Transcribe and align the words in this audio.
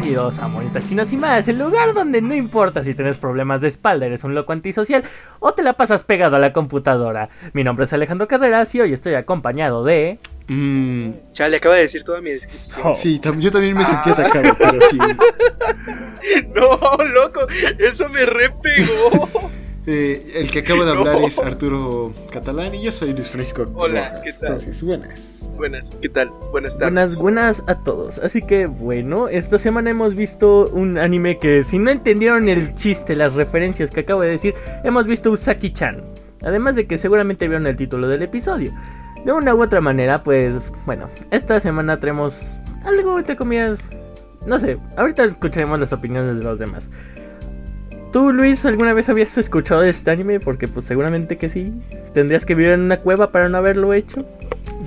Bienvenidos 0.00 0.38
a 0.38 0.46
Monitas 0.46 0.88
Chinas 0.88 1.12
y 1.12 1.16
más, 1.16 1.48
el 1.48 1.58
lugar 1.58 1.92
donde 1.92 2.22
no 2.22 2.32
importa 2.32 2.84
si 2.84 2.94
tienes 2.94 3.16
problemas 3.16 3.60
de 3.60 3.66
espalda, 3.66 4.06
eres 4.06 4.22
un 4.22 4.32
loco 4.32 4.52
antisocial 4.52 5.02
o 5.40 5.54
te 5.54 5.64
la 5.64 5.72
pasas 5.72 6.04
pegado 6.04 6.36
a 6.36 6.38
la 6.38 6.52
computadora. 6.52 7.30
Mi 7.52 7.64
nombre 7.64 7.84
es 7.84 7.92
Alejandro 7.92 8.28
Carreras 8.28 8.72
y 8.76 8.80
hoy 8.80 8.92
estoy 8.92 9.14
acompañado 9.14 9.82
de... 9.82 10.20
Mm, 10.46 11.32
Chale, 11.32 11.56
acaba 11.56 11.74
de 11.74 11.80
decir 11.80 12.04
toda 12.04 12.20
mi 12.20 12.30
descripción. 12.30 12.86
Oh. 12.86 12.94
Sí, 12.94 13.18
tam- 13.20 13.40
yo 13.40 13.50
también 13.50 13.76
me 13.76 13.82
sentí 13.82 14.10
atacado, 14.10 14.54
pero 14.56 14.80
sí. 14.88 14.98
No, 16.54 16.78
loco, 17.12 17.40
eso 17.80 18.08
me 18.08 18.24
repegó. 18.24 19.50
Eh, 19.90 20.32
el 20.34 20.50
que 20.50 20.58
acaba 20.58 20.84
de 20.84 20.92
No. 20.94 21.00
hablar 21.00 21.22
es 21.22 21.38
Arturo 21.38 22.12
Catalán 22.30 22.74
y 22.74 22.82
yo 22.82 22.92
soy 22.92 23.14
Luis 23.14 23.28
Francisco. 23.30 23.70
Hola, 23.74 24.10
Rojas. 24.10 24.22
¿qué 24.22 24.32
tal? 24.32 24.40
Entonces, 24.42 24.82
buenas. 24.82 25.50
Buenas, 25.56 25.96
¿qué 26.02 26.08
tal? 26.10 26.28
Buenas 26.50 26.76
tardes. 26.78 26.92
Buenas, 26.92 27.18
buenas 27.22 27.62
a 27.68 27.74
todos. 27.82 28.18
Así 28.18 28.42
que 28.42 28.66
bueno, 28.66 29.28
esta 29.28 29.56
semana 29.56 29.88
hemos 29.88 30.14
visto 30.14 30.68
un 30.68 30.98
anime 30.98 31.38
que 31.38 31.64
si 31.64 31.78
no 31.78 31.90
entendieron 31.90 32.50
el 32.50 32.74
chiste, 32.74 33.16
las 33.16 33.32
referencias 33.32 33.90
que 33.90 34.00
acabo 34.00 34.20
de 34.20 34.28
decir, 34.28 34.54
hemos 34.84 35.06
visto 35.06 35.30
Usaki-chan. 35.32 36.04
Además 36.42 36.76
de 36.76 36.86
que 36.86 36.98
seguramente 36.98 37.48
vieron 37.48 37.66
el 37.66 37.74
título 37.76 38.08
del 38.08 38.20
episodio. 38.22 38.72
De 39.24 39.32
una 39.32 39.54
u 39.54 39.62
otra 39.62 39.80
manera, 39.80 40.22
pues 40.22 40.70
bueno, 40.84 41.08
esta 41.30 41.58
semana 41.60 41.98
traemos 41.98 42.58
algo 42.84 43.18
entre 43.18 43.36
comillas... 43.36 43.86
No 44.46 44.58
sé, 44.58 44.78
ahorita 44.96 45.24
escucharemos 45.24 45.80
las 45.80 45.92
opiniones 45.92 46.36
de 46.36 46.44
los 46.44 46.58
demás. 46.58 46.88
¿Tú, 48.12 48.32
Luis, 48.32 48.64
alguna 48.64 48.94
vez 48.94 49.08
habías 49.08 49.36
escuchado 49.36 49.82
de 49.82 49.90
este 49.90 50.10
anime? 50.10 50.40
Porque 50.40 50.66
pues 50.66 50.86
seguramente 50.86 51.36
que 51.36 51.48
sí. 51.48 51.72
¿Tendrías 52.14 52.46
que 52.46 52.54
vivir 52.54 52.72
en 52.72 52.80
una 52.80 53.00
cueva 53.00 53.30
para 53.30 53.48
no 53.48 53.58
haberlo 53.58 53.92
hecho? 53.92 54.24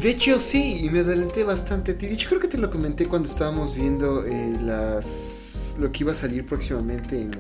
De 0.02 0.10
hecho, 0.10 0.40
sí, 0.40 0.80
y 0.84 0.90
me 0.90 1.00
adelanté 1.02 1.44
bastante 1.44 1.92
a 1.92 1.98
ti. 1.98 2.08
De 2.08 2.14
hecho, 2.14 2.30
creo 2.30 2.42
que 2.42 2.48
te 2.48 2.58
lo 2.58 2.72
comenté 2.72 3.06
cuando 3.06 3.28
estábamos 3.28 3.76
viendo 3.76 4.26
eh, 4.26 4.54
las 4.64 5.78
lo 5.80 5.92
que 5.92 6.04
iba 6.04 6.12
a 6.12 6.16
salir 6.16 6.46
próximamente 6.46 7.22
en 7.22 7.32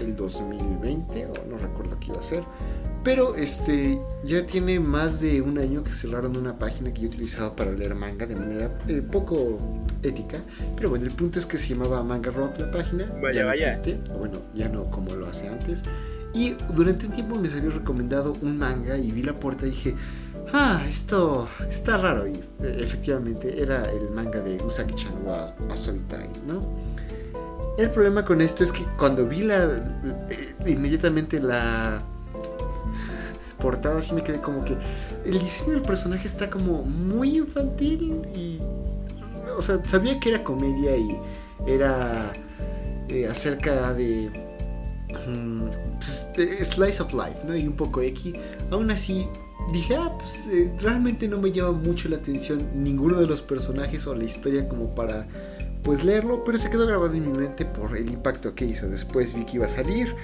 el 0.00 0.16
2020, 0.16 1.26
o 1.26 1.32
no 1.50 1.56
recuerdo 1.56 1.98
qué 1.98 2.08
iba 2.08 2.18
a 2.18 2.22
ser. 2.22 2.44
Pero 3.06 3.36
este 3.36 4.00
ya 4.24 4.44
tiene 4.48 4.80
más 4.80 5.20
de 5.20 5.40
un 5.40 5.60
año 5.60 5.84
que 5.84 5.92
cerraron 5.92 6.36
una 6.36 6.58
página 6.58 6.92
que 6.92 7.02
yo 7.02 7.08
utilizaba 7.08 7.54
para 7.54 7.70
leer 7.70 7.94
manga 7.94 8.26
de 8.26 8.34
manera 8.34 8.80
eh, 8.88 9.00
poco 9.00 9.60
ética. 10.02 10.38
Pero 10.74 10.90
bueno, 10.90 11.04
el 11.04 11.12
punto 11.12 11.38
es 11.38 11.46
que 11.46 11.56
se 11.56 11.68
llamaba 11.68 12.02
Manga 12.02 12.32
Rock 12.32 12.58
la 12.58 12.68
página. 12.72 13.06
Vaya, 13.22 13.32
ya 13.32 13.42
no 13.42 13.46
vaya. 13.46 13.68
existe, 13.68 14.00
o 14.12 14.18
bueno, 14.18 14.40
ya 14.56 14.68
no 14.68 14.82
como 14.90 15.14
lo 15.14 15.28
hace 15.28 15.46
antes. 15.46 15.84
Y 16.34 16.56
durante 16.74 17.06
un 17.06 17.12
tiempo 17.12 17.36
me 17.36 17.48
salió 17.48 17.70
recomendado 17.70 18.32
un 18.42 18.58
manga 18.58 18.98
y 18.98 19.12
vi 19.12 19.22
la 19.22 19.34
puerta 19.34 19.68
y 19.68 19.70
dije, 19.70 19.94
ah, 20.52 20.84
esto 20.88 21.48
está 21.70 21.98
raro. 21.98 22.26
Y 22.26 22.32
eh, 22.32 22.78
efectivamente 22.80 23.62
era 23.62 23.88
el 23.88 24.10
manga 24.10 24.40
de 24.40 24.56
Usaki-chan 24.64 25.14
wa 25.24 25.54
Asobitai, 25.70 26.28
¿no? 26.44 26.60
El 27.78 27.88
problema 27.90 28.24
con 28.24 28.40
esto 28.40 28.64
es 28.64 28.72
que 28.72 28.82
cuando 28.98 29.28
vi 29.28 29.42
la 29.42 29.62
eh, 30.28 30.54
inmediatamente 30.66 31.38
la 31.38 32.02
portada 33.58 33.98
así 33.98 34.14
me 34.14 34.22
quedé 34.22 34.40
como 34.40 34.64
que 34.64 34.76
el 35.24 35.38
diseño 35.38 35.72
del 35.74 35.82
personaje 35.82 36.28
está 36.28 36.50
como 36.50 36.82
muy 36.82 37.38
infantil 37.38 38.22
y 38.34 38.60
o 39.56 39.62
sea, 39.62 39.82
sabía 39.84 40.20
que 40.20 40.30
era 40.30 40.44
comedia 40.44 40.96
y 40.96 41.18
era 41.66 42.32
eh, 43.08 43.26
acerca 43.26 43.94
de 43.94 44.30
mm, 45.26 45.62
pues, 45.98 46.30
de 46.36 46.64
slice 46.64 47.02
of 47.02 47.12
life, 47.12 47.42
¿no? 47.46 47.56
Y 47.56 47.66
un 47.66 47.76
poco 47.76 48.02
X. 48.02 48.34
Aún 48.70 48.90
así 48.90 49.26
dije, 49.72 49.96
ah, 49.96 50.10
pues 50.18 50.48
eh, 50.48 50.72
realmente 50.78 51.26
no 51.28 51.38
me 51.38 51.52
llama 51.52 51.72
mucho 51.72 52.08
la 52.08 52.16
atención 52.16 52.62
ninguno 52.74 53.18
de 53.18 53.26
los 53.26 53.42
personajes 53.42 54.06
o 54.06 54.14
la 54.14 54.24
historia 54.24 54.68
como 54.68 54.94
para 54.94 55.26
pues 55.82 56.04
leerlo, 56.04 56.42
pero 56.44 56.58
se 56.58 56.68
quedó 56.68 56.84
grabado 56.86 57.14
en 57.14 57.30
mi 57.30 57.38
mente 57.38 57.64
por 57.64 57.96
el 57.96 58.10
impacto 58.10 58.54
que 58.54 58.64
hizo. 58.64 58.88
Después 58.88 59.34
vi 59.34 59.44
que 59.44 59.56
iba 59.56 59.66
a 59.66 59.68
salir 59.68 60.14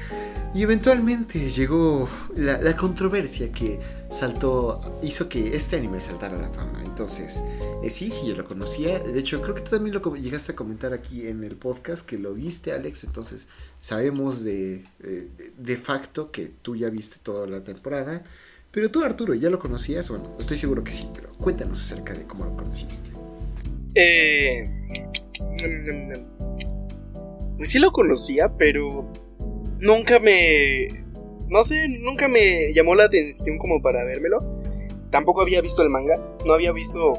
y 0.55 0.63
eventualmente 0.63 1.49
llegó 1.51 2.09
la, 2.37 2.59
la 2.59 2.77
controversia 2.77 3.51
que 3.53 3.79
saltó, 4.11 4.99
hizo 5.03 5.29
que 5.29 5.57
este 5.57 5.77
anime 5.77 6.01
saltara 6.01 6.37
a 6.37 6.43
la 6.43 6.51
fama. 6.51 6.83
Entonces, 6.85 7.43
eh, 7.83 7.89
sí, 7.89 8.11
sí, 8.11 8.27
yo 8.29 8.37
lo 8.37 8.45
conocía. 8.45 8.99
De 8.99 9.19
hecho, 9.19 9.41
creo 9.41 9.55
que 9.55 9.63
tú 9.63 9.71
también 9.71 9.95
lo 9.95 10.15
llegaste 10.15 10.53
a 10.53 10.57
comentar 10.57 10.93
aquí 10.93 11.27
en 11.27 11.43
el 11.43 11.57
podcast, 11.57 12.07
que 12.07 12.19
lo 12.19 12.35
viste, 12.35 12.73
Alex. 12.73 13.05
Entonces, 13.05 13.49
sabemos 13.81 14.45
de, 14.45 14.85
eh, 15.03 15.29
de 15.57 15.77
facto 15.77 16.31
que 16.31 16.51
tú 16.61 16.77
ya 16.77 16.91
viste 16.91 17.17
toda 17.23 17.47
la 17.47 17.65
temporada. 17.65 18.23
Pero 18.71 18.91
tú, 18.91 19.03
Arturo, 19.03 19.35
¿ya 19.35 19.51
lo 19.51 19.59
conocías? 19.59 20.09
Bueno, 20.11 20.37
estoy 20.39 20.57
seguro 20.57 20.85
que 20.85 20.93
sí, 20.93 21.09
pero 21.15 21.31
cuéntanos 21.35 21.81
acerca 21.81 22.13
de 22.13 22.27
cómo 22.27 22.45
lo 22.45 22.57
conociste. 22.57 23.11
Eh. 23.95 24.69
mm, 25.41 25.91
mm, 25.91 26.13
mm. 26.13 27.57
Pues 27.57 27.71
sí 27.71 27.79
lo 27.79 27.93
conocía, 27.93 28.51
pero 28.59 29.13
nunca 29.83 30.19
me. 30.19 30.89
No 31.49 31.65
sé, 31.65 31.87
nunca 32.01 32.29
me 32.29 32.73
llamó 32.73 32.95
la 32.95 33.05
atención 33.05 33.59
como 33.59 33.83
para 33.83 34.05
vérmelo. 34.05 34.63
Tampoco 35.11 35.43
había 35.43 35.61
visto 35.61 35.83
el 35.83 35.91
manga, 35.91 36.17
no 36.47 36.55
había 36.55 36.73
visto 36.73 37.19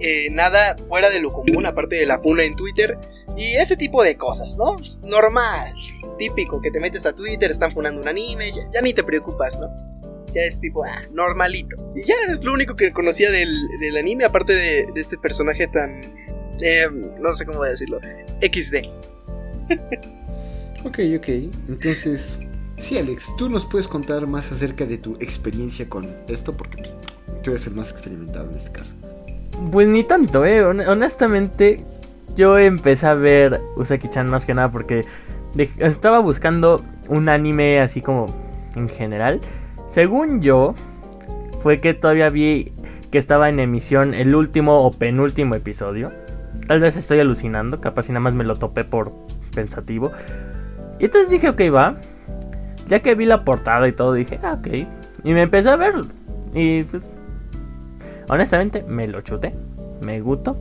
eh, 0.00 0.28
nada 0.30 0.76
fuera 0.86 1.08
de 1.08 1.20
lo 1.20 1.32
común, 1.32 1.64
aparte 1.64 1.96
de 1.96 2.04
la 2.04 2.18
funa 2.20 2.44
en 2.44 2.54
Twitter 2.54 2.98
y 3.36 3.54
ese 3.54 3.76
tipo 3.76 4.02
de 4.02 4.16
cosas, 4.16 4.58
¿no? 4.58 4.76
Normal, 5.08 5.72
típico, 6.18 6.60
que 6.60 6.70
te 6.70 6.78
metes 6.78 7.06
a 7.06 7.14
Twitter, 7.14 7.50
están 7.50 7.72
funando 7.72 8.02
un 8.02 8.08
anime, 8.08 8.52
ya, 8.74 8.82
ni 8.82 8.92
te 8.92 9.02
preocupas, 9.02 9.58
¿no? 9.58 9.68
Ya 10.34 10.42
es 10.42 10.60
tipo, 10.60 10.84
ah, 10.84 11.00
normalito. 11.12 11.76
Y 11.94 12.02
ya 12.06 12.14
es 12.28 12.44
lo 12.44 12.52
único 12.52 12.76
que 12.76 12.92
conocía 12.92 13.30
del, 13.30 13.50
del 13.80 13.96
anime, 13.96 14.24
aparte 14.24 14.54
de, 14.54 14.86
este 14.94 15.16
personaje 15.16 15.66
tan. 15.68 16.02
eh, 16.60 16.86
no 17.18 17.32
sé 17.32 17.46
cómo 17.46 17.64
decirlo. 17.64 17.98
XD. 18.42 18.76
Ok, 20.84 20.98
ok. 21.18 21.28
Entonces, 21.68 22.38
sí, 22.78 22.98
Alex, 22.98 23.34
tú 23.36 23.48
nos 23.48 23.66
puedes 23.66 23.86
contar 23.88 24.26
más 24.26 24.50
acerca 24.50 24.86
de 24.86 24.98
tu 24.98 25.16
experiencia 25.20 25.88
con 25.88 26.08
esto, 26.28 26.52
porque 26.56 26.78
pues, 26.78 26.96
tú 27.42 27.50
eres 27.50 27.66
el 27.66 27.74
más 27.74 27.90
experimentado 27.90 28.48
en 28.50 28.56
este 28.56 28.72
caso. 28.72 28.94
Pues 29.70 29.88
ni 29.88 30.04
tanto, 30.04 30.44
eh. 30.44 30.64
Hon- 30.64 30.80
Honestamente, 30.88 31.84
yo 32.36 32.58
empecé 32.58 33.06
a 33.06 33.14
ver 33.14 33.60
Usaki-chan 33.76 34.28
más 34.30 34.46
que 34.46 34.54
nada 34.54 34.70
porque 34.70 35.04
estaba 35.78 36.20
buscando 36.20 36.82
un 37.08 37.28
anime 37.28 37.80
así 37.80 38.00
como 38.00 38.26
en 38.74 38.88
general. 38.88 39.40
Según 39.86 40.40
yo, 40.40 40.74
fue 41.62 41.80
que 41.80 41.92
todavía 41.92 42.30
vi 42.30 42.72
que 43.10 43.18
estaba 43.18 43.48
en 43.48 43.58
emisión 43.58 44.14
el 44.14 44.34
último 44.34 44.82
o 44.84 44.92
penúltimo 44.92 45.56
episodio. 45.56 46.12
Tal 46.68 46.80
vez 46.80 46.96
estoy 46.96 47.18
alucinando, 47.18 47.80
capaz 47.80 48.04
si 48.04 48.12
nada 48.12 48.20
más 48.20 48.32
me 48.34 48.44
lo 48.44 48.56
topé 48.56 48.84
por 48.84 49.12
pensativo. 49.54 50.12
Y 51.00 51.06
entonces 51.06 51.30
dije, 51.30 51.48
ok, 51.48 51.60
va. 51.74 51.96
Ya 52.88 53.00
que 53.00 53.14
vi 53.14 53.24
la 53.24 53.44
portada 53.44 53.88
y 53.88 53.92
todo, 53.92 54.12
dije, 54.12 54.38
ah, 54.42 54.58
ok. 54.60 54.68
Y 55.24 55.32
me 55.32 55.42
empecé 55.42 55.70
a 55.70 55.76
ver. 55.76 55.94
Y 56.54 56.82
pues 56.84 57.02
Honestamente, 58.30 58.84
me 58.86 59.08
lo 59.08 59.20
chuté. 59.22 59.52
Me 60.00 60.20
gustó. 60.20 60.56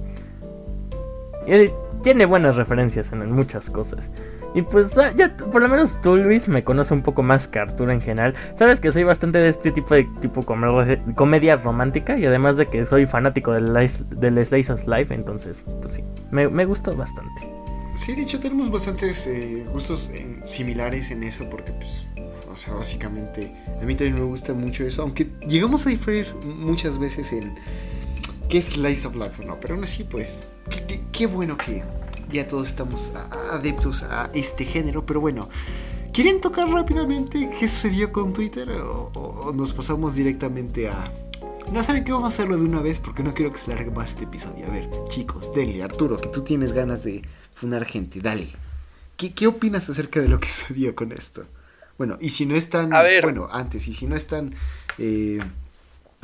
Y 1.46 1.70
tiene 2.02 2.26
buenas 2.26 2.56
referencias 2.56 3.12
en 3.12 3.32
muchas 3.32 3.70
cosas. 3.70 4.12
Y 4.56 4.64
pues 4.64 4.98
ah, 4.98 5.12
ya, 5.16 5.38
por 5.38 5.62
lo 5.62 5.68
menos 5.68 6.02
tú, 6.02 6.16
Luis, 6.18 6.48
me 6.48 6.64
conoce 6.64 6.96
un 6.96 7.04
poco 7.04 7.22
más 7.22 7.48
que 7.48 7.60
Arturo 7.60 7.92
en 7.92 8.02
general. 8.02 8.34
Sabes 8.56 8.80
que 8.80 8.92
soy 8.92 9.04
bastante 9.04 9.38
de 9.38 9.50
este 9.50 9.72
tipo 9.72 9.94
de 9.94 10.08
tipo 10.20 10.42
comedia, 10.44 11.58
romántica. 11.58 12.18
Y 12.18 12.26
además 12.26 12.58
de 12.58 12.66
que 12.66 12.84
soy 12.86 13.06
fanático 13.06 13.52
del, 13.54 13.72
del 13.72 14.46
Slice 14.46 14.74
of 14.74 14.88
Life. 14.88 15.14
Entonces, 15.14 15.62
pues 15.82 15.94
sí, 15.94 16.04
me, 16.32 16.48
me 16.48 16.66
gustó 16.66 16.96
bastante. 16.96 17.59
Sí, 18.00 18.16
de 18.16 18.22
hecho 18.22 18.40
tenemos 18.40 18.72
bastantes 18.72 19.28
eh, 19.28 19.66
gustos 19.74 20.10
similares 20.46 21.12
en 21.12 21.22
eso, 21.22 21.50
porque 21.50 21.74
pues, 21.74 22.06
o 22.50 22.56
sea, 22.56 22.74
básicamente 22.74 23.54
a 23.68 23.84
mí 23.84 23.94
también 23.94 24.16
me 24.16 24.22
gusta 24.22 24.54
mucho 24.54 24.86
eso, 24.86 25.02
aunque 25.02 25.30
llegamos 25.46 25.86
a 25.86 25.90
diferir 25.90 26.34
muchas 26.46 26.98
veces 26.98 27.34
en 27.34 27.56
qué 28.48 28.60
es 28.60 28.68
Slice 28.68 29.06
of 29.06 29.18
Life 29.18 29.44
o 29.44 29.46
no, 29.46 29.60
pero 29.60 29.76
aún 29.76 29.84
así, 29.84 30.06
pues, 30.06 30.44
qué, 31.12 31.28
bueno 31.28 31.58
que 31.58 31.84
ya 32.32 32.48
todos 32.48 32.70
estamos 32.70 33.12
adeptos 33.52 34.04
a 34.04 34.32
este 34.34 34.64
género, 34.64 35.06
pero 35.06 35.20
bueno. 35.20 35.50
¿Quieren 36.14 36.40
tocar 36.40 36.70
rápidamente 36.70 37.50
qué 37.60 37.68
sucedió 37.68 38.14
con 38.14 38.32
Twitter 38.32 38.70
o 38.72 39.52
nos 39.54 39.74
pasamos 39.74 40.16
directamente 40.16 40.88
a... 40.88 41.04
No 41.74 41.84
saben 41.84 42.06
qué 42.06 42.14
vamos 42.14 42.32
a 42.32 42.34
hacerlo 42.34 42.56
de 42.56 42.64
una 42.64 42.82
vez 42.82 42.98
porque 42.98 43.24
no 43.24 43.34
quiero 43.34 43.52
que 43.52 43.58
se 43.58 43.70
largue 43.70 43.92
más 43.92 44.12
este 44.12 44.24
episodio. 44.24 44.66
A 44.68 44.70
ver, 44.70 44.90
chicos, 45.10 45.54
denle, 45.54 45.84
Arturo, 45.84 46.18
que 46.18 46.30
tú 46.30 46.42
tienes 46.42 46.74
ganas 46.74 47.04
de 47.04 47.22
funar 47.60 47.86
gente, 47.86 48.22
dale. 48.22 48.48
¿Qué, 49.18 49.34
qué 49.34 49.48
opinas 49.48 49.90
acerca 49.90 50.22
de 50.22 50.30
lo 50.30 50.40
que 50.40 50.48
sucedió 50.58 50.96
con 50.96 51.12
esto? 51.12 51.46
Bueno, 51.98 52.18
y 52.22 52.30
si 52.30 52.46
no 52.46 52.56
están... 52.56 52.94
A 52.94 53.02
ver. 53.02 53.24
Bueno, 53.24 53.50
antes, 53.52 53.86
y 53.90 53.94
si 53.94 54.08
no 54.08 54.16
están 54.16 54.56
eh, 54.98 55.40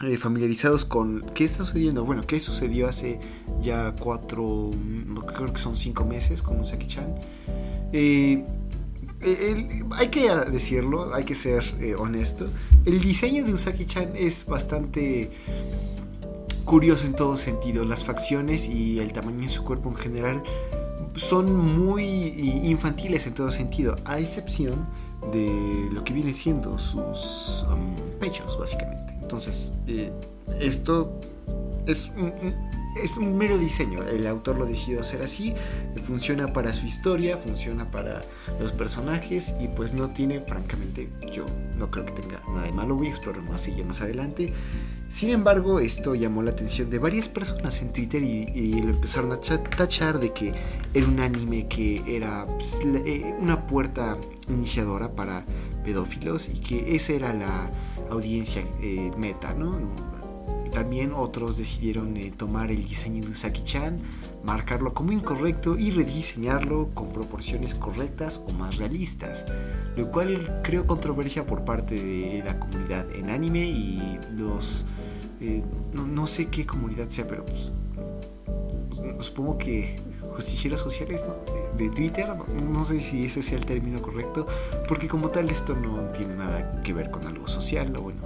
eh, 0.03 0.17
familiarizados 0.17 0.85
con 0.85 1.21
qué 1.33 1.43
está 1.43 1.65
sucediendo, 1.65 2.05
bueno, 2.05 2.23
qué 2.25 2.39
sucedió 2.39 2.87
hace 2.87 3.19
ya 3.61 3.93
cuatro, 3.99 4.71
no, 4.73 5.21
creo 5.25 5.51
que 5.51 5.59
son 5.59 5.75
cinco 5.75 6.05
meses 6.05 6.41
con 6.41 6.61
Usaki-chan. 6.61 7.13
Eh, 7.91 8.45
el- 9.21 9.83
hay 9.91 10.07
que 10.07 10.33
decirlo, 10.49 11.13
hay 11.13 11.25
que 11.25 11.35
ser 11.35 11.63
eh, 11.81 11.95
honesto. 11.95 12.47
El 12.85 13.01
diseño 13.01 13.43
de 13.43 13.53
Usaki-chan 13.53 14.11
es 14.15 14.45
bastante 14.45 15.31
curioso 16.63 17.05
en 17.05 17.15
todo 17.15 17.35
sentido. 17.35 17.83
Las 17.85 18.05
facciones 18.05 18.69
y 18.69 18.99
el 18.99 19.11
tamaño 19.11 19.41
de 19.41 19.49
su 19.49 19.63
cuerpo 19.65 19.89
en 19.89 19.95
general 19.95 20.41
son 21.15 21.55
muy 21.55 22.03
infantiles 22.63 23.25
en 23.27 23.33
todo 23.33 23.51
sentido, 23.51 23.95
a 24.05 24.19
excepción 24.19 24.85
de 25.31 25.89
lo 25.91 26.03
que 26.03 26.13
viene 26.13 26.33
siendo 26.33 26.77
sus 26.77 27.65
pechos, 28.19 28.57
básicamente. 28.59 29.13
Entonces, 29.21 29.73
eh, 29.87 30.11
esto 30.59 31.19
es 31.87 32.11
un, 32.15 32.33
es 33.01 33.17
un 33.17 33.37
mero 33.37 33.57
diseño. 33.57 34.03
El 34.03 34.25
autor 34.27 34.57
lo 34.57 34.65
decidió 34.65 35.01
hacer 35.01 35.21
así. 35.21 35.53
Funciona 36.03 36.53
para 36.53 36.73
su 36.73 36.85
historia, 36.85 37.37
funciona 37.37 37.89
para 37.89 38.21
los 38.59 38.71
personajes 38.71 39.55
y 39.59 39.67
pues 39.67 39.93
no 39.93 40.11
tiene, 40.11 40.41
francamente, 40.41 41.09
yo 41.33 41.45
no 41.77 41.89
creo 41.91 42.05
que 42.05 42.13
tenga 42.13 42.41
nada 42.47 42.63
de 42.63 42.71
malo. 42.71 42.95
Voy 42.95 43.07
a 43.07 43.41
más 43.49 43.67
ello 43.67 43.85
más 43.85 44.01
adelante. 44.01 44.53
Sin 45.09 45.29
embargo, 45.29 45.79
esto 45.79 46.13
llamó 46.15 46.41
la 46.41 46.51
atención 46.51 46.89
de 46.89 46.99
varias 46.99 47.29
personas 47.29 47.81
en 47.81 47.93
Twitter 47.93 48.21
y, 48.21 48.81
lo 48.81 48.89
empezaron 48.89 49.31
a 49.31 49.39
tachar 49.39 50.19
de 50.19 50.33
que 50.33 50.53
era 50.93 51.07
un 51.07 51.19
anime 51.19 51.67
que 51.67 52.01
era 52.07 52.45
pues, 52.45 52.81
eh, 52.83 53.35
una 53.39 53.65
puerta 53.65 54.17
iniciadora 54.49 55.11
para 55.11 55.45
pedófilos 55.83 56.49
y 56.49 56.59
que 56.59 56.95
esa 56.95 57.13
era 57.13 57.33
la 57.33 57.69
audiencia 58.09 58.63
eh, 58.81 59.11
meta, 59.17 59.53
¿no? 59.53 59.79
También 60.75 61.13
otros 61.13 61.57
decidieron 61.57 62.17
eh, 62.17 62.33
tomar 62.35 62.69
el 62.69 62.83
diseño 62.83 63.23
de 63.23 63.29
Usaki-chan, 63.29 63.97
marcarlo 64.43 64.93
como 64.93 65.13
incorrecto 65.13 65.77
y 65.77 65.91
rediseñarlo 65.91 66.89
con 66.93 67.13
proporciones 67.13 67.73
correctas 67.73 68.41
o 68.45 68.51
más 68.51 68.75
realistas, 68.75 69.45
lo 69.95 70.11
cual 70.11 70.59
creó 70.63 70.85
controversia 70.85 71.45
por 71.45 71.63
parte 71.63 71.95
de 71.95 72.43
la 72.43 72.59
comunidad 72.59 73.09
en 73.15 73.29
anime 73.29 73.65
y 73.65 74.19
los... 74.35 74.83
Eh, 75.41 75.61
no, 75.93 76.27
sé 76.27 76.47
qué 76.47 76.65
comunidad 76.65 77.09
sea, 77.09 77.27
pero 77.27 77.45
pues, 77.45 77.71
supongo 79.19 79.57
que 79.57 79.97
justicieros 80.33 80.81
sociales 80.81 81.23
de, 81.77 81.89
Twitter, 81.89 82.27
no, 82.63 82.83
sé 82.83 83.01
si 83.01 83.25
ese 83.25 83.41
sea 83.41 83.57
el 83.57 83.65
término 83.65 84.01
correcto, 84.01 84.47
porque 84.87 85.07
como 85.07 85.29
tal 85.29 85.49
esto 85.49 85.75
no 85.75 86.09
tiene 86.11 86.35
nada 86.35 86.81
que 86.83 86.93
ver 86.93 87.11
con 87.11 87.25
algo 87.27 87.47
social, 87.47 87.93
o 87.97 88.01
bueno, 88.01 88.21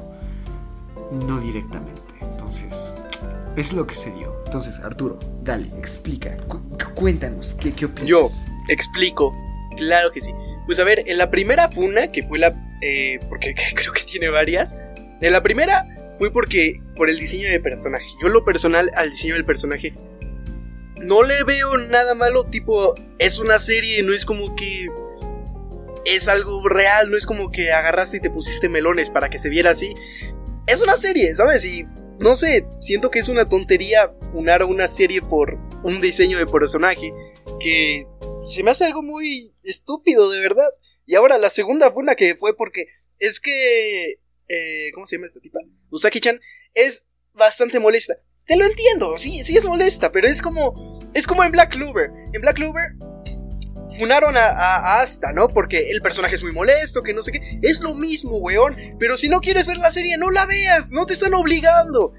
no 1.26 1.40
directamente. 1.40 2.02
Entonces, 2.22 2.94
es 3.56 3.74
lo 3.74 3.86
que 3.86 3.96
se 3.96 4.12
dio. 4.12 4.36
Entonces, 4.46 4.80
Arturo, 4.80 5.20
dale, 5.44 5.68
explica, 5.78 6.38
cuéntanos, 6.96 7.56
¿qué, 7.56 7.74
¿qué 7.74 7.86
opinas? 7.86 8.08
Yo 8.08 8.28
explico, 8.70 9.36
claro 9.78 10.12
que 10.12 10.22
sí. 10.22 10.32
Pues 10.66 10.80
a 10.80 10.84
ver, 10.84 11.04
en 11.08 11.18
la 11.18 11.32
primera 11.32 11.72
funa, 11.72 12.12
que 12.12 12.24
fue 12.24 12.38
la... 12.40 12.56
Eh, 12.82 13.20
porque 13.28 13.56
creo 13.76 13.94
que 13.94 14.04
tiene 14.04 14.30
varias. 14.30 14.76
En 15.22 15.34
la 15.34 15.44
primera 15.44 15.88
fue 16.19 16.31
porque... 16.31 16.81
Por 16.95 17.10
el 17.10 17.18
diseño 17.18 17.50
de 17.50 17.62
personaje. 17.62 18.06
Yo 18.21 18.27
lo 18.27 18.44
personal 18.44 18.92
al 18.95 19.10
diseño 19.10 19.33
del 19.33 19.45
personaje... 19.45 19.95
No 20.98 21.24
le 21.24 21.44
veo 21.44 21.77
nada 21.77 22.13
malo, 22.13 22.44
tipo... 22.44 22.94
Es 23.18 23.39
una 23.39 23.57
serie, 23.57 24.04
no 24.04 24.13
es 24.13 24.25
como 24.25 24.56
que... 24.56 24.88
Es 26.06 26.27
algo 26.27 26.68
real, 26.68 27.10
no 27.10 27.18
es 27.18 27.25
como 27.25 27.51
que 27.51 27.71
agarraste 27.71 28.18
y 28.18 28.19
te 28.19 28.30
pusiste 28.30 28.69
melones 28.69 29.10
para 29.10 29.30
que 29.30 29.39
se 29.39 29.50
viera 29.50 29.71
así. 29.71 29.95
Es 30.68 30.81
una 30.81 30.98
serie, 30.98 31.33
¿sabes? 31.36 31.63
Y 31.66 31.86
no 32.19 32.36
sé, 32.36 32.66
siento 32.81 33.10
que 33.10 33.19
es 33.19 33.30
una 33.30 33.48
tontería 33.48 34.13
funar 34.31 34.63
una 34.63 34.88
serie 34.88 35.21
por 35.21 35.57
un 35.83 36.01
diseño 36.01 36.38
de 36.38 36.45
personaje 36.45 37.13
que 37.60 38.06
se 38.45 38.63
me 38.63 38.71
hace 38.71 38.86
algo 38.86 39.01
muy 39.01 39.54
estúpido, 39.63 40.30
de 40.30 40.42
verdad. 40.42 40.69
Y 41.06 41.16
ahora 41.16 41.38
la 41.38 41.50
segunda 41.50 41.92
funa 41.92 42.16
que 42.16 42.36
fue 42.36 42.56
porque 42.56 42.88
es 43.19 43.39
que... 43.39 44.19
Eh, 44.50 44.92
¿Cómo 44.94 45.06
se 45.06 45.16
llama 45.16 45.28
esta 45.28 45.40
tipa? 45.40 45.60
Usaki-chan 45.92 46.40
es 46.74 47.06
bastante 47.34 47.80
molesta. 47.80 48.16
Te 48.46 48.57
lo 48.57 48.66
entiendo, 48.66 49.16
sí, 49.18 49.44
sí 49.44 49.56
es 49.56 49.66
molesta, 49.66 50.12
pero 50.12 50.28
es 50.28 50.42
como... 50.42 51.00
Es 51.13 51.28
como 51.28 51.44
en 51.44 51.51
Black 51.51 51.72
Clover. 51.72 52.10
En 52.34 52.42
Black 52.42 52.56
Clover 52.56 52.96
funaron 53.98 54.36
a, 54.38 55.01
Asta, 55.01 55.31
¿no? 55.31 55.48
Porque 55.48 55.90
el 55.92 56.01
personaje 56.01 56.36
es 56.36 56.44
muy 56.44 56.51
molesto, 56.51 57.04
que 57.04 57.13
no 57.13 57.22
sé 57.22 57.31
qué. 57.31 57.60
Es 57.62 57.81
lo 57.81 57.96
mismo, 57.96 58.38
weón. 58.38 58.75
Pero 59.00 59.18
si 59.18 59.30
no 59.30 59.40
quieres 59.40 59.68
ver 59.68 59.78
la 59.78 59.92
serie, 59.92 60.18
no 60.18 60.30
la 60.31 60.46
veas. 60.46 60.92
No 60.92 61.06
te 61.06 61.13
están 61.13 61.34
obligando. 61.34 62.13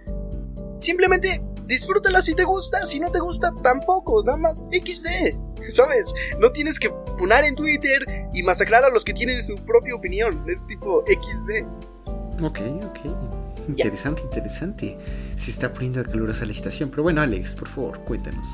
Simplemente 0.79 1.43
disfrútala 1.67 2.23
si 2.23 2.35
te 2.35 2.45
gusta. 2.45 2.87
Si 2.87 3.01
no 3.01 3.11
te 3.11 3.21
gusta, 3.21 3.53
tampoco. 3.63 4.23
Nada 4.25 4.39
más 4.39 4.69
XD. 4.71 5.69
¿Sabes? 5.69 6.13
No 6.39 6.51
tienes 6.53 6.79
que 6.79 6.91
funar 7.19 7.45
en 7.45 7.55
Twitter 7.55 8.05
y 8.33 8.43
masacrar 8.43 8.85
a 8.85 8.91
los 8.91 9.05
que 9.05 9.13
tienen 9.13 9.43
su 9.43 9.55
propia 9.57 9.95
opinión. 9.95 10.45
Es 10.49 10.67
tipo 10.67 11.05
XD. 11.07 11.67
Ok, 12.43 12.61
ok. 12.85 12.99
Interesante, 13.69 14.23
interesante. 14.23 14.99
Se 15.37 15.51
está 15.51 15.73
poniendo 15.73 16.03
de 16.03 16.11
calurosa 16.11 16.47
la 16.47 16.53
estación. 16.53 16.91
Pero 16.91 17.03
bueno, 17.03 17.21
Alex, 17.21 17.55
por 17.55 17.69
favor, 17.69 17.99
cuéntanos. 18.01 18.49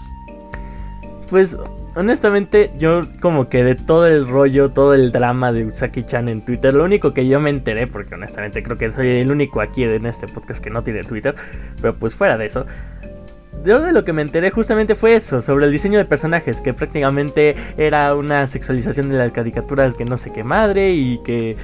Pues 1.30 1.56
honestamente 1.96 2.70
yo 2.78 3.00
como 3.20 3.48
que 3.48 3.64
de 3.64 3.74
todo 3.74 4.06
el 4.06 4.28
rollo, 4.28 4.70
todo 4.70 4.94
el 4.94 5.10
drama 5.10 5.50
de 5.50 5.66
Usaki-chan 5.66 6.28
en 6.28 6.44
Twitter, 6.44 6.72
lo 6.72 6.84
único 6.84 7.12
que 7.12 7.26
yo 7.26 7.40
me 7.40 7.50
enteré, 7.50 7.88
porque 7.88 8.14
honestamente 8.14 8.62
creo 8.62 8.76
que 8.76 8.92
soy 8.92 9.08
el 9.08 9.32
único 9.32 9.60
aquí 9.60 9.82
en 9.82 10.06
este 10.06 10.28
podcast 10.28 10.62
que 10.62 10.70
no 10.70 10.84
tiene 10.84 11.02
Twitter, 11.02 11.34
pero 11.80 11.96
pues 11.96 12.14
fuera 12.14 12.38
de 12.38 12.46
eso, 12.46 12.64
yo 13.64 13.80
de 13.80 13.92
lo 13.92 14.04
que 14.04 14.12
me 14.12 14.22
enteré 14.22 14.50
justamente 14.50 14.94
fue 14.94 15.16
eso, 15.16 15.40
sobre 15.40 15.66
el 15.66 15.72
diseño 15.72 15.98
de 15.98 16.04
personajes, 16.04 16.60
que 16.60 16.72
prácticamente 16.72 17.56
era 17.76 18.14
una 18.14 18.46
sexualización 18.46 19.08
de 19.08 19.16
las 19.16 19.32
caricaturas 19.32 19.94
que 19.94 20.04
no 20.04 20.16
sé 20.16 20.32
qué 20.32 20.44
madre 20.44 20.92
y 20.92 21.20
que... 21.24 21.56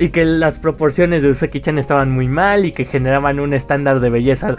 y 0.00 0.08
que 0.10 0.24
las 0.24 0.58
proporciones 0.58 1.22
de 1.22 1.30
Usaki-chan 1.30 1.78
estaban 1.78 2.10
muy 2.10 2.28
mal 2.28 2.64
y 2.64 2.72
que 2.72 2.84
generaban 2.84 3.40
un 3.40 3.54
estándar 3.54 4.00
de 4.00 4.10
belleza 4.10 4.56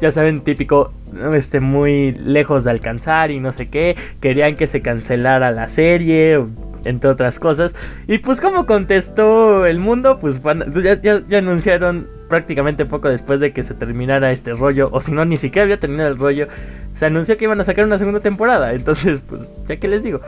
ya 0.00 0.10
saben, 0.10 0.40
típico, 0.40 0.92
este, 1.34 1.60
muy 1.60 2.12
lejos 2.12 2.64
de 2.64 2.70
alcanzar 2.70 3.30
y 3.30 3.38
no 3.38 3.52
sé 3.52 3.68
qué. 3.68 3.96
Querían 4.20 4.56
que 4.56 4.66
se 4.66 4.80
cancelara 4.80 5.50
la 5.50 5.68
serie, 5.68 6.42
entre 6.84 7.10
otras 7.10 7.38
cosas. 7.38 7.74
Y 8.08 8.18
pues 8.18 8.40
como 8.40 8.66
contestó 8.66 9.66
el 9.66 9.78
mundo, 9.78 10.18
pues 10.18 10.40
ya, 10.82 11.22
ya, 11.28 11.38
anunciaron 11.38 12.08
prácticamente 12.28 12.86
poco 12.86 13.08
después 13.08 13.40
de 13.40 13.52
que 13.52 13.62
se 13.62 13.74
terminara 13.74 14.32
este 14.32 14.54
rollo, 14.54 14.88
o 14.92 15.00
si 15.00 15.12
no, 15.12 15.24
ni 15.24 15.36
siquiera 15.36 15.64
había 15.64 15.80
terminado 15.80 16.10
el 16.10 16.18
rollo, 16.18 16.48
se 16.94 17.06
anunció 17.06 17.36
que 17.36 17.44
iban 17.44 17.60
a 17.60 17.64
sacar 17.64 17.84
una 17.84 17.98
segunda 17.98 18.20
temporada. 18.20 18.72
Entonces, 18.72 19.20
pues, 19.28 19.52
ya 19.68 19.76
que 19.76 19.88
les 19.88 20.02
digo. 20.02 20.20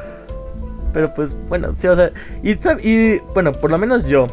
Pero 0.92 1.12
pues, 1.14 1.36
bueno, 1.48 1.74
sí, 1.76 1.88
o 1.88 1.96
sea, 1.96 2.10
y, 2.42 2.52
y 2.82 3.20
bueno, 3.34 3.52
por 3.52 3.70
lo 3.70 3.78
menos 3.78 4.06
yo, 4.06 4.26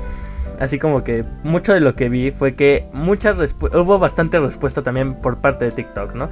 Así 0.59 0.77
como 0.77 1.05
que 1.05 1.23
mucho 1.43 1.73
de 1.73 1.79
lo 1.79 1.93
que 1.93 2.09
vi 2.09 2.31
fue 2.31 2.53
que 2.53 2.85
muchas 2.91 3.55
hubo 3.61 3.97
bastante 3.97 4.39
respuesta 4.39 4.83
también 4.83 5.15
por 5.15 5.37
parte 5.37 5.63
de 5.63 5.71
TikTok, 5.71 6.13
¿no? 6.15 6.29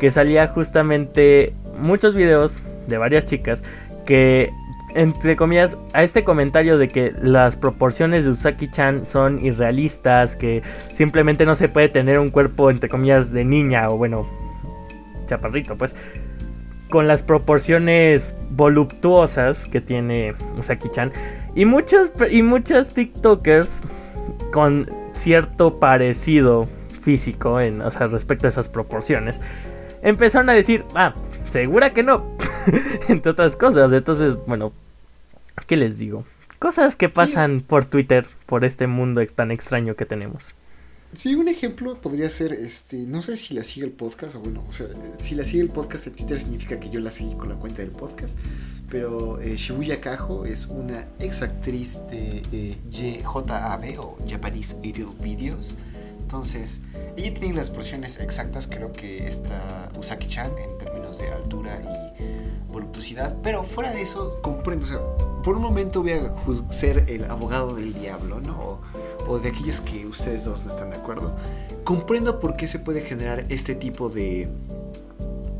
Que 0.00 0.10
salía 0.10 0.48
justamente 0.48 1.52
muchos 1.78 2.12
videos 2.14 2.58
de 2.88 2.98
varias 2.98 3.24
chicas 3.24 3.62
que 4.04 4.50
entre 4.94 5.36
comillas, 5.36 5.76
a 5.92 6.02
este 6.02 6.24
comentario 6.24 6.78
de 6.78 6.88
que 6.88 7.12
las 7.22 7.56
proporciones 7.56 8.24
de 8.24 8.30
Usaki-chan 8.30 9.06
son 9.06 9.44
irrealistas, 9.44 10.34
que 10.34 10.62
simplemente 10.92 11.44
no 11.44 11.54
se 11.56 11.68
puede 11.68 11.88
tener 11.88 12.18
un 12.18 12.30
cuerpo, 12.30 12.70
entre 12.70 12.88
comillas, 12.88 13.30
de 13.30 13.44
niña 13.44 13.90
o 13.90 13.98
bueno, 13.98 14.26
chaparrito, 15.26 15.76
pues, 15.76 15.94
con 16.90 17.06
las 17.06 17.22
proporciones 17.22 18.34
voluptuosas 18.50 19.66
que 19.66 19.80
tiene 19.80 20.34
Usaki-chan, 20.56 21.12
y 21.54 21.64
muchos, 21.64 22.12
y 22.30 22.42
muchos 22.42 22.90
TikTokers 22.90 23.80
con 24.52 24.90
cierto 25.12 25.78
parecido 25.78 26.68
físico 27.00 27.60
en, 27.60 27.80
o 27.82 27.90
sea, 27.90 28.06
respecto 28.06 28.46
a 28.46 28.48
esas 28.48 28.68
proporciones, 28.68 29.40
empezaron 30.02 30.50
a 30.50 30.52
decir, 30.52 30.84
ah, 30.94 31.14
segura 31.50 31.92
que 31.92 32.02
no, 32.02 32.24
entre 33.08 33.32
otras 33.32 33.56
cosas. 33.56 33.92
Entonces, 33.92 34.36
bueno, 34.46 34.72
¿qué 35.66 35.76
les 35.76 35.98
digo? 35.98 36.24
Cosas 36.58 36.96
que 36.96 37.08
pasan 37.08 37.60
por 37.60 37.84
Twitter, 37.84 38.26
por 38.46 38.64
este 38.64 38.86
mundo 38.86 39.24
tan 39.26 39.50
extraño 39.50 39.94
que 39.94 40.06
tenemos. 40.06 40.54
Sí, 41.14 41.34
un 41.34 41.48
ejemplo 41.48 41.98
podría 42.00 42.28
ser, 42.28 42.52
este, 42.52 43.06
no 43.06 43.22
sé 43.22 43.38
si 43.38 43.54
la 43.54 43.64
sigue 43.64 43.86
el 43.86 43.92
podcast, 43.92 44.34
o 44.36 44.40
bueno, 44.40 44.62
o 44.68 44.72
sea, 44.72 44.86
si 45.18 45.34
la 45.34 45.42
sigue 45.42 45.62
el 45.62 45.70
podcast 45.70 46.06
en 46.06 46.12
Twitter 46.14 46.38
significa 46.38 46.78
que 46.78 46.90
yo 46.90 47.00
la 47.00 47.10
seguí 47.10 47.34
con 47.34 47.48
la 47.48 47.54
cuenta 47.54 47.80
del 47.80 47.92
podcast, 47.92 48.38
pero 48.90 49.40
eh, 49.40 49.56
Shibuya 49.56 50.02
Kajo 50.02 50.44
es 50.44 50.66
una 50.66 51.06
ex 51.18 51.40
actriz 51.40 51.98
de 52.10 52.42
eh, 52.52 53.22
JAB 53.24 53.98
o 54.00 54.18
Japanese 54.28 54.76
Aerial 54.84 55.08
Videos, 55.22 55.78
entonces 56.20 56.80
ella 57.16 57.32
tiene 57.32 57.54
las 57.54 57.70
porciones 57.70 58.20
exactas, 58.20 58.66
creo 58.66 58.92
que 58.92 59.26
está 59.26 59.90
Usaki-chan 59.98 60.50
en 60.58 60.76
términos 60.76 61.18
de 61.18 61.28
altura 61.28 61.80
y 61.80 62.57
voluptuosidad, 62.78 63.36
pero 63.42 63.62
fuera 63.62 63.90
de 63.92 64.02
eso 64.02 64.40
comprendo, 64.42 64.84
o 64.84 64.86
sea, 64.86 65.00
por 65.42 65.56
un 65.56 65.62
momento 65.62 66.02
voy 66.02 66.12
a 66.12 66.72
ser 66.72 67.04
el 67.08 67.24
abogado 67.30 67.74
del 67.74 67.94
diablo, 67.94 68.40
¿no? 68.40 68.80
o 69.28 69.38
de 69.38 69.50
aquellos 69.50 69.80
que 69.80 70.06
ustedes 70.06 70.44
dos 70.44 70.62
no 70.64 70.70
están 70.70 70.90
de 70.90 70.96
acuerdo, 70.96 71.36
comprendo 71.84 72.40
por 72.40 72.56
qué 72.56 72.66
se 72.66 72.78
puede 72.78 73.02
generar 73.02 73.44
este 73.50 73.74
tipo 73.74 74.08
de, 74.08 74.48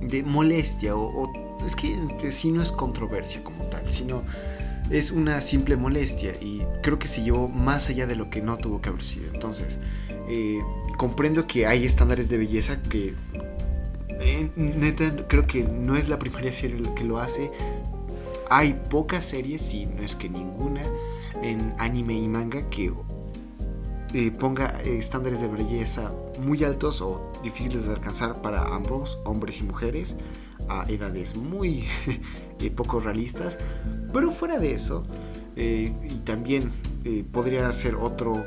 de 0.00 0.22
molestia 0.22 0.96
o, 0.96 1.30
es 1.64 1.76
que 1.76 2.30
si 2.30 2.50
no 2.50 2.62
es 2.62 2.72
controversia 2.72 3.44
como 3.44 3.64
tal, 3.64 3.88
sino 3.88 4.22
es 4.90 5.10
una 5.10 5.40
simple 5.42 5.76
molestia 5.76 6.32
y 6.40 6.62
creo 6.82 6.98
que 6.98 7.08
se 7.08 7.22
llevó 7.22 7.48
más 7.48 7.90
allá 7.90 8.06
de 8.06 8.16
lo 8.16 8.30
que 8.30 8.40
no 8.40 8.56
tuvo 8.56 8.80
que 8.80 8.88
haber 8.88 9.02
sido. 9.02 9.32
Entonces, 9.34 9.78
eh, 10.28 10.60
comprendo 10.96 11.46
que 11.46 11.66
hay 11.66 11.84
estándares 11.84 12.30
de 12.30 12.38
belleza 12.38 12.80
que 12.82 13.14
eh, 14.20 14.50
neta, 14.56 15.26
creo 15.28 15.46
que 15.46 15.62
no 15.62 15.96
es 15.96 16.08
la 16.08 16.18
primera 16.18 16.52
serie 16.52 16.82
que 16.94 17.04
lo 17.04 17.18
hace. 17.18 17.50
Hay 18.50 18.80
pocas 18.88 19.24
series, 19.24 19.62
si 19.62 19.86
no 19.86 20.02
es 20.02 20.16
que 20.16 20.28
ninguna, 20.28 20.82
en 21.42 21.74
anime 21.78 22.14
y 22.14 22.28
manga 22.28 22.68
que 22.70 22.92
eh, 24.14 24.30
ponga 24.30 24.80
estándares 24.82 25.40
de 25.40 25.48
belleza 25.48 26.12
muy 26.40 26.64
altos 26.64 27.02
o 27.02 27.32
difíciles 27.42 27.86
de 27.86 27.92
alcanzar 27.92 28.40
para 28.40 28.74
ambos, 28.74 29.18
hombres 29.24 29.60
y 29.60 29.64
mujeres, 29.64 30.16
a 30.68 30.86
edades 30.88 31.36
muy 31.36 31.84
eh, 32.60 32.70
poco 32.70 33.00
realistas. 33.00 33.58
Pero 34.12 34.30
fuera 34.30 34.58
de 34.58 34.72
eso, 34.72 35.04
y 35.56 36.20
también 36.24 36.70
podría 37.32 37.72
ser 37.72 37.94
otro, 37.96 38.46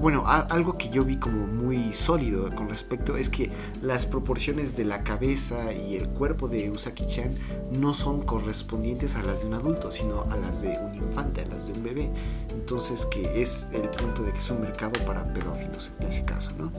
bueno, 0.00 0.24
algo 0.26 0.78
que 0.78 0.90
yo 0.90 1.04
vi 1.04 1.16
como 1.16 1.46
muy 1.46 1.92
sólido 1.92 2.54
con 2.54 2.68
respecto 2.68 3.16
es 3.16 3.28
que 3.28 3.50
las 3.82 4.06
proporciones 4.06 4.76
de 4.76 4.84
la 4.84 5.02
cabeza 5.02 5.72
y 5.72 5.96
el 5.96 6.08
cuerpo 6.08 6.48
de 6.48 6.70
Usaki-chan 6.70 7.34
no 7.72 7.94
son 7.94 8.22
correspondientes 8.22 9.16
a 9.16 9.22
las 9.22 9.40
de 9.40 9.48
un 9.48 9.54
adulto, 9.54 9.90
sino 9.90 10.22
a 10.30 10.36
las 10.36 10.62
de 10.62 10.78
un 10.78 10.94
infante, 10.94 11.42
a 11.42 11.46
las 11.46 11.66
de 11.66 11.72
un 11.72 11.82
bebé. 11.82 12.10
Entonces, 12.50 13.06
que 13.06 13.42
es 13.42 13.66
el 13.72 13.88
punto 13.88 14.22
de 14.22 14.32
que 14.32 14.38
es 14.38 14.50
un 14.50 14.60
mercado 14.60 15.04
para 15.04 15.24
pedófilos 15.32 15.90
en 15.98 16.06
ese 16.06 16.24
caso, 16.24 16.50
¿no? 16.56 16.70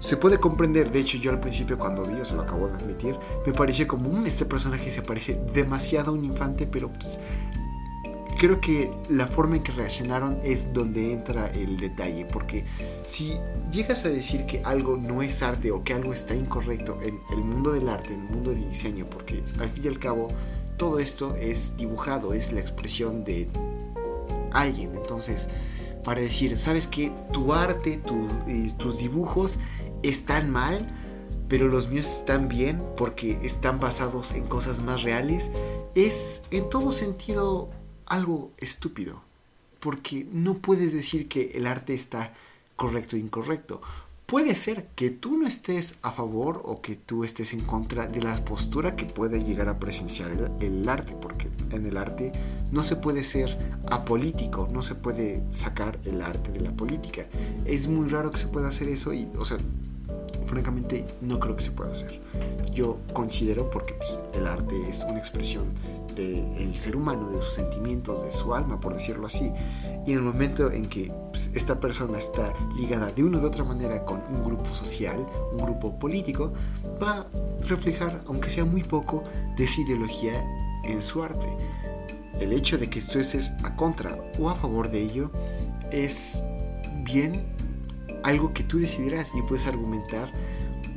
Se 0.00 0.16
puede 0.16 0.38
comprender, 0.38 0.92
de 0.92 1.00
hecho 1.00 1.18
yo 1.18 1.32
al 1.32 1.40
principio 1.40 1.76
cuando 1.76 2.04
vi, 2.04 2.16
yo 2.16 2.24
se 2.24 2.36
lo 2.36 2.42
acabo 2.42 2.68
de 2.68 2.74
admitir, 2.74 3.16
me 3.44 3.52
parecía 3.52 3.88
como, 3.88 4.08
mm, 4.08 4.26
este 4.26 4.44
personaje 4.44 4.90
se 4.90 5.02
parece 5.02 5.40
demasiado 5.52 6.12
a 6.12 6.14
un 6.14 6.24
infante, 6.24 6.68
pero 6.70 6.88
pues 6.88 7.18
creo 8.38 8.60
que 8.60 8.90
la 9.10 9.26
forma 9.26 9.56
en 9.56 9.62
que 9.62 9.72
reaccionaron 9.72 10.38
es 10.44 10.72
donde 10.72 11.12
entra 11.12 11.48
el 11.48 11.76
detalle, 11.76 12.24
porque 12.24 12.64
si 13.04 13.34
llegas 13.70 14.04
a 14.04 14.08
decir 14.08 14.46
que 14.46 14.62
algo 14.64 14.96
no 14.96 15.22
es 15.22 15.42
arte 15.42 15.72
o 15.72 15.82
que 15.82 15.92
algo 15.92 16.12
está 16.12 16.34
incorrecto 16.34 16.98
en 17.02 17.20
el 17.32 17.38
mundo 17.38 17.72
del 17.72 17.88
arte, 17.88 18.14
en 18.14 18.26
el 18.26 18.30
mundo 18.30 18.50
del 18.50 18.66
diseño, 18.68 19.06
porque 19.10 19.42
al 19.58 19.68
fin 19.68 19.84
y 19.84 19.88
al 19.88 19.98
cabo 19.98 20.28
todo 20.76 21.00
esto 21.00 21.34
es 21.34 21.76
dibujado, 21.76 22.32
es 22.32 22.52
la 22.52 22.60
expresión 22.60 23.24
de 23.24 23.48
alguien, 24.52 24.94
entonces 24.94 25.48
para 26.04 26.20
decir, 26.20 26.56
sabes 26.56 26.86
que 26.86 27.12
tu 27.32 27.52
arte, 27.52 28.00
eh, 28.46 28.72
tus 28.78 28.98
dibujos 28.98 29.58
están 30.02 30.48
mal, 30.48 30.86
pero 31.48 31.66
los 31.66 31.90
míos 31.90 32.06
están 32.06 32.48
bien 32.48 32.82
porque 32.96 33.38
están 33.42 33.80
basados 33.80 34.32
en 34.32 34.44
cosas 34.46 34.80
más 34.80 35.02
reales, 35.02 35.50
es 35.96 36.42
en 36.52 36.70
todo 36.70 36.92
sentido 36.92 37.68
algo 38.08 38.50
estúpido, 38.58 39.22
porque 39.80 40.26
no 40.32 40.54
puedes 40.54 40.92
decir 40.92 41.28
que 41.28 41.52
el 41.54 41.66
arte 41.66 41.94
está 41.94 42.32
correcto 42.76 43.16
o 43.16 43.18
incorrecto. 43.18 43.80
Puede 44.26 44.54
ser 44.54 44.88
que 44.94 45.08
tú 45.08 45.38
no 45.38 45.46
estés 45.46 45.94
a 46.02 46.12
favor 46.12 46.60
o 46.66 46.82
que 46.82 46.96
tú 46.96 47.24
estés 47.24 47.54
en 47.54 47.60
contra 47.60 48.06
de 48.06 48.20
la 48.20 48.44
postura 48.44 48.94
que 48.94 49.06
puede 49.06 49.42
llegar 49.42 49.70
a 49.70 49.78
presenciar 49.78 50.30
el, 50.60 50.86
arte, 50.86 51.16
porque 51.18 51.48
en 51.70 51.86
el 51.86 51.96
arte 51.96 52.32
no 52.70 52.82
se 52.82 52.96
puede 52.96 53.24
ser 53.24 53.56
apolítico, 53.90 54.68
no 54.70 54.82
se 54.82 54.96
puede 54.96 55.42
sacar 55.50 55.98
el 56.04 56.20
arte 56.20 56.52
de 56.52 56.60
la 56.60 56.72
política. 56.72 57.26
Es 57.64 57.88
muy 57.88 58.06
raro 58.08 58.30
que 58.30 58.36
se 58.36 58.48
pueda 58.48 58.68
hacer 58.68 58.88
eso 58.88 59.14
y, 59.14 59.30
o 59.38 59.46
sea, 59.46 59.56
francamente 60.44 61.06
no 61.22 61.40
creo 61.40 61.56
que 61.56 61.62
se 61.62 61.70
pueda 61.70 61.92
hacer. 61.92 62.20
Yo 62.70 62.98
considero, 63.14 63.70
porque 63.70 63.94
pues, 63.94 64.18
el 64.34 64.46
arte 64.46 64.76
es 64.90 65.04
una 65.04 65.18
expresión 65.18 65.72
del 66.18 66.76
ser 66.76 66.96
humano, 66.96 67.30
de 67.30 67.38
sus 67.38 67.54
sentimientos, 67.54 68.22
de 68.22 68.32
su 68.32 68.54
alma, 68.54 68.80
por 68.80 68.94
decirlo 68.94 69.26
así. 69.26 69.52
Y 70.06 70.12
en 70.12 70.18
el 70.18 70.22
momento 70.22 70.70
en 70.70 70.86
que 70.86 71.12
pues, 71.30 71.50
esta 71.54 71.78
persona 71.78 72.18
está 72.18 72.52
ligada 72.76 73.12
de 73.12 73.22
una 73.22 73.38
u 73.38 73.46
otra 73.46 73.64
manera 73.64 74.04
con 74.04 74.20
un 74.28 74.44
grupo 74.44 74.74
social, 74.74 75.24
un 75.52 75.58
grupo 75.58 75.98
político, 75.98 76.52
va 77.02 77.20
a 77.20 77.26
reflejar, 77.66 78.20
aunque 78.26 78.50
sea 78.50 78.64
muy 78.64 78.82
poco, 78.82 79.22
de 79.56 79.64
esa 79.64 79.80
ideología 79.80 80.44
en 80.84 81.00
su 81.02 81.22
arte. 81.22 81.46
El 82.40 82.52
hecho 82.52 82.78
de 82.78 82.90
que 82.90 83.00
tú 83.00 83.18
estés 83.18 83.52
a 83.62 83.74
contra 83.76 84.18
o 84.38 84.48
a 84.48 84.54
favor 84.54 84.90
de 84.90 85.00
ello 85.02 85.30
es 85.90 86.40
bien 87.04 87.46
algo 88.22 88.52
que 88.52 88.62
tú 88.62 88.78
decidirás 88.78 89.32
y 89.34 89.42
puedes 89.42 89.66
argumentar 89.66 90.32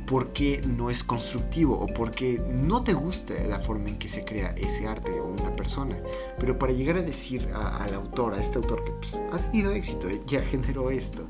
por 0.06 0.32
qué 0.32 0.60
no 0.66 0.90
es 0.90 1.04
constructivo 1.04 1.78
o 1.78 1.86
por 1.86 2.10
qué 2.10 2.42
no 2.50 2.82
te 2.84 2.92
gusta 2.92 3.34
la 3.48 3.58
forma 3.58 3.88
en 3.88 3.98
que 3.98 4.08
se 4.08 4.24
crea 4.24 4.54
ese 4.56 4.86
arte 4.86 5.12
o 5.20 5.26
una 5.26 5.52
persona. 5.52 5.96
Pero 6.38 6.58
para 6.58 6.72
llegar 6.72 6.96
a 6.96 7.02
decir 7.02 7.48
al 7.54 7.94
autor, 7.94 8.34
a 8.34 8.40
este 8.40 8.58
autor 8.58 8.84
que 8.84 8.92
pues, 8.92 9.18
ha 9.32 9.38
tenido 9.38 9.72
éxito, 9.72 10.08
eh, 10.08 10.20
ya 10.26 10.40
generó 10.50 10.90
esto, 10.90 11.28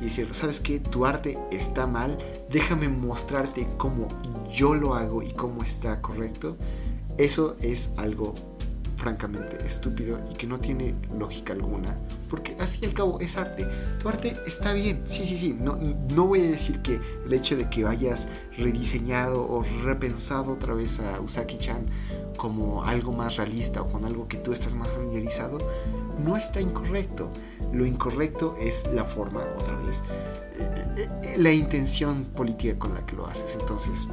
y 0.00 0.04
decir, 0.04 0.28
¿sabes 0.32 0.60
qué? 0.60 0.80
Tu 0.80 1.06
arte 1.06 1.38
está 1.50 1.86
mal, 1.86 2.18
déjame 2.50 2.88
mostrarte 2.88 3.68
cómo 3.76 4.08
yo 4.52 4.74
lo 4.74 4.94
hago 4.94 5.22
y 5.22 5.32
cómo 5.32 5.62
está 5.62 6.00
correcto. 6.00 6.56
Eso 7.16 7.56
es 7.60 7.90
algo 7.96 8.34
francamente 8.96 9.64
estúpido 9.64 10.20
y 10.30 10.34
que 10.34 10.46
no 10.46 10.58
tiene 10.58 10.94
lógica 11.16 11.52
alguna. 11.52 11.96
Porque 12.28 12.56
al 12.58 12.68
fin 12.68 12.80
y 12.84 12.86
al 12.86 12.94
cabo 12.94 13.20
es 13.20 13.36
arte. 13.36 13.66
Tu 14.00 14.08
arte 14.08 14.36
está 14.46 14.72
bien. 14.72 15.02
Sí, 15.06 15.24
sí, 15.24 15.36
sí. 15.36 15.56
No, 15.58 15.76
no 15.76 16.26
voy 16.26 16.40
a 16.40 16.48
decir 16.48 16.80
que 16.82 17.00
el 17.26 17.32
hecho 17.32 17.56
de 17.56 17.68
que 17.68 17.86
hayas 17.86 18.26
rediseñado 18.56 19.46
o 19.48 19.64
repensado 19.84 20.52
otra 20.52 20.74
vez 20.74 21.00
a 21.00 21.20
Usaki-chan 21.20 21.84
como 22.36 22.84
algo 22.84 23.12
más 23.12 23.36
realista 23.36 23.82
o 23.82 23.90
con 23.90 24.04
algo 24.04 24.28
que 24.28 24.36
tú 24.36 24.52
estás 24.52 24.74
más 24.74 24.88
familiarizado, 24.88 25.58
no 26.24 26.36
está 26.36 26.60
incorrecto. 26.60 27.30
Lo 27.72 27.86
incorrecto 27.86 28.56
es 28.60 28.84
la 28.92 29.04
forma, 29.04 29.40
otra 29.58 29.76
vez, 29.78 30.02
eh, 30.56 31.36
la 31.38 31.52
intención 31.52 32.24
política 32.24 32.78
con 32.78 32.94
la 32.94 33.04
que 33.06 33.16
lo 33.16 33.26
haces. 33.26 33.56
Entonces, 33.58 34.08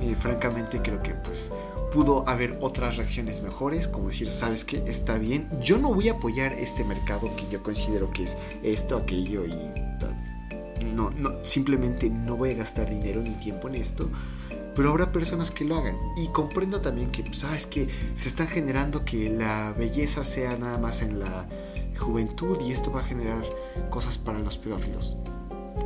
eh, 0.00 0.16
francamente 0.18 0.80
creo 0.82 1.00
que 1.00 1.14
pues 1.14 1.52
pudo 1.92 2.28
haber 2.28 2.58
otras 2.60 2.96
reacciones 2.96 3.42
mejores, 3.42 3.88
como 3.88 4.06
decir, 4.06 4.28
sabes 4.28 4.64
que 4.64 4.78
está 4.78 5.18
bien, 5.18 5.48
yo 5.62 5.78
no 5.78 5.92
voy 5.92 6.08
a 6.08 6.12
apoyar 6.12 6.52
este 6.52 6.84
mercado 6.84 7.34
que 7.36 7.46
yo 7.50 7.62
considero 7.62 8.10
que 8.12 8.24
es 8.24 8.36
esto, 8.62 8.96
aquello 8.96 9.44
y 9.44 9.54
no, 10.84 11.10
no, 11.10 11.44
simplemente 11.44 12.08
no 12.10 12.36
voy 12.36 12.50
a 12.50 12.54
gastar 12.54 12.88
dinero 12.88 13.20
ni 13.22 13.30
tiempo 13.34 13.68
en 13.68 13.76
esto. 13.76 14.08
Pero 14.74 14.90
habrá 14.90 15.12
personas 15.12 15.50
que 15.50 15.64
lo 15.64 15.76
hagan. 15.76 15.96
Y 16.16 16.28
comprendo 16.28 16.80
también 16.80 17.10
que, 17.10 17.24
sabes 17.34 17.66
que 17.66 17.88
se 18.14 18.28
está 18.28 18.46
generando 18.46 19.04
que 19.04 19.28
la 19.28 19.72
belleza 19.72 20.24
sea 20.24 20.56
nada 20.56 20.78
más 20.78 21.02
en 21.02 21.20
la 21.20 21.46
juventud 21.98 22.58
y 22.66 22.72
esto 22.72 22.90
va 22.90 23.00
a 23.00 23.04
generar 23.04 23.42
cosas 23.90 24.16
para 24.16 24.38
los 24.38 24.58
pedófilos. 24.58 25.16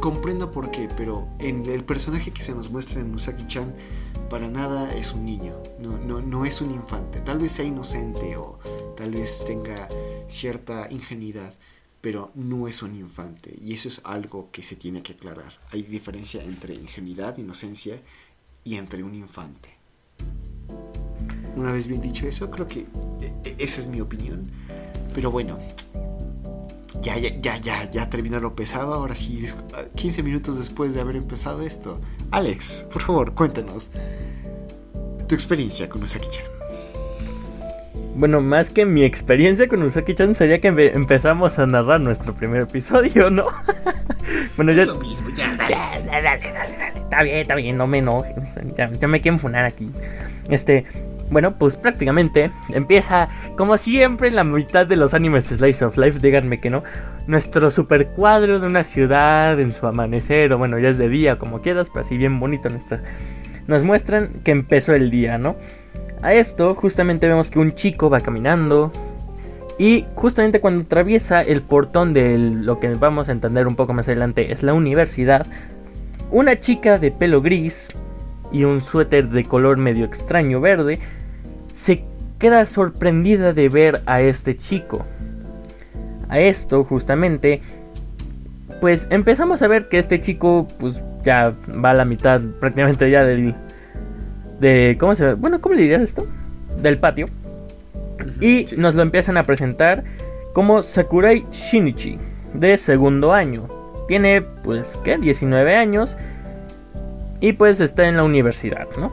Comprendo 0.00 0.50
por 0.50 0.70
qué, 0.70 0.88
pero 0.96 1.26
en 1.38 1.66
el 1.66 1.84
personaje 1.84 2.30
que 2.30 2.42
se 2.42 2.54
nos 2.54 2.70
muestra 2.70 3.00
en 3.00 3.14
Usaki-chan 3.14 3.74
para 4.28 4.48
nada 4.48 4.92
es 4.94 5.12
un 5.12 5.24
niño, 5.24 5.62
no, 5.78 5.98
no, 5.98 6.20
no 6.20 6.44
es 6.44 6.60
un 6.60 6.70
infante. 6.70 7.20
Tal 7.20 7.38
vez 7.38 7.52
sea 7.52 7.64
inocente 7.64 8.36
o 8.36 8.58
tal 8.96 9.12
vez 9.12 9.44
tenga 9.46 9.88
cierta 10.26 10.88
ingenuidad, 10.90 11.54
pero 12.00 12.30
no 12.34 12.68
es 12.68 12.82
un 12.82 12.94
infante. 12.94 13.56
Y 13.60 13.74
eso 13.74 13.88
es 13.88 14.00
algo 14.04 14.50
que 14.50 14.62
se 14.62 14.76
tiene 14.76 15.02
que 15.02 15.12
aclarar. 15.12 15.58
Hay 15.70 15.82
diferencia 15.82 16.42
entre 16.42 16.74
ingenuidad, 16.74 17.38
inocencia 17.38 18.00
y 18.64 18.76
entre 18.76 19.02
un 19.02 19.14
infante. 19.14 19.70
Una 21.56 21.70
vez 21.70 21.86
bien 21.86 22.00
dicho 22.00 22.26
eso, 22.26 22.50
creo 22.50 22.66
que 22.66 22.80
e, 23.20 23.32
e, 23.44 23.56
esa 23.58 23.80
es 23.80 23.86
mi 23.86 24.00
opinión. 24.00 24.50
Pero 25.14 25.30
bueno, 25.30 25.58
ya, 27.02 27.18
ya, 27.18 27.30
ya, 27.40 27.56
ya, 27.58 27.90
ya 27.90 28.10
terminó 28.10 28.40
lo 28.40 28.54
pesado. 28.54 28.94
Ahora 28.94 29.14
sí, 29.14 29.44
15 29.94 30.22
minutos 30.22 30.56
después 30.56 30.94
de 30.94 31.00
haber 31.00 31.16
empezado 31.16 31.62
esto. 31.62 32.00
Alex, 32.30 32.86
por 32.92 33.02
favor, 33.02 33.34
cuéntanos 33.34 33.90
tu 35.26 35.34
experiencia 35.34 35.88
con 35.88 36.02
Usaki-chan. 36.02 36.46
Bueno, 38.16 38.40
más 38.40 38.70
que 38.70 38.84
mi 38.84 39.02
experiencia 39.02 39.66
con 39.66 39.82
Usaki-chan 39.82 40.34
sería 40.34 40.60
que 40.60 40.68
empezamos 40.68 41.58
a 41.58 41.66
narrar 41.66 42.00
nuestro 42.00 42.34
primer 42.34 42.62
episodio, 42.62 43.28
¿no? 43.28 43.44
bueno, 44.56 44.72
ya... 44.72 44.84
Lo 44.84 44.94
mismo, 44.96 45.30
ya, 45.30 45.56
dale. 45.56 45.74
dale, 46.06 46.22
dale, 46.22 46.52
dale, 46.52 46.98
Está 46.98 47.22
bien, 47.22 47.36
está 47.38 47.54
bien, 47.56 47.76
no 47.76 47.86
me 47.86 47.98
enojes. 47.98 48.34
Ya, 48.76 48.90
ya 48.92 49.08
me 49.08 49.20
quieren 49.20 49.40
funar 49.40 49.64
aquí. 49.64 49.88
Este, 50.48 50.84
bueno, 51.34 51.58
pues 51.58 51.74
prácticamente 51.74 52.52
empieza, 52.70 53.28
como 53.56 53.76
siempre, 53.76 54.28
en 54.28 54.36
la 54.36 54.44
mitad 54.44 54.86
de 54.86 54.94
los 54.94 55.14
animes 55.14 55.46
Slice 55.46 55.84
of 55.84 55.98
Life, 55.98 56.20
díganme 56.20 56.60
que 56.60 56.70
no, 56.70 56.84
nuestro 57.26 57.70
super 57.70 58.06
cuadro 58.06 58.60
de 58.60 58.66
una 58.68 58.84
ciudad 58.84 59.58
en 59.58 59.72
su 59.72 59.84
amanecer, 59.86 60.52
o 60.52 60.58
bueno, 60.58 60.78
ya 60.78 60.90
es 60.90 60.96
de 60.96 61.08
día, 61.08 61.36
como 61.36 61.60
quieras, 61.60 61.90
pero 61.92 62.06
así 62.06 62.16
bien 62.16 62.38
bonito. 62.38 62.68
Nos 63.66 63.82
muestran 63.82 64.28
que 64.44 64.52
empezó 64.52 64.92
el 64.94 65.10
día, 65.10 65.36
¿no? 65.36 65.56
A 66.22 66.34
esto, 66.34 66.76
justamente 66.76 67.26
vemos 67.26 67.50
que 67.50 67.58
un 67.58 67.74
chico 67.74 68.08
va 68.08 68.20
caminando. 68.20 68.92
Y 69.76 70.06
justamente 70.14 70.60
cuando 70.60 70.82
atraviesa 70.82 71.42
el 71.42 71.62
portón 71.62 72.12
de 72.12 72.38
lo 72.38 72.78
que 72.78 72.94
vamos 72.94 73.28
a 73.28 73.32
entender 73.32 73.66
un 73.66 73.74
poco 73.74 73.92
más 73.92 74.06
adelante 74.06 74.52
es 74.52 74.62
la 74.62 74.72
universidad, 74.72 75.48
una 76.30 76.60
chica 76.60 76.98
de 76.98 77.10
pelo 77.10 77.42
gris 77.42 77.90
y 78.52 78.62
un 78.62 78.80
suéter 78.80 79.30
de 79.30 79.44
color 79.44 79.76
medio 79.78 80.04
extraño 80.04 80.60
verde, 80.60 81.00
se 81.84 82.02
queda 82.38 82.64
sorprendida 82.64 83.52
de 83.52 83.68
ver 83.68 84.00
a 84.06 84.22
este 84.22 84.56
chico. 84.56 85.04
A 86.30 86.38
esto 86.38 86.82
justamente, 86.84 87.60
pues 88.80 89.06
empezamos 89.10 89.60
a 89.60 89.68
ver 89.68 89.88
que 89.88 89.98
este 89.98 90.18
chico 90.18 90.66
pues 90.80 91.00
ya 91.24 91.52
va 91.84 91.90
a 91.90 91.94
la 91.94 92.06
mitad 92.06 92.40
prácticamente 92.60 93.10
ya 93.10 93.22
del 93.24 93.54
de 94.60 94.96
cómo 94.98 95.14
se 95.14 95.34
bueno 95.34 95.60
cómo 95.60 95.74
le 95.74 95.82
dirías 95.82 96.00
esto 96.00 96.26
del 96.80 96.98
patio. 96.98 97.28
Y 98.40 98.66
Sí. 98.66 98.76
nos 98.78 98.94
lo 98.94 99.02
empiezan 99.02 99.36
a 99.36 99.42
presentar 99.42 100.04
como 100.54 100.82
Sakurai 100.82 101.44
Shinichi 101.52 102.16
de 102.54 102.78
segundo 102.78 103.34
año. 103.34 103.68
Tiene 104.08 104.40
pues 104.40 104.98
qué 105.04 105.18
19 105.18 105.76
años 105.76 106.16
y 107.40 107.52
pues 107.52 107.80
está 107.82 108.08
en 108.08 108.16
la 108.16 108.24
universidad 108.24 108.86
no 108.98 109.12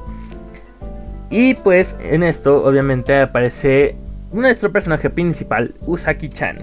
y 1.32 1.54
pues 1.56 1.96
en 2.02 2.22
esto 2.24 2.64
obviamente 2.64 3.18
aparece 3.20 3.96
nuestro 4.32 4.72
personaje 4.72 5.10
principal 5.10 5.74
Usaki 5.82 6.30
Chan 6.30 6.58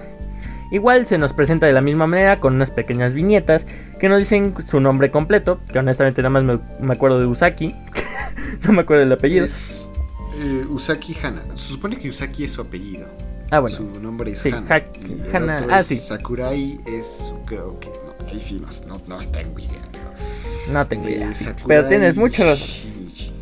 Igual 0.71 1.07
se 1.07 1.17
nos 1.17 1.33
presenta 1.33 1.65
de 1.65 1.73
la 1.73 1.81
misma 1.81 2.05
manera 2.05 2.39
con 2.39 2.53
unas 2.53 2.69
pequeñas 2.69 3.15
viñetas 3.15 3.65
que 3.99 4.07
nos 4.07 4.19
dicen 4.19 4.53
su 4.67 4.79
nombre 4.79 5.09
completo, 5.09 5.59
que 5.73 5.79
honestamente 5.79 6.21
nada 6.21 6.29
más 6.29 6.43
me, 6.43 6.59
me 6.79 6.93
acuerdo 6.93 7.19
de 7.19 7.25
Usaki, 7.25 7.73
no 8.67 8.73
me 8.73 8.81
acuerdo 8.81 9.01
del 9.01 9.11
apellido. 9.13 9.45
Es 9.45 9.89
eh, 10.37 10.63
Usaki 10.69 11.17
Hana. 11.23 11.41
Se 11.55 11.73
supone 11.73 11.97
que 11.97 12.07
Usaki 12.09 12.43
es 12.43 12.51
su 12.51 12.61
apellido. 12.61 13.07
ah, 13.49 13.61
bueno, 13.61 13.75
Su 13.77 13.99
nombre 13.99 14.31
es 14.33 14.39
Sí, 14.39 14.49
Hana. 14.51 14.67
Ha- 14.69 14.77
Y 14.77 15.13
el 15.13 15.35
Hana- 15.35 15.55
otro 15.55 15.67
ah, 15.71 15.79
es 15.79 15.87
sí. 15.87 15.95
Sakurai 15.97 16.79
es, 16.85 17.33
creo 17.47 17.79
que, 17.79 17.87
no, 17.87 18.27
ahí 18.27 18.39
sí 18.39 18.61
no, 18.87 18.95
no, 18.95 19.01
no 19.17 19.27
tengo 19.27 19.57
idea. 19.57 19.81
pero, 19.91 20.71
no 20.71 20.85
tengo 20.87 21.07
eh, 21.07 21.11
idea. 21.15 21.33
Sakurai 21.33 21.65
Pero 21.67 21.87
tienes 21.87 22.15
mucho 22.15 22.43
razón. 22.43 22.67
Shinichi. 22.67 23.33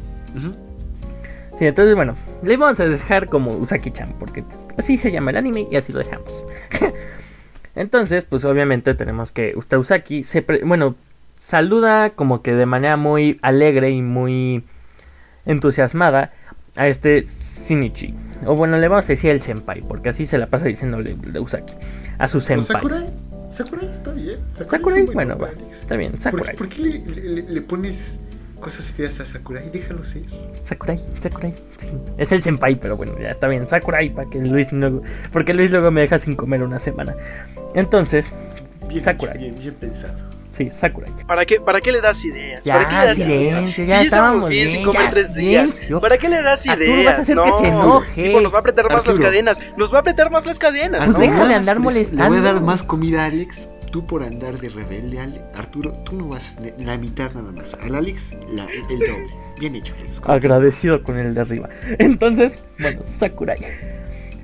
Sí, 1.57 1.65
entonces 1.65 1.95
bueno, 1.95 2.15
le 2.43 2.55
vamos 2.57 2.79
a 2.79 2.85
dejar 2.87 3.29
como 3.29 3.51
Usaki-chan, 3.51 4.13
porque 4.19 4.43
así 4.77 4.97
se 4.97 5.11
llama 5.11 5.31
el 5.31 5.37
anime 5.37 5.67
y 5.71 5.75
así 5.75 5.91
lo 5.91 5.99
dejamos. 5.99 6.45
entonces, 7.75 8.25
pues 8.25 8.45
obviamente 8.45 8.93
tenemos 8.93 9.31
que 9.31 9.53
Usta 9.55 9.77
Usaki 9.79 10.23
se 10.23 10.41
pre- 10.41 10.63
bueno, 10.63 10.95
saluda 11.37 12.11
como 12.11 12.41
que 12.41 12.53
de 12.55 12.65
manera 12.65 12.97
muy 12.97 13.39
alegre 13.41 13.89
y 13.91 14.01
muy 14.01 14.63
entusiasmada 15.45 16.31
a 16.75 16.87
este 16.87 17.23
Shinichi. 17.23 18.13
O 18.45 18.55
bueno, 18.55 18.77
le 18.77 18.87
vamos 18.87 19.05
a 19.05 19.09
decir 19.09 19.31
el 19.31 19.41
senpai, 19.41 19.81
porque 19.81 20.09
así 20.09 20.25
se 20.25 20.37
la 20.37 20.47
pasa 20.47 20.65
diciéndole 20.65 21.15
de 21.15 21.39
Usaki. 21.39 21.73
A 22.19 22.27
su 22.27 22.39
senpai. 22.41 22.65
Sakurai. 22.65 23.09
Sakurai 23.49 23.87
está 23.89 24.11
bien. 24.11 24.37
Sakurai, 24.53 24.99
es 24.99 25.05
buen 25.05 25.13
bueno, 25.27 25.37
va, 25.37 25.49
está 25.71 25.95
bien, 25.95 26.11
¿Por, 26.13 26.21
Sakurai. 26.21 26.55
por 26.55 26.67
qué 26.69 26.81
le, 26.81 26.99
le- 26.99 27.41
le 27.49 27.61
pones 27.61 28.19
cosas 28.59 28.91
feas 28.91 29.19
a 29.19 29.25
Sakurai? 29.25 29.69
Déjalo 29.69 30.03
ser. 30.03 30.23
Sakurai, 30.63 30.99
Sakurai. 31.21 31.53
sí. 31.79 31.87
Es 32.17 32.31
el 32.31 32.41
senpai, 32.43 32.75
pero 32.79 32.97
bueno, 32.97 33.13
ya 33.19 33.31
está 33.31 33.47
bien. 33.47 33.67
Sakurai, 33.67 34.09
para 34.09 34.29
que 34.29 34.39
Luis 34.39 34.71
luego. 34.71 35.01
Porque 35.31 35.53
Luis 35.53 35.71
luego 35.71 35.91
me 35.91 36.01
deja 36.01 36.17
sin 36.19 36.35
comer 36.35 36.63
una 36.63 36.79
semana. 36.79 37.15
Entonces, 37.75 38.25
Bien, 38.87 39.01
Sakurai. 39.03 39.35
hecho, 39.35 39.43
bien, 39.45 39.55
bien 39.59 39.73
pensado. 39.75 40.13
sí, 40.53 40.69
Sakurai. 40.71 41.11
¿Para 41.27 41.45
qué, 41.45 41.59
¿Para 41.59 41.79
qué 41.81 41.91
le 41.91 42.01
das 42.01 42.23
ideas? 42.25 42.63
Ya, 42.63 42.75
¿Para 42.77 42.87
qué 42.87 42.95
le 42.95 43.05
das 43.05 43.15
silencio, 43.15 43.39
ideas? 43.43 43.63
ya 43.65 43.71
Si 43.75 43.85
ya 43.85 44.01
estábamos 44.01 44.35
estamos 44.35 44.49
bien 44.49 44.67
bien, 44.67 44.71
sin 44.77 44.85
comer 44.85 45.01
ya, 45.03 45.09
tres 45.09 45.33
días. 45.35 45.71
silencio. 45.71 46.01
¿Para 46.01 46.17
qué 46.17 46.29
le 46.29 46.41
das 46.41 46.67
Arturo, 46.67 46.85
ideas? 46.89 47.05
vas 47.05 47.17
a 47.17 47.21
hacer 47.21 47.37
que 47.37 47.51
se 47.51 47.67
enoje. 47.67 48.23
Tipo, 48.23 48.41
nos 48.41 48.53
va 48.53 48.57
a 48.57 48.59
apretar 48.61 48.85
más 48.85 48.93
las 48.93 49.07
Arturo. 49.07 49.23
cadenas. 49.23 49.59
Nos 49.77 49.93
va 49.93 49.97
a 49.97 50.01
apretar 50.01 50.31
más 50.31 50.45
las 50.45 50.57
cadenas. 50.59 51.05
Pues 51.05 51.17
¿no? 51.17 51.19
déjale 51.19 51.53
andar 51.55 51.81
por 51.81 51.93
eso. 51.93 52.11
Le 52.11 52.17
voy 52.17 52.25
a 52.25 52.29
molestando. 52.29 52.53
dar 52.53 52.61
más 52.63 52.83
comida 52.83 53.23
a 53.23 53.25
Alex. 53.27 53.67
Tú 53.91 54.05
por 54.05 54.23
andar 54.23 54.59
de 54.59 54.69
rebelde, 54.69 55.19
Arturo, 55.55 55.91
tú 56.03 56.15
no 56.15 56.27
vas 56.27 56.55
a 56.57 56.83
la 56.83 56.97
mitad 56.97 57.31
nada 57.33 57.51
más. 57.51 57.73
Al 57.75 57.95
Alex, 57.95 58.33
la- 58.51 58.65
el 58.89 58.99
doble. 58.99 59.33
Bien 59.59 59.75
hecho, 59.75 59.93
Alex. 59.99 60.21
Agradecido 60.25 61.03
con 61.03 61.17
el 61.17 61.33
de 61.33 61.41
arriba. 61.41 61.69
Entonces, 61.97 62.63
bueno, 62.79 62.99
Sakurai. 63.03 63.57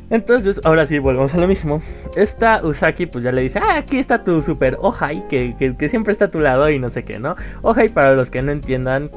Entonces, 0.09 0.61
ahora 0.63 0.85
sí, 0.85 0.99
volvemos 0.99 1.33
a 1.33 1.37
lo 1.37 1.47
mismo. 1.47 1.81
Esta 2.15 2.63
Usaki, 2.63 3.05
pues 3.07 3.23
ya 3.23 3.31
le 3.31 3.41
dice: 3.41 3.59
Ah, 3.59 3.77
aquí 3.77 3.97
está 3.97 4.23
tu 4.23 4.41
super 4.41 4.77
Ohai, 4.79 5.27
que, 5.27 5.55
que, 5.77 5.89
siempre 5.89 6.11
está 6.11 6.25
a 6.25 6.31
tu 6.31 6.39
lado 6.39 6.69
y 6.69 6.79
no 6.79 6.89
sé 6.89 7.03
qué, 7.03 7.19
¿no? 7.19 7.35
Ohai, 7.63 7.89
para 7.89 8.13
los 8.13 8.29
que 8.29 8.41
no 8.41 8.51
entiendan, 8.51 9.09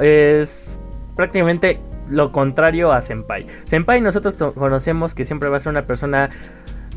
es 0.00 0.80
prácticamente 1.16 1.78
lo 2.08 2.32
contrario 2.32 2.92
a 2.92 3.00
Senpai. 3.02 3.46
Senpai, 3.64 4.00
nosotros 4.00 4.34
conocemos 4.54 5.14
que 5.14 5.24
siempre 5.24 5.48
va 5.48 5.58
a 5.58 5.60
ser 5.60 5.70
una 5.70 5.86
persona 5.86 6.30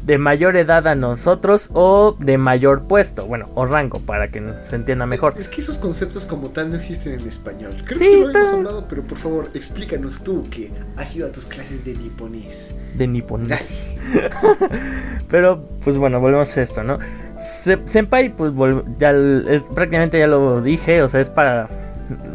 de 0.05 0.17
mayor 0.19 0.55
edad 0.55 0.87
a 0.87 0.93
nosotros 0.93 1.69
o 1.73 2.15
de 2.19 2.37
mayor 2.37 2.83
puesto, 2.83 3.25
bueno, 3.25 3.49
o 3.55 3.65
rango, 3.65 3.99
para 3.99 4.27
que 4.29 4.43
se 4.69 4.75
entienda 4.75 5.05
mejor. 5.07 5.33
Es 5.37 5.47
que 5.47 5.61
esos 5.61 5.79
conceptos 5.79 6.25
como 6.27 6.49
tal 6.49 6.69
no 6.69 6.75
existen 6.77 7.19
en 7.19 7.27
español. 7.27 7.71
Creo 7.85 7.97
Sí, 7.99 8.05
que 8.05 8.17
lo 8.17 8.29
hemos 8.29 8.35
está- 8.43 8.55
hablado, 8.57 8.85
pero 8.87 9.01
por 9.01 9.17
favor, 9.17 9.49
explícanos 9.55 10.23
tú 10.23 10.43
que 10.51 10.71
has 10.95 11.15
ido 11.15 11.27
a 11.27 11.31
tus 11.31 11.45
clases 11.45 11.83
de 11.83 11.95
niponés. 11.95 12.75
de 12.93 13.07
niponés. 13.07 13.93
Pero, 15.29 15.63
pues 15.83 15.97
bueno, 15.97 16.19
volvemos 16.19 16.55
a 16.57 16.61
esto, 16.61 16.83
¿no? 16.83 16.99
Se- 17.39 17.79
Senpai, 17.85 18.29
pues 18.29 18.51
ya 18.99 19.11
es, 19.11 19.63
prácticamente 19.63 20.19
ya 20.19 20.27
lo 20.27 20.61
dije, 20.61 21.01
o 21.01 21.09
sea, 21.09 21.19
es 21.19 21.29
para 21.29 21.67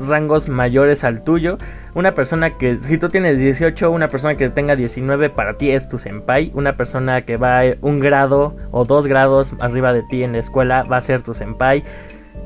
rangos 0.07 0.49
mayores 0.49 1.05
al 1.05 1.23
tuyo. 1.23 1.57
Una 1.95 2.13
persona 2.15 2.57
que, 2.57 2.77
si 2.77 2.99
tú 2.99 3.09
tienes 3.09 3.39
18, 3.39 3.91
una 3.91 4.09
persona 4.09 4.35
que 4.37 4.49
tenga 4.49 4.77
19 4.77 5.31
para 5.31 5.55
ti 5.55 5.71
es 5.71 5.89
tu 5.89 5.99
senpai. 5.99 6.53
Una 6.55 6.77
persona 6.77 7.23
que 7.23 7.37
va 7.37 7.63
un 7.81 7.99
grado 8.01 8.55
o 8.71 8.85
dos 8.85 9.07
grados 9.07 9.55
arriba 9.61 9.93
de 9.93 10.03
ti 10.05 10.23
en 10.23 10.33
la 10.33 10.39
escuela 10.39 10.85
va 10.85 10.99
a 10.99 11.01
ser 11.01 11.23
tu 11.23 11.35
senpai. 11.35 11.83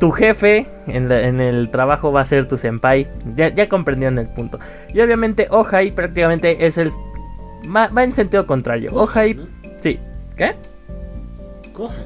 Tu 0.01 0.11
jefe 0.11 0.67
en, 0.87 1.09
la- 1.09 1.21
en 1.29 1.41
el 1.41 1.71
trabajo 1.71 2.11
va 2.11 2.23
a 2.23 2.25
ser 2.25 2.49
tu 2.49 2.57
senpai. 2.57 3.07
Ya, 3.37 3.49
ya 3.55 3.69
comprendieron 3.69 4.19
el 4.19 4.29
punto. 4.29 4.59
Y 4.93 5.01
obviamente 5.01 5.47
Ohai 5.51 5.91
prácticamente 5.91 6.67
es 6.67 6.79
el... 6.79 6.91
Va, 7.75 7.89
va 7.89 8.03
en 8.03 8.15
sentido 8.15 8.47
contrario. 8.47 8.91
Ohai... 8.95 9.39
Sí. 9.81 10.01
¿Qué? 10.37 10.55
Kohan. 11.73 11.97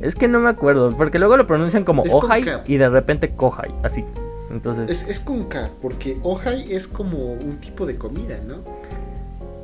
Es 0.00 0.14
que 0.14 0.28
no 0.28 0.38
me 0.40 0.50
acuerdo, 0.50 0.90
porque 0.96 1.18
luego 1.18 1.36
lo 1.36 1.46
pronuncian 1.46 1.82
como 1.84 2.02
Ohai 2.02 2.42
y 2.66 2.76
de 2.76 2.88
repente 2.88 3.30
Kohai, 3.30 3.70
así. 3.82 4.04
Entonces, 4.56 4.90
Es, 4.90 5.08
es 5.08 5.20
con 5.20 5.44
K, 5.44 5.70
porque 5.80 6.18
Ohai 6.22 6.72
es 6.72 6.88
como 6.88 7.32
un 7.32 7.58
tipo 7.60 7.86
de 7.86 7.96
comida, 7.96 8.38
¿no? 8.46 8.62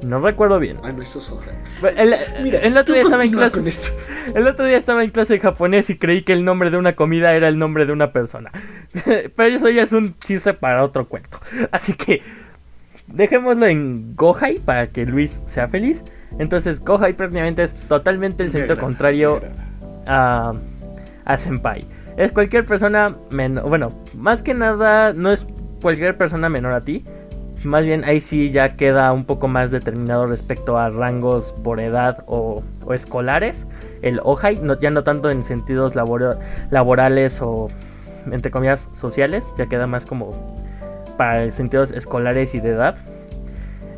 no 0.05 0.21
recuerdo 0.21 0.59
bien. 0.59 0.79
Ah, 0.83 0.93
no, 0.93 1.03
eso 1.03 1.19
es 1.19 1.31
Ohai. 1.31 1.97
El, 1.97 2.15
Mira, 2.43 2.59
el 2.61 2.77
otro 2.77 2.95
día 2.95 3.03
estaba 3.03 3.25
en 3.25 3.33
clase, 3.33 3.61
el 4.35 4.47
otro 4.47 4.67
día 4.67 4.77
estaba 4.77 5.05
en 5.05 5.11
clase 5.11 5.35
de 5.35 5.41
japonés 5.41 5.91
y 5.91 5.97
creí 5.97 6.23
que 6.23 6.33
el 6.33 6.45
nombre 6.45 6.71
de 6.71 6.77
una 6.77 6.95
comida 6.95 7.35
era 7.35 7.49
el 7.49 7.59
nombre 7.59 7.87
de 7.87 7.93
una 7.93 8.13
persona. 8.13 8.51
Pero 9.37 9.57
eso 9.57 9.69
ya 9.69 9.83
es 9.83 9.93
un 9.93 10.19
chiste 10.19 10.55
para 10.55 10.85
otro 10.85 11.09
cuento. 11.09 11.39
Así 11.71 11.95
que 11.95 12.23
dejémoslo 13.07 13.67
en 13.67 14.15
Gohai 14.17 14.59
para 14.59 14.89
que 14.89 15.07
Luis 15.07 15.43
sea 15.47 15.69
feliz. 15.69 16.05
Entonces, 16.39 16.81
Gohai 16.81 17.13
prácticamente 17.15 17.63
es 17.63 17.75
totalmente 17.75 18.43
el 18.43 18.53
sentido 18.53 18.77
contrario 18.79 19.41
a 20.07 20.55
Senpai. 21.37 21.87
Es 22.17 22.33
cualquier 22.33 22.65
persona 22.65 23.17
menor. 23.31 23.69
Bueno, 23.69 23.91
más 24.15 24.43
que 24.43 24.55
nada, 24.55 25.13
no 25.13 25.33
es 25.33 25.47
cualquier 25.81 26.17
persona 26.17 26.49
menor 26.49 26.73
a 26.73 26.81
ti. 26.81 27.05
Más 27.65 27.85
bien 27.85 28.05
ahí 28.05 28.19
sí 28.21 28.51
ya 28.51 28.71
queda 28.71 29.13
un 29.13 29.25
poco 29.25 29.47
más 29.47 29.71
determinado 29.71 30.27
respecto 30.27 30.79
a 30.79 30.91
rangos 30.91 31.55
por 31.63 31.79
edad 31.81 32.25
o, 32.27 32.63
o 32.85 32.93
escolares. 32.95 33.67
El 34.03 34.21
Ohai, 34.25 34.59
no, 34.61 34.79
ya 34.81 34.91
no 34.91 35.05
tanto 35.05 35.31
en 35.31 35.43
sentidos 35.45 35.95
laborales 35.95 37.41
o 37.41 37.69
entre 38.31 38.51
comillas 38.51 38.89
sociales, 38.93 39.49
ya 39.57 39.67
queda 39.67 39.87
más 39.87 40.07
como 40.07 40.33
para 41.17 41.51
sentidos 41.51 41.93
escolares 41.93 42.55
y 42.55 42.61
de 42.61 42.71
edad. 42.71 42.97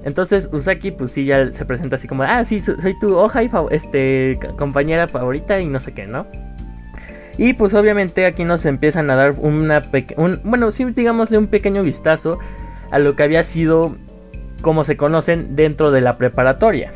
Entonces 0.04 0.50
Usaki 0.52 0.90
pues 0.90 1.12
sí 1.12 1.24
ya 1.24 1.50
se 1.50 1.64
presenta 1.64 1.96
así 1.96 2.06
como, 2.06 2.22
ah 2.22 2.44
sí, 2.44 2.60
so- 2.60 2.78
soy 2.80 2.98
tu 2.98 3.16
Ohai, 3.16 3.50
este, 3.70 4.38
compañera 4.58 5.08
favorita 5.08 5.58
y 5.60 5.66
no 5.66 5.80
sé 5.80 5.92
qué, 5.94 6.06
¿no? 6.06 6.26
Y 7.36 7.54
pues 7.54 7.74
obviamente 7.74 8.26
aquí 8.26 8.44
nos 8.44 8.64
empiezan 8.64 9.10
a 9.10 9.16
dar 9.16 9.32
un, 9.38 9.68
bueno, 10.44 10.68
un 10.68 11.46
pequeño 11.48 11.82
vistazo 11.82 12.38
a 12.90 12.98
lo 12.98 13.16
que 13.16 13.24
había 13.24 13.42
sido 13.42 13.96
como 14.62 14.84
se 14.84 14.96
conocen 14.96 15.56
dentro 15.56 15.90
de 15.90 16.00
la 16.00 16.16
preparatoria. 16.16 16.92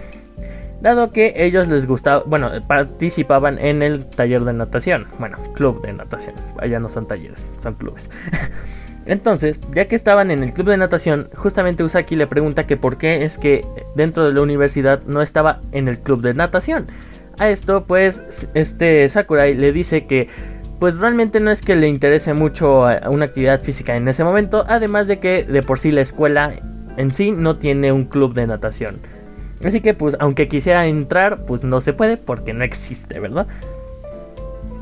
Dado 0.81 1.11
que 1.11 1.35
ellos 1.37 1.67
les 1.67 1.87
gustaba, 1.89 2.23
bueno, 2.25 2.51
participaban 2.69 3.59
en 3.59 3.83
el 3.83 4.07
taller 4.07 4.45
de 4.45 4.53
natación, 4.53 5.09
bueno, 5.19 5.37
club 5.55 5.83
de 5.83 5.93
natación, 5.93 6.37
allá 6.59 6.79
no 6.79 6.89
son 6.89 7.09
talleres, 7.09 7.51
son 7.61 7.75
clubes. 7.75 8.09
Entonces, 9.07 9.59
ya 9.75 9.87
que 9.87 9.97
estaban 9.97 10.31
en 10.31 10.43
el 10.43 10.53
club 10.53 10.69
de 10.69 10.77
natación, 10.77 11.31
justamente 11.35 11.83
Usaki 11.83 12.15
le 12.15 12.27
pregunta 12.27 12.67
que 12.67 12.77
por 12.77 12.97
qué 12.97 13.25
es 13.25 13.39
que 13.39 13.65
dentro 13.97 14.25
de 14.25 14.33
la 14.33 14.43
universidad 14.43 15.03
no 15.07 15.23
estaba 15.23 15.61
en 15.73 15.89
el 15.89 15.99
club 15.99 16.21
de 16.21 16.35
natación. 16.35 16.87
A 17.39 17.49
esto, 17.51 17.85
pues, 17.85 18.23
este 18.55 19.09
Sakurai 19.09 19.55
le 19.55 19.73
dice 19.73 20.07
que, 20.07 20.29
pues 20.81 20.97
realmente 20.97 21.41
no 21.41 21.51
es 21.51 21.63
que 21.63 21.77
le 21.77 21.89
interese 21.89 22.35
mucho 22.35 22.91
eh, 22.91 23.01
una 23.09 23.27
actividad 23.27 23.61
física 23.61 23.97
en 23.97 24.09
ese 24.09 24.25
momento, 24.25 24.65
además 24.69 25.09
de 25.09 25.19
que 25.19 25.45
de 25.45 25.63
por 25.63 25.79
sí 25.79 25.91
la 25.91 26.01
escuela 26.01 26.53
en 26.97 27.13
sí 27.13 27.31
no 27.31 27.57
tiene 27.57 27.93
un 27.93 28.05
club 28.05 28.35
de 28.35 28.47
natación. 28.47 28.99
Así 29.65 29.81
que, 29.81 29.95
pues, 29.95 30.17
aunque 30.21 30.49
quisiera 30.49 30.87
entrar, 30.87 31.45
pues 31.47 31.65
no 31.65 31.81
se 31.81 31.93
puede 31.93 32.17
porque 32.17 32.53
no 32.53 32.65
existe, 32.65 33.19
¿verdad? 33.19 33.47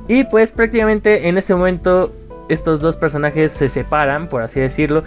Y 0.08 0.24
pues 0.24 0.52
prácticamente 0.52 1.28
en 1.28 1.38
este 1.38 1.54
momento 1.54 2.12
estos 2.48 2.80
dos 2.80 2.96
personajes 2.96 3.52
se 3.52 3.68
separan, 3.68 4.28
por 4.28 4.42
así 4.42 4.60
decirlo. 4.60 5.02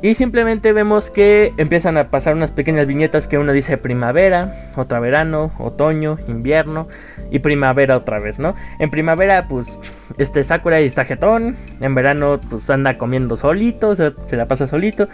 Y 0.00 0.14
simplemente 0.14 0.72
vemos 0.72 1.10
que 1.10 1.52
empiezan 1.56 1.96
a 1.96 2.08
pasar 2.08 2.34
unas 2.34 2.52
pequeñas 2.52 2.86
viñetas 2.86 3.26
que 3.26 3.36
una 3.36 3.52
dice 3.52 3.78
primavera, 3.78 4.70
otra 4.76 5.00
verano, 5.00 5.50
otoño, 5.58 6.18
invierno 6.28 6.86
y 7.32 7.40
primavera 7.40 7.96
otra 7.96 8.20
vez, 8.20 8.38
¿no? 8.38 8.54
En 8.78 8.90
primavera 8.90 9.46
pues 9.48 9.76
este 10.16 10.44
Sakura 10.44 10.78
está 10.78 11.04
jetón, 11.04 11.56
en 11.80 11.94
verano 11.96 12.38
pues 12.48 12.70
anda 12.70 12.96
comiendo 12.96 13.36
solito, 13.36 13.96
se, 13.96 14.12
se 14.26 14.36
la 14.36 14.46
pasa 14.46 14.68
solito. 14.68 15.08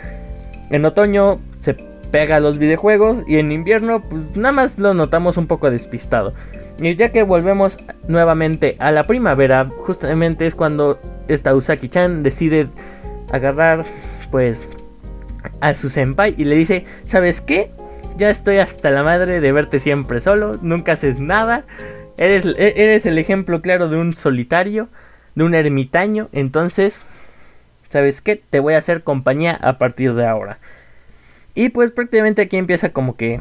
En 0.69 0.85
otoño 0.85 1.39
se 1.61 1.75
pega 2.11 2.37
a 2.37 2.41
los 2.41 2.59
videojuegos 2.59 3.25
y 3.27 3.39
en 3.39 3.53
invierno 3.53 4.03
pues 4.03 4.37
nada 4.37 4.53
más 4.53 4.79
lo 4.79 4.93
notamos 4.93 5.39
un 5.39 5.47
poco 5.47 5.71
despistado. 5.71 6.35
Y 6.79 6.95
ya 6.95 7.11
que 7.11 7.23
volvemos 7.23 7.79
nuevamente 8.07 8.77
a 8.81 8.91
la 8.91 9.05
primavera, 9.05 9.71
justamente 9.79 10.45
es 10.45 10.55
cuando 10.55 10.99
esta 11.27 11.55
Usaki-chan 11.55 12.23
decide 12.23 12.69
agarrar 13.33 13.87
pues 14.35 14.67
a 15.61 15.75
su 15.75 15.89
senpai 15.91 16.35
y 16.37 16.43
le 16.43 16.57
dice, 16.57 16.85
¿sabes 17.05 17.41
qué? 17.41 17.71
Ya 18.17 18.31
estoy 18.31 18.57
hasta 18.57 18.91
la 18.91 19.05
madre 19.05 19.41
de 19.41 19.53
verte 19.53 19.79
siempre 19.79 20.21
solo, 20.21 20.59
nunca 20.61 20.95
haces 20.95 21.21
nada. 21.21 21.63
Eres, 22.17 22.45
e-, 22.45 22.83
eres 22.83 23.07
el 23.07 23.19
ejemplo 23.19 23.63
claro 23.63 23.89
de 23.89 23.97
un 23.97 24.13
solitario, 24.13 24.89
de 25.37 25.45
un 25.45 25.55
ermitaño. 25.55 26.31
Entonces, 26.33 27.05
¿sabes 27.91 28.21
qué? 28.21 28.43
Te 28.51 28.59
voy 28.59 28.75
a 28.75 28.79
hacer 28.79 29.05
compañía 29.05 29.57
a 29.63 29.79
partir 29.79 30.15
de 30.15 30.27
ahora. 30.27 30.59
Y 31.55 31.69
pues 31.69 31.93
prácticamente 31.93 32.43
aquí 32.43 32.57
empieza 32.57 32.89
como 32.89 33.17
que 33.17 33.39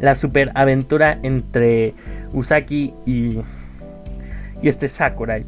la 0.00 0.14
super 0.14 0.50
aventura 0.54 1.18
entre 1.22 1.92
Usaki 2.32 2.94
y, 3.04 3.40
y 4.62 4.68
este 4.68 4.88
Sakurai. 4.88 5.44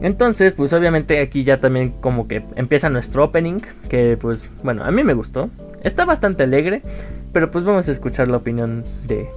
Entonces, 0.00 0.52
pues 0.52 0.72
obviamente 0.72 1.20
aquí 1.20 1.44
ya 1.44 1.58
también 1.58 1.90
como 2.00 2.26
que 2.26 2.44
empieza 2.56 2.88
nuestro 2.88 3.24
opening, 3.24 3.60
que 3.88 4.16
pues 4.16 4.48
bueno, 4.62 4.84
a 4.84 4.90
mí 4.90 5.04
me 5.04 5.14
gustó. 5.14 5.50
Está 5.82 6.04
bastante 6.04 6.42
alegre, 6.42 6.82
pero 7.32 7.50
pues 7.50 7.64
vamos 7.64 7.88
a 7.88 7.92
escuchar 7.92 8.28
la 8.28 8.38
opinión 8.38 8.84
de, 9.06 9.28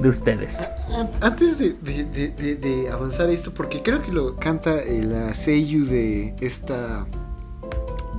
de 0.00 0.08
ustedes. 0.08 0.68
Antes 1.20 1.58
de, 1.58 1.74
de, 1.74 2.88
avanzar 2.90 3.30
esto, 3.30 3.52
porque 3.52 3.82
creo 3.82 4.02
que 4.02 4.12
lo 4.12 4.36
canta 4.36 4.76
la 5.02 5.34
Seiyu 5.34 5.86
de 5.86 6.34
esta 6.40 7.06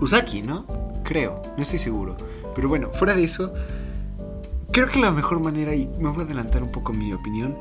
Usaki, 0.01 0.41
¿no? 0.41 0.65
Creo, 1.03 1.41
no 1.55 1.63
estoy 1.63 1.79
seguro. 1.79 2.17
Pero 2.55 2.69
bueno, 2.69 2.89
fuera 2.91 3.15
de 3.15 3.23
eso, 3.23 3.53
creo 4.71 4.87
que 4.87 4.99
la 4.99 5.11
mejor 5.11 5.39
manera, 5.39 5.75
y 5.75 5.87
me 5.99 6.09
voy 6.09 6.21
a 6.21 6.25
adelantar 6.25 6.63
un 6.63 6.71
poco 6.71 6.93
mi 6.93 7.13
opinión, 7.13 7.55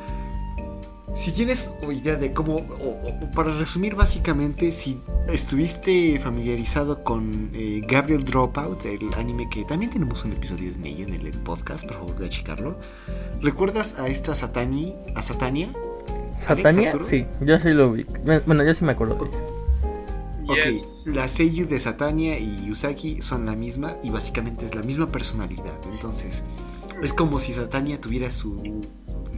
si 1.14 1.30
tienes 1.32 1.70
idea 1.92 2.16
de 2.16 2.32
cómo, 2.32 2.56
o, 2.56 3.08
o, 3.08 3.30
para 3.30 3.54
resumir 3.56 3.94
básicamente, 3.94 4.72
si 4.72 5.00
estuviste 5.28 6.18
familiarizado 6.18 7.04
con 7.04 7.50
eh, 7.54 7.82
Gabriel 7.86 8.24
Dropout, 8.24 8.84
el 8.84 9.12
anime 9.16 9.48
que 9.48 9.64
también 9.64 9.90
tenemos 9.90 10.24
un 10.24 10.32
episodio 10.32 10.72
de 10.72 10.88
ello 10.88 11.06
en 11.06 11.14
el 11.14 11.30
podcast, 11.38 11.84
por 11.84 11.94
favor 11.94 12.16
voy 12.16 12.26
a 12.26 12.28
checarlo. 12.28 12.76
¿Recuerdas 13.40 13.98
a 14.00 14.08
esta 14.08 14.34
Satani, 14.34 14.94
a 15.14 15.22
Satania? 15.22 15.72
¿Satania? 16.34 16.98
Sí, 17.00 17.26
yo 17.40 17.58
sí 17.60 17.70
lo 17.70 17.92
vi. 17.92 18.04
Bueno, 18.24 18.64
yo 18.64 18.74
sí 18.74 18.84
me 18.84 18.92
acuerdo 18.92 19.14
de 19.14 19.28
ella. 19.28 19.38
Ok, 20.46 20.64
yes. 20.64 21.06
la 21.06 21.26
Seiyu 21.26 21.66
de 21.66 21.80
Satania 21.80 22.38
y 22.38 22.70
Usaki 22.70 23.22
son 23.22 23.46
la 23.46 23.56
misma 23.56 23.96
y 24.02 24.10
básicamente 24.10 24.66
es 24.66 24.74
la 24.74 24.82
misma 24.82 25.08
personalidad. 25.08 25.78
Entonces, 25.90 26.42
es 27.02 27.12
como 27.12 27.38
si 27.38 27.52
Satania 27.52 28.00
tuviera 28.00 28.30
su 28.30 28.60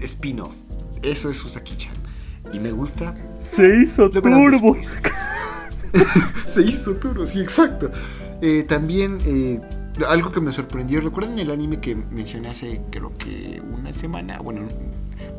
spin-off. 0.00 0.52
Eso 1.02 1.30
es 1.30 1.44
Usaki-chan. 1.44 1.94
Y 2.52 2.59
me 2.59 2.70
gusta. 2.70 3.14
Se 3.38 3.82
hizo 3.82 4.11
turbo. 4.11 4.76
Se 6.46 6.62
hizo 6.62 6.94
turbo, 6.96 7.26
sí, 7.26 7.40
exacto. 7.40 7.90
Eh, 8.40 8.64
también, 8.68 9.18
eh, 9.24 9.61
algo 10.09 10.30
que 10.30 10.40
me 10.40 10.52
sorprendió. 10.52 11.00
¿Recuerdan 11.00 11.38
el 11.38 11.50
anime 11.50 11.80
que 11.80 11.94
mencioné 11.94 12.48
hace, 12.48 12.82
creo 12.90 13.12
que 13.14 13.62
una 13.72 13.92
semana? 13.92 14.38
Bueno, 14.40 14.62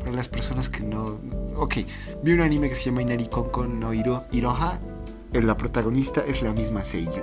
para 0.00 0.12
las 0.12 0.28
personas 0.28 0.68
que 0.68 0.80
no. 0.80 1.18
Ok, 1.56 1.76
vi 2.22 2.32
un 2.32 2.40
anime 2.40 2.68
que 2.68 2.74
se 2.74 2.86
llama 2.86 3.02
Inari 3.02 3.28
Konkon 3.28 3.80
no 3.80 3.94
Hiro, 3.94 4.24
Iroha. 4.32 4.78
La 5.32 5.56
protagonista 5.56 6.24
es 6.26 6.42
la 6.42 6.52
misma 6.52 6.82
Seiyu. 6.82 7.22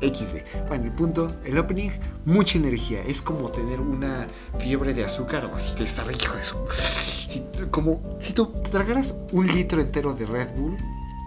XD. 0.00 0.66
Bueno, 0.68 0.84
el 0.84 0.92
punto, 0.92 1.30
el 1.44 1.58
opening, 1.58 1.90
mucha 2.24 2.58
energía. 2.58 3.00
Es 3.06 3.22
como 3.22 3.50
tener 3.50 3.80
una 3.80 4.26
fiebre 4.58 4.94
de 4.94 5.04
azúcar 5.04 5.44
o 5.46 5.56
así 5.56 5.76
de 5.76 5.84
estar 5.84 6.06
hijo 6.10 6.34
de 6.34 6.40
eso. 6.40 6.66
Si, 6.72 7.42
como 7.70 8.18
si 8.20 8.32
tú 8.32 8.52
tragaras 8.70 9.14
un 9.32 9.46
litro 9.46 9.80
entero 9.80 10.14
de 10.14 10.26
Red 10.26 10.54
Bull 10.56 10.76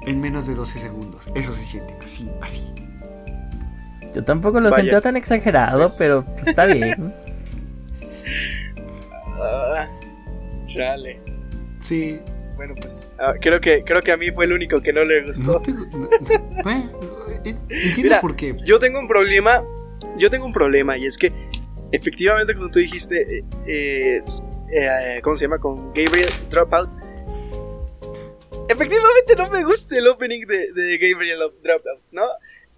en 0.06 0.20
menos 0.20 0.48
de 0.48 0.56
12 0.56 0.80
segundos. 0.80 1.30
Eso 1.36 1.54
se 1.54 1.64
siente 1.64 1.94
así, 2.04 2.30
así. 2.42 2.64
Yo 4.14 4.24
tampoco 4.24 4.60
lo 4.60 4.72
sentía 4.72 5.02
tan 5.02 5.18
exagerado, 5.18 5.80
pues... 5.80 5.96
pero 5.98 6.26
está 6.46 6.66
bien. 6.66 7.14
uh, 9.38 10.66
chale. 10.66 11.20
Sí. 11.82 12.20
Bueno, 12.56 12.76
pues 12.80 13.08
uh, 13.18 13.40
creo 13.42 13.60
que 13.60 13.84
creo 13.84 14.02
que 14.02 14.12
a 14.12 14.18
mí 14.18 14.32
fue 14.32 14.46
el 14.46 14.54
único 14.54 14.80
que 14.82 14.94
no 14.94 15.04
le 15.04 15.24
gustó. 15.24 15.54
No 15.54 15.62
te, 15.62 15.72
no, 15.72 16.08
bueno, 16.64 16.90
entiendo 17.50 17.94
Mira, 17.98 18.22
por 18.22 18.36
qué. 18.36 18.56
Yo 18.64 18.80
tengo 18.80 19.00
un 19.00 19.08
problema. 19.08 19.64
Yo 20.18 20.30
tengo 20.30 20.46
un 20.46 20.54
problema 20.54 20.98
y 20.98 21.06
es 21.06 21.18
que 21.18 21.32
efectivamente, 21.92 22.56
como 22.56 22.70
tú 22.70 22.80
dijiste, 22.80 23.40
eh, 23.40 23.44
eh, 23.66 24.24
eh, 24.72 25.22
¿cómo 25.24 25.36
se 25.36 25.46
llama? 25.46 25.60
Con 25.60 25.94
Gabriel 25.94 26.30
Dropout. 26.50 26.90
Efectivamente 28.70 29.36
no 29.38 29.50
me 29.50 29.64
gusta 29.64 29.98
el 29.98 30.08
opening 30.08 30.46
de, 30.46 30.72
de 30.72 30.98
Gabriel 30.98 31.40
Dropout, 31.62 32.02
¿no? 32.12 32.28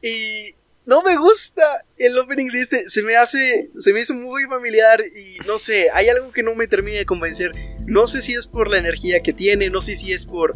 Y 0.01 0.55
no 0.85 1.01
me 1.01 1.17
gusta 1.17 1.63
el 1.97 2.17
opening 2.17 2.47
de 2.47 2.61
este. 2.61 2.85
Se 2.85 3.01
me 3.01 3.15
hace, 3.15 3.71
se 3.75 3.93
me 3.93 4.01
hizo 4.01 4.13
muy 4.13 4.43
familiar 4.45 5.01
y 5.01 5.37
no 5.47 5.57
sé, 5.57 5.89
hay 5.93 6.09
algo 6.09 6.31
que 6.31 6.43
no 6.43 6.55
me 6.55 6.67
termina 6.67 6.97
de 6.97 7.05
convencer. 7.05 7.51
No 7.85 8.07
sé 8.07 8.21
si 8.21 8.33
es 8.33 8.47
por 8.47 8.69
la 8.69 8.77
energía 8.77 9.21
que 9.21 9.33
tiene, 9.33 9.69
no 9.69 9.81
sé 9.81 9.95
si 9.95 10.13
es 10.13 10.25
por 10.25 10.55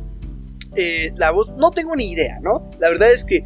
eh, 0.76 1.14
la 1.16 1.32
voz, 1.32 1.54
no 1.54 1.72
tengo 1.72 1.96
ni 1.96 2.12
idea, 2.12 2.40
¿no? 2.42 2.70
La 2.80 2.90
verdad 2.90 3.12
es 3.12 3.26
que 3.26 3.44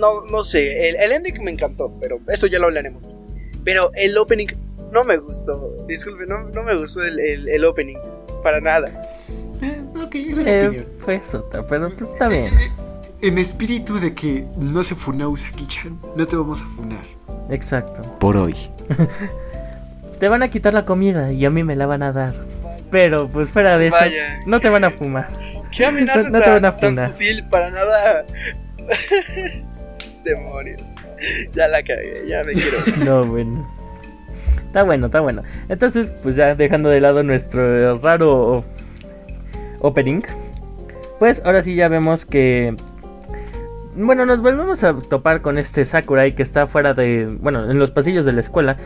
no, 0.00 0.24
no 0.30 0.42
sé, 0.42 0.88
el, 0.88 0.96
el 0.96 1.12
ending 1.12 1.44
me 1.44 1.50
encantó, 1.52 1.92
pero 2.00 2.18
eso 2.28 2.46
ya 2.46 2.58
lo 2.58 2.66
hablaremos 2.66 3.02
después. 3.04 3.36
Pero 3.64 3.90
el 3.94 4.16
opening 4.18 4.48
no 4.92 5.04
me 5.04 5.18
gustó, 5.18 5.84
disculpe, 5.86 6.26
no, 6.26 6.40
no 6.48 6.62
me 6.62 6.76
gustó 6.76 7.02
el, 7.04 7.20
el, 7.20 7.48
el 7.48 7.64
opening, 7.64 7.96
para 8.42 8.60
nada. 8.60 8.88
Eh, 9.62 9.80
ok, 10.02 10.14
es 10.14 10.38
la 10.38 10.50
Eh, 10.50 10.66
opinión. 10.68 10.88
fue 10.98 11.20
sota, 11.22 11.66
pero 11.66 11.88
pues 11.94 12.10
está 12.10 12.26
bien. 12.28 12.46
Eh, 12.46 12.70
En 13.22 13.36
espíritu 13.38 14.00
de 14.00 14.14
que 14.14 14.46
no 14.58 14.82
se 14.82 14.94
funa 14.94 15.28
Usaki-chan, 15.28 16.00
no 16.16 16.26
te 16.26 16.34
vamos 16.36 16.62
a 16.62 16.66
funar. 16.66 17.04
Exacto. 17.50 18.00
Por 18.18 18.36
hoy. 18.38 18.54
Te 20.18 20.28
van 20.28 20.42
a 20.42 20.48
quitar 20.50 20.72
la 20.74 20.84
comida 20.84 21.32
y 21.32 21.44
a 21.46 21.50
mí 21.50 21.62
me 21.64 21.76
la 21.76 21.86
van 21.86 22.02
a 22.02 22.12
dar. 22.12 22.34
Pero 22.90 23.28
pues 23.28 23.50
fuera 23.50 23.78
de 23.78 23.86
eso, 23.88 23.96
Vaya, 23.98 24.40
no 24.46 24.60
te 24.60 24.68
van 24.68 24.84
a 24.84 24.90
fumar. 24.90 25.28
Qué 25.74 25.84
amenaza 25.86 26.24
No- 26.24 26.30
no 26.32 26.38
te 26.40 26.44
tan, 26.44 26.54
van 26.54 26.64
a 26.64 26.76
tan 26.76 26.88
funar. 26.90 27.10
sutil, 27.10 27.44
para 27.48 27.70
nada. 27.70 28.24
Demonios. 30.24 30.82
Ya 31.52 31.68
la 31.68 31.82
cagué, 31.82 32.24
ya 32.26 32.42
me 32.44 32.52
quiero. 32.52 32.78
No, 33.04 33.24
bueno. 33.24 33.68
Está 34.58 34.84
bueno, 34.84 35.06
está 35.06 35.20
bueno. 35.20 35.42
Entonces, 35.68 36.12
pues 36.22 36.36
ya 36.36 36.54
dejando 36.54 36.88
de 36.90 37.00
lado 37.00 37.22
nuestro 37.22 37.98
raro 37.98 38.64
opening. 39.80 40.22
Pues 41.18 41.42
ahora 41.44 41.62
sí 41.62 41.74
ya 41.74 41.88
vemos 41.88 42.24
que... 42.24 42.76
Bueno, 43.96 44.24
nos 44.24 44.40
volvemos 44.40 44.84
a 44.84 44.94
topar 44.94 45.42
con 45.42 45.58
este 45.58 45.84
Sakurai 45.84 46.34
que 46.34 46.42
está 46.42 46.66
fuera 46.66 46.94
de... 46.94 47.26
Bueno, 47.26 47.68
en 47.70 47.78
los 47.78 47.90
pasillos 47.90 48.24
de 48.24 48.32
la 48.32 48.40
escuela. 48.40 48.76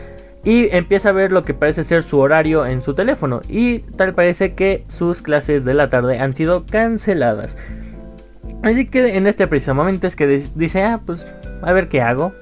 Y 0.43 0.75
empieza 0.75 1.09
a 1.09 1.11
ver 1.11 1.31
lo 1.31 1.43
que 1.43 1.53
parece 1.53 1.83
ser 1.83 2.03
su 2.03 2.19
horario 2.19 2.65
en 2.65 2.81
su 2.81 2.95
teléfono. 2.95 3.41
Y 3.47 3.79
tal 3.79 4.13
parece 4.13 4.53
que 4.53 4.83
sus 4.87 5.21
clases 5.21 5.65
de 5.65 5.75
la 5.75 5.89
tarde 5.89 6.19
han 6.19 6.35
sido 6.35 6.65
canceladas. 6.65 7.57
Así 8.63 8.87
que 8.87 9.15
en 9.17 9.27
este 9.27 9.47
preciso 9.47 9.75
momento 9.75 10.07
es 10.07 10.15
que 10.15 10.27
di- 10.27 10.49
dice, 10.55 10.83
ah, 10.83 10.99
pues 11.05 11.27
a 11.61 11.71
ver 11.71 11.87
qué 11.87 12.01
hago. 12.01 12.33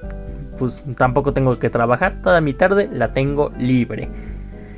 Pues 0.58 0.82
tampoco 0.96 1.32
tengo 1.32 1.58
que 1.58 1.68
trabajar, 1.68 2.22
toda 2.22 2.40
mi 2.40 2.54
tarde 2.54 2.88
la 2.92 3.12
tengo 3.12 3.50
libre. 3.58 4.08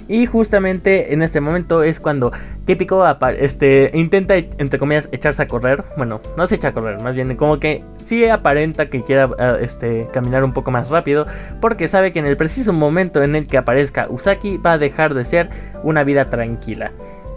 Y 0.08 0.24
justamente 0.26 1.12
en 1.12 1.20
este 1.22 1.40
momento 1.40 1.82
es 1.82 1.98
cuando 2.00 2.32
típico 2.64 3.04
este 3.38 3.90
intenta 3.92 4.36
entre 4.36 4.78
comillas 4.78 5.08
echarse 5.12 5.42
a 5.42 5.48
correr, 5.48 5.84
bueno, 5.96 6.20
no 6.36 6.46
se 6.46 6.54
echa 6.54 6.68
a 6.68 6.72
correr, 6.72 7.02
más 7.02 7.14
bien 7.14 7.36
como 7.36 7.58
que 7.58 7.82
sí 8.04 8.24
aparenta 8.24 8.86
que 8.86 9.02
quiera 9.02 9.28
ah, 9.38 9.58
este 9.60 10.06
caminar 10.12 10.44
un 10.44 10.52
poco 10.52 10.70
más 10.70 10.88
rápido 10.90 11.26
porque 11.60 11.88
sabe 11.88 12.12
que 12.12 12.20
en 12.20 12.26
el 12.26 12.36
preciso 12.36 12.72
momento 12.72 13.22
en 13.22 13.34
el 13.34 13.48
que 13.48 13.58
aparezca 13.58 14.06
Usaki 14.08 14.58
va 14.58 14.72
a 14.74 14.78
dejar 14.78 15.12
de 15.12 15.24
ser 15.24 15.50
una 15.82 16.04
vida 16.04 16.26
tranquila. 16.26 16.92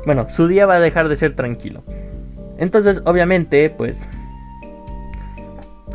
Bueno, 0.06 0.28
su 0.30 0.48
día 0.48 0.66
va 0.68 0.76
a 0.76 0.80
dejar 0.80 1.10
de 1.10 1.16
ser 1.18 1.36
tranquilo. 1.36 1.84
Entonces, 2.60 3.02
obviamente, 3.06 3.70
pues 3.70 4.06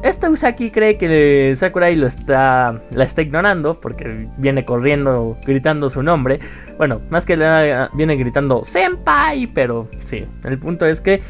esta 0.04 0.28
Usaki 0.28 0.70
cree 0.70 0.98
que 0.98 1.54
Sakurai 1.56 1.96
lo 1.96 2.06
está, 2.06 2.82
la 2.90 3.04
está 3.04 3.22
ignorando 3.22 3.80
porque 3.80 4.28
viene 4.36 4.64
corriendo 4.64 5.38
gritando 5.46 5.88
su 5.88 6.02
nombre. 6.02 6.40
Bueno, 6.76 7.00
más 7.08 7.24
que 7.24 7.38
nada 7.38 7.88
viene 7.94 8.16
gritando 8.16 8.64
Senpai, 8.64 9.46
pero 9.46 9.88
sí, 10.04 10.26
el 10.44 10.58
punto 10.58 10.84
es 10.84 11.00
que 11.00 11.22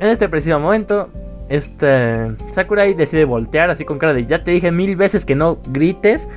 en 0.00 0.08
este 0.08 0.28
preciso 0.28 0.58
momento 0.58 1.08
este 1.48 2.32
Sakurai 2.52 2.94
decide 2.94 3.24
voltear 3.24 3.70
así 3.70 3.84
con 3.84 3.98
cara 3.98 4.12
de 4.12 4.26
ya 4.26 4.42
te 4.42 4.50
dije 4.50 4.72
mil 4.72 4.96
veces 4.96 5.24
que 5.24 5.36
no 5.36 5.58
grites. 5.68 6.28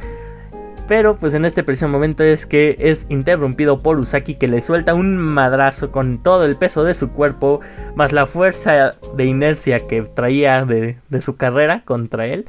Pero 0.89 1.15
pues 1.15 1.35
en 1.35 1.45
este 1.45 1.63
preciso 1.63 1.87
momento 1.87 2.23
es 2.23 2.47
que 2.47 2.75
es 2.79 3.05
interrumpido 3.09 3.77
por 3.77 3.99
Usaki 3.99 4.33
que 4.33 4.47
le 4.47 4.59
suelta 4.63 4.95
un 4.95 5.17
madrazo 5.17 5.91
con 5.91 6.23
todo 6.23 6.45
el 6.45 6.55
peso 6.55 6.83
de 6.83 6.95
su 6.95 7.11
cuerpo, 7.11 7.61
más 7.93 8.11
la 8.11 8.25
fuerza 8.25 8.95
de 9.15 9.25
inercia 9.25 9.85
que 9.85 10.01
traía 10.01 10.65
de, 10.65 10.97
de 11.09 11.21
su 11.21 11.35
carrera 11.35 11.83
contra 11.85 12.25
él. 12.25 12.47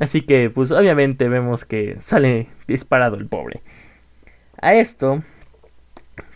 Así 0.00 0.22
que 0.22 0.50
pues 0.50 0.72
obviamente 0.72 1.28
vemos 1.28 1.64
que 1.64 1.98
sale 2.00 2.48
disparado 2.66 3.14
el 3.14 3.28
pobre. 3.28 3.62
A 4.60 4.74
esto, 4.74 5.22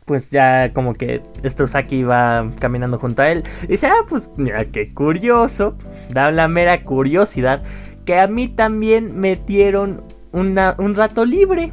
pues 0.04 0.30
ya 0.30 0.72
como 0.72 0.94
que 0.94 1.22
este 1.42 1.64
Usaki 1.64 2.04
va 2.04 2.52
caminando 2.60 3.00
junto 3.00 3.22
a 3.22 3.32
él. 3.32 3.42
Y 3.64 3.66
dice, 3.72 3.88
ah, 3.88 4.04
pues 4.08 4.30
mira, 4.36 4.64
qué 4.66 4.94
curioso. 4.94 5.76
Da 6.10 6.30
la 6.30 6.46
mera 6.46 6.84
curiosidad 6.84 7.64
que 8.04 8.20
a 8.20 8.28
mí 8.28 8.46
también 8.46 9.18
metieron 9.18 10.04
un 10.32 10.94
rato 10.94 11.24
libre. 11.24 11.72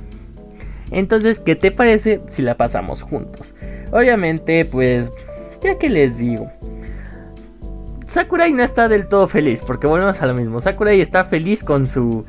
Entonces, 0.91 1.39
¿qué 1.39 1.55
te 1.55 1.71
parece 1.71 2.21
si 2.29 2.41
la 2.41 2.55
pasamos 2.55 3.01
juntos? 3.01 3.53
Obviamente, 3.91 4.65
pues, 4.65 5.11
ya 5.61 5.77
que 5.77 5.89
les 5.89 6.17
digo. 6.17 6.51
Sakurai 8.07 8.51
no 8.51 8.63
está 8.63 8.87
del 8.87 9.07
todo 9.07 9.27
feliz, 9.27 9.61
porque 9.65 9.85
volvemos 9.85 10.21
a 10.21 10.25
lo 10.25 10.33
mismo. 10.33 10.61
Sakurai 10.61 10.99
está 10.99 11.23
feliz 11.23 11.63
con 11.63 11.85
su 11.85 12.25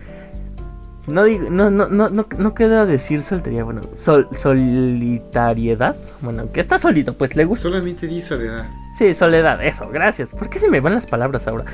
no 1.11 1.25
digo, 1.25 1.51
no, 1.51 1.71
no, 1.71 1.89
no, 1.89 2.09
no, 2.09 2.27
no 2.37 2.55
queda 2.55 2.87
decir 2.87 3.23
soltería, 3.23 3.65
bueno, 3.65 3.81
sol, 3.95 4.29
solitariedad. 4.33 5.97
Bueno, 6.21 6.53
que 6.53 6.61
está 6.61 6.79
solito, 6.79 7.15
pues 7.15 7.37
le 7.37 7.45
gusta. 7.45 7.65
Solamente 7.69 8.07
di 8.07 8.21
soledad. 8.21 8.67
Sí, 8.95 9.15
soledad, 9.15 9.65
eso, 9.65 9.89
gracias. 9.89 10.31
¿Por 10.31 10.49
qué 10.49 10.59
se 10.59 10.69
me 10.69 10.81
van 10.81 10.95
las 10.95 11.07
palabras 11.07 11.49
ahora? 11.49 11.65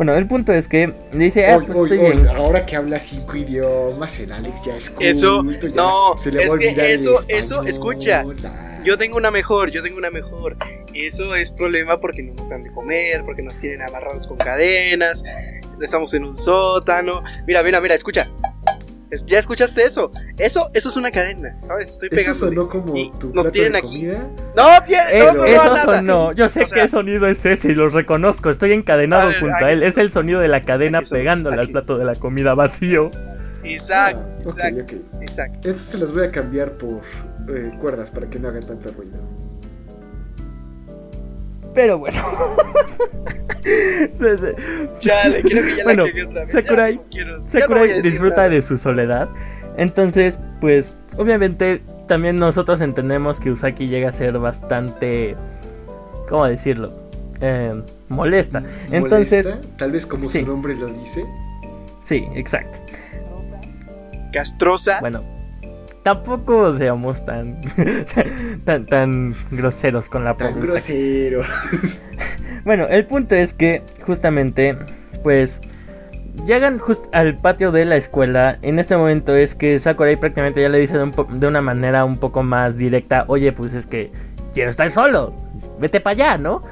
Bueno, 0.00 0.14
el 0.14 0.26
punto 0.26 0.54
es 0.54 0.66
que 0.66 0.94
dice, 1.12 1.46
ah, 1.46 1.58
pues 1.58 1.78
estoy 1.78 1.98
bien. 1.98 2.26
Ahora 2.28 2.64
que 2.64 2.74
habla 2.74 2.98
cinco 2.98 3.36
idiomas, 3.36 4.18
el 4.18 4.32
Alex 4.32 4.64
ya 4.64 4.74
es 4.74 4.90
Eso, 4.98 5.42
no, 5.42 6.16
es 6.16 6.56
que 6.56 6.94
eso, 6.94 7.22
eso, 7.28 7.62
escucha. 7.64 8.24
Yo 8.82 8.96
tengo 8.96 9.18
una 9.18 9.30
mejor, 9.30 9.70
yo 9.70 9.82
tengo 9.82 9.98
una 9.98 10.10
mejor. 10.10 10.56
Eso 10.94 11.34
es 11.34 11.52
problema 11.52 12.00
porque 12.00 12.22
no 12.22 12.32
nos 12.32 12.48
dan 12.48 12.62
de 12.62 12.72
comer, 12.72 13.22
porque 13.26 13.42
nos 13.42 13.60
tienen 13.60 13.82
amarrados 13.82 14.26
con 14.26 14.38
cadenas, 14.38 15.22
estamos 15.82 16.14
en 16.14 16.24
un 16.24 16.34
sótano. 16.34 17.22
Mira, 17.46 17.62
mira, 17.62 17.78
mira, 17.82 17.94
escucha. 17.94 18.26
¿Ya 19.26 19.38
escuchaste 19.38 19.84
eso? 19.84 20.10
Eso, 20.38 20.70
eso 20.72 20.88
es 20.88 20.96
una 20.96 21.10
cadena, 21.10 21.54
¿sabes? 21.62 21.90
Estoy 21.90 22.08
pegando. 22.08 22.30
¿Eso 22.30 22.46
sonó 22.46 22.68
como 22.68 22.94
tu 23.18 23.32
nos 23.34 23.50
tienen 23.50 23.76
aquí. 23.76 23.86
Comida? 23.86 24.28
No, 24.56 24.84
tiene, 24.84 25.18
no 25.18 25.32
sonó 25.32 25.44
eso 25.46 25.74
nada. 25.74 25.96
sonó. 25.96 26.32
Yo 26.32 26.48
sé 26.48 26.64
qué 26.72 26.88
sonido 26.88 27.26
es 27.26 27.44
ese 27.44 27.72
y 27.72 27.74
lo 27.74 27.88
reconozco. 27.88 28.50
Estoy 28.50 28.72
encadenado 28.72 29.30
junto 29.40 29.64
a 29.64 29.72
él. 29.72 29.82
Es 29.82 29.98
el 29.98 30.12
sonido 30.12 30.40
de 30.40 30.48
la 30.48 30.62
cadena 30.62 31.00
pegándole 31.02 31.60
al 31.60 31.68
plato 31.68 31.96
de 31.96 32.04
la 32.04 32.14
comida 32.14 32.54
vacío. 32.54 33.10
Exacto, 33.62 34.22
ah, 34.38 34.68
exacto, 34.68 34.96
exacto. 35.20 35.68
Entonces 35.68 36.00
las 36.00 36.12
voy 36.12 36.24
a 36.24 36.30
cambiar 36.30 36.72
por 36.72 37.02
eh, 37.48 37.70
cuerdas 37.78 38.10
para 38.10 38.28
que 38.28 38.38
no 38.38 38.48
hagan 38.48 38.62
tanto 38.62 38.90
ruido. 38.92 39.18
Pero 41.80 41.98
bueno. 41.98 42.22
Chale, 44.98 45.42
quiero 45.42 45.62
que 45.62 45.76
ya 45.76 45.84
bueno, 45.84 46.04
la 46.04 46.24
otra 46.26 46.44
vez. 46.44 46.52
Sakurai, 46.52 47.00
Sakurai 47.48 48.02
disfruta 48.02 48.50
de 48.50 48.60
su 48.60 48.76
soledad. 48.76 49.30
Entonces, 49.78 50.38
pues, 50.60 50.92
obviamente, 51.16 51.80
también 52.06 52.36
nosotros 52.36 52.82
entendemos 52.82 53.40
que 53.40 53.50
Usaki 53.50 53.88
llega 53.88 54.10
a 54.10 54.12
ser 54.12 54.38
bastante. 54.38 55.36
¿Cómo 56.28 56.44
decirlo? 56.44 56.92
Eh, 57.40 57.80
molesta. 58.08 58.62
Entonces. 58.90 59.48
Tal 59.78 59.92
vez 59.92 60.04
como 60.04 60.28
su 60.28 60.46
nombre 60.46 60.74
lo 60.74 60.88
dice. 60.88 61.24
Sí, 62.02 62.28
exacto. 62.34 62.78
Castrosa. 64.34 65.00
Bueno, 65.00 65.24
tampoco 66.02 66.76
seamos 66.76 67.24
tan, 67.24 67.60
tan, 68.64 68.86
tan 68.86 69.34
groseros 69.50 70.08
con 70.08 70.24
la 70.24 70.34
Tan 70.34 70.60
grosero. 70.60 71.42
bueno, 72.64 72.86
el 72.88 73.06
punto 73.06 73.34
es 73.34 73.52
que 73.52 73.82
justamente, 74.04 74.76
pues, 75.22 75.60
llegan 76.46 76.78
just 76.78 77.04
al 77.14 77.36
patio 77.36 77.72
de 77.72 77.84
la 77.84 77.96
escuela. 77.96 78.58
En 78.62 78.78
este 78.78 78.96
momento 78.96 79.34
es 79.34 79.54
que 79.54 79.78
Sakurai 79.78 80.16
prácticamente 80.16 80.62
ya 80.62 80.68
le 80.68 80.78
dice 80.78 80.96
de, 80.96 81.10
de 81.28 81.46
una 81.46 81.60
manera 81.60 82.04
un 82.04 82.18
poco 82.18 82.42
más 82.42 82.76
directa, 82.76 83.24
oye, 83.28 83.52
pues 83.52 83.74
es 83.74 83.86
que 83.86 84.10
quiero 84.54 84.70
estar 84.70 84.90
solo, 84.90 85.34
vete 85.78 86.00
para 86.00 86.12
allá, 86.12 86.38
¿no? 86.38 86.62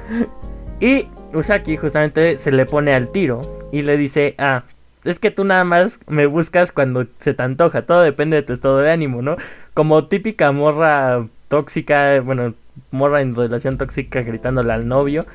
Y 0.79 1.07
Usaki 1.33 1.77
justamente 1.77 2.37
se 2.37 2.51
le 2.51 2.65
pone 2.65 2.93
al 2.93 3.09
tiro 3.11 3.41
y 3.71 3.81
le 3.81 3.97
dice, 3.97 4.35
ah, 4.37 4.63
es 5.05 5.19
que 5.19 5.31
tú 5.31 5.43
nada 5.43 5.63
más 5.63 5.99
me 6.07 6.25
buscas 6.25 6.71
cuando 6.71 7.07
se 7.19 7.33
te 7.33 7.43
antoja, 7.43 7.83
todo 7.83 8.01
depende 8.01 8.37
de 8.37 8.43
tu 8.43 8.53
estado 8.53 8.79
de 8.79 8.91
ánimo, 8.91 9.21
¿no? 9.21 9.35
Como 9.73 10.07
típica 10.07 10.51
morra 10.51 11.25
tóxica, 11.47 12.19
bueno, 12.21 12.53
morra 12.91 13.21
en 13.21 13.35
relación 13.35 13.77
tóxica 13.77 14.21
gritándole 14.21 14.73
al 14.73 14.87
novio. 14.87 15.25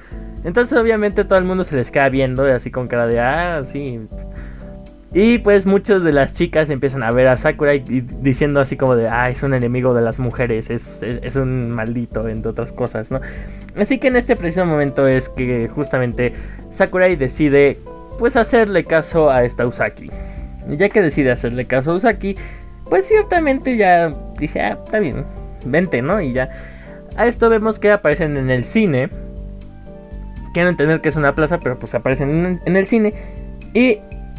Entonces 0.44 0.79
obviamente 0.79 1.24
todo 1.24 1.38
el 1.38 1.44
mundo 1.44 1.64
se 1.64 1.77
les 1.77 1.90
queda 1.90 2.09
viendo 2.09 2.44
así 2.44 2.70
con 2.70 2.87
cara 2.87 3.07
de, 3.07 3.20
ah, 3.20 3.62
sí. 3.64 4.00
Y 5.16 5.38
pues 5.38 5.64
muchas 5.64 6.03
de 6.03 6.12
las 6.12 6.35
chicas 6.35 6.68
empiezan 6.70 7.05
a 7.05 7.12
ver 7.12 7.29
a 7.29 7.37
Sakurai 7.37 7.79
diciendo 7.79 8.59
así 8.59 8.77
como 8.77 8.96
de, 8.96 9.09
ah, 9.09 9.31
es 9.31 9.44
un 9.44 9.55
enemigo 9.55 9.94
de 9.94 10.03
las 10.03 10.18
mujeres, 10.18 10.70
es, 10.70 11.03
es, 11.03 11.37
un 11.37 11.70
maldito, 11.70 12.29
entre 12.29 12.50
otras 12.50 12.72
cosas, 12.72 13.12
¿no? 13.12 13.20
Así 13.77 13.98
que 13.98 14.09
en 14.09 14.16
este 14.16 14.35
preciso 14.35 14.66
momento 14.66 15.07
es 15.07 15.29
que 15.29 15.68
justamente 15.68 16.33
Sakurai 16.70 17.14
decide 17.14 17.79
pues 18.18 18.37
hacerle 18.37 18.85
caso 18.85 19.31
a 19.31 19.44
esta 19.44 19.66
Usaki. 19.66 20.11
Ya 20.68 20.88
que 20.88 21.03
decide 21.03 21.31
hacerle 21.31 21.66
caso 21.66 21.92
a 21.92 21.94
Usaki, 21.94 22.37
pues 22.88 23.07
ciertamente 23.07 23.77
ya 23.77 24.12
dice, 24.38 24.61
ah, 24.61 24.79
está 24.85 24.98
bien, 24.98 25.24
vente, 25.64 26.03
¿no? 26.03 26.20
Y 26.20 26.33
ya. 26.33 26.50
A 27.16 27.27
esto 27.27 27.48
vemos 27.48 27.79
que 27.79 27.90
aparecen 27.90 28.37
en 28.37 28.50
el 28.50 28.64
cine. 28.64 29.09
Quiero 30.53 30.68
entender 30.68 31.00
que 31.00 31.09
es 31.09 31.16
una 31.16 31.35
plaza, 31.35 31.59
pero 31.61 31.79
pues 31.79 31.94
aparecen 31.94 32.61
en, 32.64 32.77
el 32.77 32.87
cine. 32.87 33.14
Y 33.72 33.98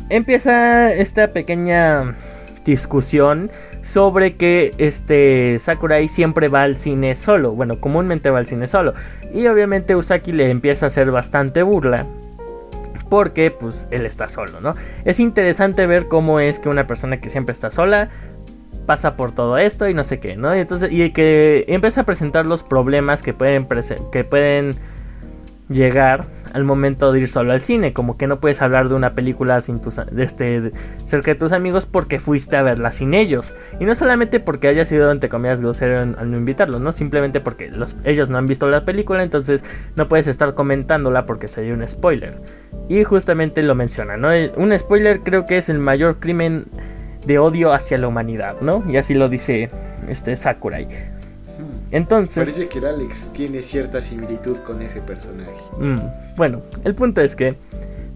empieza 0.10 0.92
esta 0.94 1.32
pequeña 1.32 2.16
discusión 2.64 3.52
sobre 3.84 4.36
que 4.36 4.74
este 4.78 5.60
Sakurai 5.60 6.08
siempre 6.08 6.48
va 6.48 6.64
al 6.64 6.78
cine 6.78 7.16
solo. 7.16 7.52
Bueno, 7.52 7.80
comúnmente 7.80 8.30
va 8.30 8.40
al 8.40 8.48
cine 8.48 8.68
solo. 8.68 8.94
Y 9.34 9.48
obviamente 9.48 9.96
Usaki 9.96 10.32
le 10.32 10.50
empieza 10.50 10.86
a 10.86 10.88
hacer 10.88 11.12
bastante 11.12 11.64
burla 11.64 12.06
porque 13.10 13.52
pues 13.52 13.88
él 13.92 14.06
está 14.06 14.28
solo, 14.28 14.62
¿no? 14.62 14.76
Es 15.04 15.20
interesante 15.20 15.86
ver 15.86 16.08
cómo 16.08 16.40
es 16.40 16.60
que 16.60 16.70
una 16.70 16.88
persona 16.88 17.20
que 17.20 17.30
siempre 17.30 17.54
está 17.54 17.72
sola 17.72 18.10
pasa 18.86 19.16
por 19.16 19.32
todo 19.32 19.58
esto 19.58 19.90
y 19.90 19.94
no 19.94 20.04
sé 20.04 20.20
qué, 20.20 20.36
¿no? 20.36 20.56
Y 20.56 20.60
entonces 20.60 20.92
y 20.92 21.12
que 21.12 21.66
empieza 21.68 22.02
a 22.02 22.04
presentar 22.04 22.46
los 22.46 22.64
problemas 22.64 23.22
que 23.22 23.34
pueden 23.34 23.68
que 24.12 24.24
pueden 24.24 24.76
llegar 25.70 26.26
al 26.56 26.64
momento 26.64 27.12
de 27.12 27.20
ir 27.20 27.28
solo 27.28 27.52
al 27.52 27.60
cine, 27.60 27.92
como 27.92 28.16
que 28.16 28.28
no 28.28 28.40
puedes 28.40 28.62
hablar 28.62 28.88
de 28.88 28.96
una 28.96 29.10
película 29.10 29.60
sin 29.60 29.82
tus, 29.82 29.98
este, 30.18 30.72
cerca 31.04 31.32
de 31.32 31.36
tus 31.36 31.52
amigos 31.52 31.86
porque 31.86 32.18
fuiste 32.18 32.56
a 32.56 32.64
verla 32.64 32.94
sin 32.94 33.14
ellos. 33.14 33.54
Y 33.78 33.84
no 33.84 33.94
solamente 33.94 34.40
porque 34.40 34.70
haya 34.70 34.86
sido, 34.86 35.12
entre 35.12 35.28
comillas, 35.28 35.60
grosero 35.60 36.00
al 36.18 36.32
no 36.32 36.38
invitarlos, 36.38 36.80
¿no? 36.80 36.94
Simplemente 36.94 37.42
porque 37.42 37.70
ellos 38.06 38.30
no 38.30 38.38
han 38.38 38.48
visto 38.48 38.70
la 38.70 38.86
película, 38.86 39.22
entonces 39.22 39.66
no 39.98 40.08
puedes 40.08 40.28
estar 40.28 40.54
comentándola 40.54 41.26
porque 41.26 41.50
sería 41.50 41.74
un 41.74 41.86
spoiler. 41.86 42.36
Y 42.88 43.04
justamente 43.04 43.62
lo 43.62 43.76
menciona, 43.76 44.16
¿no? 44.16 44.30
Un 44.56 44.80
spoiler 44.80 45.20
creo 45.20 45.46
que 45.46 45.58
es 45.58 45.68
el 45.68 45.80
mayor 45.80 46.20
crimen 46.20 46.68
de 47.26 47.38
odio 47.38 47.74
hacia 47.74 47.98
la 47.98 48.08
humanidad, 48.08 48.62
¿no? 48.62 48.82
Y 48.88 48.96
así 48.96 49.14
lo 49.14 49.28
dice 49.28 49.70
este 50.08 50.38
Sakurai. 50.38 50.88
Entonces. 51.92 52.48
Parece 52.48 52.68
que 52.68 52.80
el 52.80 52.86
Alex 52.86 53.32
tiene 53.34 53.62
cierta 53.62 54.02
similitud 54.02 54.58
con 54.58 54.82
ese 54.82 55.02
personaje. 55.02 55.52
Mm, 55.80 56.36
bueno, 56.36 56.62
el 56.84 56.96
punto 56.96 57.22
es 57.22 57.36
que 57.36 57.56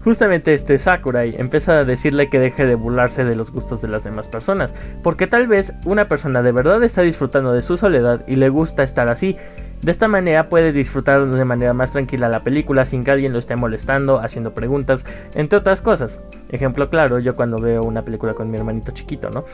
justamente 0.02 0.54
este 0.54 0.78
Sakurai 0.78 1.34
empieza 1.36 1.78
a 1.78 1.84
decirle 1.84 2.28
que 2.28 2.38
deje 2.38 2.66
de 2.66 2.74
burlarse 2.74 3.24
de 3.24 3.36
los 3.36 3.50
gustos 3.50 3.80
de 3.80 3.88
las 3.88 4.04
demás 4.04 4.28
personas, 4.28 4.74
porque 5.02 5.26
tal 5.26 5.46
vez 5.46 5.72
una 5.84 6.08
persona 6.08 6.42
de 6.42 6.52
verdad 6.52 6.82
está 6.82 7.02
disfrutando 7.02 7.52
de 7.52 7.62
su 7.62 7.76
soledad 7.76 8.24
y 8.26 8.36
le 8.36 8.48
gusta 8.48 8.82
estar 8.82 9.10
así. 9.10 9.36
De 9.82 9.90
esta 9.90 10.08
manera 10.08 10.50
puede 10.50 10.72
disfrutar 10.72 11.26
de 11.26 11.44
manera 11.46 11.72
más 11.72 11.92
tranquila 11.92 12.28
la 12.28 12.44
película 12.44 12.84
sin 12.84 13.02
que 13.02 13.12
alguien 13.12 13.32
lo 13.32 13.38
esté 13.38 13.56
molestando, 13.56 14.20
haciendo 14.20 14.52
preguntas, 14.52 15.06
entre 15.34 15.58
otras 15.58 15.80
cosas. 15.80 16.18
Ejemplo 16.50 16.90
claro, 16.90 17.18
yo 17.18 17.34
cuando 17.34 17.58
veo 17.58 17.82
una 17.82 18.02
película 18.02 18.34
con 18.34 18.50
mi 18.50 18.58
hermanito 18.58 18.92
chiquito, 18.92 19.30
¿no? 19.30 19.44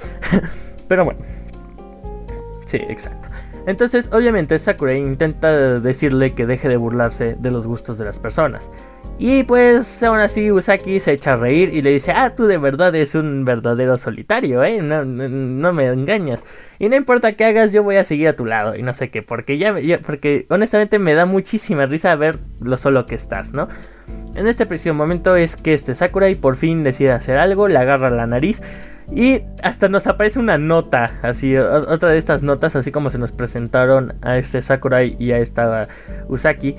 Pero 0.88 1.04
bueno. 1.04 1.20
Sí, 2.64 2.78
exacto. 2.88 3.28
Entonces, 3.66 4.08
obviamente, 4.12 4.58
Sakurai 4.58 4.98
intenta 4.98 5.80
decirle 5.80 6.34
que 6.34 6.46
deje 6.46 6.68
de 6.68 6.76
burlarse 6.76 7.36
de 7.38 7.50
los 7.50 7.66
gustos 7.66 7.98
de 7.98 8.04
las 8.04 8.18
personas. 8.18 8.70
Y 9.18 9.44
pues 9.44 10.02
aún 10.02 10.18
así 10.18 10.52
Usaki 10.52 11.00
se 11.00 11.12
echa 11.12 11.32
a 11.32 11.36
reír 11.36 11.70
y 11.72 11.80
le 11.80 11.90
dice, 11.90 12.12
ah, 12.12 12.34
tú 12.34 12.44
de 12.44 12.58
verdad 12.58 12.94
eres 12.94 13.14
un 13.14 13.46
verdadero 13.46 13.96
solitario, 13.96 14.62
¿eh? 14.62 14.82
No, 14.82 15.06
no, 15.06 15.72
me 15.72 15.86
engañas. 15.86 16.44
Y 16.78 16.90
no 16.90 16.96
importa 16.96 17.32
qué 17.32 17.46
hagas, 17.46 17.72
yo 17.72 17.82
voy 17.82 17.96
a 17.96 18.04
seguir 18.04 18.28
a 18.28 18.36
tu 18.36 18.44
lado. 18.44 18.76
Y 18.76 18.82
no 18.82 18.92
sé 18.92 19.08
qué, 19.08 19.22
porque 19.22 19.56
ya, 19.56 19.78
ya, 19.80 20.00
porque 20.00 20.44
honestamente 20.50 20.98
me 20.98 21.14
da 21.14 21.24
muchísima 21.24 21.86
risa 21.86 22.14
ver 22.14 22.38
lo 22.60 22.76
solo 22.76 23.06
que 23.06 23.14
estás, 23.14 23.54
¿no? 23.54 23.68
En 24.34 24.46
este 24.46 24.66
preciso 24.66 24.92
momento 24.92 25.34
es 25.34 25.56
que 25.56 25.72
este 25.72 25.94
Sakurai 25.94 26.34
por 26.34 26.56
fin 26.56 26.82
decide 26.82 27.12
hacer 27.12 27.38
algo, 27.38 27.68
le 27.68 27.78
agarra 27.78 28.10
la 28.10 28.26
nariz. 28.26 28.60
Y 29.12 29.42
hasta 29.62 29.88
nos 29.88 30.06
aparece 30.06 30.38
una 30.38 30.58
nota, 30.58 31.12
así, 31.22 31.56
otra 31.56 32.10
de 32.10 32.18
estas 32.18 32.42
notas, 32.42 32.74
así 32.74 32.90
como 32.90 33.10
se 33.10 33.18
nos 33.18 33.32
presentaron 33.32 34.14
a 34.22 34.36
este 34.36 34.60
Sakurai 34.60 35.16
y 35.18 35.32
a 35.32 35.38
esta 35.38 35.88
Usaki 36.28 36.76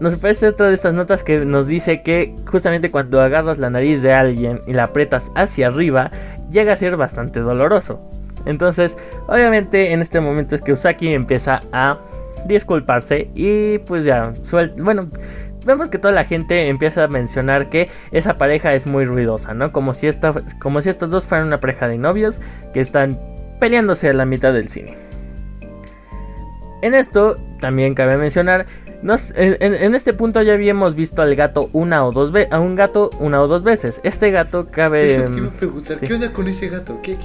nos 0.00 0.14
aparece 0.14 0.48
otra 0.48 0.68
de 0.68 0.74
estas 0.74 0.94
notas 0.94 1.22
que 1.22 1.44
nos 1.44 1.66
dice 1.66 2.02
que 2.02 2.34
justamente 2.46 2.90
cuando 2.90 3.20
agarras 3.20 3.58
la 3.58 3.68
nariz 3.68 4.02
de 4.02 4.14
alguien 4.14 4.62
y 4.66 4.72
la 4.72 4.84
aprietas 4.84 5.30
hacia 5.36 5.66
arriba, 5.66 6.10
llega 6.50 6.72
a 6.72 6.76
ser 6.76 6.96
bastante 6.96 7.40
doloroso. 7.40 8.00
Entonces, 8.46 8.96
obviamente 9.28 9.92
en 9.92 10.00
este 10.00 10.20
momento 10.20 10.54
es 10.54 10.62
que 10.62 10.72
Usaki 10.72 11.12
empieza 11.12 11.60
a 11.72 11.98
disculparse 12.46 13.30
y 13.34 13.78
pues 13.80 14.06
ya, 14.06 14.32
bueno, 14.78 15.10
vemos 15.64 15.88
que 15.88 15.98
toda 15.98 16.12
la 16.12 16.24
gente 16.24 16.68
empieza 16.68 17.04
a 17.04 17.08
mencionar 17.08 17.68
que 17.68 17.88
esa 18.12 18.34
pareja 18.34 18.74
es 18.74 18.86
muy 18.86 19.04
ruidosa, 19.04 19.54
¿no? 19.54 19.72
Como 19.72 19.94
si, 19.94 20.06
esta, 20.06 20.34
como 20.58 20.80
si 20.80 20.88
estos 20.88 21.10
dos 21.10 21.26
fueran 21.26 21.46
una 21.46 21.60
pareja 21.60 21.88
de 21.88 21.98
novios 21.98 22.40
que 22.72 22.80
están 22.80 23.18
peleándose 23.60 24.08
a 24.08 24.12
la 24.12 24.24
mitad 24.24 24.52
del 24.52 24.68
cine. 24.68 24.96
En 26.82 26.94
esto 26.94 27.36
también 27.60 27.94
cabe 27.94 28.16
mencionar 28.16 28.66
en, 29.02 29.94
este 29.94 30.12
punto 30.12 30.42
ya 30.42 30.52
habíamos 30.52 30.94
visto 30.94 31.22
al 31.22 31.34
gato 31.34 31.70
una 31.72 32.04
o 32.06 32.12
dos 32.12 32.32
veces, 32.32 32.52
a 32.52 32.60
un 32.60 32.74
gato 32.74 33.10
una 33.18 33.40
o 33.42 33.48
dos 33.48 33.62
veces. 33.62 34.00
Este 34.04 34.30
gato 34.30 34.66
cabe. 34.70 35.24
¿qué 36.06 36.14
onda 36.14 36.32
con 36.32 36.48
ese 36.48 36.68
gato? 36.68 37.00
¿Qué, 37.02 37.16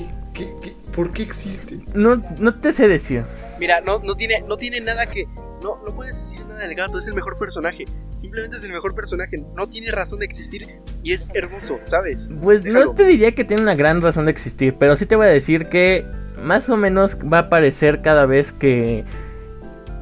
por 0.94 1.12
qué 1.12 1.24
existe? 1.24 1.80
No, 1.94 2.22
no 2.40 2.56
te 2.56 2.72
sé 2.72 2.88
decir. 2.88 3.24
Mira, 3.60 3.82
no, 3.82 4.00
no 4.00 4.16
tiene, 4.16 4.44
no 4.48 4.58
tiene 4.58 4.80
nada 4.80 5.06
que. 5.08 5.28
No, 5.66 5.80
no 5.84 5.96
puedes 5.96 6.16
decir 6.16 6.46
nada 6.46 6.60
del 6.60 6.76
gato, 6.76 7.00
es 7.00 7.08
el 7.08 7.16
mejor 7.16 7.40
personaje. 7.40 7.86
Simplemente 8.16 8.58
es 8.58 8.64
el 8.64 8.72
mejor 8.72 8.94
personaje. 8.94 9.44
No 9.58 9.68
tiene 9.68 9.90
razón 9.90 10.20
de 10.20 10.26
existir 10.26 10.80
y 11.02 11.12
es 11.12 11.32
hermoso, 11.34 11.80
¿sabes? 11.86 12.30
Pues 12.44 12.64
no 12.64 12.92
te 12.92 13.04
diría 13.04 13.34
que 13.34 13.44
tiene 13.46 13.64
una 13.64 13.74
gran 13.74 14.04
razón 14.04 14.26
de 14.26 14.32
existir, 14.32 14.76
pero 14.78 14.96
sí 14.96 15.08
te 15.08 15.16
voy 15.16 15.26
a 15.26 15.32
decir 15.32 15.66
que 15.66 16.06
más 16.40 16.70
o 16.70 16.78
menos 16.78 17.18
va 17.18 17.38
a 17.38 17.42
aparecer 17.42 18.04
cada 18.04 18.28
vez 18.28 18.52
que 18.52 19.06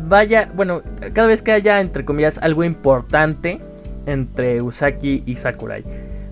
vaya, 0.06 0.52
bueno, 0.54 0.82
cada 1.13 1.30
vez 1.30 1.41
que 1.41 1.54
haya, 1.54 1.80
entre 1.80 2.04
comillas, 2.04 2.39
algo 2.39 2.65
importante 2.65 3.60
entre 4.06 4.62
Usaki 4.62 5.23
y 5.26 5.38
Sakurai. 5.38 5.82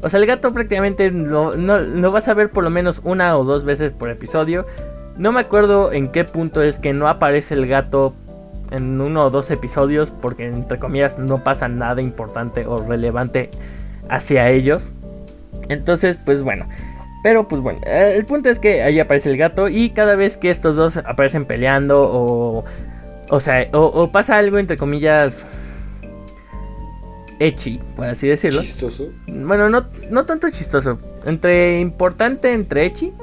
O 0.03 0.09
sea, 0.09 0.19
el 0.19 0.25
gato 0.25 0.51
prácticamente 0.51 1.09
lo, 1.09 1.55
no, 1.55 2.11
vas 2.11 2.27
a 2.27 2.33
ver 2.33 2.49
por 2.49 2.65
lo 2.65 2.69
menos 2.69 2.99
una 3.05 3.37
o 3.37 3.45
dos 3.45 3.63
veces 3.63 3.93
por 3.93 4.09
episodio. 4.09 4.65
No 5.15 5.31
me 5.31 5.39
acuerdo 5.39 5.93
en 5.93 6.11
qué 6.11 6.25
punto 6.25 6.61
es 6.61 6.79
que 6.79 6.91
no 6.91 7.07
aparece 7.07 7.53
el 7.53 7.65
gato 7.65 8.13
en 8.71 8.99
uno 8.99 9.25
o 9.25 9.29
dos 9.29 9.51
episodios 9.51 10.11
porque 10.11 10.47
entre 10.47 10.79
comillas 10.79 11.19
no 11.19 11.43
pasa 11.43 11.67
nada 11.67 12.01
importante 12.01 12.65
o 12.65 12.77
relevante 12.77 13.51
hacia 14.09 14.49
ellos. 14.49 14.91
Entonces, 15.69 16.17
pues 16.17 16.41
bueno. 16.41 16.67
Pero 17.23 17.47
pues 17.47 17.61
bueno, 17.61 17.79
el 17.85 18.25
punto 18.25 18.49
es 18.49 18.57
que 18.57 18.81
ahí 18.81 18.99
aparece 18.99 19.29
el 19.29 19.37
gato 19.37 19.69
y 19.69 19.91
cada 19.91 20.15
vez 20.15 20.37
que 20.37 20.49
estos 20.49 20.75
dos 20.75 20.97
aparecen 20.97 21.45
peleando 21.45 22.01
o 22.01 22.65
o 23.31 23.39
sea, 23.39 23.65
o, 23.71 24.11
pasa 24.11 24.37
algo 24.37 24.57
entre 24.57 24.75
comillas 24.75 25.45
echi, 27.39 27.79
por 27.95 28.07
así 28.07 28.27
decirlo. 28.27 28.61
Chistoso. 28.61 29.09
Bueno, 29.25 29.69
no, 29.69 29.85
no 30.09 30.25
tanto 30.25 30.49
chistoso. 30.49 30.99
Entre 31.25 31.79
importante, 31.79 32.51
entre 32.51 32.85
echi. 32.85 33.13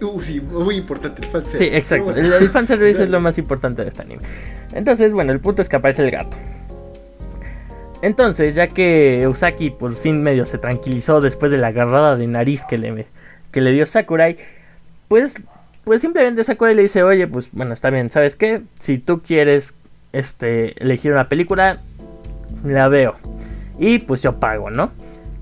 Uh, 0.00 0.20
sí, 0.20 0.40
muy 0.40 0.76
importante 0.76 1.22
el 1.22 1.28
fanservice. 1.28 1.58
Sí, 1.58 1.76
exacto. 1.76 2.14
El, 2.14 2.48
fanservice 2.48 3.02
es 3.02 3.10
lo 3.10 3.20
más 3.20 3.38
importante 3.38 3.82
de 3.82 3.88
este 3.88 4.02
anime. 4.02 4.22
Entonces, 4.72 5.12
bueno, 5.12 5.32
el 5.32 5.40
punto 5.40 5.62
es 5.62 5.68
que 5.68 5.76
aparece 5.76 6.04
el 6.04 6.10
gato. 6.10 6.36
Entonces, 8.00 8.54
ya 8.54 8.68
que 8.68 9.26
Usaki 9.28 9.70
por 9.70 9.96
fin 9.96 10.22
medio 10.22 10.46
se 10.46 10.58
tranquilizó 10.58 11.20
después 11.20 11.50
de 11.50 11.58
la 11.58 11.68
agarrada 11.68 12.16
de 12.16 12.26
nariz 12.28 12.64
que 12.64 12.78
le, 12.78 13.06
que 13.50 13.60
le 13.60 13.72
dio 13.72 13.86
Sakurai, 13.86 14.36
pues 15.08 15.36
pues 15.88 16.02
simplemente 16.02 16.44
Sakurai 16.44 16.74
le 16.74 16.82
dice, 16.82 17.02
oye, 17.02 17.26
pues 17.26 17.48
bueno, 17.50 17.72
está 17.72 17.88
bien, 17.88 18.10
¿sabes 18.10 18.36
qué? 18.36 18.60
Si 18.78 18.98
tú 18.98 19.22
quieres 19.22 19.72
este, 20.12 20.80
elegir 20.82 21.12
una 21.12 21.30
película, 21.30 21.80
la 22.62 22.88
veo. 22.88 23.16
Y 23.78 23.98
pues 24.00 24.22
yo 24.22 24.38
pago, 24.38 24.68
¿no? 24.68 24.92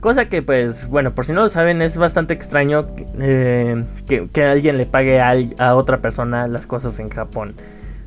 Cosa 0.07 0.29
que 0.29 0.41
pues, 0.41 0.87
bueno, 0.87 1.17
por 1.17 1.27
si 1.27 1.33
no 1.33 1.41
lo 1.41 1.49
saben, 1.49 1.83
es 1.83 1.97
bastante 1.97 2.33
extraño 2.33 2.87
eh, 3.19 3.83
que, 4.07 4.45
alguien 4.45 4.79
le 4.79 4.87
pague 4.87 5.21
a, 5.21 5.75
otra 5.75 5.99
persona 5.99 6.47
las 6.47 6.65
cosas 6.65 7.01
en 7.01 7.09
Japón. 7.09 7.57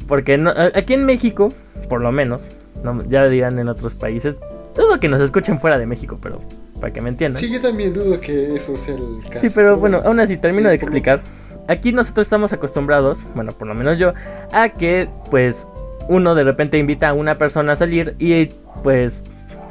Porque 0.07 0.41
aquí 0.75 0.93
en 0.93 1.03
México, 1.03 1.49
por 1.89 2.01
lo 2.01 2.13
menos, 2.13 2.47
no, 2.85 3.03
ya 3.09 3.27
dirán 3.27 3.59
en 3.59 3.67
otros 3.67 3.95
países, 3.95 4.37
dudo 4.77 5.01
que 5.01 5.09
nos 5.09 5.19
escuchen 5.19 5.59
fuera 5.59 5.77
de 5.77 5.87
México, 5.87 6.17
pero 6.21 6.39
para 6.79 6.93
que 6.93 7.01
me 7.01 7.09
entiendan. 7.09 7.43
Sí, 7.43 7.51
yo 7.51 7.59
también 7.59 7.93
dudo 7.93 8.21
que 8.21 8.55
eso 8.55 8.77
sea 8.77 8.95
el 8.95 9.29
caso. 9.29 9.45
Sí, 9.45 9.53
pero 9.53 9.75
bueno, 9.75 9.99
aún 10.05 10.21
así 10.21 10.37
termino 10.37 10.69
de 10.69 10.75
explicar 10.75 11.19
aquí 11.67 11.91
nosotros 11.91 12.27
estamos 12.27 12.53
acostumbrados, 12.53 13.25
bueno, 13.35 13.51
por 13.51 13.67
lo 13.67 13.75
menos 13.75 13.99
yo, 13.99 14.13
a 14.53 14.69
que 14.69 15.09
pues 15.29 15.67
uno 16.07 16.33
de 16.33 16.45
repente 16.45 16.77
invita 16.77 17.09
a 17.09 17.13
una 17.13 17.37
persona 17.37 17.73
a 17.73 17.75
salir 17.75 18.15
y 18.19 18.45
pues 18.83 19.21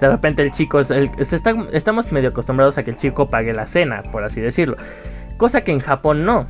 de 0.00 0.08
repente 0.08 0.42
el 0.42 0.50
chico, 0.50 0.80
estamos 0.80 2.12
medio 2.12 2.28
acostumbrados 2.30 2.78
a 2.78 2.84
que 2.84 2.90
el 2.90 2.96
chico 2.96 3.28
pague 3.28 3.52
la 3.52 3.66
cena, 3.66 4.02
por 4.02 4.24
así 4.24 4.40
decirlo. 4.40 4.76
Cosa 5.36 5.62
que 5.62 5.72
en 5.72 5.80
Japón 5.80 6.24
no. 6.24 6.46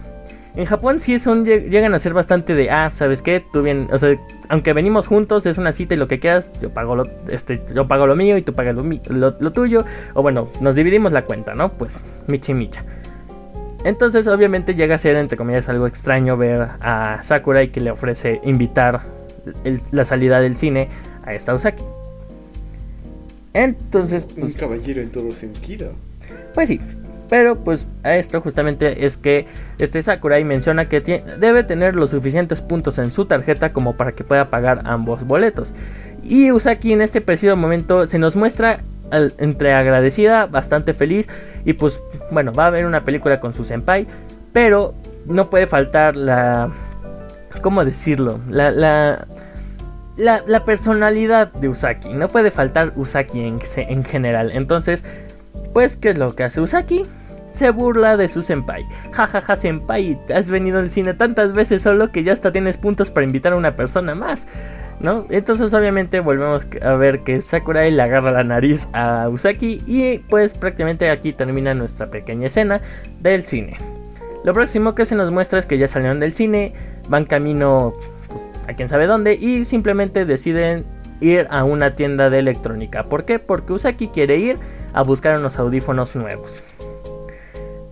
En 0.56 0.64
Japón 0.64 0.98
sí 0.98 1.18
son, 1.18 1.44
llegan 1.44 1.94
a 1.94 1.98
ser 1.98 2.14
bastante 2.14 2.54
de, 2.54 2.70
ah, 2.70 2.90
¿sabes 2.92 3.22
qué? 3.22 3.44
Tú 3.52 3.62
bien, 3.62 3.86
o 3.92 3.98
sea, 3.98 4.16
aunque 4.48 4.72
venimos 4.72 5.06
juntos, 5.06 5.46
es 5.46 5.56
una 5.56 5.72
cita 5.72 5.94
y 5.94 5.98
lo 5.98 6.08
que 6.08 6.18
quieras, 6.18 6.50
yo 6.60 6.70
pago 6.70 6.96
lo, 6.96 7.04
este, 7.30 7.62
yo 7.74 7.86
pago 7.86 8.06
lo 8.06 8.16
mío 8.16 8.36
y 8.36 8.42
tú 8.42 8.54
pagas 8.54 8.74
lo, 8.74 9.36
lo 9.38 9.52
tuyo. 9.52 9.84
O 10.14 10.22
bueno, 10.22 10.48
nos 10.60 10.74
dividimos 10.74 11.12
la 11.12 11.22
cuenta, 11.22 11.54
¿no? 11.54 11.70
Pues, 11.72 12.02
michi 12.26 12.54
micha. 12.54 12.82
Entonces 13.84 14.26
obviamente 14.26 14.74
llega 14.74 14.96
a 14.96 14.98
ser 14.98 15.16
entre 15.16 15.36
comillas 15.36 15.68
algo 15.68 15.86
extraño 15.86 16.36
ver 16.36 16.68
a 16.80 17.22
Sakurai 17.22 17.70
que 17.70 17.80
le 17.80 17.90
ofrece 17.90 18.40
invitar 18.42 19.02
la 19.92 20.04
salida 20.04 20.40
del 20.40 20.56
cine 20.56 20.88
a 21.24 21.34
esta 21.34 21.54
Usaki. 21.54 21.84
Entonces... 23.64 24.24
Pues, 24.24 24.52
Un 24.52 24.58
caballero 24.58 25.00
en 25.02 25.10
todo 25.10 25.32
sentido. 25.32 25.92
Pues 26.54 26.68
sí, 26.68 26.80
pero 27.28 27.56
pues 27.56 27.86
a 28.04 28.16
esto 28.16 28.40
justamente 28.40 29.04
es 29.04 29.16
que 29.16 29.46
este 29.78 30.02
Sakurai 30.02 30.44
menciona 30.44 30.88
que 30.88 31.00
debe 31.00 31.64
tener 31.64 31.96
los 31.96 32.10
suficientes 32.10 32.60
puntos 32.60 32.98
en 32.98 33.10
su 33.10 33.26
tarjeta 33.26 33.72
como 33.72 33.96
para 33.96 34.12
que 34.12 34.24
pueda 34.24 34.48
pagar 34.50 34.82
ambos 34.84 35.24
boletos. 35.24 35.74
Y 36.22 36.52
Usaki 36.52 36.92
en 36.92 37.02
este 37.02 37.20
preciso 37.20 37.56
momento 37.56 38.06
se 38.06 38.18
nos 38.18 38.36
muestra 38.36 38.78
entre 39.38 39.72
agradecida, 39.72 40.46
bastante 40.46 40.92
feliz 40.92 41.28
y 41.64 41.72
pues 41.72 41.98
bueno, 42.30 42.52
va 42.52 42.66
a 42.66 42.70
ver 42.70 42.86
una 42.86 43.04
película 43.04 43.40
con 43.40 43.54
su 43.54 43.64
senpai, 43.64 44.06
pero 44.52 44.94
no 45.26 45.50
puede 45.50 45.66
faltar 45.66 46.16
la... 46.16 46.70
¿Cómo 47.62 47.84
decirlo? 47.84 48.38
La, 48.48 48.70
la, 48.70 49.26
la, 50.18 50.64
personalidad 50.64 51.52
de 51.52 51.68
Usaki. 51.68 52.12
No 52.12 52.28
puede 52.28 52.50
faltar 52.50 52.92
Usaki 52.96 53.40
en, 53.40 53.58
en 53.76 54.04
general. 54.04 54.50
Entonces, 54.52 55.04
pues, 55.72 55.96
¿qué 55.96 56.10
es 56.10 56.18
lo 56.18 56.34
que 56.34 56.44
hace 56.44 56.60
Usaki? 56.60 57.04
se 57.50 57.70
burla 57.70 58.16
de 58.16 58.28
su 58.28 58.42
senpai. 58.42 58.84
Jajaja, 59.10 59.40
ja, 59.40 59.46
ja, 59.46 59.56
senpai, 59.56 60.18
has 60.32 60.50
venido 60.50 60.78
al 60.78 60.90
cine 60.90 61.14
tantas 61.14 61.54
veces 61.54 61.80
solo 61.82 62.12
que 62.12 62.22
ya 62.22 62.34
hasta 62.34 62.52
tienes 62.52 62.76
puntos 62.76 63.10
para 63.10 63.26
invitar 63.26 63.54
a 63.54 63.56
una 63.56 63.74
persona 63.74 64.14
más. 64.14 64.46
¿no? 65.00 65.26
Entonces 65.30 65.72
obviamente 65.74 66.20
volvemos 66.20 66.66
a 66.82 66.92
ver 66.94 67.20
que 67.20 67.40
Sakurai 67.40 67.90
le 67.90 68.02
agarra 68.02 68.30
la 68.30 68.44
nariz 68.44 68.88
a 68.92 69.28
Usaki 69.28 69.82
y 69.86 70.18
pues 70.18 70.54
prácticamente 70.54 71.10
aquí 71.10 71.32
termina 71.32 71.74
nuestra 71.74 72.06
pequeña 72.06 72.48
escena 72.48 72.80
del 73.20 73.44
cine. 73.44 73.76
Lo 74.44 74.52
próximo 74.52 74.94
que 74.94 75.04
se 75.04 75.14
nos 75.14 75.32
muestra 75.32 75.58
es 75.58 75.66
que 75.66 75.78
ya 75.78 75.88
salieron 75.88 76.20
del 76.20 76.32
cine, 76.32 76.72
van 77.08 77.24
camino 77.24 77.94
a 78.68 78.74
quién 78.74 78.88
sabe 78.88 79.06
dónde 79.06 79.34
y 79.34 79.64
simplemente 79.64 80.24
deciden 80.24 80.84
ir 81.20 81.46
a 81.50 81.64
una 81.64 81.96
tienda 81.96 82.30
de 82.30 82.38
electrónica. 82.38 83.04
¿Por 83.04 83.24
qué? 83.24 83.38
Porque 83.38 83.72
Usaki 83.72 84.08
quiere 84.08 84.36
ir 84.36 84.56
a 84.92 85.02
buscar 85.02 85.38
unos 85.38 85.58
audífonos 85.58 86.14
nuevos. 86.14 86.62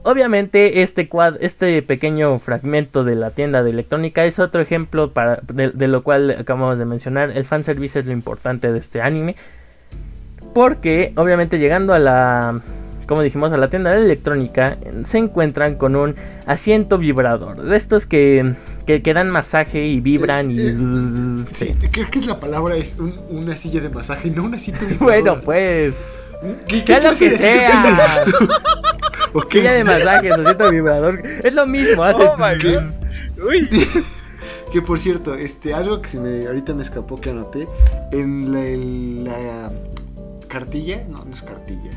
Obviamente 0.02 0.82
este, 0.82 1.08
este 1.40 1.82
pequeño 1.82 2.38
fragmento 2.38 3.02
de 3.02 3.16
la 3.16 3.32
tienda 3.32 3.64
de 3.64 3.70
electrónica 3.70 4.24
es 4.24 4.38
otro 4.38 4.60
ejemplo 4.60 5.10
para, 5.12 5.40
de, 5.42 5.88
lo 5.88 6.04
cual 6.04 6.30
acabamos 6.30 6.78
de 6.78 6.84
mencionar. 6.84 7.30
El 7.30 7.44
fanservice 7.44 7.98
es 7.98 8.06
lo 8.06 8.12
importante 8.12 8.70
de 8.70 8.78
este 8.78 9.02
anime. 9.02 9.34
Porque 10.54 11.12
obviamente 11.16 11.58
llegando 11.58 11.92
a 11.92 11.98
la, 11.98 12.60
como 13.08 13.22
dijimos, 13.22 13.52
a 13.52 13.56
la 13.56 13.68
tienda 13.68 13.90
de 13.90 14.04
electrónica 14.04 14.76
se 15.04 15.18
encuentran 15.18 15.74
con 15.74 15.96
un 15.96 16.14
asiento 16.46 16.98
vibrador. 16.98 17.62
De 17.62 17.76
estos 17.76 18.06
que 18.06 18.54
que, 18.86 19.02
que 19.02 19.14
dan 19.14 19.30
masaje 19.30 19.84
y 19.86 20.00
vibran 20.00 20.50
y... 20.50 20.60
Eh, 20.60 20.76
Sí, 21.50 21.74
creo 21.90 22.10
que 22.10 22.18
es 22.20 22.26
la 22.26 22.38
palabra, 22.40 22.76
es 22.76 22.96
un- 22.98 23.20
una 23.28 23.56
silla 23.56 23.80
de 23.80 23.88
masaje, 23.90 24.30
no 24.30 24.44
una 24.44 24.58
silla 24.58 24.78
de 24.78 24.94
Bueno, 25.00 25.40
pues... 25.40 25.96
¿Qué, 26.68 26.82
sea 26.82 27.00
lo 27.00 27.16
que 27.16 27.38
sea. 27.38 27.82
tiene 27.82 27.98
esto? 27.98 28.48
¿O 29.32 29.40
qué 29.42 29.58
Silla 29.60 29.72
de 29.72 29.78
es? 29.80 29.84
masajes, 29.84 30.32
asiento 30.32 30.70
vibrador. 30.70 31.22
Es 31.42 31.54
lo 31.54 31.66
mismo, 31.66 32.04
hace... 32.04 32.22
Oh 32.22 32.36
my 32.36 32.62
god. 32.62 33.44
Uy. 33.48 33.68
Que 34.72 34.82
por 34.82 34.98
cierto, 34.98 35.34
este, 35.36 35.72
algo 35.74 36.02
que 36.02 36.08
se 36.08 36.18
me 36.20 36.44
ahorita 36.46 36.74
me 36.74 36.82
escapó 36.82 37.16
que 37.20 37.30
anoté 37.30 37.66
en 38.12 38.52
la, 38.52 38.66
en 38.66 39.24
la 39.24 39.72
cartilla, 40.48 41.04
no, 41.08 41.24
no 41.24 41.30
es 41.32 41.40
cartilla, 41.42 41.90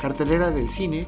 cartelera 0.00 0.50
del 0.50 0.68
cine, 0.68 1.06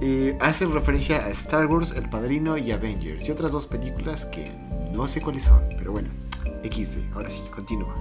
eh, 0.00 0.36
hacen 0.40 0.72
referencia 0.72 1.26
a 1.26 1.28
Star 1.30 1.66
Wars, 1.66 1.92
El 1.96 2.08
Padrino 2.08 2.56
y 2.56 2.70
Avengers 2.70 3.28
y 3.28 3.32
otras 3.32 3.50
dos 3.52 3.66
películas 3.66 4.26
que 4.26 4.50
no 4.92 5.06
sé 5.06 5.20
cuáles 5.20 5.44
son, 5.44 5.62
pero 5.78 5.92
bueno, 5.92 6.08
XD, 6.62 6.98
ahora 7.14 7.30
sí, 7.30 7.42
continúa. 7.50 7.94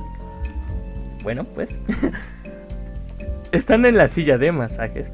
Bueno, 1.23 1.43
pues. 1.43 1.75
Están 3.51 3.85
en 3.85 3.97
la 3.97 4.07
silla 4.07 4.37
de 4.37 4.51
masajes. 4.51 5.11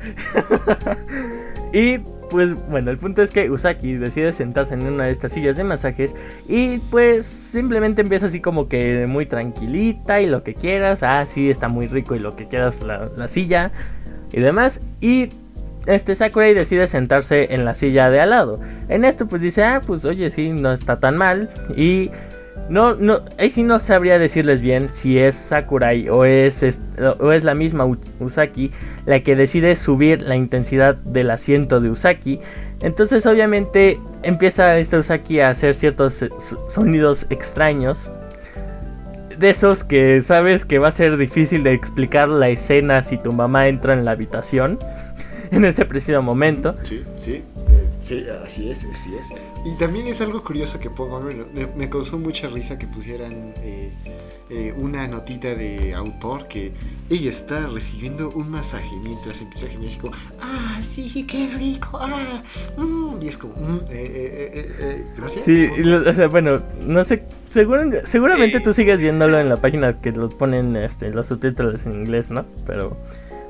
y 1.74 2.00
pues 2.30 2.54
bueno, 2.70 2.92
el 2.92 2.98
punto 2.98 3.22
es 3.22 3.32
que 3.32 3.50
Usaki 3.50 3.94
decide 3.94 4.34
sentarse 4.34 4.74
en 4.74 4.86
una 4.86 5.06
de 5.06 5.12
estas 5.12 5.32
sillas 5.32 5.56
de 5.56 5.64
masajes 5.64 6.16
y 6.48 6.80
pues 6.80 7.26
simplemente 7.26 8.02
empieza 8.02 8.26
así 8.26 8.42
como 8.42 8.68
que 8.68 9.06
muy 9.08 9.26
tranquilita 9.26 10.20
y 10.20 10.26
lo 10.26 10.44
que 10.44 10.54
quieras. 10.54 11.04
Ah, 11.04 11.26
sí, 11.26 11.50
está 11.50 11.70
muy 11.70 11.88
rico 11.88 12.16
y 12.16 12.20
lo 12.20 12.36
que 12.36 12.48
quieras 12.48 12.82
la, 12.82 13.10
la 13.16 13.28
silla 13.28 13.72
y 14.34 14.42
demás. 14.42 14.82
Y 15.00 15.30
este 15.88 16.16
Sakurai 16.16 16.54
decide 16.54 16.88
sentarse 16.88 17.54
en 17.54 17.66
la 17.66 17.76
silla 17.76 18.10
de 18.10 18.20
al 18.20 18.32
lado. 18.32 18.60
En 18.90 19.06
esto 19.06 19.28
pues 19.28 19.42
dice, 19.42 19.64
ah, 19.64 19.82
pues 19.86 20.04
oye, 20.06 20.30
sí, 20.30 20.50
no 20.50 20.72
está 20.74 21.00
tan 21.00 21.18
mal. 21.18 21.50
Y 21.76 22.12
no, 22.70 22.96
no, 22.96 23.20
ahí 23.38 23.50
sí 23.52 23.62
no 23.62 23.78
sabría 23.80 24.18
decirles 24.18 24.62
bien 24.62 24.92
si 24.92 25.20
es 25.20 25.36
Sakurai 25.36 26.10
o 26.10 26.26
es, 26.26 26.64
es- 26.64 26.82
o 27.20 27.32
es 27.32 27.44
la 27.44 27.54
misma 27.54 27.86
Usaki 28.20 28.72
la 29.06 29.20
que 29.20 29.36
decide 29.36 29.76
subir 29.76 30.22
la 30.24 30.36
intensidad 30.36 30.96
del 30.96 31.30
asiento 31.30 31.80
de 31.80 31.90
Usaki. 31.92 32.40
Entonces 32.82 33.26
obviamente 33.28 34.00
empieza 34.24 34.78
este 34.78 34.98
Usaki 34.98 35.40
a 35.42 35.50
hacer 35.50 35.76
ciertos 35.76 36.14
so- 36.16 36.70
sonidos 36.70 37.28
extraños. 37.30 38.10
De 39.38 39.50
esos 39.50 39.84
que 39.84 40.22
sabes 40.22 40.64
que 40.64 40.80
va 40.80 40.88
a 40.88 40.92
ser 40.94 41.18
difícil 41.18 41.62
de 41.64 41.74
explicar 41.74 42.30
la 42.30 42.48
escena 42.48 43.04
si 43.04 43.18
tu 43.18 43.34
mamá 43.34 43.68
entra 43.68 43.94
en 43.94 44.06
la 44.06 44.12
habitación 44.12 44.80
en 45.52 45.66
ese 45.66 45.86
preciso 45.86 46.22
momento. 46.22 46.76
Sí, 46.84 47.04
sí, 47.18 47.34
eh, 47.34 47.44
sí, 48.02 48.26
así 48.44 48.70
es, 48.70 48.84
así 48.86 49.14
es. 49.16 49.28
Y 49.66 49.76
también 49.78 50.08
es 50.08 50.22
algo 50.22 50.44
curioso 50.44 50.80
que 50.80 50.90
pongo, 50.90 51.20
me, 51.22 51.66
me 51.76 51.90
causó 51.90 52.18
mucha 52.20 52.48
risa 52.48 52.78
que 52.78 52.86
pusieran 52.88 53.54
eh, 53.58 53.92
eh, 54.50 54.74
una 54.78 55.08
notita 55.08 55.56
de 55.56 55.94
autor 55.96 56.48
que 56.48 56.72
ella 57.10 57.30
está 57.30 57.66
recibiendo 57.68 58.30
un 58.30 58.50
masaje 58.50 58.96
mientras 59.04 59.42
empieza 59.42 59.66
a 59.66 59.70
gemir 59.70 59.90
así 59.90 59.98
como, 60.00 60.14
ah, 60.42 60.78
sí, 60.82 61.26
qué 61.28 61.50
rico, 61.58 61.98
ah, 62.02 62.44
mm", 62.78 63.16
y 63.22 63.28
es 63.28 63.38
como, 63.38 63.54
"Mm, 63.56 63.78
eh, 63.78 63.82
eh, 63.92 64.52
eh, 64.54 64.72
eh, 64.80 65.06
gracias. 65.18 65.46
Sí, 65.46 65.66
supongo". 65.68 65.82
y 65.82 65.84
lo- 65.84 66.10
o 66.10 66.14
sea, 66.14 66.28
bueno, 66.28 66.62
no 66.86 67.04
sé, 67.04 67.24
seguramente 67.52 68.58
Eh. 68.58 68.62
tú 68.62 68.74
sigues 68.74 69.02
viéndolo 69.02 69.40
en 69.40 69.50
la 69.50 69.58
página 69.58 70.00
que 70.00 70.12
lo 70.12 70.30
ponen 70.30 70.76
este, 70.76 71.10
los 71.12 71.28
subtítulos 71.28 71.86
en 71.86 71.94
inglés, 71.94 72.30
¿no? 72.30 72.46
Pero, 72.68 72.98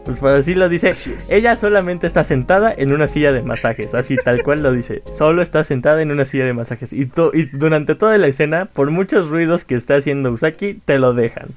pues 0.05 0.19
por 0.19 0.29
así 0.31 0.53
lo 0.53 0.69
dice, 0.69 0.93
ella 1.29 1.55
solamente 1.55 2.05
está 2.07 2.23
sentada 2.23 2.73
en 2.75 2.93
una 2.93 3.07
silla 3.07 3.31
de 3.33 3.41
masajes, 3.41 3.93
así 3.95 4.15
tal 4.23 4.43
cual 4.43 4.61
lo 4.63 4.71
dice, 4.71 5.01
solo 5.11 5.41
está 5.41 5.63
sentada 5.63 6.01
en 6.01 6.11
una 6.11 6.25
silla 6.25 6.45
de 6.45 6.53
masajes 6.53 6.93
y, 6.93 7.07
to- 7.07 7.31
y 7.33 7.45
durante 7.45 7.95
toda 7.95 8.17
la 8.17 8.27
escena, 8.27 8.65
por 8.65 8.91
muchos 8.91 9.29
ruidos 9.29 9.65
que 9.65 9.75
está 9.75 9.95
haciendo 9.95 10.31
Usaki, 10.31 10.75
te 10.85 10.99
lo 10.99 11.13
dejan. 11.13 11.49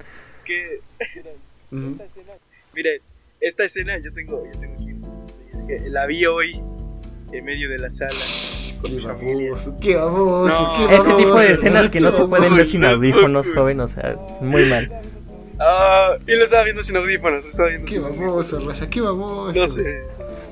Que 0.44 0.80
Mm, 1.70 1.92
esta 1.92 2.04
escena, 2.06 2.32
mire, 2.74 3.00
esta 3.40 3.64
escena 3.64 3.98
yo 3.98 4.10
tengo, 4.12 4.42
yo 4.52 4.58
tengo 4.58 4.74
aquí. 4.74 4.94
Es 5.54 5.62
que 5.82 5.90
la 5.90 6.06
vi 6.06 6.24
hoy 6.24 6.62
en 7.32 7.44
medio 7.44 7.68
de 7.68 7.78
la 7.78 7.90
sala 7.90 8.10
con 8.80 8.90
Qué 8.90 8.96
mi 8.96 9.02
familia. 9.02 9.50
baboso, 9.50 9.76
qué 9.78 9.94
baboso, 9.96 10.62
No. 10.62 10.76
qué 10.88 10.94
Ese 10.94 11.02
baboso. 11.08 11.16
tipo 11.18 11.38
de 11.40 11.52
escenas 11.52 11.90
que 11.90 12.00
no 12.00 12.10
se 12.12 12.24
pueden 12.24 12.56
ver 12.56 12.64
sin 12.64 12.84
audífonos, 12.86 13.50
joven, 13.50 13.80
o 13.80 13.88
sea, 13.88 14.16
muy 14.40 14.64
mal. 14.64 14.90
Ah, 15.60 16.16
y 16.26 16.36
lo 16.36 16.44
estaba 16.44 16.64
viendo 16.64 16.82
sin 16.82 16.96
audífonos, 16.96 17.44
lo 17.44 17.50
estaba 17.50 17.68
viendo 17.70 17.86
Qué 17.86 17.94
sin 17.94 18.04
audífonos. 18.04 18.30
baboso, 18.30 18.60
raza, 18.68 18.88
qué 18.90 19.00
baboso. 19.00 19.60
No 19.60 19.68
sé. 19.68 20.02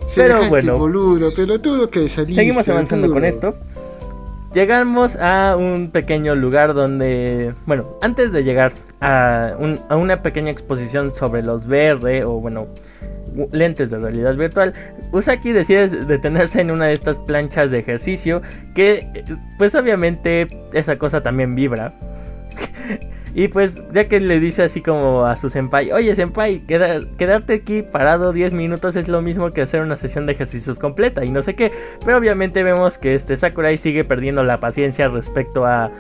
Semejante 0.09 0.49
bueno. 0.49 0.77
boludo, 0.79 1.33
pelotudo 1.35 1.91
que 1.91 2.09
saliste. 2.09 2.41
Seguimos 2.41 2.69
avanzando 2.69 3.11
con 3.13 3.25
esto. 3.25 3.57
Llegamos 4.55 5.17
a 5.17 5.55
un 5.57 5.91
pequeño 5.91 6.35
lugar 6.35 6.73
donde, 6.73 7.53
bueno, 7.67 7.99
antes 8.01 8.33
de 8.33 8.43
llegar 8.43 8.73
a, 9.03 9.55
un- 9.59 9.79
a 9.91 9.97
una 9.97 10.23
pequeña 10.23 10.51
exposición 10.51 11.13
sobre 11.15 11.43
los 11.43 11.67
VR 11.67 12.25
o 12.25 12.41
bueno, 12.41 12.69
lentes 13.53 13.91
de 13.91 13.99
realidad 13.99 14.35
virtual, 14.35 14.73
Usaki 15.13 15.53
decide 15.53 15.89
detenerse 15.89 16.61
en 16.63 16.71
una 16.71 16.87
de 16.87 16.95
estas 16.95 17.19
planchas 17.19 17.71
de 17.71 17.81
ejercicio 17.81 18.41
que 18.75 19.09
eh, 19.15 19.25
pues 19.59 19.75
obviamente 19.75 20.49
esa 20.73 20.97
cosa 20.97 21.23
también 21.23 21.55
vibra. 21.55 21.93
Y 23.39 23.49
pues 23.49 23.77
ya 23.93 24.09
que 24.09 24.19
le 24.19 24.41
dice 24.41 24.63
así 24.63 24.81
como 24.81 25.27
a 25.27 25.37
su 25.37 25.51
senpai, 25.51 25.93
oye 25.93 26.15
senpai, 26.15 26.61
queda- 26.61 27.07
quedarte 27.19 27.53
aquí 27.53 27.83
parado 27.83 28.33
10 28.33 28.55
minutos 28.55 28.97
es 28.97 29.09
lo 29.09 29.21
mismo 29.21 29.53
que 29.53 29.61
hacer 29.61 29.83
una 29.83 29.99
sesión 29.99 30.25
de 30.25 30.33
ejercicios 30.33 30.79
completa 30.79 31.23
y 31.23 31.29
no 31.29 31.43
sé 31.43 31.55
qué. 31.55 31.71
Pero 32.03 32.17
obviamente 32.17 32.63
vemos 32.63 32.97
que 32.97 33.15
este 33.15 33.37
Sakurai 33.37 33.77
sigue 33.77 34.05
perdiendo 34.05 34.43
la 34.43 34.59
paciencia 34.59 35.09
respecto 35.09 35.67
a, 35.67 35.91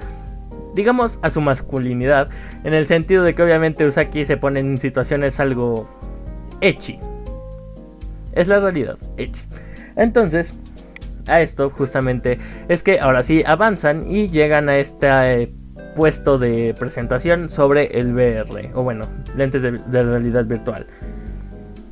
digamos, 0.74 1.18
a 1.20 1.28
su 1.28 1.43
masculinidad. 1.43 2.30
En 2.64 2.72
el 2.72 2.87
sentido 2.87 3.22
de 3.22 3.34
que 3.34 3.43
obviamente 3.43 3.87
Usaki 3.87 4.24
se 4.24 4.39
pone 4.39 4.61
en 4.61 4.78
situaciones 4.78 5.39
algo 5.39 5.87
echi. 6.62 6.99
Es 8.32 8.49
la 8.49 8.61
realidad, 8.61 8.97
echi. 9.18 9.43
Entonces, 9.95 10.55
a 11.26 11.43
esto 11.43 11.68
justamente 11.68 12.39
es 12.68 12.82
que 12.82 12.99
ahora 12.99 13.22
sí 13.22 13.43
avanzan 13.47 14.11
y 14.11 14.28
llegan 14.30 14.70
a 14.70 14.78
este 14.78 15.51
puesto 15.97 16.38
de 16.38 16.74
presentación 16.78 17.49
sobre 17.49 17.99
el 17.99 18.12
VR, 18.12 18.70
o 18.74 18.82
bueno, 18.82 19.07
lentes 19.34 19.62
de, 19.62 19.70
realidad 19.90 20.44
virtual. 20.44 20.86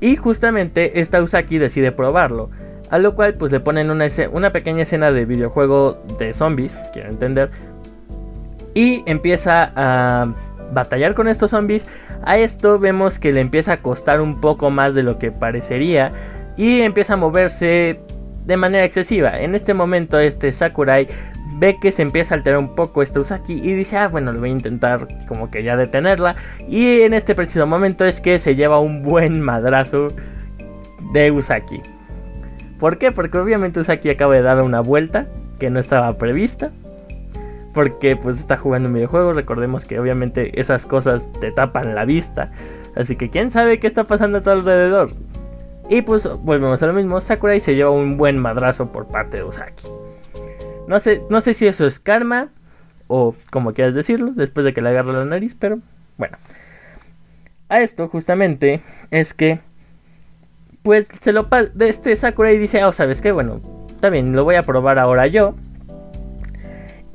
Y 0.01 0.17
justamente 0.17 1.01
esta 1.01 1.23
Usaki 1.23 1.59
decide 1.59 1.91
probarlo. 1.91 2.51
A 2.91 2.99
lo 2.99 3.15
cual 3.17 3.35
pues 3.35 3.51
le 3.51 3.61
ponen 3.61 3.91
una, 3.91 4.07
una 4.31 4.53
pequeña 4.53 4.83
escena 4.83 5.11
de 5.11 5.25
videojuego 5.25 6.05
de 6.19 6.35
zombies, 6.35 6.79
quiero 6.93 7.09
entender. 7.09 7.51
Y 8.75 9.03
empieza 9.07 9.73
a 9.75 10.33
batallar 10.73 11.15
con 11.15 11.27
estos 11.27 11.51
zombies. 11.51 11.87
A 12.23 12.37
esto 12.37 12.79
vemos 12.79 13.19
que 13.19 13.33
le 13.33 13.41
empieza 13.41 13.73
a 13.73 13.77
costar 13.79 14.21
un 14.21 14.41
poco 14.41 14.71
más 14.71 14.95
de 14.95 15.03
lo 15.03 15.19
que 15.19 15.33
parecería. 15.33 16.13
Y 16.57 16.83
empieza 16.83 17.15
a 17.15 17.17
moverse 17.17 17.99
de 18.45 18.57
manera 18.57 18.85
excesiva. 18.85 19.41
En 19.41 19.55
este 19.55 19.75
momento 19.75 20.19
este 20.19 20.53
Sakurai 20.53 21.09
ve 21.65 21.79
que 21.79 21.93
se 21.93 22.03
empieza 22.03 22.35
a 22.35 22.39
alterar 22.39 22.59
un 22.59 22.75
poco 22.75 23.03
este 23.03 23.19
Usaki 23.19 23.55
y 23.55 23.73
dice, 23.73 23.97
ah, 23.97 24.09
bueno, 24.09 24.33
le 24.33 24.39
voy 24.39 24.51
a 24.51 24.53
intentar 24.53 25.09
como 25.27 25.51
que 25.51 25.63
ya 25.63 25.79
detenerla. 25.79 26.37
Y 26.69 27.01
en 27.01 27.15
este 27.15 27.35
preciso 27.35 27.67
momento 27.67 28.05
es 28.05 28.21
que 28.21 28.39
se 28.39 28.55
lleva 28.55 28.81
un 28.81 29.03
buen 29.03 29.41
madrazo 29.41 30.09
de 31.15 31.31
Usaki. 31.31 31.81
¿Por 32.79 32.99
qué? 32.99 33.13
Porque 33.13 33.39
obviamente 33.39 33.81
Usaki 33.81 34.11
acaba 34.11 34.35
de 34.35 34.43
dar 34.43 34.61
una 34.63 34.81
vuelta 34.81 35.27
que 35.59 35.71
no 35.71 35.81
estaba 35.81 36.19
prevista. 36.19 36.71
Porque 37.73 38.15
pues 38.15 38.39
está 38.39 38.59
jugando 38.59 38.91
un 38.91 38.95
videojuego. 38.95 39.33
Recordemos 39.33 39.87
que 39.87 39.99
obviamente 39.99 40.61
esas 40.61 40.85
cosas 40.85 41.33
te 41.41 41.51
tapan 41.51 41.95
la 41.95 42.05
vista. 42.05 42.51
Así 42.95 43.17
que 43.17 43.31
quién 43.31 43.51
sabe 43.51 43.81
qué 43.81 43.87
está 43.87 44.05
pasando 44.05 44.39
a 44.39 44.41
tu 44.43 44.51
alrededor. 44.51 45.11
Y 45.89 46.03
pues 46.03 46.29
volvemos 46.43 46.83
a 46.83 46.87
lo 46.87 46.93
mismo. 46.93 47.23
Sakurai 47.23 47.59
se 47.59 47.75
lleva 47.75 47.91
un 47.91 48.19
buen 48.19 48.39
madrazo 48.39 48.93
por 48.93 49.07
parte 49.07 49.39
de 49.39 49.45
Usaki. 49.45 50.04
No 50.87 50.99
sé, 50.99 51.23
no 51.31 51.41
sé 51.41 51.55
si 51.55 51.67
eso 51.67 51.87
es 51.87 51.99
karma. 51.99 52.49
O 53.07 53.35
como 53.51 53.73
quieras 53.73 53.95
decirlo. 53.95 54.33
Después 54.35 54.65
de 54.65 54.75
que 54.75 54.81
le 54.81 54.91
agarra 54.91 55.13
la 55.13 55.25
nariz. 55.25 55.57
Pero 55.59 55.79
bueno. 56.17 56.37
A 57.69 57.81
esto 57.81 58.09
justamente 58.09 58.83
es 59.11 59.35
que. 59.35 59.61
Pues 60.83 61.09
se 61.21 61.33
lo 61.33 61.49
de 61.75 61.89
este 61.89 62.15
Sakurai 62.15 62.59
dice, 62.59 62.85
oh, 62.85 62.93
¿sabes 62.93 63.23
qué? 63.23 63.33
Bueno, 63.33 63.63
está 63.89 64.11
bien, 64.11 64.37
lo 64.37 64.45
voy 64.45 64.57
a 64.57 64.63
probar 64.63 64.99
ahora 64.99 65.27
yo. 65.27 65.55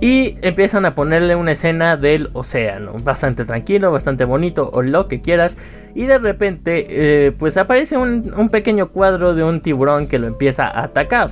Y 0.01 0.37
empiezan 0.41 0.85
a 0.85 0.95
ponerle 0.95 1.35
una 1.35 1.51
escena 1.51 1.97
del 1.97 2.29
océano, 2.33 2.93
bastante 3.03 3.43
tranquilo, 3.43 3.91
bastante 3.91 4.23
bonito, 4.23 4.71
o 4.73 4.81
lo 4.81 5.07
que 5.07 5.21
quieras. 5.21 5.57
Y 5.93 6.05
de 6.05 6.17
repente, 6.17 6.87
eh, 7.27 7.31
pues 7.33 7.57
aparece 7.57 7.97
un, 7.97 8.33
un 8.35 8.49
pequeño 8.49 8.89
cuadro 8.89 9.35
de 9.35 9.43
un 9.43 9.61
tiburón 9.61 10.07
que 10.07 10.17
lo 10.17 10.27
empieza 10.27 10.67
a 10.67 10.85
atacar. 10.85 11.29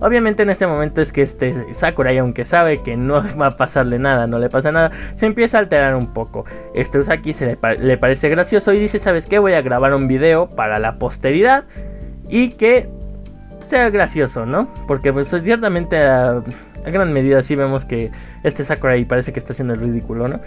Obviamente 0.00 0.42
en 0.42 0.50
este 0.50 0.66
momento 0.66 1.00
es 1.00 1.12
que 1.12 1.22
este 1.22 1.74
Sakurai, 1.74 2.18
aunque 2.18 2.44
sabe 2.44 2.82
que 2.82 2.96
no 2.96 3.22
va 3.40 3.46
a 3.46 3.56
pasarle 3.56 3.98
nada, 3.98 4.26
no 4.26 4.38
le 4.38 4.48
pasa 4.48 4.72
nada, 4.72 4.90
se 5.14 5.26
empieza 5.26 5.58
a 5.58 5.60
alterar 5.60 5.94
un 5.94 6.12
poco. 6.12 6.44
Este 6.74 6.98
Usaki 6.98 7.32
se 7.32 7.46
le, 7.46 7.78
le 7.78 7.96
parece 7.96 8.28
gracioso 8.28 8.72
y 8.72 8.78
dice, 8.78 8.98
¿sabes 8.98 9.26
qué? 9.26 9.38
Voy 9.38 9.54
a 9.54 9.62
grabar 9.62 9.94
un 9.94 10.08
video 10.08 10.48
para 10.48 10.78
la 10.78 10.98
posteridad 10.98 11.64
y 12.28 12.50
que 12.50 12.88
sea 13.66 13.90
gracioso, 13.90 14.46
¿no? 14.46 14.68
Porque 14.86 15.12
pues 15.12 15.28
ciertamente 15.42 15.98
a, 15.98 16.42
gran 16.86 17.12
medida 17.12 17.42
sí 17.42 17.56
vemos 17.56 17.84
que 17.84 18.10
este 18.44 18.62
Sakurai 18.64 19.04
parece 19.04 19.32
que 19.32 19.40
está 19.40 19.52
haciendo 19.52 19.74
el 19.74 19.80
ridículo, 19.80 20.28
¿no? 20.28 20.40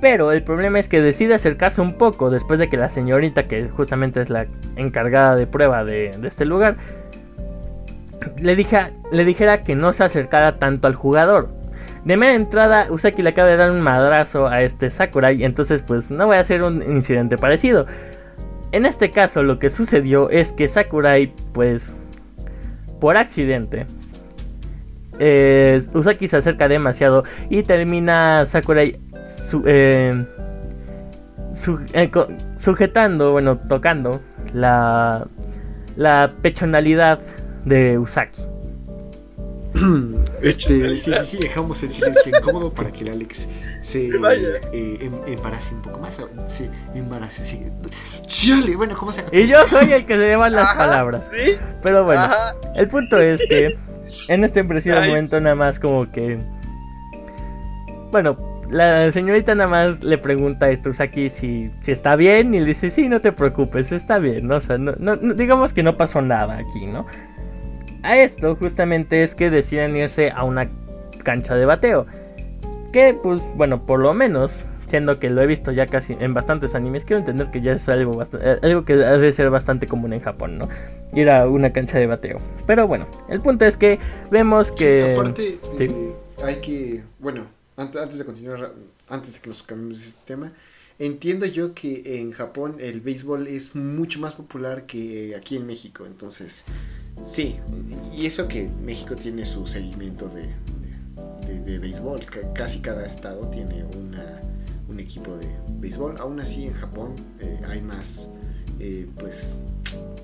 Pero 0.00 0.30
el 0.30 0.44
problema 0.44 0.78
es 0.78 0.88
que 0.88 1.00
decide 1.00 1.34
acercarse 1.34 1.80
un 1.80 1.94
poco 1.94 2.30
después 2.30 2.60
de 2.60 2.68
que 2.68 2.76
la 2.76 2.88
señorita, 2.88 3.48
que 3.48 3.64
justamente 3.64 4.20
es 4.20 4.30
la 4.30 4.46
encargada 4.76 5.34
de 5.34 5.46
prueba 5.46 5.84
de 5.84 6.16
este 6.22 6.44
lugar, 6.44 6.76
le, 8.40 8.56
le 9.12 9.24
dijera 9.24 9.60
que 9.62 9.74
no 9.74 9.92
se 9.92 10.04
acercara 10.04 10.58
tanto 10.58 10.88
al 10.88 10.94
jugador. 10.94 11.50
De 12.04 12.16
mera 12.16 12.34
entrada, 12.34 12.86
Usaki 12.90 13.22
le 13.22 13.30
acaba 13.30 13.48
de 13.48 13.56
dar 13.56 13.70
un 13.70 13.80
madrazo 13.80 14.46
a 14.46 14.62
este 14.62 14.88
Sakurai, 14.88 15.44
entonces 15.44 15.82
pues 15.82 16.10
no 16.10 16.26
voy 16.26 16.36
a 16.36 16.40
hacer 16.40 16.62
un 16.62 16.82
incidente 16.82 17.36
parecido. 17.36 17.86
En 18.72 18.86
este 18.86 19.10
caso 19.10 19.42
lo 19.42 19.58
que 19.58 19.70
sucedió 19.70 20.30
es 20.30 20.52
que 20.52 20.68
Sakurai 20.68 21.32
pues 21.52 21.98
por 23.00 23.16
accidente 23.16 23.86
eh, 25.18 25.80
Usaki 25.94 26.26
se 26.26 26.36
acerca 26.36 26.68
demasiado 26.68 27.24
y 27.50 27.62
termina 27.62 28.44
Sakurai 28.44 28.98
su, 29.26 29.62
eh, 29.66 30.24
su, 31.52 31.80
eh, 31.92 32.10
sujetando, 32.58 33.32
bueno, 33.32 33.58
tocando 33.58 34.20
la, 34.52 35.26
la 35.96 36.32
pechonalidad 36.42 37.20
de 37.68 37.98
Usaki. 37.98 38.42
Este, 40.42 40.96
sí, 40.96 41.12
sí, 41.12 41.12
sí, 41.24 41.36
dejamos 41.38 41.82
el 41.82 41.90
silencio 41.90 42.36
incómodo 42.38 42.72
para 42.72 42.92
que 42.92 43.00
el 43.02 43.08
Alex 43.10 43.48
se 43.82 44.06
eh, 44.72 44.98
em- 45.00 45.12
embarace 45.26 45.74
un 45.74 45.82
poco 45.82 45.98
más. 45.98 46.20
Se 46.46 46.70
embarace, 46.94 47.44
sí. 47.44 47.60
Chale, 48.26 48.76
bueno, 48.76 48.96
¿cómo 48.96 49.10
se 49.10 49.24
Y 49.32 49.48
yo 49.48 49.66
soy 49.66 49.92
el 49.92 50.04
que 50.06 50.14
se 50.14 50.26
lleva 50.28 50.48
las 50.48 50.70
Ajá, 50.70 50.78
palabras. 50.78 51.30
Sí. 51.30 51.56
Pero 51.82 52.04
bueno, 52.04 52.22
Ajá. 52.22 52.54
el 52.76 52.88
punto 52.88 53.18
es 53.18 53.40
que 53.48 53.76
en 54.28 54.44
este 54.44 54.62
preciso 54.62 54.94
Nice. 55.00 55.08
momento 55.08 55.40
nada 55.40 55.54
más 55.56 55.80
como 55.80 56.08
que... 56.10 56.38
Bueno, 58.12 58.36
la 58.70 59.10
señorita 59.10 59.54
nada 59.56 59.68
más 59.68 60.04
le 60.04 60.18
pregunta 60.18 60.66
a 60.66 60.88
Usaki 60.88 61.28
si, 61.30 61.70
si 61.82 61.90
está 61.92 62.14
bien 62.16 62.54
y 62.54 62.60
le 62.60 62.64
dice, 62.66 62.90
sí, 62.90 63.08
no 63.08 63.20
te 63.20 63.32
preocupes, 63.32 63.90
está 63.92 64.18
bien, 64.18 64.46
¿no? 64.46 64.56
O 64.56 64.60
sea, 64.60 64.78
no- 64.78 65.16
digamos 65.34 65.72
que 65.72 65.82
no 65.82 65.96
pasó 65.96 66.22
nada 66.22 66.58
aquí, 66.58 66.86
¿no? 66.86 67.06
A 68.08 68.16
esto 68.16 68.56
justamente 68.56 69.22
es 69.22 69.34
que 69.34 69.50
deciden 69.50 69.94
irse 69.94 70.30
a 70.30 70.42
una 70.44 70.70
cancha 71.22 71.54
de 71.56 71.66
bateo. 71.66 72.06
Que 72.90 73.12
pues 73.12 73.42
bueno, 73.54 73.84
por 73.84 74.00
lo 74.00 74.14
menos, 74.14 74.64
siendo 74.86 75.18
que 75.20 75.28
lo 75.28 75.42
he 75.42 75.46
visto 75.46 75.72
ya 75.72 75.84
casi 75.84 76.16
en 76.18 76.32
bastantes 76.32 76.74
animes, 76.74 77.04
quiero 77.04 77.20
entender 77.20 77.50
que 77.50 77.60
ya 77.60 77.72
es 77.72 77.86
algo, 77.90 78.22
eh, 78.22 78.58
algo 78.62 78.86
que 78.86 78.94
ha 78.94 79.18
de 79.18 79.30
ser 79.32 79.50
bastante 79.50 79.86
común 79.86 80.14
en 80.14 80.20
Japón, 80.20 80.56
¿no? 80.56 80.68
Ir 81.12 81.28
a 81.28 81.46
una 81.46 81.70
cancha 81.74 81.98
de 81.98 82.06
bateo. 82.06 82.38
Pero 82.66 82.88
bueno, 82.88 83.06
el 83.28 83.42
punto 83.42 83.66
es 83.66 83.76
que 83.76 83.98
vemos 84.30 84.70
que... 84.70 85.02
Sí, 85.02 85.20
aparte, 85.20 85.58
sí. 85.76 85.84
eh, 85.84 86.12
hay 86.42 86.56
que. 86.56 87.02
Bueno, 87.18 87.42
ante- 87.76 87.98
antes 88.00 88.16
de 88.16 88.24
continuar, 88.24 88.72
antes 89.10 89.34
de 89.34 89.40
que 89.40 89.48
nos 89.50 89.62
cambiemos 89.62 89.98
de 90.00 90.06
este 90.06 90.20
tema, 90.24 90.50
entiendo 90.98 91.46
yo 91.46 91.74
que 91.74 92.20
en 92.20 92.32
Japón 92.32 92.76
el 92.80 93.00
béisbol 93.00 93.46
es 93.46 93.74
mucho 93.76 94.18
más 94.20 94.34
popular 94.34 94.86
que 94.86 95.34
aquí 95.36 95.56
en 95.56 95.66
México. 95.66 96.04
Entonces, 96.06 96.64
sí. 97.24 97.56
Y 98.16 98.26
eso 98.26 98.48
que 98.48 98.68
México 98.84 99.14
tiene 99.16 99.44
su 99.46 99.66
seguimiento 99.66 100.28
de, 100.28 101.58
de, 101.60 101.78
béisbol. 101.78 102.24
ca- 102.24 102.52
casi 102.52 102.80
cada 102.80 103.04
estado 103.06 103.48
tiene 103.48 103.84
una, 103.96 104.40
un 104.88 105.00
equipo 105.00 105.36
de 105.36 105.46
béisbol. 105.78 106.16
Aún 106.18 106.40
así, 106.40 106.66
en 106.66 106.74
Japón 106.74 107.14
eh, 107.40 107.60
hay 107.68 107.80
más, 107.80 108.30
eh, 108.80 109.06
pues, 109.18 109.58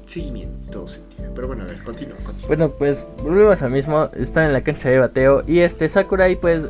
seguimiento 0.07 0.55
en 0.65 0.71
todo 0.71 0.89
sentido. 0.89 1.33
Pero 1.35 1.47
bueno, 1.47 1.63
a 1.63 1.67
ver, 1.67 1.83
continúa. 1.83 2.17
Bueno, 2.47 2.71
pues 2.71 3.05
volvemos 3.23 3.63
al 3.63 3.71
mismo. 3.71 4.11
Están 4.15 4.47
en 4.47 4.53
la 4.53 4.63
cancha 4.65 4.91
de 4.91 4.99
bateo. 4.99 5.43
Y 5.47 5.61
este 5.61 5.89
Sakurai, 5.89 6.39
pues. 6.41 6.65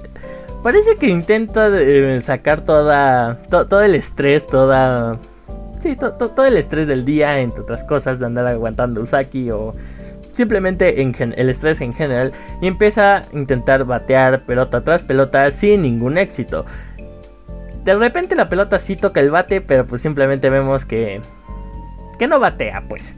Parece 0.65 0.97
que 0.97 1.09
intenta 1.09 1.69
eh, 1.79 2.19
sacar 2.23 2.63
toda. 2.63 3.37
to- 3.51 3.67
todo 3.67 3.83
el 3.83 3.95
estrés, 3.95 4.47
toda. 4.47 5.19
Sí, 5.81 5.95
to- 5.95 6.15
to- 6.15 6.31
todo 6.31 6.47
el 6.47 6.57
estrés 6.57 6.87
del 6.87 7.05
día, 7.05 7.39
entre 7.41 7.61
otras 7.61 7.85
cosas, 7.85 8.19
de 8.19 8.25
andar 8.25 8.47
aguantando 8.47 9.03
Usaki 9.03 9.51
o. 9.51 9.73
Simplemente 10.33 11.03
en 11.03 11.15
el 11.37 11.51
estrés 11.51 11.83
en 11.83 11.93
general. 11.93 12.33
Y 12.63 12.67
empieza 12.67 13.19
a 13.19 13.23
intentar 13.35 13.85
batear 13.85 14.47
pelota 14.47 14.83
tras 14.83 15.03
pelota 15.03 15.49
sin 15.51 15.83
ningún 15.83 16.17
éxito. 16.17 16.65
De 17.85 17.95
repente 17.95 18.35
la 18.35 18.49
pelota 18.49 18.79
sí 18.79 18.97
toca 18.97 19.21
el 19.21 19.31
bate, 19.31 19.61
pero 19.61 19.85
pues 19.87 20.01
simplemente 20.01 20.49
vemos 20.49 20.87
que. 20.87 21.21
que 22.19 22.27
no 22.27 22.41
batea, 22.41 22.85
pues. 22.89 23.15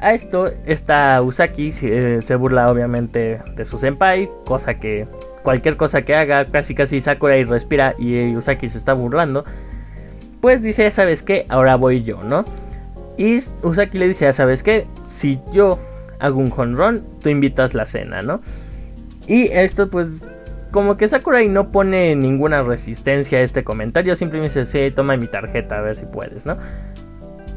A 0.00 0.14
esto, 0.14 0.44
esta 0.64 1.20
Usaki 1.22 1.70
eh, 1.82 2.18
se 2.22 2.36
burla 2.36 2.70
obviamente 2.70 3.40
de 3.56 3.64
su 3.64 3.78
senpai, 3.78 4.30
cosa 4.44 4.74
que 4.78 5.06
cualquier 5.42 5.76
cosa 5.76 6.02
que 6.02 6.14
haga, 6.14 6.46
casi 6.46 6.74
casi 6.74 7.00
Sakurai 7.00 7.44
respira 7.44 7.94
y 7.98 8.34
Usaki 8.36 8.68
se 8.68 8.78
está 8.78 8.92
burlando. 8.92 9.44
Pues 10.40 10.62
dice, 10.62 10.90
¿sabes 10.90 11.22
qué? 11.22 11.46
Ahora 11.48 11.76
voy 11.76 12.02
yo, 12.02 12.22
¿no? 12.22 12.44
Y 13.16 13.38
Usaki 13.62 13.98
le 13.98 14.08
dice, 14.08 14.32
¿sabes 14.32 14.62
qué? 14.62 14.86
Si 15.06 15.40
yo 15.52 15.78
hago 16.18 16.38
un 16.38 16.50
jonrón, 16.50 17.04
tú 17.20 17.28
invitas 17.28 17.74
la 17.74 17.86
cena, 17.86 18.22
¿no? 18.22 18.40
Y 19.26 19.44
esto 19.52 19.90
pues 19.90 20.24
como 20.72 20.96
que 20.96 21.06
Sakurai 21.06 21.48
no 21.48 21.68
pone 21.68 22.16
ninguna 22.16 22.62
resistencia 22.62 23.38
a 23.38 23.42
este 23.42 23.62
comentario, 23.62 24.16
simplemente 24.16 24.60
dice, 24.60 24.88
sí, 24.88 24.94
toma 24.94 25.16
mi 25.16 25.26
tarjeta 25.26 25.78
a 25.78 25.82
ver 25.82 25.96
si 25.96 26.06
puedes, 26.06 26.46
¿no? 26.46 26.56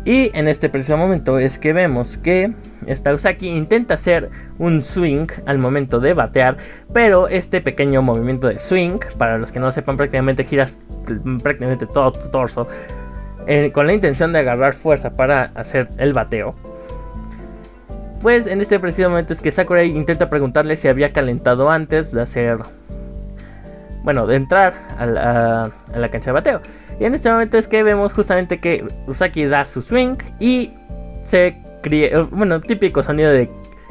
Y 0.04 0.38
en 0.38 0.48
este 0.48 0.70
preciso 0.70 0.98
momento 0.98 1.40
es 1.40 1.58
que 1.58 1.74
vemos 1.74 2.18
que 2.18 2.54
Usaki 3.14 3.48
intenta 3.50 3.96
hacer 3.96 4.30
un 4.60 4.84
swing 4.84 5.28
al 5.46 5.58
momento 5.58 6.00
de 6.00 6.14
batear, 6.14 6.58
pero 6.94 7.28
este 7.28 7.62
pequeño 7.62 8.02
movimiento 8.02 8.48
de 8.48 8.60
swing, 8.60 9.00
para 9.18 9.38
los 9.38 9.52
que 9.52 9.60
no 9.60 9.72
sepan, 9.72 9.98
prácticamente 9.98 10.44
giras 10.44 10.78
prácticamente 11.42 11.86
todo 11.86 12.12
tu 12.12 12.30
torso 12.30 12.68
eh, 13.48 13.72
con 13.72 13.86
la 13.86 13.94
intención 13.94 14.34
de 14.34 14.40
agarrar 14.40 14.74
fuerza 14.74 15.12
para 15.12 15.52
hacer 15.56 15.90
el 15.98 16.14
bateo. 16.14 16.56
Pues 18.22 18.48
en 18.48 18.60
este 18.60 18.80
preciso 18.80 19.10
momento 19.10 19.34
es 19.34 19.42
que 19.42 19.52
Sakurai 19.52 19.90
intenta 19.92 20.30
preguntarle 20.30 20.76
si 20.76 20.88
había 20.88 21.14
calentado 21.14 21.70
antes 21.70 22.12
de 22.12 22.24
hacer, 22.24 22.58
bueno, 24.04 24.26
de 24.26 24.36
entrar 24.36 24.74
a 24.98 25.06
la, 25.06 25.72
a 25.94 26.00
la 26.00 26.10
cancha 26.10 26.32
de 26.32 26.34
bateo. 26.34 26.62
Y 27.00 27.06
en 27.06 27.14
este 27.14 27.30
momento 27.30 27.58
es 27.58 27.68
que 27.68 27.84
vemos 27.84 28.14
justamente 28.14 28.60
que 28.60 28.84
Usaki 29.06 29.46
da 29.46 29.64
su 29.66 29.84
swing 29.84 30.16
y 30.40 30.74
se 31.24 31.62
cría, 31.86 32.22
bueno, 32.32 32.60
típico 32.62 33.04
sonido 33.04 33.30
de 33.30 33.48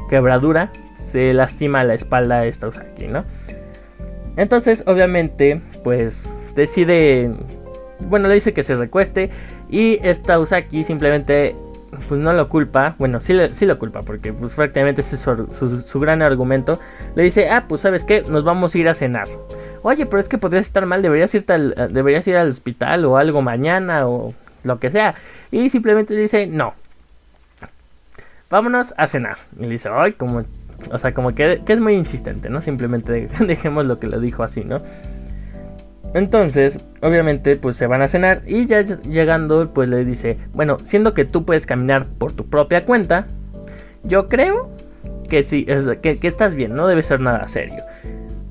quebradura, 0.09 0.69
se 1.09 1.33
lastima 1.33 1.85
la 1.85 1.93
espalda 1.93 2.39
a 2.39 2.45
esta 2.45 2.67
Usaki, 2.67 3.07
¿no? 3.07 3.23
Entonces, 4.35 4.83
obviamente, 4.85 5.61
pues 5.85 6.29
decide, 6.55 7.31
bueno, 8.01 8.27
le 8.27 8.33
dice 8.33 8.53
que 8.53 8.63
se 8.63 8.75
recueste 8.75 9.29
y 9.69 9.97
esta 10.05 10.37
Usaki 10.39 10.83
simplemente, 10.83 11.55
pues 12.09 12.19
no 12.19 12.33
lo 12.33 12.49
culpa, 12.49 12.95
bueno, 12.99 13.21
sí, 13.21 13.33
sí 13.53 13.65
lo 13.65 13.79
culpa 13.79 14.01
porque 14.01 14.33
pues 14.33 14.55
prácticamente 14.55 14.99
ese 14.99 15.15
es 15.15 15.21
su, 15.21 15.81
su- 15.85 15.99
gran 16.01 16.21
argumento. 16.21 16.77
Le 17.15 17.23
dice, 17.23 17.49
ah, 17.49 17.63
pues 17.69 17.79
sabes 17.79 18.03
qué, 18.03 18.23
nos 18.27 18.43
vamos 18.43 18.75
a 18.75 18.77
ir 18.77 18.89
a 18.89 18.93
cenar. 18.93 19.29
Oye, 19.83 20.05
pero 20.05 20.19
es 20.19 20.27
que 20.27 20.37
podrías 20.37 20.65
estar 20.65 20.85
mal, 20.85 21.01
deberías, 21.01 21.33
eh, 21.33 21.43
deberías 21.91 22.27
ir 22.27 22.35
al 22.35 22.49
hospital 22.49 23.05
o 23.05 23.15
algo 23.15 23.41
mañana 23.41 24.05
o 24.05 24.33
lo 24.65 24.79
que 24.79 24.91
sea. 24.91 25.15
Y 25.49 25.69
simplemente 25.69 26.13
le 26.13 26.21
dice, 26.21 26.45
no. 26.47 26.73
Vámonos 28.49 28.93
a 28.97 29.07
cenar. 29.07 29.37
Y 29.57 29.63
le 29.63 29.69
dice, 29.69 29.89
ay, 29.91 30.13
como... 30.13 30.43
O 30.91 30.97
sea, 30.97 31.13
como 31.13 31.33
que, 31.33 31.61
que 31.65 31.73
es 31.73 31.81
muy 31.81 31.93
insistente, 31.93 32.49
¿no? 32.49 32.61
Simplemente 32.61 33.27
dejemos 33.39 33.85
lo 33.85 33.99
que 33.99 34.07
lo 34.07 34.19
dijo 34.19 34.43
así, 34.43 34.63
¿no? 34.63 34.77
Entonces, 36.13 36.79
obviamente, 37.01 37.55
pues 37.57 37.75
se 37.75 37.87
van 37.87 38.01
a 38.01 38.07
cenar 38.07 38.41
y 38.45 38.65
ya 38.67 38.81
llegando, 38.81 39.73
pues 39.73 39.89
le 39.89 40.05
dice, 40.05 40.37
bueno, 40.53 40.77
siendo 40.83 41.13
que 41.13 41.25
tú 41.25 41.43
puedes 41.43 41.65
caminar 41.65 42.05
por 42.05 42.31
tu 42.31 42.45
propia 42.45 42.85
cuenta, 42.85 43.27
yo 44.03 44.27
creo 44.27 44.69
que 45.29 45.43
sí, 45.43 45.65
que, 46.01 46.17
que 46.17 46.27
estás 46.27 46.55
bien, 46.55 46.73
no 46.73 46.87
debe 46.87 47.03
ser 47.03 47.19
nada 47.19 47.47
serio. 47.49 47.83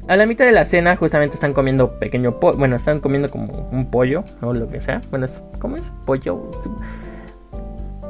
A 0.08 0.16
la 0.16 0.26
mitad 0.26 0.44
de 0.44 0.52
la 0.52 0.66
cena 0.66 0.96
justamente 0.96 1.36
están 1.36 1.54
comiendo 1.54 1.98
pequeño 1.98 2.38
pollo, 2.38 2.58
bueno, 2.58 2.76
están 2.76 3.00
comiendo 3.00 3.30
como 3.30 3.66
un 3.72 3.90
pollo 3.90 4.24
o 4.42 4.52
lo 4.52 4.68
que 4.68 4.82
sea. 4.82 5.00
Bueno, 5.08 5.24
es, 5.24 5.42
¿cómo 5.58 5.76
es? 5.76 5.90
Pollo. 6.04 6.50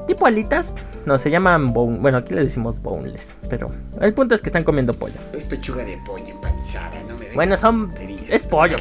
Tipo 0.07 0.27
alitas. 0.27 0.75
No, 1.07 1.19
se 1.19 1.31
llaman 1.31 1.73
bone. 1.73 1.99
Bueno, 1.99 2.19
aquí 2.19 2.35
le 2.35 2.43
decimos 2.43 2.81
boneless. 2.81 3.37
Pero 3.49 3.69
el 4.01 4.13
punto 4.15 4.35
es 4.35 4.43
que 4.43 4.49
están 4.49 4.65
comiendo 4.65 4.93
pollo. 4.93 5.15
Es 5.33 5.47
pechuga 5.47 5.85
de 5.85 5.97
pollo 6.07 6.27
empanizada, 6.29 6.91
no 7.09 7.17
me 7.19 7.33
Bueno, 7.35 7.57
son. 7.57 7.91
Es 8.29 8.43
pollo. 8.43 8.77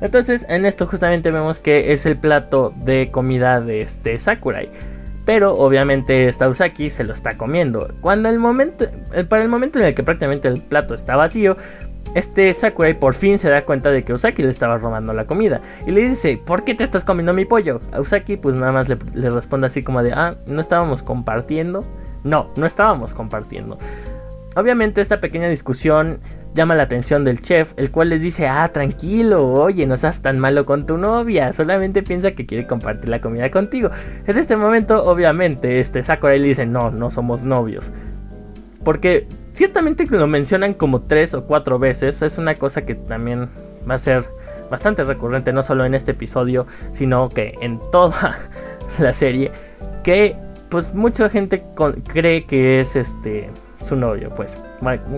Entonces, 0.00 0.44
en 0.48 0.66
esto 0.66 0.86
justamente 0.86 1.30
vemos 1.30 1.58
que 1.58 1.92
es 1.92 2.06
el 2.06 2.16
plato 2.16 2.72
de 2.76 3.10
comida 3.10 3.60
de 3.60 3.82
este 3.82 4.18
Sakurai. 4.18 4.68
Pero 5.24 5.54
obviamente 5.54 6.26
esta 6.26 6.48
Usaki 6.48 6.90
se 6.90 7.04
lo 7.04 7.12
está 7.12 7.36
comiendo. 7.38 7.94
Cuando 8.00 8.28
el 8.28 8.40
momento. 8.40 8.86
eh, 9.12 9.22
Para 9.24 9.44
el 9.44 9.48
momento 9.48 9.78
en 9.78 9.84
el 9.86 9.94
que 9.94 10.02
prácticamente 10.02 10.48
el 10.48 10.60
plato 10.62 10.94
está 10.94 11.14
vacío. 11.14 11.56
Este 12.14 12.52
Sakurai 12.52 12.98
por 12.98 13.14
fin 13.14 13.38
se 13.38 13.48
da 13.48 13.64
cuenta 13.64 13.90
de 13.90 14.04
que 14.04 14.12
Usaki 14.12 14.42
le 14.42 14.50
estaba 14.50 14.78
robando 14.78 15.12
la 15.12 15.26
comida. 15.26 15.60
Y 15.86 15.90
le 15.90 16.08
dice, 16.08 16.40
¿por 16.44 16.64
qué 16.64 16.74
te 16.74 16.84
estás 16.84 17.04
comiendo 17.04 17.32
mi 17.32 17.44
pollo? 17.44 17.80
A 17.92 18.00
Usaki 18.00 18.36
pues 18.36 18.58
nada 18.58 18.72
más 18.72 18.88
le, 18.88 19.30
responde 19.30 19.66
así 19.66 19.82
como 19.82 20.02
de, 20.02 20.12
ah, 20.12 20.36
no 20.46 20.60
estábamos 20.60 21.02
compartiendo. 21.02 21.84
no, 22.24 22.50
no 22.56 22.66
estábamos 22.66 23.14
compartiendo. 23.14 23.78
Obviamente 24.54 25.00
esta 25.00 25.20
pequeña 25.20 25.48
discusión 25.48 26.20
llama 26.54 26.74
la 26.74 26.82
atención 26.82 27.24
del 27.24 27.40
chef, 27.40 27.72
el 27.76 27.90
cual 27.90 28.10
les 28.10 28.20
dice, 28.20 28.46
ah, 28.46 28.68
tranquilo, 28.72 29.50
oye, 29.52 29.86
no 29.86 29.96
seas 29.96 30.20
tan 30.20 30.38
malo 30.38 30.66
con 30.66 30.86
tu 30.86 30.98
novia, 30.98 31.52
solamente 31.52 32.02
piensa 32.02 32.32
que 32.32 32.44
quiere 32.44 32.66
compartir 32.66 33.08
la 33.08 33.20
comida 33.20 33.50
contigo. 33.50 33.90
En 34.26 34.36
este 34.36 34.56
momento, 34.56 35.04
obviamente, 35.04 35.80
este 35.80 36.02
Sakurai 36.02 36.38
le 36.38 36.48
dice, 36.48 36.66
no, 36.66 36.90
no 36.90 37.10
somos 37.10 37.44
novios. 37.44 37.90
Porque 38.84 39.26
ciertamente 39.52 40.06
lo 40.06 40.26
mencionan 40.26 40.74
como 40.74 41.02
tres 41.02 41.34
o 41.34 41.44
cuatro 41.44 41.78
veces, 41.78 42.22
es 42.22 42.38
una 42.38 42.54
cosa 42.54 42.82
que 42.82 42.94
también 42.94 43.48
va 43.88 43.94
a 43.94 43.98
ser 43.98 44.24
bastante 44.70 45.04
recurrente, 45.04 45.52
no 45.52 45.62
solo 45.62 45.84
en 45.84 45.94
este 45.94 46.12
episodio, 46.12 46.66
sino 46.92 47.28
que 47.28 47.54
en 47.60 47.78
toda 47.90 48.38
la 48.98 49.12
serie, 49.12 49.52
que 50.02 50.34
pues 50.70 50.94
mucha 50.94 51.28
gente 51.28 51.62
cree 52.12 52.44
que 52.44 52.80
es 52.80 52.96
este 52.96 53.50
su 53.84 53.96
novio, 53.96 54.30
pues, 54.30 54.56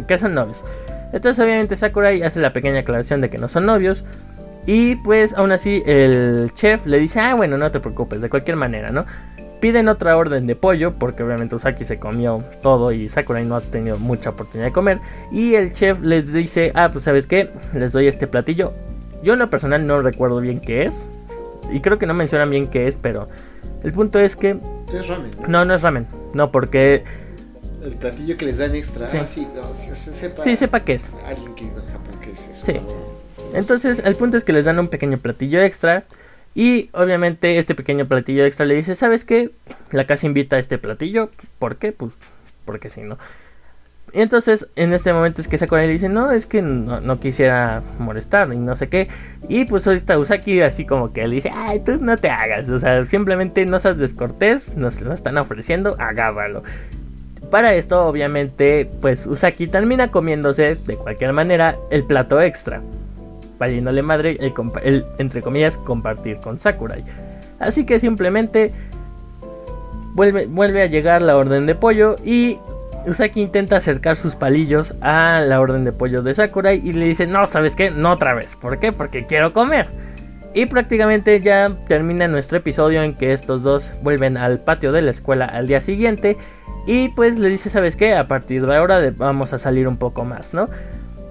que 0.08 0.18
son 0.18 0.34
novios. 0.34 0.64
Entonces 1.12 1.42
obviamente 1.44 1.76
Sakurai 1.76 2.22
hace 2.22 2.40
la 2.40 2.52
pequeña 2.52 2.80
aclaración 2.80 3.20
de 3.20 3.30
que 3.30 3.38
no 3.38 3.48
son 3.48 3.66
novios. 3.66 4.02
Y 4.66 4.96
pues 4.96 5.34
aún 5.34 5.52
así 5.52 5.82
el 5.86 6.50
chef 6.54 6.86
le 6.86 6.98
dice, 6.98 7.20
ah 7.20 7.34
bueno, 7.34 7.58
no 7.58 7.70
te 7.70 7.80
preocupes, 7.80 8.22
de 8.22 8.30
cualquier 8.30 8.56
manera, 8.56 8.88
¿no? 8.88 9.04
Piden 9.64 9.88
otra 9.88 10.14
orden 10.18 10.46
de 10.46 10.56
pollo 10.56 10.92
porque 10.92 11.22
obviamente 11.22 11.54
Usaki 11.54 11.86
se 11.86 11.98
comió 11.98 12.44
todo 12.62 12.92
y 12.92 13.08
Sakurai 13.08 13.46
no 13.46 13.56
ha 13.56 13.62
tenido 13.62 13.98
mucha 13.98 14.28
oportunidad 14.28 14.66
de 14.66 14.72
comer. 14.74 14.98
Y 15.32 15.54
el 15.54 15.72
chef 15.72 16.02
les 16.02 16.34
dice, 16.34 16.70
ah 16.74 16.90
pues 16.92 17.04
sabes 17.04 17.26
qué, 17.26 17.48
les 17.72 17.90
doy 17.92 18.06
este 18.06 18.26
platillo. 18.26 18.74
Yo 19.22 19.32
en 19.32 19.38
lo 19.38 19.48
personal 19.48 19.86
no 19.86 20.02
recuerdo 20.02 20.38
bien 20.40 20.60
qué 20.60 20.82
es. 20.82 21.08
Y 21.72 21.80
creo 21.80 21.98
que 21.98 22.04
no 22.04 22.12
mencionan 22.12 22.50
bien 22.50 22.66
qué 22.66 22.88
es, 22.88 22.98
pero 22.98 23.26
el 23.82 23.90
punto 23.92 24.18
es 24.18 24.36
que... 24.36 24.58
Es 24.92 25.08
ramen. 25.08 25.30
No, 25.48 25.64
no 25.64 25.74
es 25.74 25.80
ramen. 25.80 26.08
No, 26.34 26.52
porque 26.52 27.02
el 27.82 27.94
platillo 27.94 28.36
que 28.36 28.44
les 28.44 28.58
dan 28.58 28.74
extra. 28.74 29.08
Sí, 29.08 29.16
ah, 29.18 29.26
sí, 29.26 29.48
no, 29.56 29.72
sepa, 29.72 30.42
sí, 30.42 30.56
sepa 30.56 30.80
qué 30.80 30.92
es. 30.92 31.10
Alguien 31.24 31.54
que 31.54 31.64
en 31.64 31.74
Japón 31.74 32.20
qué 32.20 32.32
es 32.32 32.48
eso. 32.48 32.66
Sí. 32.66 32.80
Entonces, 33.54 34.02
el 34.04 34.14
punto 34.16 34.36
es 34.36 34.44
que 34.44 34.52
les 34.52 34.66
dan 34.66 34.78
un 34.78 34.88
pequeño 34.88 35.16
platillo 35.16 35.62
extra. 35.62 36.04
Y 36.54 36.88
obviamente 36.92 37.58
este 37.58 37.74
pequeño 37.74 38.06
platillo 38.06 38.44
extra 38.44 38.64
le 38.64 38.76
dice, 38.76 38.94
¿sabes 38.94 39.24
qué? 39.24 39.50
La 39.90 40.06
casa 40.06 40.26
invita 40.26 40.56
a 40.56 40.60
este 40.60 40.78
platillo. 40.78 41.30
¿Por 41.58 41.76
qué? 41.76 41.92
Pues 41.92 42.12
porque 42.64 42.90
sí, 42.90 43.02
¿no? 43.02 43.18
Y 44.14 44.20
entonces 44.20 44.68
en 44.76 44.94
este 44.94 45.12
momento 45.12 45.40
es 45.40 45.48
que 45.48 45.58
Sakurai 45.58 45.88
le 45.88 45.92
dice, 45.92 46.08
no, 46.08 46.30
es 46.30 46.46
que 46.46 46.62
no, 46.62 47.18
quisiera 47.18 47.82
molestar 47.98 48.52
y 48.52 48.56
no 48.56 48.76
sé 48.76 48.88
qué. 48.88 49.08
Y 49.48 49.64
pues 49.64 49.84
hoy 49.88 49.96
está 49.96 50.16
Usaki 50.16 50.60
así 50.60 50.86
como 50.86 51.12
que 51.12 51.26
le 51.26 51.34
dice, 51.34 51.50
ay, 51.52 51.80
tú 51.80 51.98
no 52.00 52.16
te 52.16 52.30
hagas. 52.30 52.68
O 52.68 52.78
sea, 52.78 53.04
simplemente 53.06 53.66
no 53.66 53.80
seas 53.80 53.98
descortés, 53.98 54.76
nos 54.76 55.00
lo 55.00 55.12
están 55.12 55.36
ofreciendo, 55.36 55.96
agárralo. 55.98 56.62
Para 57.50 57.74
esto, 57.74 58.06
obviamente, 58.06 58.88
pues 59.00 59.26
Usaki 59.26 59.66
termina 59.66 60.12
comiéndose 60.12 60.76
de 60.76 60.96
cualquier 60.96 61.32
manera 61.32 61.76
el 61.90 62.04
plato 62.04 62.40
extra, 62.40 62.82
valiéndole 63.58 64.02
madre 64.02 64.38
el, 64.40 65.04
entre 65.18 65.42
comillas 65.42 65.76
compartir 65.76 66.38
con 66.38 66.58
Sakurai. 66.58 67.04
Así 67.58 67.86
que 67.86 68.00
simplemente 68.00 68.72
vuelve, 70.14 70.46
vuelve 70.46 70.82
a 70.82 70.86
llegar 70.86 71.22
la 71.22 71.36
orden 71.36 71.66
de 71.66 71.74
pollo 71.74 72.16
y 72.24 72.58
Usaki 73.06 73.42
intenta 73.42 73.76
acercar 73.76 74.16
sus 74.16 74.34
palillos 74.34 74.94
a 75.00 75.42
la 75.44 75.60
orden 75.60 75.84
de 75.84 75.92
pollo 75.92 76.22
de 76.22 76.34
Sakurai 76.34 76.80
y 76.82 76.92
le 76.92 77.06
dice, 77.06 77.26
no, 77.26 77.46
¿sabes 77.46 77.76
qué? 77.76 77.90
No 77.90 78.12
otra 78.12 78.34
vez. 78.34 78.56
¿Por 78.56 78.78
qué? 78.78 78.92
Porque 78.92 79.26
quiero 79.26 79.52
comer. 79.52 79.88
Y 80.54 80.66
prácticamente 80.66 81.40
ya 81.40 81.76
termina 81.88 82.28
nuestro 82.28 82.58
episodio 82.58 83.02
en 83.02 83.14
que 83.14 83.32
estos 83.32 83.62
dos 83.62 83.92
vuelven 84.02 84.36
al 84.36 84.60
patio 84.60 84.92
de 84.92 85.02
la 85.02 85.10
escuela 85.10 85.46
al 85.46 85.66
día 85.66 85.80
siguiente 85.80 86.36
y 86.86 87.08
pues 87.10 87.38
le 87.38 87.48
dice, 87.48 87.70
¿sabes 87.70 87.96
qué? 87.96 88.14
A 88.14 88.28
partir 88.28 88.64
de 88.66 88.76
ahora 88.76 89.00
vamos 89.16 89.52
a 89.52 89.58
salir 89.58 89.88
un 89.88 89.96
poco 89.96 90.24
más, 90.24 90.54
¿no? 90.54 90.68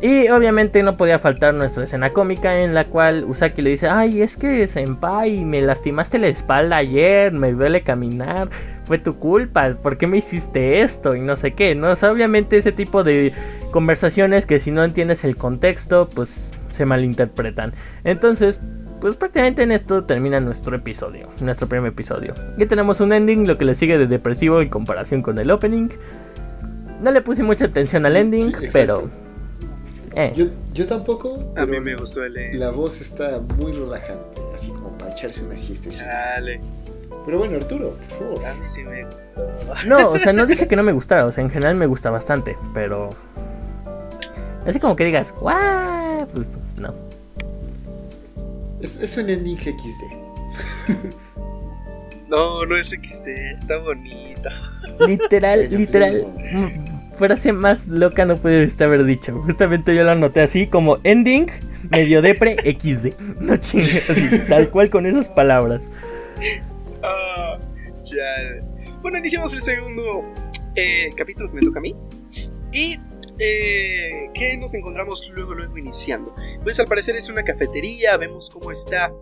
Y 0.04 0.28
obviamente 0.28 0.84
no 0.84 0.98
podía 0.98 1.18
faltar 1.18 1.54
nuestra 1.54 1.86
escena 1.86 2.10
cómica 2.10 2.60
en 2.60 2.74
la 2.74 2.88
cual 2.88 3.24
Usaki 3.24 3.62
le 3.62 3.70
dice, 3.70 3.88
ay, 3.88 4.22
es 4.22 4.36
que 4.36 4.68
senpai, 4.68 5.46
me 5.46 5.62
lastimaste 5.62 6.20
la 6.20 6.28
espalda 6.28 6.76
ayer, 6.76 7.32
me 7.32 7.54
duele 7.54 7.84
caminar, 7.84 8.50
fue 8.84 8.98
tu 8.98 9.18
culpa, 9.18 9.78
¿por 9.82 9.98
qué 9.98 10.06
me 10.06 10.18
hiciste 10.18 10.82
esto? 10.82 11.16
Y 11.16 11.22
no 11.22 11.38
sé 11.38 11.54
qué, 11.54 11.74
¿no? 11.74 11.90
O 11.92 11.96
sea, 11.96 12.12
obviamente 12.12 12.58
ese 12.58 12.74
tipo 12.74 13.06
de 13.06 13.32
conversaciones 13.72 14.46
que 14.46 14.60
si 14.60 14.72
no 14.72 14.84
entiendes 14.84 15.24
el 15.24 15.38
contexto, 15.38 16.10
pues 16.14 16.52
se 16.68 16.86
malinterpretan. 16.86 17.72
Entonces, 18.04 18.60
pues 19.00 19.16
prácticamente 19.16 19.64
en 19.64 19.72
esto 19.72 20.04
termina 20.04 20.42
nuestro 20.42 20.76
episodio, 20.76 21.30
nuestro 21.40 21.70
primer 21.70 21.94
episodio. 21.94 22.34
Y 22.58 22.66
tenemos 22.66 23.00
un 23.00 23.14
ending, 23.14 23.48
lo 23.48 23.58
que 23.58 23.64
le 23.64 23.74
sigue 23.74 23.98
de 23.98 24.08
depresivo 24.08 24.62
en 24.62 24.68
comparación 24.68 25.22
con 25.22 25.40
el 25.40 25.50
opening. 25.50 25.88
No 27.02 27.10
le 27.10 27.22
puse 27.22 27.42
mucha 27.42 27.64
atención 27.64 28.06
al 28.06 28.18
ending, 28.18 28.54
pero... 28.74 29.23
Eh. 30.16 30.50
Yo, 30.74 30.86
tampoco. 30.86 31.54
A 31.56 31.66
mí 31.66 31.80
me 31.80 31.96
gustó 31.96 32.24
el 32.24 32.38
ending. 32.38 32.60
La 32.60 32.70
voz 32.70 33.02
está 33.02 33.40
muy 33.40 33.72
relajante, 33.72 34.42
así 34.54 34.70
como 34.70 34.90
para 34.98 35.12
echarse 35.12 35.44
una 35.44 35.58
siesta. 35.58 35.90
Dale. 36.06 36.60
Pero 37.26 37.40
bueno, 37.40 37.58
Arturo, 37.58 37.92
por 38.10 38.20
favor. 38.20 38.46
A 38.46 38.54
mí 38.54 38.66
sí 38.68 38.84
me 38.84 39.06
gustó. 39.06 39.50
No, 39.88 40.10
o 40.10 40.20
sea, 40.20 40.34
no 40.34 40.46
dije 40.46 40.68
que 40.68 40.76
no 40.76 40.84
me 40.84 40.92
gustara, 40.92 41.26
o 41.26 41.32
sea, 41.32 41.44
en 41.44 41.50
general 41.50 41.76
me 41.76 41.86
gusta 41.86 42.10
bastante, 42.10 42.58
pero... 42.74 43.10
Así 44.68 44.80
como 44.80 44.96
que 44.96 45.06
digas, 45.06 45.34
¡guau! 45.40 46.28
Pues 46.28 46.48
no. 46.82 46.94
Es, 48.82 49.18
un 49.18 49.30
ending 49.30 49.58
XD. 49.58 49.74
no, 52.28 52.66
no 52.66 52.76
es 52.76 52.90
XD, 52.90 53.28
está 53.54 53.78
bonito. 53.78 54.50
Literal, 55.08 55.70
literal. 55.70 56.26
Frase 57.18 57.54
más 57.54 57.88
loca 57.88 58.26
no 58.26 58.36
pudiste 58.38 58.84
haber 58.84 59.04
dicho. 59.04 59.42
Justamente 59.44 59.96
yo 59.96 60.04
lo 60.04 60.12
anoté 60.12 60.42
así 60.42 60.68
como 60.68 61.00
ending 61.04 61.48
medio 61.90 62.22
depre 62.22 62.56
XD. 62.56 63.20
No 63.40 63.58
chingues, 63.58 64.10
así, 64.10 64.40
tal 64.48 64.70
cual 64.70 64.90
con 64.90 65.06
esas 65.06 65.30
palabras. 65.30 65.90
Ya. 68.04 68.62
Bueno, 69.02 69.18
iniciamos 69.18 69.54
el 69.54 69.62
segundo 69.62 70.24
eh, 70.76 71.10
capítulo 71.16 71.50
que 71.50 71.56
me 71.56 71.62
toca 71.62 71.80
a 71.80 71.82
mí. 71.82 71.96
Y 72.72 73.00
eh, 73.40 74.30
¿qué 74.34 74.58
nos 74.58 74.74
encontramos 74.74 75.30
luego, 75.34 75.54
luego 75.54 75.78
iniciando? 75.78 76.34
Pues 76.64 76.80
al 76.80 76.88
parecer 76.88 77.16
es 77.16 77.30
una 77.30 77.44
cafetería, 77.44 78.18
vemos 78.18 78.50
cómo 78.50 78.72
está, 78.72 79.14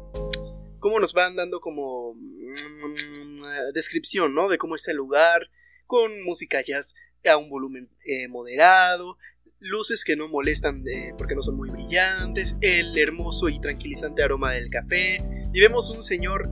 cómo 0.79 0.99
nos 0.99 1.13
van 1.13 1.35
dando 1.35 1.59
como 1.59 2.13
mm, 2.15 3.73
descripción, 3.73 4.33
¿no? 4.33 4.49
De 4.49 4.57
cómo 4.57 4.75
está 4.75 4.91
el 4.91 4.97
lugar, 4.97 5.49
con 5.85 6.23
música 6.23 6.61
jazz 6.65 6.95
a 7.29 7.37
un 7.37 7.49
volumen 7.49 7.89
eh, 8.05 8.27
moderado, 8.27 9.17
luces 9.59 10.03
que 10.03 10.15
no 10.15 10.27
molestan 10.27 10.83
porque 11.17 11.35
no 11.35 11.41
son 11.41 11.55
muy 11.55 11.69
brillantes, 11.69 12.57
el 12.61 12.97
hermoso 12.97 13.47
y 13.49 13.59
tranquilizante 13.59 14.23
aroma 14.23 14.53
del 14.53 14.69
café, 14.69 15.23
y 15.53 15.61
vemos 15.61 15.89
un 15.91 16.01
señor 16.01 16.49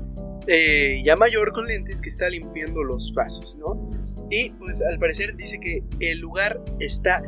eh, 0.47 1.01
ya 1.03 1.15
mayor 1.15 1.51
con 1.53 1.67
lentes 1.67 2.01
que 2.01 2.09
está 2.09 2.29
limpiando 2.29 2.83
los 2.83 3.13
vasos, 3.13 3.55
¿no? 3.55 3.89
Y 4.29 4.51
pues 4.51 4.83
al 4.83 4.99
parecer 4.99 5.35
dice 5.35 5.59
que 5.59 5.83
el 5.99 6.19
lugar 6.19 6.63
está 6.79 7.23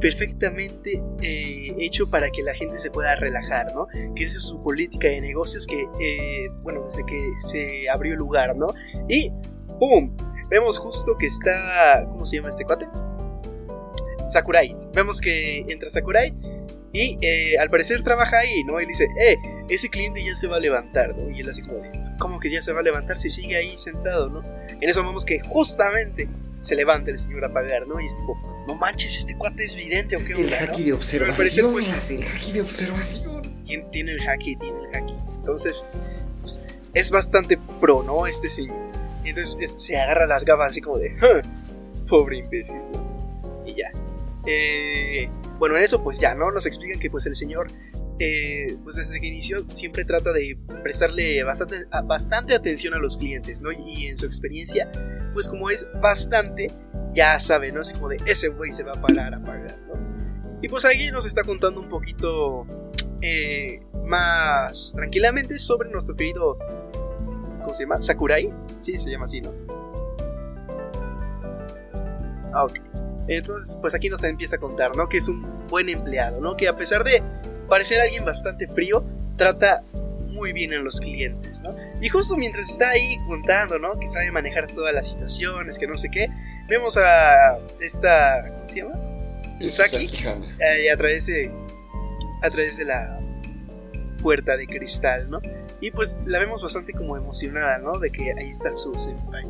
perfectamente 0.00 1.02
eh, 1.22 1.74
hecho 1.78 2.10
para 2.10 2.30
que 2.30 2.42
la 2.42 2.54
gente 2.54 2.78
se 2.78 2.90
pueda 2.90 3.14
relajar, 3.16 3.74
¿no? 3.74 3.88
Que 4.14 4.24
esa 4.24 4.38
es 4.38 4.44
su 4.44 4.62
política 4.62 5.08
de 5.08 5.20
negocios 5.20 5.66
que, 5.66 5.86
bueno, 6.62 6.82
desde 6.84 7.04
que 7.04 7.30
se 7.40 7.88
abrió 7.90 8.14
el 8.14 8.18
lugar, 8.18 8.56
¿no? 8.56 8.68
Y 9.08 9.30
¡pum! 9.78 10.14
Vemos 10.48 10.78
justo 10.78 11.16
que 11.16 11.26
está, 11.26 12.06
¿cómo 12.08 12.24
se 12.24 12.36
llama 12.36 12.50
este 12.50 12.64
cuate? 12.64 12.86
Sakurai. 14.28 14.74
Vemos 14.94 15.20
que 15.20 15.64
entra 15.68 15.90
Sakurai 15.90 16.34
y 16.92 17.18
eh, 17.20 17.58
al 17.58 17.68
parecer 17.68 18.02
trabaja 18.02 18.38
ahí, 18.38 18.64
¿no? 18.64 18.80
Y 18.80 18.86
dice, 18.86 19.06
eh, 19.20 19.36
ese 19.68 19.88
cliente 19.88 20.24
ya 20.24 20.34
se 20.34 20.46
va 20.46 20.56
a 20.56 20.60
levantar, 20.60 21.16
¿no? 21.16 21.30
Y 21.30 21.40
él 21.40 21.48
así 21.50 21.62
como 21.62 21.78
de, 21.78 21.90
¿cómo 22.18 22.40
que 22.40 22.50
ya 22.50 22.62
se 22.62 22.72
va 22.72 22.80
a 22.80 22.82
levantar 22.82 23.18
si 23.18 23.28
sigue 23.28 23.56
ahí 23.56 23.76
sentado, 23.76 24.28
¿no? 24.28 24.42
En 24.80 24.88
eso 24.88 25.04
vemos 25.04 25.24
que 25.24 25.40
justamente 25.40 26.28
se 26.60 26.74
levanta 26.74 27.10
el 27.10 27.18
señor 27.18 27.44
a 27.44 27.52
pagar, 27.52 27.86
¿no? 27.86 28.00
Y 28.00 28.06
es 28.06 28.16
tipo, 28.16 28.36
no 28.66 28.74
manches, 28.76 29.16
este 29.16 29.36
cuate 29.36 29.64
es 29.64 29.76
vidente 29.76 30.16
o 30.16 30.24
qué 30.24 30.34
onda. 30.34 30.58
El 30.58 30.70
haki 30.70 30.84
de 30.84 30.92
observación. 30.92 31.72
Pues, 31.72 32.10
el 32.10 32.24
haki 32.24 32.52
de 32.52 32.60
observación. 32.62 33.62
Tiene, 33.64 33.84
tiene, 33.90 34.12
el 34.12 34.28
haki, 34.28 34.56
tiene 34.56 34.78
el 34.78 34.96
haki. 34.96 35.14
Entonces, 35.38 35.84
pues, 36.40 36.60
es 36.94 37.10
bastante 37.10 37.58
pro, 37.80 38.02
¿no? 38.02 38.26
Este 38.26 38.48
señor. 38.48 38.76
Entonces 39.28 39.74
se 39.78 39.98
agarra 39.98 40.26
las 40.26 40.44
gafas 40.44 40.70
así 40.70 40.80
como 40.80 40.98
de, 40.98 41.14
pobre 42.08 42.38
imbécil. 42.38 42.80
Y 43.64 43.74
ya. 43.74 43.90
Eh, 44.46 45.28
bueno, 45.58 45.76
en 45.76 45.82
eso 45.82 46.02
pues 46.02 46.18
ya, 46.18 46.34
¿no? 46.34 46.50
Nos 46.50 46.66
explican 46.66 47.00
que 47.00 47.10
pues 47.10 47.26
el 47.26 47.34
señor 47.34 47.68
eh, 48.18 48.78
pues 48.82 48.96
desde 48.96 49.20
que 49.20 49.26
inició 49.26 49.66
siempre 49.74 50.04
trata 50.06 50.32
de 50.32 50.56
prestarle 50.82 51.44
bastante, 51.44 51.84
bastante 52.04 52.54
atención 52.54 52.94
a 52.94 52.98
los 52.98 53.18
clientes, 53.18 53.60
¿no? 53.60 53.72
Y 53.72 54.06
en 54.06 54.16
su 54.16 54.24
experiencia, 54.24 54.90
pues 55.34 55.48
como 55.48 55.68
es 55.68 55.86
bastante, 56.00 56.72
ya 57.12 57.38
sabe, 57.40 57.72
¿no? 57.72 57.80
Así 57.80 57.92
como 57.92 58.08
de 58.08 58.18
ese 58.24 58.48
güey 58.48 58.72
se 58.72 58.84
va 58.84 58.92
a 58.92 59.00
parar 59.00 59.34
a 59.34 59.40
pagar, 59.40 59.78
¿no? 59.86 60.58
Y 60.62 60.68
pues 60.68 60.86
ahí 60.86 61.10
nos 61.10 61.26
está 61.26 61.42
contando 61.42 61.80
un 61.80 61.90
poquito 61.90 62.66
eh, 63.20 63.82
más 64.06 64.92
tranquilamente 64.94 65.58
sobre 65.58 65.90
nuestro 65.90 66.16
querido, 66.16 66.58
¿cómo 67.66 67.74
se 67.74 67.82
llama? 67.82 68.00
Sakurai, 68.00 68.48
sí, 68.78 68.96
se 68.96 69.10
llama 69.10 69.24
así, 69.24 69.40
¿no? 69.40 69.52
Ah, 72.54 72.64
ok. 72.64 72.78
Entonces, 73.26 73.76
pues 73.80 73.92
aquí 73.92 74.08
nos 74.08 74.22
empieza 74.22 74.54
a 74.54 74.58
contar, 74.60 74.94
¿no? 74.94 75.08
Que 75.08 75.16
es 75.16 75.26
un 75.26 75.44
buen 75.68 75.88
empleado, 75.88 76.40
¿no? 76.40 76.56
Que 76.56 76.68
a 76.68 76.76
pesar 76.76 77.02
de 77.02 77.24
parecer 77.68 78.00
alguien 78.00 78.24
bastante 78.24 78.68
frío, 78.68 79.04
trata 79.36 79.82
muy 80.28 80.52
bien 80.52 80.74
a 80.74 80.78
los 80.78 81.00
clientes, 81.00 81.62
¿no? 81.62 81.74
Y 82.00 82.08
justo 82.08 82.36
mientras 82.36 82.70
está 82.70 82.90
ahí 82.90 83.16
contando, 83.26 83.80
¿no? 83.80 83.98
Que 83.98 84.06
sabe 84.06 84.30
manejar 84.30 84.68
todas 84.68 84.94
las 84.94 85.08
situaciones, 85.08 85.76
que 85.76 85.88
no 85.88 85.96
sé 85.96 86.08
qué, 86.08 86.28
vemos 86.68 86.96
a 86.96 87.58
esta, 87.80 88.42
¿cómo 88.48 88.66
se 88.66 88.76
llama? 88.76 88.94
Usaki, 89.60 90.24
Hana. 90.24 90.56
eh, 90.60 90.90
a 90.92 90.96
través 90.96 91.26
de 91.26 91.50
a 92.42 92.50
través 92.50 92.76
de 92.76 92.84
la 92.84 93.18
puerta 94.22 94.56
de 94.56 94.68
cristal, 94.68 95.28
¿no? 95.28 95.40
Y 95.86 95.92
pues 95.92 96.18
la 96.26 96.40
vemos 96.40 96.64
bastante 96.64 96.92
como 96.92 97.16
emocionada, 97.16 97.78
¿no? 97.78 98.00
De 98.00 98.10
que 98.10 98.32
ahí 98.36 98.48
está 98.48 98.72
su 98.72 98.92
senpai. 98.98 99.44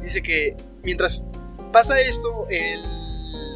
Dice 0.00 0.22
que 0.22 0.56
mientras 0.82 1.22
pasa 1.70 2.00
esto, 2.00 2.46
el 2.48 2.80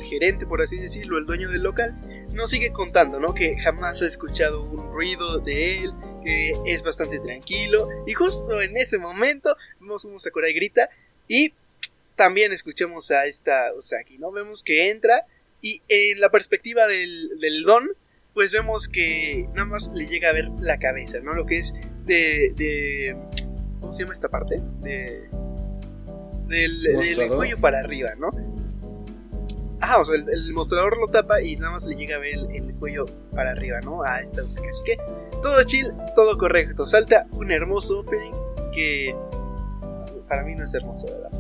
gerente, 0.04 0.44
por 0.44 0.60
así 0.60 0.76
decirlo, 0.76 1.16
el 1.16 1.24
dueño 1.24 1.48
del 1.48 1.62
local, 1.62 1.96
nos 2.34 2.50
sigue 2.50 2.72
contando, 2.72 3.20
¿no? 3.20 3.32
Que 3.32 3.58
jamás 3.58 4.02
ha 4.02 4.06
escuchado 4.06 4.62
un 4.62 4.92
ruido 4.92 5.38
de 5.38 5.78
él, 5.78 5.92
que 6.22 6.52
es 6.66 6.82
bastante 6.82 7.20
tranquilo. 7.20 7.88
Y 8.06 8.12
justo 8.12 8.60
en 8.60 8.76
ese 8.76 8.98
momento 8.98 9.56
vemos 9.80 10.02
como 10.04 10.18
Sakurai 10.18 10.52
grita 10.52 10.90
y 11.26 11.54
también 12.16 12.52
escuchamos 12.52 13.10
a 13.12 13.24
esta 13.24 13.72
Osaki, 13.72 14.18
¿no? 14.18 14.30
Vemos 14.30 14.62
que 14.62 14.90
entra 14.90 15.24
y 15.62 15.80
en 15.88 16.20
la 16.20 16.28
perspectiva 16.28 16.86
del 16.86 17.62
don, 17.64 17.88
pues 18.34 18.52
vemos 18.52 18.88
que 18.88 19.48
nada 19.54 19.64
más 19.64 19.90
le 19.94 20.06
llega 20.06 20.28
a 20.28 20.34
ver 20.34 20.50
la 20.60 20.78
cabeza, 20.78 21.20
¿no? 21.20 21.32
Lo 21.32 21.46
que 21.46 21.56
es 21.56 21.72
de... 22.05 22.53
de 22.57 23.16
¿Cómo 23.80 23.92
se 23.92 24.03
llama 24.03 24.12
esta 24.12 24.28
parte? 24.28 24.61
De... 24.80 25.28
Del, 26.46 26.82
del 26.82 27.28
cuello 27.28 27.59
para 27.59 27.78
arriba, 27.78 28.11
¿no? 28.18 28.30
Ah, 29.80 29.98
o 30.01 30.05
sea, 30.05 30.16
el, 30.16 30.28
el 30.28 30.53
mostrador 30.53 30.98
lo 30.98 31.09
tapa 31.09 31.40
y 31.40 31.55
nada 31.57 31.70
más 31.72 31.86
le 31.86 31.94
llega 31.94 32.16
a 32.16 32.18
ver 32.18 32.34
el, 32.34 32.51
el 32.51 32.74
cuello 32.74 33.07
para 33.34 33.53
arriba, 33.53 33.80
¿no? 33.80 34.03
A 34.03 34.20
esta 34.20 34.42
Osaka. 34.42 34.68
Así 34.68 34.82
que 34.84 34.98
todo 35.42 35.62
chill, 35.62 35.92
todo 36.14 36.36
correcto. 36.36 36.86
Salta 36.86 37.26
un 37.32 37.51
hermoso 37.51 38.01
opening 38.01 38.32
que 38.74 39.14
para 40.28 40.42
mí 40.44 40.55
no 40.55 40.64
es 40.64 40.74
hermoso, 40.74 41.07
¿verdad? 41.07 41.30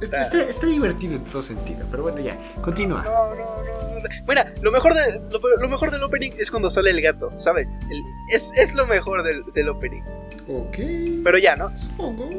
Está, 0.00 0.20
está- 0.22 0.42
está 0.42 0.66
divertido 0.66 1.14
en 1.14 1.24
todo 1.24 1.42
sentido, 1.42 1.86
pero 1.90 2.02
bueno, 2.04 2.20
ya, 2.20 2.38
continúa. 2.62 3.02
No, 3.04 3.34
no, 3.34 3.62
no, 3.64 4.00
no. 4.00 4.24
Bueno, 4.26 4.42
lo 4.62 4.70
mejor, 4.72 4.94
de, 4.94 5.20
lo, 5.30 5.56
lo 5.58 5.68
mejor 5.68 5.90
del 5.90 6.02
opening 6.02 6.30
es 6.38 6.50
cuando 6.50 6.70
sale 6.70 6.90
el 6.90 7.00
gato, 7.00 7.30
¿sabes? 7.38 7.78
El- 7.90 8.02
es, 8.32 8.52
es 8.56 8.74
lo 8.74 8.86
mejor 8.86 9.22
del, 9.22 9.42
del 9.54 9.68
opening. 9.68 10.02
Ok. 10.48 10.76
Pero 11.24 11.38
ya, 11.38 11.56
¿no? 11.56 11.74
Supongo. 11.76 12.30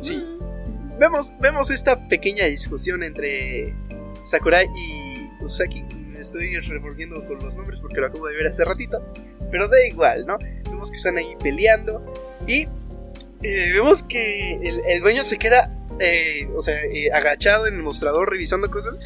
Sí. 0.00 0.24
Vemos, 0.98 1.32
vemos 1.40 1.70
esta 1.70 2.08
pequeña 2.08 2.44
discusión 2.46 3.02
entre 3.02 3.74
Sakurai 4.24 4.66
y 4.76 5.28
Usaki. 5.44 5.82
Me 5.94 6.18
estoy 6.20 6.58
revolviendo 6.60 7.24
con 7.26 7.38
los 7.38 7.54
nombres 7.56 7.78
porque 7.80 8.00
lo 8.00 8.06
acabo 8.08 8.26
de 8.26 8.36
ver 8.36 8.46
hace 8.48 8.64
ratito. 8.64 9.00
Pero 9.50 9.68
da 9.68 9.76
igual, 9.86 10.26
¿no? 10.26 10.38
Vemos 10.64 10.90
que 10.90 10.96
están 10.96 11.16
ahí 11.18 11.36
peleando. 11.42 12.02
Y 12.46 12.66
vemos 13.40 14.02
que 14.02 14.54
el, 14.62 15.00
dueño 15.00 15.24
se 15.24 15.38
queda, 15.38 15.72
eh, 16.00 16.48
o 16.54 16.62
sea, 16.62 16.74
eh, 16.84 17.10
agachado 17.12 17.66
en 17.66 17.74
el 17.74 17.82
mostrador 17.82 18.30
revisando 18.30 18.70
cosas. 18.70 18.98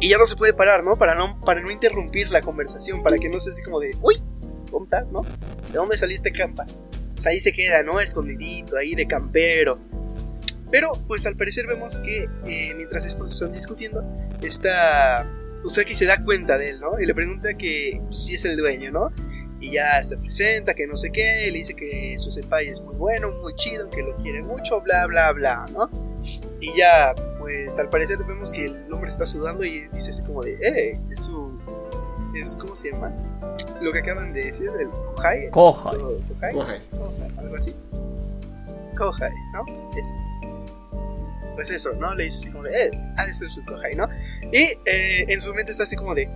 Y 0.00 0.08
ya 0.08 0.18
no 0.18 0.26
se 0.26 0.36
puede 0.36 0.54
parar, 0.54 0.82
¿no? 0.82 0.96
Para 0.96 1.14
no, 1.14 1.38
para 1.44 1.60
no 1.60 1.70
interrumpir 1.70 2.30
la 2.30 2.40
conversación. 2.40 3.02
Para 3.02 3.18
que 3.18 3.28
no 3.28 3.38
sea 3.38 3.52
así 3.52 3.62
como 3.62 3.80
de, 3.80 3.90
uy, 4.00 4.22
¿cómo 4.70 4.84
estás, 4.84 5.06
no? 5.08 5.22
¿De 5.22 5.74
dónde 5.74 5.98
saliste, 5.98 6.32
campa? 6.32 6.64
Pues 7.14 7.26
ahí 7.26 7.38
se 7.40 7.52
queda, 7.52 7.82
¿no? 7.82 8.00
Escondidito, 8.00 8.76
ahí 8.76 8.94
de 8.94 9.06
campero. 9.06 9.78
Pero, 10.70 10.92
pues 11.06 11.26
al 11.26 11.36
parecer 11.36 11.66
vemos 11.66 11.98
que 11.98 12.28
eh, 12.46 12.74
mientras 12.76 13.04
estos 13.04 13.30
están 13.30 13.52
discutiendo, 13.52 14.04
esta 14.40 15.26
Usaki 15.64 15.94
se 15.94 16.06
da 16.06 16.24
cuenta 16.24 16.56
de 16.56 16.70
él, 16.70 16.80
¿no? 16.80 16.98
Y 17.00 17.06
le 17.06 17.14
pregunta 17.14 17.54
que 17.54 18.00
pues, 18.06 18.24
si 18.24 18.34
es 18.34 18.44
el 18.44 18.56
dueño, 18.56 18.90
¿no? 18.90 19.12
Y 19.60 19.72
ya 19.72 20.02
se 20.04 20.16
presenta, 20.16 20.74
que 20.74 20.86
no 20.86 20.96
sé 20.96 21.10
qué, 21.10 21.48
le 21.50 21.58
dice 21.58 21.74
que 21.74 22.16
su 22.18 22.30
senpai 22.30 22.68
es 22.68 22.80
muy 22.80 22.94
bueno, 22.94 23.30
muy 23.30 23.54
chido, 23.54 23.90
que 23.90 24.02
lo 24.02 24.14
quiere 24.16 24.42
mucho, 24.42 24.80
bla, 24.80 25.06
bla, 25.06 25.32
bla, 25.32 25.66
¿no? 25.72 25.90
Y 26.60 26.76
ya, 26.76 27.14
pues 27.38 27.78
al 27.78 27.90
parecer 27.90 28.18
vemos 28.24 28.50
que 28.52 28.66
el 28.66 28.92
hombre 28.92 29.10
está 29.10 29.26
sudando 29.26 29.64
y 29.64 29.86
dice 29.88 30.10
así 30.10 30.22
como 30.22 30.42
de, 30.42 30.54
eh, 30.62 30.98
es 31.10 31.24
su... 31.24 31.58
Es, 32.34 32.54
¿Cómo 32.56 32.76
se 32.76 32.92
llama? 32.92 33.12
Lo 33.80 33.92
que 33.92 33.98
acaban 33.98 34.32
de 34.32 34.44
decir, 34.44 34.70
el 34.78 34.88
Kohai. 34.90 35.50
Coja. 35.50 35.90
o 35.90 36.16
Kohai, 36.28 36.52
Coge. 36.52 36.80
Kohai, 36.90 37.30
algo 37.38 37.56
así. 37.56 37.74
Kohai, 38.96 39.32
¿no? 39.52 39.64
Eso. 39.98 40.14
sí. 40.48 40.56
Pues 41.54 41.70
eso, 41.70 41.92
¿no? 41.94 42.14
Le 42.14 42.24
dice 42.24 42.38
así 42.38 42.50
como 42.50 42.64
de, 42.64 42.86
eh, 42.86 42.90
ha 43.16 43.26
de 43.26 43.34
ser 43.34 43.50
su 43.50 43.64
Kohai, 43.64 43.94
¿no? 43.94 44.08
Y 44.52 44.78
eh, 44.84 45.24
en 45.26 45.40
su 45.40 45.52
mente 45.52 45.72
está 45.72 45.84
así 45.84 45.96
como 45.96 46.14
de, 46.14 46.28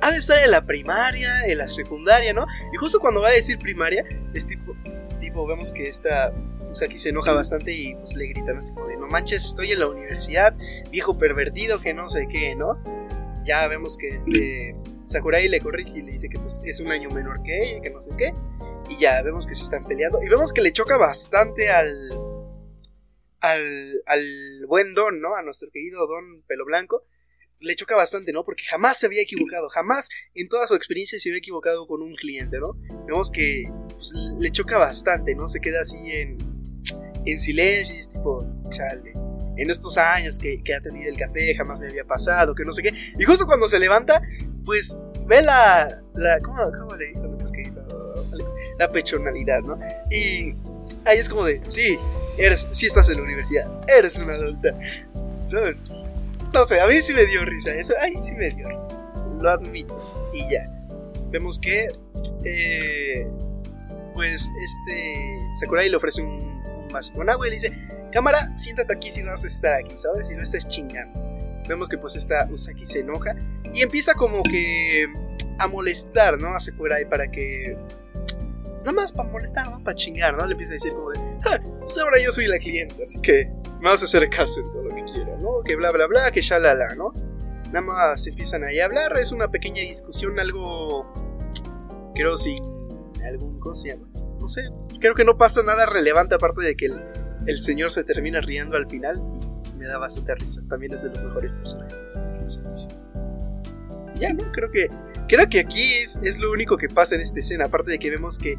ha 0.00 0.10
de 0.10 0.18
estar 0.18 0.42
en 0.42 0.50
la 0.50 0.64
primaria, 0.64 1.46
en 1.46 1.58
la 1.58 1.68
secundaria, 1.68 2.32
¿no? 2.32 2.46
Y 2.72 2.76
justo 2.76 3.00
cuando 3.00 3.20
va 3.20 3.28
a 3.28 3.32
decir 3.32 3.58
primaria, 3.58 4.04
es 4.34 4.46
tipo, 4.46 4.74
vemos 5.46 5.72
que 5.72 5.84
esta 5.84 6.32
Usaki 6.70 6.98
se 6.98 7.10
enoja 7.10 7.32
bastante 7.32 7.72
y 7.72 7.94
pues 7.94 8.14
le 8.16 8.26
gritan 8.26 8.58
así 8.58 8.72
como 8.72 8.86
de, 8.86 8.96
no 8.96 9.06
manches, 9.06 9.44
estoy 9.44 9.72
en 9.72 9.80
la 9.80 9.88
universidad, 9.88 10.54
viejo 10.90 11.18
pervertido, 11.18 11.80
que 11.80 11.94
no 11.94 12.08
sé 12.08 12.26
qué, 12.30 12.54
¿no? 12.54 12.82
Ya 13.44 13.66
vemos 13.68 13.96
que 13.96 14.08
este 14.08 14.76
Sakurai 15.08 15.48
le 15.48 15.60
corrige 15.60 15.98
y 15.98 16.02
le 16.02 16.12
dice 16.12 16.28
que 16.28 16.38
pues 16.38 16.62
es 16.64 16.80
un 16.80 16.90
año 16.90 17.08
menor 17.10 17.42
que 17.42 17.56
ella, 17.56 17.80
que 17.80 17.90
no 17.90 18.02
sé 18.02 18.10
qué. 18.16 18.34
Y 18.90 18.98
ya 18.98 19.22
vemos 19.22 19.46
que 19.46 19.54
se 19.54 19.64
están 19.64 19.84
peleando. 19.84 20.22
Y 20.22 20.28
vemos 20.28 20.52
que 20.52 20.60
le 20.60 20.72
choca 20.72 20.96
bastante 20.98 21.70
al. 21.70 22.10
Al, 23.40 24.02
al 24.06 24.66
buen 24.66 24.94
Don, 24.94 25.20
¿no? 25.20 25.36
A 25.36 25.42
nuestro 25.42 25.70
querido 25.70 26.06
Don 26.06 26.42
Pelo 26.46 26.64
Blanco. 26.66 27.04
Le 27.60 27.74
choca 27.74 27.96
bastante, 27.96 28.32
¿no? 28.32 28.44
Porque 28.44 28.64
jamás 28.64 28.98
se 28.98 29.06
había 29.06 29.22
equivocado. 29.22 29.68
Jamás 29.68 30.08
en 30.34 30.48
toda 30.48 30.66
su 30.66 30.74
experiencia 30.74 31.18
se 31.18 31.28
había 31.28 31.38
equivocado 31.38 31.86
con 31.86 32.02
un 32.02 32.14
cliente, 32.14 32.58
¿no? 32.60 32.76
Vemos 33.06 33.30
que 33.30 33.64
pues, 33.90 34.12
le 34.38 34.50
choca 34.50 34.78
bastante, 34.78 35.34
¿no? 35.34 35.48
Se 35.48 35.60
queda 35.60 35.80
así 35.80 35.96
en, 36.10 36.38
en 37.24 37.40
silencio 37.40 37.96
y 37.96 37.98
es 37.98 38.08
tipo, 38.08 38.46
chale. 38.70 39.12
En 39.56 39.70
estos 39.70 39.98
años 39.98 40.38
que, 40.38 40.62
que 40.62 40.72
ha 40.72 40.80
tenido 40.80 41.10
el 41.10 41.16
café 41.16 41.52
jamás 41.56 41.80
me 41.80 41.88
había 41.88 42.04
pasado, 42.04 42.54
que 42.54 42.64
no 42.64 42.70
sé 42.70 42.82
qué. 42.82 42.92
Y 43.18 43.24
justo 43.24 43.44
cuando 43.44 43.68
se 43.68 43.78
levanta, 43.80 44.22
pues 44.64 44.96
ve 45.26 45.42
la. 45.42 46.00
la 46.14 46.38
¿cómo, 46.40 46.70
cómo 46.78 46.94
le 46.94 47.08
dijo 47.08 47.26
nuestro 47.26 47.50
querido 47.50 47.82
Alex? 48.32 48.50
La 48.78 48.88
pechonalidad, 48.90 49.62
¿no? 49.62 49.78
Y 50.10 50.54
ahí 51.04 51.18
es 51.18 51.28
como 51.28 51.44
de, 51.44 51.60
sí, 51.68 51.98
eres, 52.36 52.68
sí 52.70 52.86
estás 52.86 53.08
en 53.08 53.16
la 53.16 53.22
universidad, 53.22 53.66
eres 53.88 54.16
una 54.16 54.34
adulta, 54.34 54.78
¿sabes? 55.48 55.84
No 56.52 56.66
sé, 56.66 56.80
a 56.80 56.86
mí 56.86 57.00
sí 57.00 57.14
me 57.14 57.26
dio 57.26 57.44
risa, 57.44 57.74
eso, 57.74 57.94
ahí 58.00 58.14
sí 58.20 58.34
me 58.34 58.50
dio 58.50 58.68
risa, 58.68 59.00
lo 59.40 59.50
admito. 59.50 60.30
Y 60.32 60.40
ya, 60.50 60.68
vemos 61.30 61.58
que, 61.58 61.88
eh, 62.44 63.26
pues, 64.14 64.48
este, 64.64 65.38
Sakurai 65.60 65.88
le 65.88 65.96
ofrece 65.96 66.22
un, 66.22 66.58
vaso 66.90 67.12
con 67.12 67.28
agua 67.28 67.46
y 67.46 67.50
le 67.50 67.56
dice, 67.56 67.72
cámara, 68.12 68.50
siéntate 68.56 68.94
aquí 68.94 69.10
si 69.10 69.22
vas 69.22 69.44
a 69.44 69.46
estar 69.46 69.74
aquí, 69.74 69.96
¿sabes? 69.96 70.28
Si 70.28 70.34
no 70.34 70.42
estés 70.42 70.66
chingando. 70.68 71.20
Vemos 71.68 71.86
que 71.86 71.98
pues 71.98 72.16
esta 72.16 72.48
Usaki 72.50 72.86
se 72.86 73.00
enoja 73.00 73.36
y 73.74 73.82
empieza 73.82 74.14
como 74.14 74.42
que 74.42 75.06
a 75.58 75.68
molestar, 75.68 76.40
¿no? 76.40 76.54
A 76.54 76.60
Sakurai 76.60 77.06
para 77.08 77.30
que... 77.30 77.76
Nada 78.78 78.92
más 78.92 79.12
para 79.12 79.28
molestar, 79.28 79.70
¿no? 79.70 79.84
Para 79.84 79.94
chingar, 79.94 80.34
¿no? 80.34 80.46
Le 80.46 80.52
empieza 80.52 80.72
a 80.72 80.74
decir 80.74 80.92
como 80.92 81.10
de... 81.10 81.18
"Ah, 81.44 81.60
pues 81.80 81.98
ahora 81.98 82.18
yo 82.22 82.32
soy 82.32 82.46
la 82.46 82.58
cliente, 82.58 83.02
así 83.02 83.20
que 83.20 83.50
me 83.80 83.90
vas 83.90 84.00
a 84.00 84.06
hacer 84.06 84.30
caso 84.30 84.60
en 84.60 84.72
todo 84.72 84.84
lo 84.84 84.94
que 85.64 85.76
bla, 85.76 85.90
bla, 85.92 86.06
bla, 86.06 86.30
que 86.30 86.40
shalala, 86.40 86.94
¿no? 86.96 87.12
Nada 87.72 87.82
más 87.82 88.26
empiezan 88.26 88.64
ahí 88.64 88.80
a 88.80 88.86
hablar, 88.86 89.18
es 89.18 89.32
una 89.32 89.48
pequeña 89.48 89.82
discusión, 89.82 90.38
algo... 90.38 91.12
Creo 92.14 92.36
sin 92.36 92.58
algún... 93.24 93.60
¿Cómo 93.60 93.74
se 93.74 93.90
llama? 93.90 94.08
No 94.40 94.48
sé, 94.48 94.62
creo 95.00 95.14
que 95.14 95.24
no 95.24 95.36
pasa 95.36 95.62
nada 95.62 95.86
relevante 95.86 96.34
aparte 96.34 96.64
de 96.64 96.76
que 96.76 96.86
el, 97.46 97.56
señor 97.58 97.90
se 97.90 98.04
termina 98.04 98.40
riendo 98.40 98.76
al 98.76 98.86
final 98.86 99.22
me 99.76 99.86
da 99.86 99.98
bastante 99.98 100.34
risa. 100.34 100.60
También 100.68 100.92
es 100.92 101.02
de 101.02 101.10
los 101.10 101.22
mejores 101.22 101.52
personajes. 101.52 102.88
Ya, 104.16 104.32
¿no? 104.32 104.50
Creo 104.52 104.70
que, 104.70 104.88
creo 105.28 105.48
que 105.48 105.60
aquí 105.60 105.92
es, 105.94 106.18
es 106.22 106.40
lo 106.40 106.50
único 106.50 106.76
que 106.76 106.88
pasa 106.88 107.14
en 107.14 107.20
esta 107.20 107.38
escena. 107.38 107.66
Aparte 107.66 107.92
de 107.92 107.98
que 107.98 108.10
vemos 108.10 108.38
que 108.38 108.58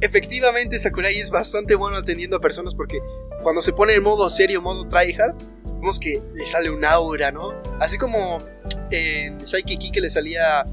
efectivamente 0.00 0.78
Sakurai 0.78 1.18
es 1.18 1.30
bastante 1.30 1.74
bueno 1.74 1.96
atendiendo 1.96 2.36
a 2.36 2.40
personas 2.40 2.74
porque 2.74 3.00
cuando 3.42 3.62
se 3.62 3.72
pone 3.72 3.94
en 3.94 4.02
modo 4.02 4.28
serio, 4.28 4.60
modo 4.60 4.86
tryhard, 4.86 5.34
vemos 5.80 5.98
que 6.00 6.22
le 6.34 6.46
sale 6.46 6.70
un 6.70 6.84
aura, 6.84 7.30
¿no? 7.30 7.52
Así 7.80 7.98
como 7.98 8.38
en 8.90 9.46
Psyche 9.46 9.78
que 9.92 10.00
le 10.00 10.10
salía 10.10 10.64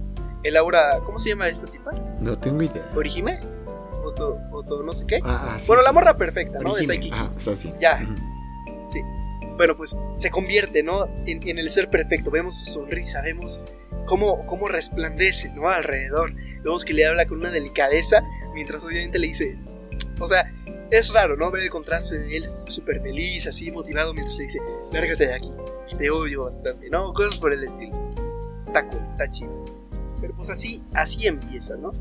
el 0.44 0.58
aura. 0.58 1.00
¿Cómo 1.06 1.20
se 1.20 1.30
llama 1.30 1.48
esta 1.48 1.68
tipa? 1.68 1.92
No 2.20 2.38
tengo 2.38 2.62
idea. 2.62 2.86
¿Orihime? 2.96 3.40
Oto, 4.04 4.38
Oto, 4.52 4.84
no 4.84 4.94
sé 4.94 5.06
qué. 5.08 5.20
Ah, 5.24 5.50
ah, 5.56 5.60
sí, 5.60 5.68
bueno, 5.68 5.82
sí, 5.82 5.86
la 5.86 5.92
sí. 5.92 5.96
morra 5.96 6.16
perfecta, 6.16 6.60
¿no? 6.60 6.76
De 6.76 6.82
Orihime. 6.86 6.96
Psyche 6.96 7.10
Ah, 7.14 7.30
estás 7.38 7.64
bien. 7.64 7.76
Ya. 7.80 8.02
Ujú. 8.04 9.58
bueno, 9.58 9.76
pues 9.78 9.96
se 10.16 10.30
convierte, 10.30 10.84
¿no? 10.84 11.08
En, 11.26 11.48
en 11.48 11.58
el 11.58 11.70
ser 11.72 11.90
perfecto. 11.90 12.30
Vemos 12.32 12.58
su 12.60 12.66
sonrisa, 12.66 13.22
vemos 13.22 13.60
cómo, 14.06 14.46
cómo 14.46 14.68
resplandece, 14.68 15.50
¿no? 15.50 15.70
Alrededor. 15.70 16.34
Vemos 16.64 16.84
que 16.86 16.94
le 16.94 17.06
habla 17.06 17.26
con 17.26 17.40
una 17.40 17.52
delicadeza, 17.52 18.22
mientras 18.54 18.84
obviamente 18.84 19.20
le 19.20 19.28
dice... 19.28 19.58
O 20.20 20.28
sea, 20.28 20.50
es 20.98 21.14
raro, 21.14 21.36
¿no? 21.36 21.52
Ver 21.52 21.64
el 21.64 21.70
contraste 21.70 22.20
de 22.20 22.38
él 22.38 22.50
súper 22.68 23.02
feliz, 23.02 23.48
así 23.48 23.72
motivado, 23.72 24.14
mientras 24.14 24.38
le 24.38 24.44
dice, 24.44 24.60
lárgate 24.92 25.28
de 25.28 25.34
aquí. 25.34 25.52
te 25.98 26.10
odio 26.10 26.44
bastante, 26.44 26.90
¿no? 26.90 27.14
Cosas 27.14 27.40
por 27.40 27.54
el 27.54 27.64
estilo. 27.64 27.94
Está 28.68 28.88
cool, 28.88 29.02
está 29.12 29.32
chido. 29.32 29.66
Pero 30.22 30.36
pues 30.36 30.50
así, 30.50 30.82
así 30.94 31.28
empieza, 31.28 31.76
¿no? 31.76 31.92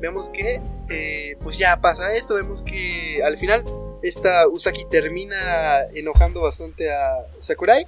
Vemos 0.00 0.28
que, 0.28 0.60
eh, 0.90 1.36
pues 1.42 1.58
ya 1.58 1.80
pasa 1.80 2.12
esto, 2.14 2.34
vemos 2.34 2.62
que 2.62 3.22
al 3.24 3.38
final 3.38 3.64
esta 4.02 4.46
Usaki 4.48 4.84
termina 4.86 5.84
enojando 5.94 6.42
bastante 6.42 6.92
a 6.92 7.26
Sakurai 7.38 7.86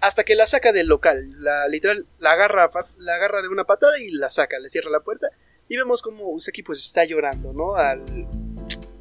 hasta 0.00 0.24
que 0.24 0.36
la 0.36 0.46
saca 0.46 0.72
del 0.72 0.86
local. 0.86 1.42
La, 1.42 1.66
literal, 1.68 2.06
la 2.18 2.32
agarra, 2.32 2.70
la 2.98 3.14
agarra 3.16 3.42
de 3.42 3.48
una 3.48 3.64
patada 3.64 3.98
y 3.98 4.10
la 4.10 4.30
saca, 4.30 4.58
le 4.58 4.68
cierra 4.68 4.90
la 4.90 5.00
puerta. 5.00 5.28
Y 5.68 5.76
vemos 5.76 6.02
como 6.02 6.28
Usaki 6.30 6.62
pues 6.62 6.80
está 6.80 7.04
llorando, 7.04 7.52
¿no? 7.52 7.74
Al, 7.74 8.28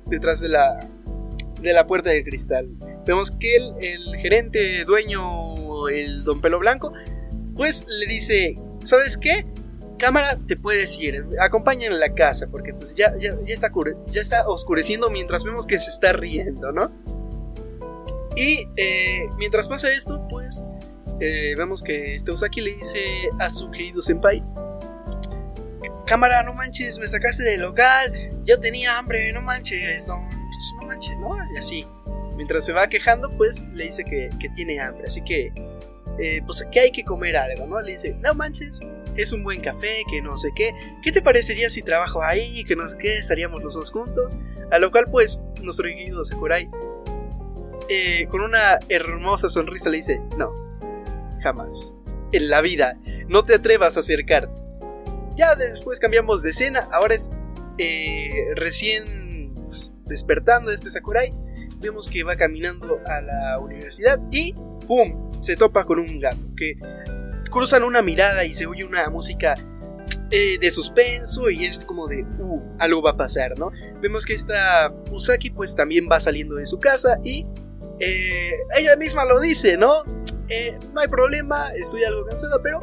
detrás 0.05 0.39
de 0.39 0.49
la, 0.49 0.79
de 1.61 1.73
la 1.73 1.87
puerta 1.87 2.09
de 2.09 2.23
cristal. 2.23 2.69
Vemos 3.05 3.31
que 3.31 3.55
el, 3.55 4.15
gerente, 4.17 4.83
dueño, 4.85 5.87
el 5.87 6.23
don 6.23 6.41
pelo 6.41 6.59
blanco, 6.59 6.93
pues 7.55 7.85
le 7.87 8.05
dice, 8.07 8.57
¿sabes 8.83 9.17
qué? 9.17 9.45
Cámara, 9.97 10.37
te 10.45 10.57
puedes 10.57 10.99
ir, 10.99 11.25
acompáñame 11.39 11.95
a 11.95 11.99
la 11.99 12.13
casa, 12.13 12.47
porque 12.47 12.73
pues 12.73 12.95
ya, 12.95 13.15
ya, 13.17 13.35
está, 13.47 13.71
ya 14.07 14.21
está 14.21 14.47
oscureciendo 14.47 15.09
mientras 15.09 15.43
vemos 15.45 15.65
que 15.65 15.79
se 15.79 15.89
está 15.89 16.11
riendo, 16.11 16.71
¿no? 16.71 16.91
Y 18.35 18.67
eh, 18.75 19.29
mientras 19.37 19.69
pasa 19.69 19.89
esto, 19.89 20.27
pues 20.29 20.65
eh, 21.21 21.55
vemos 21.57 21.81
que 21.81 22.15
este 22.15 22.31
Usaki 22.31 22.59
le 22.59 22.73
dice 22.73 22.99
a 23.39 23.49
su 23.49 23.71
querido 23.71 24.01
senpai, 24.01 24.43
cámara, 26.05 26.43
no 26.43 26.53
manches, 26.53 26.99
me 26.99 27.07
sacaste 27.07 27.43
del 27.43 27.61
local, 27.61 28.11
yo 28.43 28.59
tenía 28.59 28.97
hambre, 28.97 29.31
no 29.31 29.41
manches, 29.41 30.07
no, 30.07 30.27
pues, 30.55 30.73
no 30.81 30.87
manches, 30.87 31.17
¿no? 31.17 31.53
Y 31.53 31.57
así. 31.57 31.85
Mientras 32.35 32.65
se 32.65 32.73
va 32.73 32.87
quejando, 32.87 33.29
pues 33.29 33.63
le 33.73 33.85
dice 33.85 34.03
que, 34.03 34.29
que 34.39 34.49
tiene 34.49 34.79
hambre, 34.81 35.05
así 35.07 35.21
que, 35.21 35.53
eh, 36.19 36.41
pues 36.45 36.65
que 36.69 36.81
hay 36.81 36.91
que 36.91 37.05
comer 37.05 37.37
algo, 37.37 37.65
¿no? 37.65 37.79
Le 37.79 37.93
dice, 37.93 38.13
no 38.21 38.33
manches, 38.33 38.81
es 39.15 39.31
un 39.31 39.41
buen 39.41 39.61
café, 39.61 40.03
que 40.11 40.21
no 40.21 40.35
sé 40.35 40.49
qué, 40.53 40.73
¿qué 41.01 41.13
te 41.13 41.21
parecería 41.21 41.69
si 41.69 41.81
trabajo 41.81 42.21
ahí, 42.21 42.65
que 42.65 42.75
no 42.75 42.89
sé 42.89 42.97
qué, 42.97 43.17
estaríamos 43.17 43.63
los 43.63 43.75
dos 43.75 43.89
juntos? 43.89 44.37
A 44.69 44.79
lo 44.79 44.91
cual, 44.91 45.05
pues, 45.09 45.41
nuestro 45.61 45.85
querido 45.85 46.25
Sakurai, 46.25 46.69
eh, 47.87 48.27
con 48.29 48.41
una 48.41 48.79
hermosa 48.89 49.49
sonrisa, 49.49 49.89
le 49.89 49.97
dice, 49.97 50.21
no, 50.37 50.51
jamás, 51.41 51.93
en 52.33 52.49
la 52.49 52.59
vida, 52.59 52.97
no 53.29 53.43
te 53.43 53.55
atrevas 53.55 53.95
a 53.95 54.01
acercarte. 54.01 54.53
Ya 55.37 55.55
después 55.55 56.01
cambiamos 56.01 56.41
de 56.41 56.49
escena, 56.49 56.87
ahora 56.91 57.15
es 57.15 57.29
eh, 57.77 58.29
recién 58.55 59.24
despertando 60.05 60.71
este 60.71 60.89
Sakurai, 60.89 61.31
vemos 61.79 62.09
que 62.09 62.23
va 62.23 62.35
caminando 62.35 62.99
a 63.05 63.21
la 63.21 63.59
universidad 63.59 64.19
y 64.31 64.53
¡pum! 64.87 65.31
se 65.41 65.55
topa 65.55 65.85
con 65.85 65.99
un 65.99 66.19
gato 66.19 66.37
que 66.57 66.77
cruzan 67.51 67.83
una 67.83 68.01
mirada 68.01 68.45
y 68.45 68.53
se 68.53 68.65
oye 68.65 68.83
una 68.83 69.09
música 69.09 69.55
eh, 70.31 70.57
de 70.59 70.71
suspenso 70.71 71.49
y 71.49 71.65
es 71.65 71.85
como 71.85 72.07
de, 72.07 72.23
uh, 72.39 72.75
algo 72.79 73.01
va 73.01 73.11
a 73.11 73.17
pasar, 73.17 73.57
¿no? 73.57 73.71
Vemos 74.01 74.25
que 74.25 74.33
esta 74.33 74.91
Usaki 75.11 75.51
pues 75.51 75.75
también 75.75 76.07
va 76.11 76.19
saliendo 76.19 76.55
de 76.55 76.65
su 76.65 76.79
casa 76.79 77.19
y 77.23 77.45
eh, 77.99 78.53
ella 78.77 78.95
misma 78.95 79.25
lo 79.25 79.39
dice, 79.39 79.77
¿no? 79.77 80.03
no 80.93 81.01
hay 81.01 81.07
problema, 81.07 81.71
estoy 81.73 82.03
algo 82.03 82.23
cansada, 82.27 82.61
pero 82.61 82.79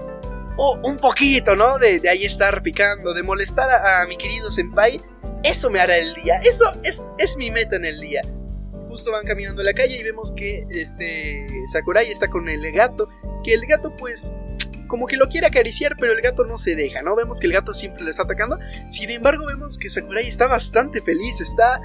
o 0.56 0.78
un 0.82 0.98
poquito, 0.98 1.56
¿no? 1.56 1.78
De, 1.78 2.00
ahí 2.08 2.24
estar 2.24 2.62
picando, 2.62 3.14
de 3.14 3.22
molestar 3.22 3.70
a, 3.70 4.06
mi 4.06 4.16
querido 4.16 4.50
senpai, 4.50 5.00
eso 5.42 5.70
me 5.70 5.80
hará 5.80 5.96
el 5.98 6.14
día, 6.14 6.40
eso 6.44 6.70
es, 6.82 7.06
es 7.18 7.36
mi 7.36 7.50
meta 7.50 7.76
en 7.76 7.84
el 7.84 8.00
día. 8.00 8.22
Justo 8.88 9.10
van 9.10 9.24
caminando 9.24 9.62
en 9.62 9.66
la 9.66 9.72
calle 9.72 9.96
y 9.96 10.02
vemos 10.02 10.32
que 10.32 10.66
este 10.70 11.46
Sakurai 11.72 12.10
está 12.10 12.28
con 12.28 12.48
el 12.48 12.70
gato, 12.72 13.08
que 13.42 13.54
el 13.54 13.66
gato 13.66 13.92
pues 13.96 14.34
como 14.86 15.06
que 15.06 15.16
lo 15.16 15.28
quiere 15.28 15.46
acariciar, 15.46 15.96
pero 15.98 16.12
el 16.12 16.20
gato 16.20 16.44
no 16.44 16.58
se 16.58 16.76
deja, 16.76 17.00
¿no? 17.00 17.16
Vemos 17.16 17.40
que 17.40 17.46
el 17.46 17.54
gato 17.54 17.72
siempre 17.72 18.04
le 18.04 18.10
está 18.10 18.24
atacando. 18.24 18.58
Sin 18.90 19.08
embargo, 19.08 19.46
vemos 19.46 19.78
que 19.78 19.88
Sakurai 19.88 20.28
está 20.28 20.46
bastante 20.48 21.00
feliz, 21.00 21.40
está 21.40 21.80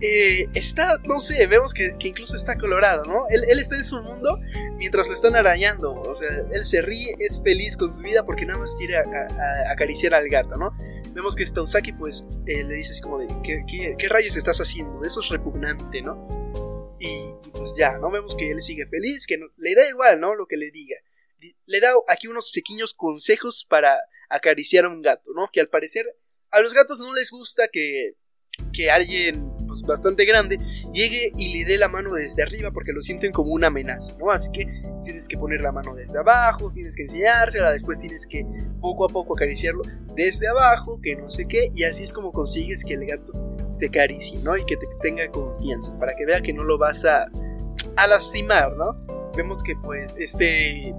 eh, 0.00 0.48
está, 0.54 0.98
no 1.04 1.18
sé, 1.18 1.44
vemos 1.48 1.74
que, 1.74 1.96
incluso 2.04 2.36
está 2.36 2.56
colorado, 2.56 3.02
¿no? 3.04 3.26
Él, 3.30 3.58
está 3.58 3.76
en 3.76 3.84
su 3.84 4.00
mundo 4.00 4.38
mientras 4.76 5.08
lo 5.08 5.14
están 5.14 5.34
arañando, 5.34 5.92
o 5.92 6.14
sea, 6.14 6.28
él 6.52 6.64
se 6.66 6.82
ríe, 6.82 7.16
es 7.18 7.42
feliz 7.42 7.76
con 7.76 7.92
su 7.92 8.02
vida 8.02 8.24
porque 8.24 8.46
nada 8.46 8.60
más 8.60 8.76
quiere 8.78 8.96
acariciar 9.68 10.14
al 10.14 10.28
gato, 10.28 10.56
¿no? 10.56 10.72
Vemos 11.12 11.34
que 11.34 11.44
Usaki 11.44 11.92
pues 11.92 12.26
eh, 12.46 12.64
le 12.64 12.74
dice 12.74 12.92
así 12.92 13.00
como 13.00 13.18
de, 13.18 13.26
¿qué, 13.42 14.08
rayos 14.08 14.36
estás 14.36 14.58
haciendo? 14.58 15.02
Eso 15.04 15.20
es 15.20 15.28
repugnante, 15.28 16.02
¿no? 16.02 16.96
Y, 17.00 17.32
pues 17.52 17.74
ya, 17.76 17.98
¿no? 17.98 18.10
Vemos 18.10 18.36
que 18.36 18.50
él 18.50 18.60
sigue 18.60 18.86
feliz, 18.86 19.26
que 19.26 19.38
le 19.56 19.74
da 19.74 19.88
igual, 19.88 20.20
¿no? 20.20 20.34
Lo 20.34 20.46
que 20.46 20.56
le 20.56 20.70
diga. 20.70 20.96
Le 21.66 21.80
da 21.80 21.92
aquí 22.08 22.26
unos 22.26 22.50
pequeños 22.52 22.94
consejos 22.94 23.64
para 23.68 23.98
acariciar 24.28 24.84
a 24.84 24.88
un 24.88 25.00
gato, 25.00 25.30
¿no? 25.34 25.48
Que 25.52 25.60
al 25.60 25.68
parecer 25.68 26.04
a 26.50 26.60
los 26.60 26.74
gatos 26.74 26.98
no 27.00 27.14
les 27.14 27.30
gusta 27.30 27.68
que, 27.68 28.14
que 28.72 28.90
alguien 28.90 29.57
pues, 29.68 29.82
bastante 29.82 30.24
grande, 30.24 30.58
llegue 30.92 31.32
y 31.36 31.56
le 31.56 31.64
dé 31.64 31.78
la 31.78 31.88
mano 31.88 32.12
desde 32.14 32.42
arriba 32.42 32.72
porque 32.72 32.92
lo 32.92 33.00
sienten 33.00 33.30
como 33.30 33.52
una 33.52 33.68
amenaza, 33.68 34.16
¿no? 34.18 34.30
Así 34.30 34.50
que 34.50 34.66
tienes 35.02 35.28
que 35.28 35.38
poner 35.38 35.60
la 35.60 35.70
mano 35.70 35.94
desde 35.94 36.18
abajo, 36.18 36.72
tienes 36.72 36.96
que 36.96 37.02
enseñársela, 37.02 37.70
después 37.70 37.98
tienes 37.98 38.26
que 38.26 38.44
poco 38.80 39.04
a 39.04 39.08
poco 39.08 39.34
acariciarlo 39.34 39.82
desde 40.14 40.48
abajo, 40.48 41.00
que 41.00 41.14
no 41.14 41.30
sé 41.30 41.46
qué, 41.46 41.70
y 41.74 41.84
así 41.84 42.02
es 42.02 42.12
como 42.12 42.32
consigues 42.32 42.84
que 42.84 42.94
el 42.94 43.06
gato 43.06 43.32
se 43.70 43.86
acaricie, 43.86 44.38
¿no? 44.40 44.56
Y 44.56 44.64
que 44.64 44.76
te 44.76 44.86
tenga 45.00 45.28
confianza, 45.28 45.96
para 45.98 46.16
que 46.16 46.24
vea 46.26 46.40
que 46.40 46.52
no 46.52 46.64
lo 46.64 46.78
vas 46.78 47.04
a, 47.04 47.30
a 47.96 48.06
lastimar, 48.06 48.76
¿no? 48.76 48.96
Vemos 49.36 49.62
que 49.62 49.74
pues 49.84 50.16
este 50.18 50.94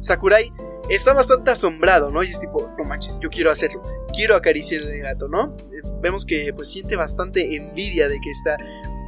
Sakurai 0.00 0.50
está 0.96 1.12
bastante 1.12 1.50
asombrado, 1.50 2.10
¿no? 2.10 2.22
Y 2.22 2.28
es 2.28 2.40
tipo, 2.40 2.72
no 2.78 2.84
manches, 2.84 3.18
yo 3.20 3.28
quiero 3.30 3.50
hacerlo, 3.50 3.82
quiero 4.14 4.34
acariciar 4.34 4.82
al 4.82 4.98
gato, 4.98 5.28
¿no? 5.28 5.56
Eh, 5.72 5.82
vemos 6.00 6.24
que 6.24 6.52
pues 6.54 6.70
siente 6.70 6.96
bastante 6.96 7.56
envidia 7.56 8.08
de 8.08 8.18
que 8.20 8.30
esta 8.30 8.56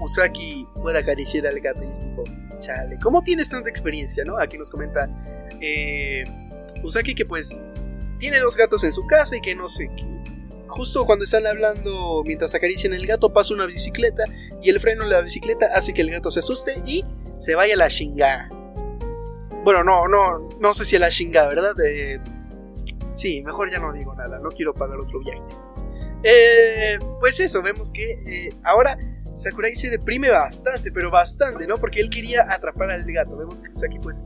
Usaki 0.02 0.66
pueda 0.82 1.00
acariciar 1.00 1.46
al 1.46 1.60
gato 1.60 1.82
y 1.82 1.90
es 1.90 2.00
tipo, 2.00 2.24
chale, 2.58 2.98
¿cómo 3.02 3.22
tienes 3.22 3.48
tanta 3.50 3.68
experiencia, 3.68 4.24
no? 4.24 4.38
Aquí 4.38 4.58
nos 4.58 4.70
comenta 4.70 5.08
eh, 5.60 6.24
Usaki 6.82 7.14
que 7.14 7.24
pues 7.24 7.60
tiene 8.18 8.38
dos 8.38 8.56
gatos 8.56 8.84
en 8.84 8.92
su 8.92 9.06
casa 9.06 9.36
y 9.36 9.40
que 9.40 9.54
no 9.54 9.68
sé 9.68 9.90
qué. 9.96 10.04
Justo 10.68 11.04
cuando 11.04 11.24
están 11.24 11.46
hablando 11.46 12.22
mientras 12.24 12.54
acarician 12.54 12.92
el 12.92 13.06
gato 13.06 13.32
pasa 13.32 13.54
una 13.54 13.66
bicicleta 13.66 14.22
y 14.62 14.70
el 14.70 14.78
freno 14.78 15.04
de 15.04 15.10
la 15.10 15.20
bicicleta 15.20 15.66
hace 15.74 15.92
que 15.92 16.02
el 16.02 16.10
gato 16.10 16.30
se 16.30 16.38
asuste 16.38 16.80
y 16.86 17.04
se 17.36 17.54
vaya 17.54 17.74
a 17.74 17.78
la 17.78 17.88
chingada. 17.88 18.48
Bueno, 19.64 19.84
no, 19.84 20.08
no, 20.08 20.48
no 20.58 20.74
sé 20.74 20.84
si 20.84 20.98
la 20.98 21.10
chingada, 21.10 21.48
¿verdad? 21.48 21.74
Sí, 23.12 23.42
mejor 23.42 23.70
ya 23.70 23.78
no 23.78 23.92
digo 23.92 24.14
nada, 24.14 24.38
no 24.38 24.48
quiero 24.50 24.72
pagar 24.72 24.98
otro 24.98 25.20
viaje. 25.20 25.42
Eh, 26.22 26.98
pues 27.18 27.40
eso, 27.40 27.60
vemos 27.62 27.90
que 27.90 28.12
eh, 28.26 28.54
ahora 28.64 28.96
Sakurai 29.34 29.74
se 29.74 29.90
deprime 29.90 30.30
bastante, 30.30 30.90
pero 30.92 31.10
bastante, 31.10 31.66
¿no? 31.66 31.76
Porque 31.76 32.00
él 32.00 32.10
quería 32.10 32.46
atrapar 32.48 32.90
al 32.90 33.04
gato. 33.04 33.36
Vemos 33.36 33.60
que 33.60 33.68
Usaki 33.70 33.98
pues 33.98 34.22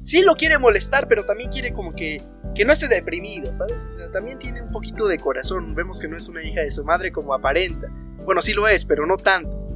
sí 0.00 0.22
lo 0.22 0.34
quiere 0.34 0.58
molestar, 0.58 1.08
pero 1.08 1.24
también 1.24 1.50
quiere 1.50 1.72
como 1.72 1.92
que, 1.92 2.22
que 2.54 2.64
no 2.64 2.72
esté 2.72 2.88
deprimido, 2.88 3.52
¿sabes? 3.54 3.98
También 4.12 4.38
tiene 4.38 4.62
un 4.62 4.72
poquito 4.72 5.06
de 5.06 5.18
corazón. 5.18 5.74
Vemos 5.74 6.00
que 6.00 6.08
no 6.08 6.16
es 6.16 6.28
una 6.28 6.42
hija 6.42 6.60
de 6.60 6.70
su 6.70 6.84
madre 6.84 7.12
como 7.12 7.34
aparenta. 7.34 7.88
Bueno, 8.24 8.42
sí 8.42 8.52
lo 8.52 8.68
es, 8.68 8.84
pero 8.84 9.06
no 9.06 9.16
tanto. 9.16 9.66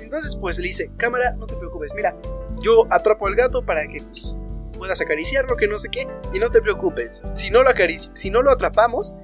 Entonces 0.00 0.36
pues 0.36 0.58
le 0.58 0.68
dice, 0.68 0.90
cámara, 0.96 1.32
no 1.32 1.46
te 1.46 1.54
preocupes, 1.56 1.92
mira, 1.94 2.16
yo 2.60 2.86
atrapo 2.90 3.26
al 3.26 3.34
gato 3.34 3.64
para 3.64 3.86
que 3.86 4.02
pues, 4.02 4.36
puedas 4.76 5.00
acariciarlo, 5.00 5.56
que 5.56 5.68
no 5.68 5.78
sé 5.78 5.88
qué, 5.90 6.08
y 6.32 6.38
no 6.38 6.50
te 6.50 6.60
preocupes, 6.60 7.22
si 7.32 7.50
no 7.50 7.62
lo, 7.62 7.70
si 8.14 8.30
no 8.30 8.42
lo 8.42 8.50
atrapamos, 8.50 9.14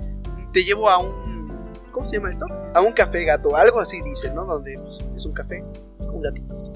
te 0.53 0.65
llevo 0.65 0.89
a 0.89 0.99
un... 0.99 1.45
¿Cómo 1.93 2.05
se 2.05 2.17
llama 2.17 2.29
esto? 2.29 2.47
A 2.75 2.81
un 2.81 2.93
café 2.93 3.25
gato, 3.25 3.55
algo 3.55 3.79
así 3.79 4.01
dicen, 4.03 4.35
¿no? 4.35 4.45
Donde 4.45 4.77
pues, 4.79 5.05
es 5.15 5.27
un 5.27 5.33
café 5.33 5.65
con 5.99 6.21
gatitos, 6.21 6.75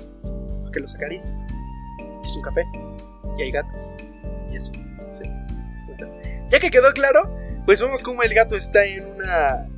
que 0.73 0.81
los 0.81 0.95
acarices. 0.95 1.45
Es 2.25 2.37
un 2.37 2.43
café 2.43 2.65
y 3.37 3.43
hay 3.43 3.51
gatos. 3.51 3.93
Y 4.51 4.57
eso, 4.57 4.73
sí. 5.11 5.25
Ya 6.51 6.61
que 6.61 6.71
quedó 6.71 6.93
claro, 6.93 7.29
pues 7.67 7.83
vemos 7.83 8.03
como 8.03 8.23
el 8.23 8.33
gato 8.33 8.57
está 8.57 8.85
en 8.85 9.07
una... 9.07 9.69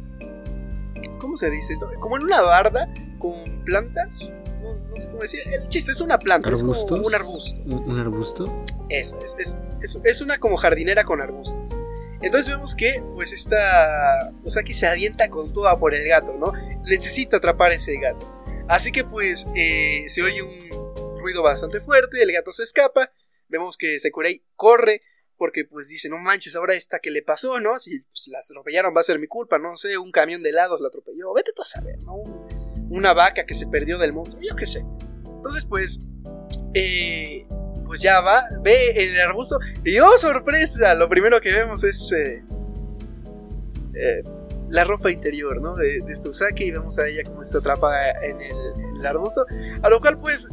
¿Cómo 1.18 1.36
se 1.36 1.50
dice 1.50 1.72
esto? 1.72 1.90
Como 2.00 2.16
en 2.16 2.24
una 2.24 2.40
barda 2.42 2.88
con 3.18 3.64
plantas 3.64 4.34
no, 4.60 4.96
sé 4.96 5.08
cómo 5.08 5.22
decir. 5.22 5.40
El 5.46 5.68
chiste 5.68 5.92
es 5.92 6.00
una 6.00 6.18
planta, 6.18 6.50
es 6.50 6.62
como 6.62 6.72
un 6.72 7.14
arbusto. 7.14 7.64
¿Un 7.64 7.98
arbusto? 7.98 8.64
Eso, 8.88 9.18
es, 9.24 9.56
es, 9.80 10.00
es, 10.04 10.20
una 10.20 10.38
como 10.38 10.56
jardinera 10.56 11.04
con 11.04 11.20
arbustos. 11.20 11.78
Entonces 12.22 12.52
vemos 12.52 12.74
que, 12.74 13.02
pues, 13.14 13.32
esta 13.32 14.32
Usaki 14.44 14.74
se 14.74 14.86
avienta 14.86 15.30
con 15.30 15.52
toda 15.52 15.78
por 15.78 15.94
el 15.94 16.06
gato, 16.06 16.36
¿no? 16.38 16.52
Necesita 16.84 17.38
atrapar 17.38 17.72
ese 17.72 17.98
gato. 17.98 18.30
Así 18.68 18.92
que, 18.92 19.04
pues, 19.04 19.46
eh, 19.56 20.04
se 20.08 20.22
oye 20.22 20.42
un 20.42 21.18
ruido 21.18 21.42
bastante 21.42 21.80
fuerte, 21.80 22.22
el 22.22 22.32
gato 22.32 22.52
se 22.52 22.62
escapa. 22.62 23.12
Vemos 23.48 23.76
que 23.76 23.98
Sekurei 23.98 24.44
corre 24.54 25.02
porque, 25.36 25.64
pues, 25.64 25.88
dice, 25.88 26.10
no 26.10 26.18
manches, 26.18 26.54
ahora 26.56 26.74
esta 26.74 26.98
que 26.98 27.10
le 27.10 27.22
pasó, 27.22 27.58
¿no? 27.60 27.78
Si 27.78 28.00
pues, 28.00 28.28
la 28.28 28.40
atropellaron 28.40 28.94
va 28.94 29.00
a 29.00 29.04
ser 29.04 29.18
mi 29.18 29.26
culpa, 29.26 29.58
no 29.58 29.76
sé, 29.76 29.96
un 29.96 30.10
camión 30.10 30.42
de 30.42 30.50
helados 30.50 30.80
la 30.82 30.88
atropelló. 30.88 31.32
Vete 31.32 31.52
tú 31.54 31.62
a 31.62 31.64
saber, 31.64 31.98
¿no? 32.00 32.22
Una 32.90 33.14
vaca 33.14 33.46
que 33.46 33.54
se 33.54 33.66
perdió 33.66 33.98
del 33.98 34.12
mundo, 34.12 34.38
yo 34.40 34.54
qué 34.56 34.66
sé. 34.66 34.84
Entonces, 35.24 35.64
pues, 35.64 36.02
eh, 36.74 37.46
pues 37.86 38.00
ya 38.00 38.20
va, 38.20 38.44
ve 38.62 38.90
el 38.96 39.18
arbusto 39.20 39.58
y 39.84 39.98
¡oh, 39.98 40.16
sorpresa! 40.18 40.94
Lo 40.94 41.08
primero 41.08 41.40
que 41.40 41.52
vemos 41.52 41.82
es 41.82 42.12
eh, 42.12 42.44
eh, 43.94 44.22
la 44.68 44.84
ropa 44.84 45.10
interior, 45.10 45.60
¿no? 45.60 45.74
De, 45.74 46.00
de 46.00 46.28
Usaki 46.28 46.64
y 46.64 46.70
vemos 46.72 46.98
a 46.98 47.08
ella 47.08 47.24
como 47.24 47.42
está 47.42 47.58
atrapada 47.58 48.12
en 48.22 48.40
el, 48.40 48.56
en 48.76 48.96
el 48.96 49.06
arbusto. 49.06 49.46
A 49.82 49.88
lo 49.88 50.00
cual 50.00 50.18
pues 50.18 50.46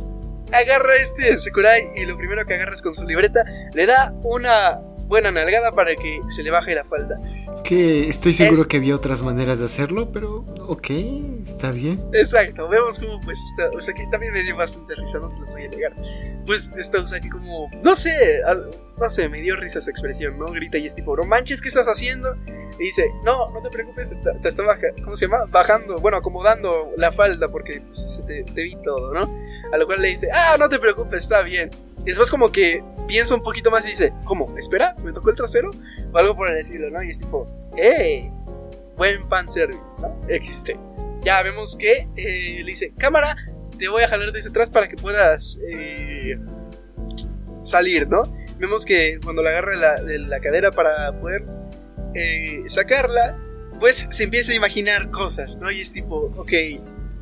agarra 0.51 0.95
este 0.95 1.37
Sakurai 1.37 1.91
y 1.95 2.05
lo 2.05 2.17
primero 2.17 2.45
que 2.45 2.53
agarra 2.53 2.73
es 2.73 2.81
con 2.81 2.93
su 2.93 3.03
libreta, 3.03 3.43
le 3.73 3.85
da 3.85 4.13
una 4.23 4.79
buena 5.07 5.31
nalgada 5.31 5.71
para 5.71 5.95
que 5.95 6.19
se 6.29 6.43
le 6.43 6.51
baje 6.51 6.75
la 6.75 6.83
falda. 6.83 7.17
Que 7.63 8.07
estoy 8.07 8.33
seguro 8.33 8.61
Es- 8.61 8.67
que 8.67 8.77
había 8.77 8.95
otras 8.95 9.21
maneras 9.21 9.59
de 9.59 9.65
hacerlo, 9.65 10.11
pero 10.11 10.45
ok, 10.67 10.89
está 11.45 11.71
bien. 11.71 11.99
Exacto, 12.13 12.67
vemos 12.69 12.99
como 12.99 13.19
pues 13.21 13.37
está, 13.51 13.69
o 13.75 13.81
sea 13.81 13.93
que 13.93 14.05
también 14.11 14.31
me 14.33 14.43
dio 14.43 14.55
bastante 14.55 14.95
risa, 14.95 15.19
no 15.19 15.29
se 15.29 15.39
los 15.39 15.53
voy 15.53 15.65
a 15.65 15.69
negar. 15.69 15.93
Pues 16.45 16.71
está 16.77 17.01
Usaki 17.01 17.29
como, 17.29 17.69
no 17.83 17.95
sé, 17.95 18.13
no 18.97 19.09
sé, 19.09 19.27
me 19.27 19.41
dio 19.41 19.55
risa 19.55 19.81
su 19.81 19.89
expresión, 19.89 20.37
¿no? 20.39 20.45
Grita 20.45 20.77
y 20.77 20.85
es 20.85 20.95
tipo, 20.95 21.15
no 21.17 21.23
manches, 21.23 21.61
¿qué 21.61 21.67
estás 21.69 21.87
haciendo? 21.87 22.35
Y 22.79 22.83
dice, 22.85 23.05
no, 23.25 23.49
no 23.51 23.61
te 23.61 23.69
preocupes, 23.69 24.11
está- 24.11 24.33
te 24.39 24.47
está 24.47 24.63
baja, 24.63 24.87
¿cómo 25.03 25.15
se 25.15 25.25
llama? 25.27 25.45
Bajando, 25.49 25.95
bueno, 25.97 26.17
acomodando 26.17 26.91
la 26.95 27.11
falda 27.11 27.49
porque 27.49 27.81
pues, 27.81 28.15
se 28.15 28.23
te, 28.23 28.43
te 28.43 28.61
vi 28.61 28.75
todo, 28.83 29.13
¿no? 29.13 29.21
A 29.73 29.77
lo 29.77 29.85
cual 29.85 30.01
le 30.01 30.09
dice, 30.09 30.29
ah, 30.31 30.55
no 30.59 30.69
te 30.69 30.79
preocupes, 30.79 31.23
está 31.23 31.41
bien. 31.41 31.69
Y 32.07 32.11
después 32.11 32.31
como 32.31 32.49
que 32.49 32.81
piensa 33.05 33.35
un 33.35 33.43
poquito 33.43 33.69
más 33.69 33.85
y 33.85 33.89
dice, 33.89 34.13
¿cómo? 34.23 34.57
¿Espera? 34.57 34.95
¿Me 35.03 35.11
tocó 35.11 35.29
el 35.29 35.35
trasero? 35.35 35.71
O 36.13 36.17
algo 36.17 36.37
por 36.37 36.49
el 36.49 36.55
estilo, 36.55 36.89
¿no? 36.89 37.03
Y 37.03 37.09
es 37.09 37.19
tipo, 37.19 37.45
¡eh! 37.75 38.31
Buen 38.95 39.27
fan 39.27 39.49
service, 39.49 39.99
¿no? 39.99 40.17
Existe. 40.29 40.79
Ya 41.23 41.43
vemos 41.43 41.75
que 41.75 42.07
eh, 42.15 42.59
le 42.59 42.63
dice, 42.63 42.93
cámara, 42.97 43.35
te 43.77 43.89
voy 43.89 44.03
a 44.03 44.07
jalar 44.07 44.31
desde 44.31 44.51
atrás 44.51 44.69
para 44.69 44.87
que 44.87 44.95
puedas 44.95 45.59
eh, 45.69 46.37
salir, 47.63 48.07
¿no? 48.07 48.21
Vemos 48.57 48.85
que 48.85 49.19
cuando 49.21 49.43
la 49.43 49.49
agarra 49.49 49.75
la, 49.75 49.95
de 50.01 50.19
la 50.19 50.39
cadera 50.39 50.71
para 50.71 51.11
poder 51.19 51.43
eh, 52.13 52.63
sacarla, 52.67 53.37
pues 53.81 54.07
se 54.09 54.23
empieza 54.23 54.53
a 54.53 54.55
imaginar 54.55 55.11
cosas, 55.11 55.57
¿no? 55.57 55.69
Y 55.71 55.81
es 55.81 55.91
tipo, 55.91 56.33
ok, 56.37 56.53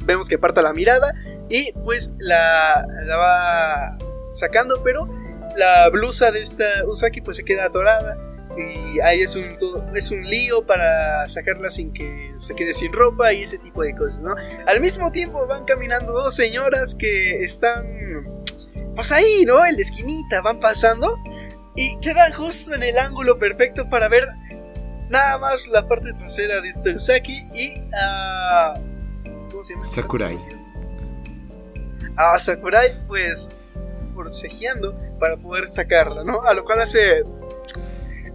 vemos 0.03 0.29
que 0.29 0.35
aparta 0.35 0.61
la 0.61 0.73
mirada 0.73 1.11
y 1.49 1.71
pues 1.71 2.11
la, 2.19 2.85
la 3.03 3.17
va 3.17 3.97
sacando, 4.35 4.81
pero 4.83 5.09
la 5.55 5.89
blusa 5.89 6.31
de 6.31 6.41
esta 6.41 6.65
Usaki 6.87 7.21
pues 7.21 7.37
se 7.37 7.43
queda 7.43 7.65
atorada 7.65 8.17
y 8.57 8.99
ahí 9.01 9.21
es 9.21 9.35
un, 9.35 9.57
todo, 9.57 9.85
es 9.93 10.11
un 10.11 10.21
lío 10.23 10.65
para 10.65 11.27
sacarla 11.27 11.69
sin 11.69 11.91
que 11.91 12.33
se 12.37 12.55
quede 12.55 12.73
sin 12.73 12.93
ropa 12.93 13.33
y 13.33 13.43
ese 13.43 13.57
tipo 13.57 13.83
de 13.83 13.95
cosas, 13.95 14.21
¿no? 14.21 14.35
Al 14.65 14.79
mismo 14.79 15.11
tiempo 15.11 15.45
van 15.47 15.65
caminando 15.65 16.13
dos 16.13 16.35
señoras 16.35 16.95
que 16.95 17.43
están 17.43 17.85
pues 18.95 19.11
ahí, 19.11 19.43
¿no? 19.45 19.65
En 19.65 19.75
la 19.75 19.81
esquinita 19.81 20.41
van 20.41 20.59
pasando 20.59 21.17
y 21.75 21.97
quedan 21.99 22.31
justo 22.33 22.73
en 22.73 22.83
el 22.83 22.97
ángulo 22.97 23.37
perfecto 23.37 23.89
para 23.89 24.07
ver 24.07 24.27
nada 25.09 25.37
más 25.37 25.67
la 25.67 25.87
parte 25.87 26.13
trasera 26.13 26.61
de 26.61 26.69
este 26.69 26.95
Usaki 26.95 27.47
y 27.53 27.73
a... 28.01 28.73
¿Cómo 29.51 29.63
se 29.63 29.73
llama? 29.73 29.85
Sakurai. 29.85 30.39
A 32.15 32.39
Sakurai, 32.39 32.97
pues, 33.07 33.49
forcejeando 34.15 34.97
para 35.19 35.37
poder 35.37 35.67
sacarla, 35.67 36.23
¿no? 36.23 36.41
A 36.43 36.53
lo 36.53 36.63
cual 36.63 36.81
hace 36.81 37.23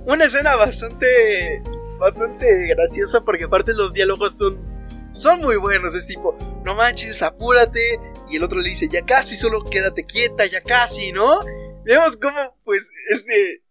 una 0.07 0.27
escena 0.27 0.55
bastante, 0.57 1.63
bastante 1.99 2.67
graciosa 2.69 3.23
porque 3.23 3.45
aparte 3.45 3.73
los 3.75 3.93
diálogos 3.93 4.39
son, 4.39 4.59
son 5.13 5.41
muy 5.41 5.57
buenos. 5.57 5.95
Es 5.95 6.07
tipo, 6.07 6.37
no 6.65 6.75
manches, 6.75 7.23
apúrate. 7.23 7.99
Y 8.29 8.37
el 8.37 8.45
otro 8.45 8.61
le 8.61 8.69
dice, 8.69 8.89
ya 8.89 9.05
casi, 9.05 9.37
solo 9.37 9.65
quédate 9.65 10.05
quieta, 10.05 10.47
ya 10.47 10.61
casi, 10.61 11.11
¿no? 11.11 11.41
Vemos 11.85 12.17
cómo, 12.17 12.39
pues, 12.65 12.93
este... 13.11 13.63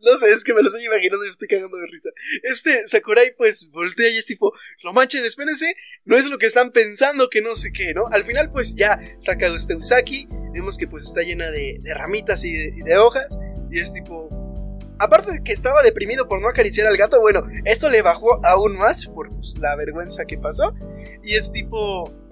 No 0.00 0.18
sé, 0.18 0.30
es 0.30 0.44
que 0.44 0.52
me 0.52 0.62
lo 0.62 0.68
estoy 0.68 0.84
imaginando 0.84 1.24
y 1.24 1.28
me 1.28 1.32
estoy 1.32 1.48
cagando 1.48 1.76
de 1.78 1.86
risa. 1.86 2.10
Este 2.42 2.86
Sakurai 2.86 3.34
pues 3.36 3.70
voltea 3.70 4.08
y 4.10 4.18
es 4.18 4.26
tipo, 4.26 4.52
no 4.84 4.92
manchen, 4.92 5.24
espérense, 5.24 5.74
no 6.04 6.16
es 6.16 6.26
lo 6.26 6.38
que 6.38 6.46
están 6.46 6.70
pensando, 6.70 7.28
que 7.30 7.40
no 7.40 7.54
sé 7.54 7.72
qué, 7.72 7.94
¿no? 7.94 8.06
Al 8.10 8.24
final 8.24 8.50
pues 8.52 8.74
ya 8.74 9.00
saca 9.18 9.46
este 9.48 9.74
Usaki, 9.74 10.28
vemos 10.52 10.76
que 10.76 10.86
pues 10.86 11.04
está 11.04 11.22
llena 11.22 11.50
de, 11.50 11.80
ramitas 11.94 12.44
y 12.44 12.52
de, 12.52 12.74
y 12.76 12.82
de 12.82 12.96
hojas, 12.96 13.38
y 13.70 13.80
es 13.80 13.92
tipo... 13.92 14.28
Aparte 14.98 15.30
de 15.30 15.42
que 15.44 15.52
estaba 15.52 15.82
deprimido 15.82 16.26
por 16.26 16.40
no 16.40 16.48
acariciar 16.48 16.86
al 16.86 16.96
gato, 16.96 17.20
bueno, 17.20 17.44
esto 17.66 17.90
le 17.90 18.00
bajó 18.00 18.40
aún 18.46 18.78
más 18.78 19.06
por 19.06 19.30
pues, 19.30 19.54
la 19.58 19.76
vergüenza 19.76 20.24
que 20.24 20.38
pasó, 20.38 20.74
y 21.22 21.34
es 21.34 21.52
tipo... 21.52 22.25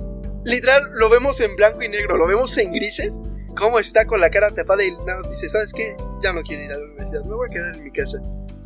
Literal, 0.45 0.91
lo 0.95 1.09
vemos 1.09 1.41
en 1.41 1.57
blanco 1.57 1.83
y 1.83 1.89
negro, 1.89 2.17
lo 2.17 2.27
vemos 2.27 2.57
en 2.59 2.73
grises, 2.73 3.23
cómo 3.57 3.79
está 3.79 4.05
con 4.05 4.21
la 4.21 4.31
cara 4.31 4.51
tapada 4.51 4.85
y 4.85 4.91
nada 4.91 5.21
más 5.21 5.31
dice, 5.31 5.49
¿sabes 5.49 5.73
qué? 5.73 5.97
Ya 6.23 6.33
no 6.33 6.43
quiero 6.43 6.65
ir 6.65 6.73
a 6.73 6.79
la 6.79 6.85
universidad, 6.85 7.25
me 7.25 7.35
voy 7.35 7.49
a 7.49 7.51
quedar 7.51 7.77
en 7.77 7.85
mi 7.85 7.91
casa. 7.91 8.21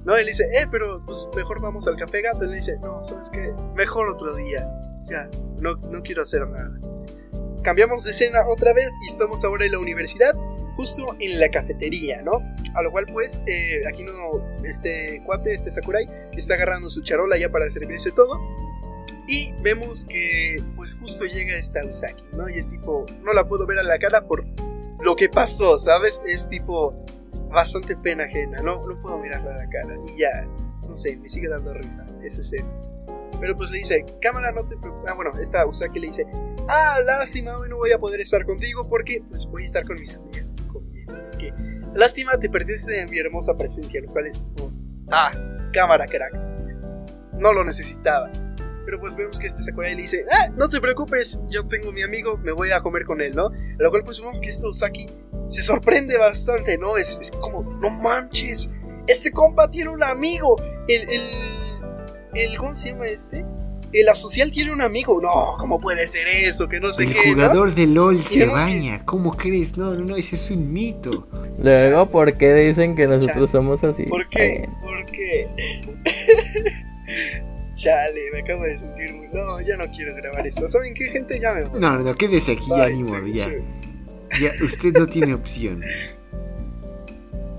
No, 0.05 0.17
él 0.17 0.27
dice, 0.27 0.45
eh, 0.55 0.67
pero 0.71 1.05
pues 1.05 1.29
mejor 1.37 1.61
vamos 1.61 1.87
al 1.87 1.97
café 1.97 2.23
gato. 2.23 2.45
Él 2.45 2.53
dice, 2.53 2.79
no, 2.81 3.05
¿sabes 3.05 3.29
qué? 3.31 3.53
Mejor 3.75 4.09
otro 4.09 4.35
día. 4.35 4.67
Ya, 5.05 5.29
no, 5.61 5.77
no 5.77 6.03
quiero 6.03 6.23
hacer 6.23 6.47
nada. 6.49 6.71
Cambiamos 7.63 8.05
de 8.05 8.13
escena 8.13 8.47
otra 8.49 8.73
vez 8.73 8.93
y 9.07 9.13
estamos 9.13 9.45
ahora 9.45 9.67
en 9.67 9.73
la 9.73 9.79
universidad, 9.79 10.35
justo 10.77 11.15
en 11.19 11.39
la 11.39 11.51
cafetería, 11.51 12.23
¿no? 12.23 12.41
A 12.75 12.83
lo 12.83 12.91
cual 12.91 13.07
pues, 13.13 13.41
eh, 13.47 13.81
aquí 13.87 14.03
no, 14.03 14.15
este 14.65 15.23
cuate, 15.27 15.53
este 15.53 15.71
Sakurai, 15.71 16.07
está 16.33 16.55
agarrando 16.55 16.89
su 16.89 17.03
charola 17.03 17.37
ya 17.37 17.51
para 17.51 17.71
servirse 17.71 18.11
todo. 18.13 18.41
Y 19.29 19.53
vemos 19.61 20.07
que 20.07 20.57
pues 20.75 20.95
justo 20.95 21.27
llega 21.27 21.55
esta 21.55 21.85
Usaki, 21.85 22.25
¿no? 22.33 22.49
Y 22.49 22.59
es 22.59 22.67
tipo, 22.67 23.05
no 23.23 23.35
la 23.35 23.47
puedo 23.47 23.67
ver 23.67 23.79
a 23.79 23.83
la 23.83 23.99
cara 23.99 24.27
por 24.27 24.43
lo 25.01 25.15
que 25.17 25.29
pasó, 25.29 25.79
¿sabes? 25.79 26.19
Es 26.27 26.49
tipo 26.49 27.05
bastante 27.51 27.95
pena 27.95 28.25
ajena, 28.25 28.63
no, 28.63 28.87
no 28.87 28.99
puedo 28.99 29.19
mirarla 29.19 29.55
a 29.55 29.59
la 29.59 29.69
cara. 29.69 29.97
Y 30.07 30.19
ya, 30.19 30.49
no 30.89 30.97
sé, 30.97 31.19
me 31.19 31.29
sigue 31.29 31.47
dando 31.47 31.75
risa 31.75 32.07
esa 32.23 32.41
escena. 32.41 32.69
Pero 33.39 33.55
pues 33.55 33.71
le 33.71 33.79
dice, 33.79 34.03
cámara, 34.23 34.51
no 34.51 34.65
te 34.65 34.79
preocupes. 34.79 35.11
Ah, 35.11 35.15
bueno, 35.15 35.33
esta 35.39 35.67
Usaki 35.67 36.01
le 36.01 36.07
dice, 36.07 36.27
ah, 36.67 36.97
lástima, 37.05 37.59
hoy 37.59 37.69
no 37.69 37.77
voy 37.77 37.93
a 37.93 37.99
poder 37.99 38.21
estar 38.23 38.47
contigo 38.47 38.89
porque 38.89 39.23
pues 39.29 39.45
voy 39.45 39.65
a 39.65 39.67
estar 39.67 39.87
con 39.87 40.01
mis 40.01 40.15
amigas 40.15 40.57
comiendo. 40.73 41.15
Así 41.15 41.37
que, 41.37 41.53
lástima, 41.95 42.39
te 42.39 42.49
perdiste 42.49 42.93
de 42.93 43.07
mi 43.07 43.19
hermosa 43.19 43.55
presencia, 43.55 44.01
lo 44.01 44.11
cual 44.11 44.27
es 44.27 44.35
tipo, 44.35 44.73
ah, 45.13 45.31
cámara, 45.75 46.07
crack. 46.07 46.35
No 47.35 47.53
lo 47.53 47.63
necesitaba. 47.63 48.33
Pero 48.89 49.01
pues 49.01 49.15
vemos 49.15 49.39
que 49.39 49.47
este 49.47 49.63
Sakurai 49.63 49.95
le 49.95 50.01
dice, 50.01 50.25
ah, 50.33 50.49
no 50.57 50.67
te 50.67 50.81
preocupes, 50.81 51.39
yo 51.51 51.69
tengo 51.69 51.93
mi 51.93 52.01
amigo, 52.01 52.39
me 52.39 52.53
voy 52.53 52.71
a 52.71 52.81
comer 52.81 53.05
con 53.05 53.21
él, 53.21 53.37
¿no? 53.37 53.49
A 53.49 53.53
lo 53.83 53.91
cual 53.91 54.03
pues 54.03 54.19
vemos 54.19 54.41
que 54.41 54.49
este 54.49 54.67
Usaki 54.67 55.05
se 55.51 55.63
sorprende 55.63 56.17
bastante, 56.17 56.79
¿no? 56.79 56.97
Es, 56.97 57.19
es 57.21 57.31
como, 57.33 57.65
no 57.65 57.91
manches, 57.91 58.71
este 59.07 59.31
compa 59.31 59.71
tiene 59.71 59.91
un 59.91 60.03
amigo. 60.03 60.57
El, 60.89 61.03
el, 61.11 61.21
el, 62.33 62.57
¿cómo 62.57 62.75
se 62.75 62.93
llama 62.93 63.09
este? 63.09 63.45
El 63.93 64.09
asocial 64.09 64.51
tiene 64.51 64.73
un 64.73 64.81
amigo. 64.81 65.21
No, 65.21 65.57
¿cómo 65.59 65.79
puede 65.79 66.09
ser 66.09 66.27
eso? 66.27 66.67
Que 66.67 66.81
no 66.81 66.91
sé 66.91 67.03
El 67.03 67.13
qué. 67.13 67.27
¿no? 67.27 67.35
jugador 67.35 67.75
de 67.75 67.87
LOL 67.89 68.25
se 68.25 68.39
vemos 68.39 68.59
que- 68.59 68.65
baña. 68.75 69.05
¿Cómo 69.05 69.37
crees? 69.37 69.77
No, 69.77 69.93
no, 69.93 70.01
no, 70.07 70.17
ese 70.17 70.37
es 70.37 70.51
un 70.51 70.73
mito. 70.73 71.29
Luego, 71.63 72.07
¿por 72.07 72.33
qué 72.39 72.55
dicen 72.55 72.97
que 72.97 73.07
nosotros 73.07 73.51
somos 73.51 73.85
así? 73.85 74.05
¿Por 74.05 74.27
qué? 74.31 74.67
¿Por 74.81 75.05
qué? 75.05 75.47
Chale, 77.79 78.31
me 78.33 78.41
acabo 78.41 78.65
de 78.65 78.77
sentir 78.77 79.15
muy. 79.15 79.29
No, 79.29 79.61
ya 79.61 79.77
no 79.77 79.85
quiero 79.93 80.13
grabar 80.17 80.45
esto. 80.45 80.67
¿Saben 80.67 80.95
qué, 80.95 81.07
gente? 81.07 81.39
Ya 81.39 81.53
me 81.53 81.65
voy. 81.65 81.79
No, 81.81 81.97
no, 81.99 82.13
quédese 82.15 82.53
aquí, 82.53 82.67
ya 82.69 82.87
Bye, 82.87 82.95
ni 82.97 83.05
modo, 83.05 83.27
ya. 83.29 83.45
sí. 83.45 83.53
Ya, 84.41 84.51
usted 84.65 84.93
no 84.95 85.07
tiene 85.07 85.35
opción. 85.35 85.83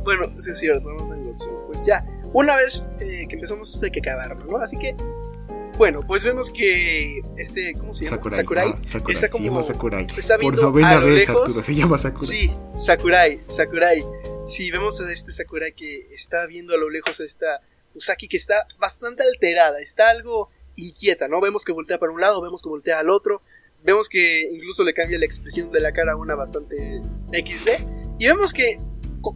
Bueno, 0.03 0.33
sí 0.39 0.49
es 0.49 0.57
cierto, 0.59 0.89
no 0.91 0.97
tengo 1.13 1.31
opción. 1.31 1.53
Pues 1.67 1.85
ya, 1.85 2.03
una 2.33 2.55
vez 2.55 2.83
eh, 2.99 3.25
que 3.29 3.35
empezamos 3.35 3.81
hay 3.83 3.91
que 3.91 3.99
acabarlo, 3.99 4.43
¿no? 4.45 4.57
Así 4.57 4.75
que, 4.79 4.95
bueno, 5.77 6.01
pues 6.07 6.23
vemos 6.23 6.49
que 6.51 7.21
este, 7.37 7.73
¿cómo 7.73 7.93
se 7.93 8.05
llama? 8.05 8.17
Sakurai. 8.17 8.39
Sakurai. 8.39 8.69
ah, 8.71 8.79
Sakurai, 8.83 9.13
está 9.15 9.27
se 9.27 9.31
como- 9.31 9.45
llama 9.45 9.61
Sakurai. 9.61 10.07
está 10.17 10.37
Por 10.39 10.59
novena 10.59 10.91
a 10.91 10.99
vez, 10.99 11.27
lejos. 11.27 11.41
Arturo, 11.43 11.63
se 11.63 11.75
llama 11.75 11.97
Sakurai. 11.99 12.27
Sí, 12.27 12.51
Sakurai, 12.77 13.41
Sakurai. 13.49 14.03
Sí, 14.47 14.71
vemos 14.71 14.99
a 14.99 15.11
este 15.11 15.31
Sakurai 15.31 15.73
que 15.73 16.07
está 16.11 16.47
viendo 16.47 16.73
a 16.73 16.77
lo 16.77 16.89
lejos 16.89 17.19
a 17.19 17.25
esta 17.25 17.59
Usaki 17.95 18.27
que 18.27 18.37
está 18.37 18.67
bastante 18.77 19.23
alterada, 19.23 19.79
está 19.79 20.09
algo 20.09 20.49
inquieta, 20.75 21.27
¿no? 21.27 21.41
Vemos 21.41 21.65
que 21.65 21.71
voltea 21.71 21.99
para 21.99 22.11
un 22.11 22.21
lado, 22.21 22.41
vemos 22.41 22.61
que 22.61 22.69
voltea 22.69 22.99
al 22.99 23.09
otro, 23.09 23.41
vemos 23.83 24.09
que 24.09 24.49
incluso 24.51 24.83
le 24.83 24.93
cambia 24.93 25.19
la 25.19 25.25
expresión 25.25 25.71
de 25.71 25.81
la 25.81 25.91
cara 25.91 26.13
a 26.13 26.15
una 26.15 26.35
bastante 26.35 27.01
XD, 27.31 27.69
y 28.19 28.27
vemos 28.27 28.53
que 28.53 28.79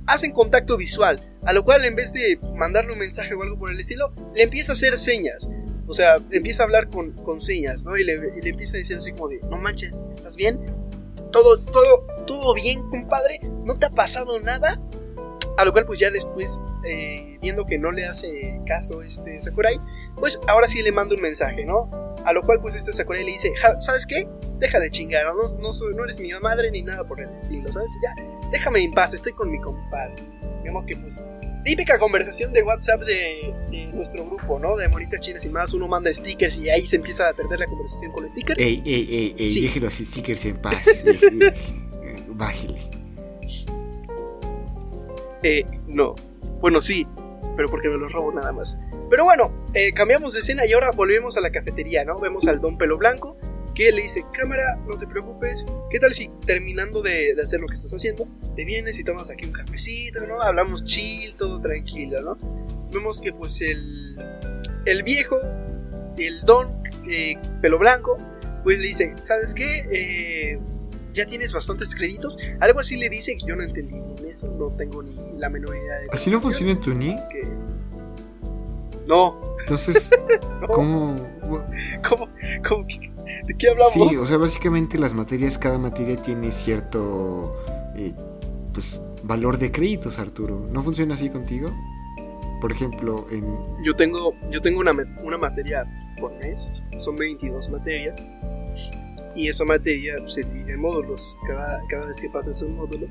hacen 0.07 0.31
contacto 0.31 0.77
visual, 0.77 1.21
a 1.43 1.53
lo 1.53 1.63
cual 1.65 1.83
en 1.83 1.95
vez 1.95 2.13
de 2.13 2.39
mandarle 2.55 2.93
un 2.93 2.99
mensaje 2.99 3.33
o 3.33 3.43
algo 3.43 3.57
por 3.57 3.71
el 3.71 3.79
estilo, 3.79 4.13
le 4.33 4.43
empieza 4.43 4.71
a 4.71 4.73
hacer 4.73 4.97
señas. 4.97 5.49
O 5.85 5.93
sea, 5.93 6.15
empieza 6.31 6.63
a 6.63 6.65
hablar 6.65 6.89
con, 6.89 7.11
con 7.11 7.41
señas, 7.41 7.83
¿no? 7.83 7.97
Y 7.97 8.05
le, 8.05 8.13
y 8.13 8.41
le 8.41 8.49
empieza 8.51 8.77
a 8.77 8.79
decir 8.79 8.95
así 8.95 9.11
como 9.11 9.27
de, 9.27 9.41
no 9.49 9.57
manches, 9.57 9.99
¿estás 10.11 10.37
bien? 10.37 10.61
todo, 11.33 11.57
todo, 11.57 12.05
todo 12.25 12.53
bien, 12.53 12.87
compadre, 12.89 13.41
no 13.65 13.77
te 13.77 13.87
ha 13.87 13.89
pasado 13.89 14.39
nada. 14.39 14.79
A 15.57 15.65
lo 15.65 15.71
cual, 15.71 15.85
pues 15.85 15.99
ya 15.99 16.09
después, 16.09 16.59
eh, 16.83 17.37
viendo 17.41 17.65
que 17.65 17.77
no 17.77 17.91
le 17.91 18.05
hace 18.05 18.59
caso 18.65 19.03
este 19.03 19.39
Sakurai, 19.39 19.79
pues 20.15 20.39
ahora 20.47 20.67
sí 20.67 20.81
le 20.81 20.91
manda 20.91 21.15
un 21.15 21.21
mensaje, 21.21 21.63
¿no? 21.65 21.89
A 22.25 22.33
lo 22.33 22.41
cual 22.41 22.59
pues 22.61 22.73
este 22.75 22.91
Sakurai 22.93 23.23
le 23.23 23.31
dice, 23.31 23.51
"Ja, 23.61 23.79
¿sabes 23.81 24.05
qué? 24.07 24.27
Deja 24.59 24.79
de 24.79 24.89
chingar, 24.89 25.25
no, 25.25 25.33
no, 25.59 25.73
soy- 25.73 25.93
no 25.93 26.05
eres 26.05 26.19
mi 26.19 26.29
madre 26.41 26.71
ni 26.71 26.81
nada 26.81 27.05
por 27.07 27.21
el 27.21 27.29
estilo, 27.29 27.71
¿sabes? 27.71 27.91
Ya, 28.03 28.15
déjame 28.51 28.83
en 28.83 28.93
paz, 28.93 29.13
estoy 29.13 29.33
con 29.33 29.51
mi 29.51 29.59
compadre. 29.61 30.15
Vemos 30.63 30.85
que 30.85 30.95
pues 30.95 31.23
típica 31.65 31.99
conversación 31.99 32.51
de 32.53 32.63
WhatsApp 32.63 33.01
de, 33.03 33.53
de 33.71 33.85
nuestro 33.93 34.25
grupo, 34.25 34.57
¿no? 34.59 34.75
De 34.77 34.87
monitas 34.87 35.19
chinas 35.19 35.45
y 35.45 35.49
más, 35.49 35.73
uno 35.73 35.87
manda 35.87 36.11
stickers 36.13 36.57
y 36.57 36.69
ahí 36.69 36.85
se 36.87 36.95
empieza 36.95 37.29
a 37.29 37.33
perder 37.33 37.59
la 37.59 37.65
conversación 37.67 38.11
con 38.11 38.27
stickers. 38.27 38.59
Ey, 38.59 38.81
ey, 38.85 39.07
ey, 39.11 39.35
ey, 39.37 39.49
Sí. 39.49 39.61
deje 39.61 39.79
los 39.81 39.93
stickers 39.93 40.45
en 40.45 40.57
paz. 40.61 40.81
Bájele. 42.29 42.79
Eh, 45.43 45.65
no. 45.87 46.15
Bueno, 46.61 46.81
sí, 46.81 47.05
pero 47.55 47.69
porque 47.69 47.89
me 47.89 47.97
los 47.97 48.11
robo 48.11 48.31
nada 48.31 48.51
más. 48.51 48.77
Pero 49.09 49.25
bueno, 49.25 49.65
eh, 49.73 49.93
cambiamos 49.93 50.33
de 50.33 50.39
escena 50.39 50.65
y 50.65 50.73
ahora 50.73 50.91
volvemos 50.95 51.37
a 51.37 51.41
la 51.41 51.51
cafetería, 51.51 52.03
¿no? 52.03 52.17
Vemos 52.19 52.47
al 52.47 52.59
don 52.59 52.77
pelo 52.77 52.97
blanco 52.97 53.37
que 53.75 53.91
le 53.91 54.03
dice, 54.03 54.23
cámara, 54.31 54.79
no 54.87 54.97
te 54.97 55.07
preocupes, 55.07 55.65
¿qué 55.89 55.99
tal 55.99 56.13
si 56.13 56.29
terminando 56.45 57.01
de, 57.01 57.33
de 57.33 57.41
hacer 57.41 57.59
lo 57.59 57.67
que 57.67 57.73
estás 57.73 57.93
haciendo, 57.93 58.27
te 58.55 58.65
vienes 58.65 58.99
y 58.99 59.03
tomas 59.03 59.29
aquí 59.29 59.45
un 59.45 59.51
cafecito, 59.51 60.25
¿no? 60.27 60.41
Hablamos 60.41 60.83
chill, 60.83 61.35
todo 61.35 61.59
tranquilo, 61.59 62.21
¿no? 62.21 62.37
Vemos 62.91 63.19
que 63.19 63.33
pues 63.33 63.61
el, 63.61 64.15
el 64.85 65.03
viejo, 65.03 65.39
el 66.17 66.41
don 66.41 66.67
eh, 67.09 67.35
pelo 67.61 67.79
blanco, 67.79 68.17
pues 68.63 68.79
le 68.79 68.87
dice, 68.87 69.13
¿sabes 69.21 69.53
qué? 69.53 69.87
Eh, 69.91 70.59
ya 71.13 71.25
tienes 71.25 71.53
bastantes 71.53 71.95
créditos. 71.95 72.37
Algo 72.59 72.79
así 72.79 72.97
le 72.97 73.09
dice 73.09 73.35
que 73.37 73.45
yo 73.45 73.55
no 73.55 73.63
entendí 73.63 73.93
bien 74.01 74.27
eso, 74.27 74.47
no 74.57 74.69
tengo 74.71 75.03
ni 75.03 75.15
la 75.37 75.49
menor 75.49 75.75
idea 75.75 75.99
de 75.99 76.07
¿Así 76.11 76.29
no 76.29 76.41
funciona 76.41 76.71
en 76.71 76.81
tu 76.81 76.91
NI? 76.93 77.15
que- 77.31 77.47
No, 79.07 79.39
Entonces, 79.61 80.09
no, 80.61 80.67
¿cómo...? 80.67 81.15
¿cómo, 82.07 82.27
¿De 83.47 83.55
qué 83.57 83.69
hablamos? 83.69 83.93
Sí, 83.93 84.01
o 84.01 84.25
sea, 84.25 84.37
básicamente 84.37 84.97
las 84.97 85.13
materias, 85.13 85.57
cada 85.57 85.77
materia 85.77 86.15
tiene 86.17 86.51
cierto 86.51 87.55
eh, 87.95 88.13
pues, 88.73 89.01
valor 89.23 89.57
de 89.57 89.71
créditos, 89.71 90.19
Arturo. 90.19 90.65
¿No 90.71 90.83
funciona 90.83 91.13
así 91.13 91.29
contigo? 91.29 91.69
Por 92.59 92.71
ejemplo, 92.71 93.25
en... 93.31 93.45
Yo 93.83 93.95
tengo, 93.95 94.33
yo 94.49 94.61
tengo 94.61 94.79
una, 94.79 94.93
una 95.21 95.37
materia 95.37 95.85
por 96.19 96.31
mes, 96.39 96.71
son 96.99 97.15
22 97.17 97.69
materias, 97.69 98.15
y 99.35 99.47
esa 99.47 99.65
materia 99.65 100.15
se 100.27 100.43
divide 100.43 100.73
en 100.73 100.81
módulos. 100.81 101.37
Cada, 101.47 101.81
cada 101.89 102.05
vez 102.05 102.19
que 102.21 102.29
pasas 102.29 102.61
un 102.61 102.75
módulo, 102.75 103.07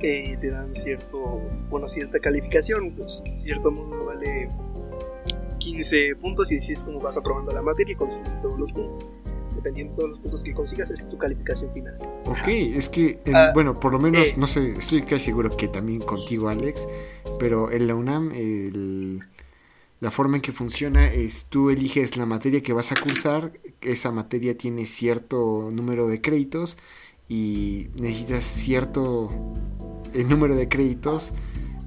eh, 0.00 0.36
te 0.40 0.50
dan 0.50 0.74
cierto, 0.74 1.40
bueno, 1.70 1.88
cierta 1.88 2.18
calificación. 2.20 2.94
Pues, 2.96 3.22
cierto 3.34 3.70
módulo 3.70 4.04
vale 4.06 4.48
15 5.58 6.16
puntos 6.16 6.52
y 6.52 6.58
así 6.58 6.72
es 6.74 6.84
como 6.84 7.00
vas 7.00 7.16
aprobando 7.16 7.52
la 7.52 7.62
materia 7.62 7.92
y 7.92 7.96
consigues 7.96 8.40
todos 8.40 8.58
los 8.58 8.72
puntos. 8.72 9.04
Dependiendo 9.54 9.92
de 9.92 9.96
todos 9.96 10.10
los 10.10 10.18
puntos 10.20 10.44
que 10.44 10.52
consigas, 10.52 10.90
es 10.90 11.08
tu 11.08 11.16
calificación 11.16 11.72
final. 11.72 11.96
Ok, 12.26 12.46
es 12.48 12.88
que, 12.88 13.18
en- 13.24 13.34
Ah, 13.34 13.50
bueno, 13.54 13.80
por 13.80 13.90
lo 13.92 13.98
menos, 13.98 14.28
eh. 14.28 14.34
no 14.36 14.46
sé, 14.46 14.72
estoy 14.78 15.02
casi 15.02 15.24
seguro 15.26 15.56
que 15.56 15.66
también 15.66 16.02
contigo, 16.02 16.48
Alex, 16.50 16.86
pero 17.38 17.70
en 17.72 17.86
la 17.86 17.94
UNAM 17.94 18.32
el- 18.32 19.22
la 20.06 20.12
forma 20.12 20.36
en 20.36 20.40
que 20.40 20.52
funciona 20.52 21.12
es 21.12 21.46
tú 21.46 21.68
eliges 21.68 22.16
la 22.16 22.26
materia 22.26 22.62
que 22.62 22.72
vas 22.72 22.92
a 22.92 22.94
cursar, 22.94 23.54
esa 23.80 24.12
materia 24.12 24.56
tiene 24.56 24.86
cierto 24.86 25.68
número 25.72 26.06
de 26.06 26.20
créditos 26.20 26.78
y 27.28 27.88
necesitas 27.96 28.44
cierto 28.44 29.32
el 30.14 30.28
número 30.28 30.54
de 30.54 30.68
créditos 30.68 31.32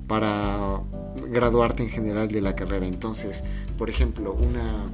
para 0.06 0.82
graduarte 1.30 1.84
en 1.84 1.88
general 1.88 2.28
de 2.28 2.42
la 2.42 2.58
carrera. 2.58 2.88
Entonces, 2.88 3.46
por 3.78 3.90
ejemplo, 3.90 4.34
una 4.34 4.90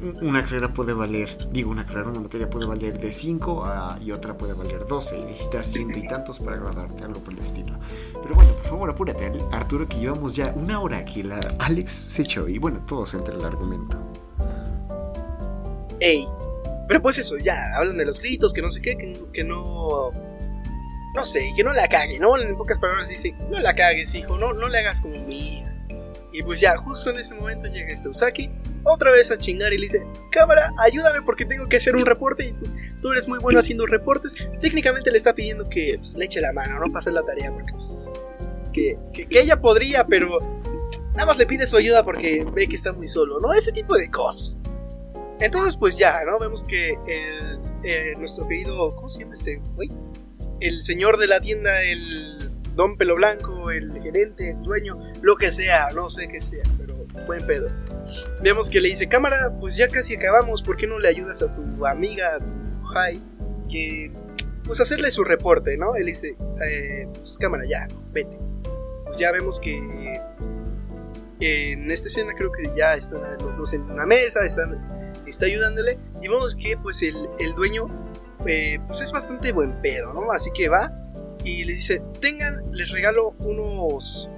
una 0.00 0.42
carrera 0.42 0.72
puede 0.72 0.92
valer, 0.92 1.36
digo 1.50 1.70
una 1.70 1.86
carrera, 1.86 2.10
una 2.10 2.20
materia 2.20 2.48
puede 2.50 2.66
valer 2.66 2.98
de 2.98 3.12
5 3.12 3.64
y 4.02 4.12
otra 4.12 4.36
puede 4.36 4.52
valer 4.52 4.86
12 4.86 5.18
y 5.18 5.24
necesitas 5.24 5.66
ciento 5.66 5.98
y 5.98 6.06
tantos 6.06 6.38
para 6.38 6.56
graduarte, 6.56 7.02
algo 7.02 7.20
por 7.20 7.32
el 7.32 7.40
estilo. 7.40 7.78
Pero 8.22 8.34
bueno, 8.34 8.52
por 8.54 8.64
favor 8.64 8.90
apúrate, 8.90 9.32
Arturo, 9.52 9.88
que 9.88 9.98
llevamos 9.98 10.36
ya 10.36 10.52
una 10.54 10.80
hora 10.80 11.04
que 11.04 11.24
la 11.24 11.40
Alex 11.58 11.90
se 11.90 12.22
echó 12.22 12.48
y 12.48 12.58
bueno, 12.58 12.84
todos 12.86 13.14
entre 13.14 13.34
el 13.34 13.44
argumento. 13.44 13.98
¡Ey! 16.00 16.28
Pero 16.88 17.02
pues 17.02 17.18
eso, 17.18 17.36
ya, 17.38 17.74
hablan 17.76 17.96
de 17.96 18.04
los 18.04 18.20
gritos, 18.20 18.52
que 18.52 18.62
no 18.62 18.70
sé 18.70 18.80
qué, 18.80 18.96
que, 18.96 19.18
que 19.32 19.44
no. 19.44 20.12
No 21.14 21.24
sé, 21.24 21.52
que 21.56 21.64
no 21.64 21.72
la 21.72 21.88
cague, 21.88 22.18
¿no? 22.18 22.36
En 22.36 22.56
pocas 22.56 22.78
palabras 22.78 23.08
dice, 23.08 23.34
no 23.50 23.58
la 23.58 23.74
cagues, 23.74 24.14
hijo, 24.14 24.36
no, 24.36 24.52
no 24.52 24.68
le 24.68 24.78
hagas 24.78 25.00
como 25.00 25.14
hija. 25.30 25.75
Y 26.36 26.42
pues 26.42 26.60
ya, 26.60 26.76
justo 26.76 27.08
en 27.08 27.18
ese 27.18 27.34
momento 27.34 27.66
llega 27.66 27.88
este 27.88 28.10
Usaki, 28.10 28.50
otra 28.84 29.10
vez 29.10 29.30
a 29.30 29.38
chingar 29.38 29.72
y 29.72 29.78
le 29.78 29.84
dice, 29.84 30.06
cámara, 30.30 30.70
ayúdame 30.84 31.22
porque 31.22 31.46
tengo 31.46 31.64
que 31.64 31.78
hacer 31.78 31.96
un 31.96 32.04
reporte 32.04 32.44
y 32.44 32.52
pues 32.52 32.76
tú 33.00 33.10
eres 33.10 33.26
muy 33.26 33.38
bueno 33.38 33.58
haciendo 33.58 33.86
reportes. 33.86 34.34
Técnicamente 34.60 35.10
le 35.10 35.16
está 35.16 35.34
pidiendo 35.34 35.66
que 35.66 35.94
pues, 35.98 36.14
le 36.14 36.26
eche 36.26 36.42
la 36.42 36.52
mano, 36.52 36.78
no 36.78 36.92
pase 36.92 37.10
la 37.10 37.22
tarea 37.22 37.50
porque 37.50 37.72
pues, 37.72 38.10
que, 38.70 38.98
que, 39.14 39.26
ella 39.30 39.62
podría, 39.62 40.06
pero 40.06 40.38
nada 41.14 41.24
más 41.24 41.38
le 41.38 41.46
pide 41.46 41.66
su 41.66 41.78
ayuda 41.78 42.04
porque 42.04 42.46
ve 42.52 42.68
que 42.68 42.76
está 42.76 42.92
muy 42.92 43.08
solo, 43.08 43.40
¿no? 43.40 43.54
Ese 43.54 43.72
tipo 43.72 43.96
de 43.96 44.10
cosas. 44.10 44.58
Entonces, 45.40 45.74
pues 45.78 45.96
ya, 45.96 46.22
¿no? 46.26 46.38
Vemos 46.38 46.64
que 46.64 46.98
el, 47.06 47.60
eh, 47.82 48.12
nuestro 48.18 48.46
querido. 48.46 48.94
¿Cómo 48.94 49.08
se 49.08 49.22
llama 49.22 49.36
este 49.36 49.62
güey? 49.74 49.90
El 50.60 50.82
señor 50.82 51.16
de 51.16 51.28
la 51.28 51.40
tienda, 51.40 51.82
el 51.82 52.45
don 52.76 52.96
pelo 52.96 53.16
blanco, 53.16 53.70
el 53.70 54.00
gerente, 54.02 54.50
el 54.50 54.62
dueño, 54.62 54.98
lo 55.22 55.36
que 55.36 55.50
sea, 55.50 55.88
no 55.94 56.10
sé 56.10 56.28
qué 56.28 56.40
sea, 56.40 56.62
pero 56.78 56.94
buen 57.26 57.44
pedo. 57.46 57.68
Vemos 58.42 58.70
que 58.70 58.80
le 58.80 58.90
dice: 58.90 59.08
Cámara, 59.08 59.52
pues 59.58 59.76
ya 59.76 59.88
casi 59.88 60.14
acabamos, 60.14 60.62
¿por 60.62 60.76
qué 60.76 60.86
no 60.86 60.98
le 60.98 61.08
ayudas 61.08 61.42
a 61.42 61.52
tu 61.52 61.86
amiga, 61.86 62.36
a 62.36 62.38
tu 62.38 62.86
Jai, 62.88 63.20
que. 63.70 64.12
Pues 64.64 64.80
hacerle 64.80 65.12
su 65.12 65.22
reporte, 65.22 65.76
¿no? 65.76 65.96
Él 65.96 66.06
dice: 66.06 66.36
eh, 66.62 67.08
Pues 67.14 67.38
cámara, 67.38 67.64
ya, 67.66 67.88
vete. 68.12 68.36
Pues 69.06 69.18
ya 69.18 69.32
vemos 69.32 69.58
que. 69.58 70.20
En 71.38 71.90
esta 71.90 72.08
escena 72.08 72.32
creo 72.34 72.50
que 72.50 72.70
ya 72.76 72.94
están 72.94 73.20
los 73.44 73.58
dos 73.58 73.74
en 73.74 73.82
una 73.82 74.06
mesa, 74.06 74.44
están 74.44 75.14
está 75.26 75.46
ayudándole 75.46 75.98
y 76.22 76.28
vemos 76.28 76.54
que 76.54 76.76
pues 76.76 77.02
el, 77.02 77.16
el 77.38 77.52
dueño 77.54 77.88
eh, 78.46 78.78
pues 78.86 79.00
es 79.00 79.12
bastante 79.12 79.52
buen 79.52 79.82
pedo, 79.82 80.14
¿no? 80.14 80.32
Así 80.32 80.50
que 80.52 80.68
va 80.68 81.05
y 81.46 81.64
les 81.64 81.76
dice, 81.76 82.02
tengan, 82.20 82.60
les 82.72 82.90
regalo 82.90 83.34
unos 83.38 84.28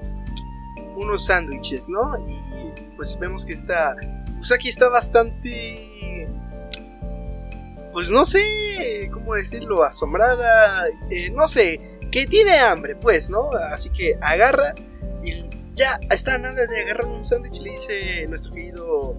unos 0.97 1.27
sándwiches, 1.27 1.89
¿no? 1.89 2.19
Y 2.29 2.95
pues 2.97 3.19
vemos 3.19 3.47
que 3.47 3.53
está 3.53 3.97
Usaki 4.41 4.69
está 4.69 4.89
bastante 4.89 6.27
pues 7.93 8.11
no 8.11 8.25
sé 8.25 9.11
cómo 9.13 9.35
decirlo, 9.35 9.83
asombrada, 9.83 10.87
eh, 11.11 11.31
no 11.31 11.49
sé, 11.49 11.99
que 12.13 12.27
tiene 12.27 12.59
hambre, 12.59 12.95
pues, 12.95 13.29
¿no? 13.31 13.51
Así 13.73 13.91
que 13.91 14.17
agarra 14.21 14.75
y 15.25 15.33
ya 15.75 15.99
está 16.11 16.39
nada 16.39 16.67
de 16.67 16.81
agarrar 16.81 17.07
un 17.07 17.25
sándwich 17.25 17.61
le 17.63 17.71
dice 17.71 18.27
nuestro 18.29 18.53
querido 18.53 19.17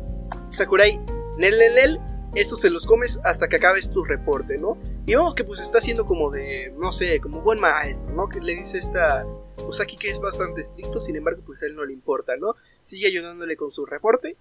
Sakurai, 0.49 0.99
nel, 1.37 1.99
estos 2.35 2.61
se 2.61 2.69
los 2.69 2.85
comes 2.85 3.19
hasta 3.23 3.47
que 3.47 3.55
acabes 3.55 3.89
tu 3.89 4.03
reporte, 4.03 4.57
¿no? 4.57 4.77
Y 5.05 5.15
vemos 5.15 5.35
que 5.35 5.43
pues 5.43 5.59
está 5.59 5.79
haciendo 5.79 6.05
como 6.05 6.29
de, 6.29 6.73
no 6.77 6.91
sé, 6.91 7.19
como 7.19 7.41
buen 7.41 7.59
maestro, 7.59 8.13
¿no? 8.13 8.29
Que 8.29 8.39
le 8.39 8.55
dice 8.55 8.77
esta 8.77 9.25
Usaki 9.67 9.97
que 9.97 10.09
es 10.09 10.19
bastante 10.19 10.61
estricto, 10.61 10.99
sin 10.99 11.15
embargo 11.15 11.41
pues 11.45 11.61
a 11.63 11.65
él 11.65 11.75
no 11.75 11.83
le 11.83 11.93
importa, 11.93 12.37
¿no? 12.37 12.55
Sigue 12.81 13.07
ayudándole 13.07 13.55
con 13.55 13.71
su 13.71 13.85
reporte. 13.85 14.37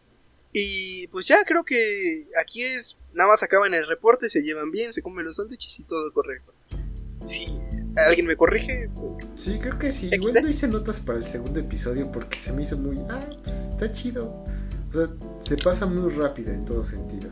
Y 0.52 1.06
pues 1.08 1.26
ya 1.26 1.44
creo 1.44 1.64
que 1.64 2.26
aquí 2.40 2.64
es, 2.64 2.96
nada 3.12 3.28
más 3.28 3.42
acaban 3.42 3.74
el 3.74 3.86
reporte, 3.86 4.28
se 4.28 4.42
llevan 4.42 4.70
bien, 4.70 4.92
se 4.92 5.02
comen 5.02 5.24
los 5.24 5.36
sándwiches 5.36 5.78
y 5.80 5.84
todo 5.84 6.12
correcto. 6.12 6.54
Si 7.24 7.46
alguien 7.96 8.26
me 8.26 8.36
corrige, 8.36 8.88
Sí, 9.34 9.58
creo 9.60 9.78
que 9.78 9.92
sí. 9.92 10.08
Igual 10.12 10.34
no 10.42 10.48
hice 10.48 10.66
notas 10.66 10.98
para 11.00 11.18
el 11.18 11.24
segundo 11.24 11.60
episodio 11.60 12.10
porque 12.10 12.38
se 12.38 12.52
me 12.52 12.62
hizo 12.62 12.76
muy. 12.76 12.98
Ah, 13.08 13.20
pues 13.44 13.68
está 13.70 13.92
chido. 13.92 14.44
O 14.90 14.92
sea, 14.92 15.08
se 15.38 15.56
pasa 15.58 15.86
muy 15.86 16.10
rápido 16.12 16.50
en 16.52 16.64
todo 16.64 16.82
sentido. 16.82 17.30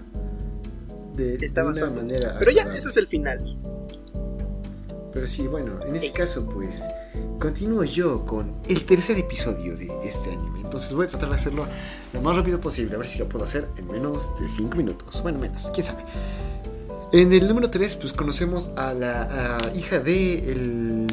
De, 1.16 1.34
está 1.36 1.62
de 1.62 1.70
una 1.70 1.80
bastante. 1.80 2.02
manera. 2.02 2.36
Pero 2.38 2.50
ya, 2.52 2.74
eso 2.74 2.88
es 2.88 2.96
el 2.96 3.06
final. 3.06 3.56
Pero 5.12 5.26
sí, 5.26 5.46
bueno, 5.46 5.78
en 5.88 5.96
ese 5.96 6.06
Sí. 6.06 6.12
caso, 6.12 6.44
pues. 6.46 6.82
Continúo 7.40 7.84
yo 7.84 8.24
con 8.24 8.54
el 8.68 8.84
tercer 8.84 9.18
episodio 9.18 9.76
de 9.76 9.90
este 10.04 10.30
anime. 10.32 10.60
Entonces 10.64 10.92
voy 10.92 11.06
a 11.06 11.08
tratar 11.08 11.28
de 11.30 11.36
hacerlo 11.36 11.66
lo 12.12 12.22
más 12.22 12.34
rápido 12.36 12.60
posible. 12.60 12.94
A 12.94 12.98
ver 12.98 13.08
si 13.08 13.18
lo 13.18 13.28
puedo 13.28 13.44
hacer 13.44 13.66
en 13.76 13.86
menos 13.88 14.38
de 14.40 14.48
5 14.48 14.74
minutos. 14.76 15.22
Bueno, 15.22 15.38
menos, 15.38 15.70
quién 15.72 15.86
sabe. 15.86 16.02
En 17.12 17.32
el 17.32 17.46
número 17.46 17.70
3, 17.70 17.94
pues 17.96 18.12
conocemos 18.14 18.70
a 18.76 18.92
la 18.94 19.58
a 19.58 19.76
hija 19.76 20.00
de 20.00 20.50
el, 20.50 21.06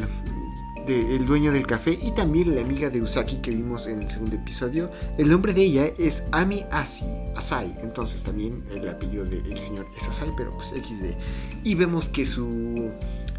el 0.87 1.25
dueño 1.25 1.51
del 1.51 1.65
café 1.65 1.97
y 2.01 2.11
también 2.11 2.55
la 2.55 2.61
amiga 2.61 2.89
de 2.89 3.01
Usaki 3.01 3.37
que 3.37 3.51
vimos 3.51 3.87
en 3.87 4.01
el 4.01 4.09
segundo 4.09 4.35
episodio. 4.35 4.89
El 5.17 5.29
nombre 5.29 5.53
de 5.53 5.63
ella 5.63 5.85
es 5.97 6.23
Ami 6.31 6.65
Asi, 6.71 7.05
Asai. 7.35 7.73
Entonces 7.81 8.23
también 8.23 8.63
el 8.73 8.87
apellido 8.89 9.25
del 9.25 9.57
señor 9.57 9.87
es 9.97 10.07
Asai, 10.07 10.31
pero 10.35 10.55
pues 10.57 10.69
XD. 10.69 11.15
Y 11.63 11.75
vemos 11.75 12.09
que 12.09 12.25
su 12.25 12.91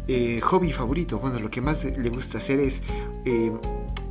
eh, 0.07 0.39
hobby 0.41 0.71
favorito, 0.71 1.19
bueno, 1.19 1.39
lo 1.39 1.49
que 1.49 1.61
más 1.61 1.83
le 1.83 2.09
gusta 2.09 2.37
hacer 2.37 2.59
es 2.59 2.81
eh, 3.25 3.51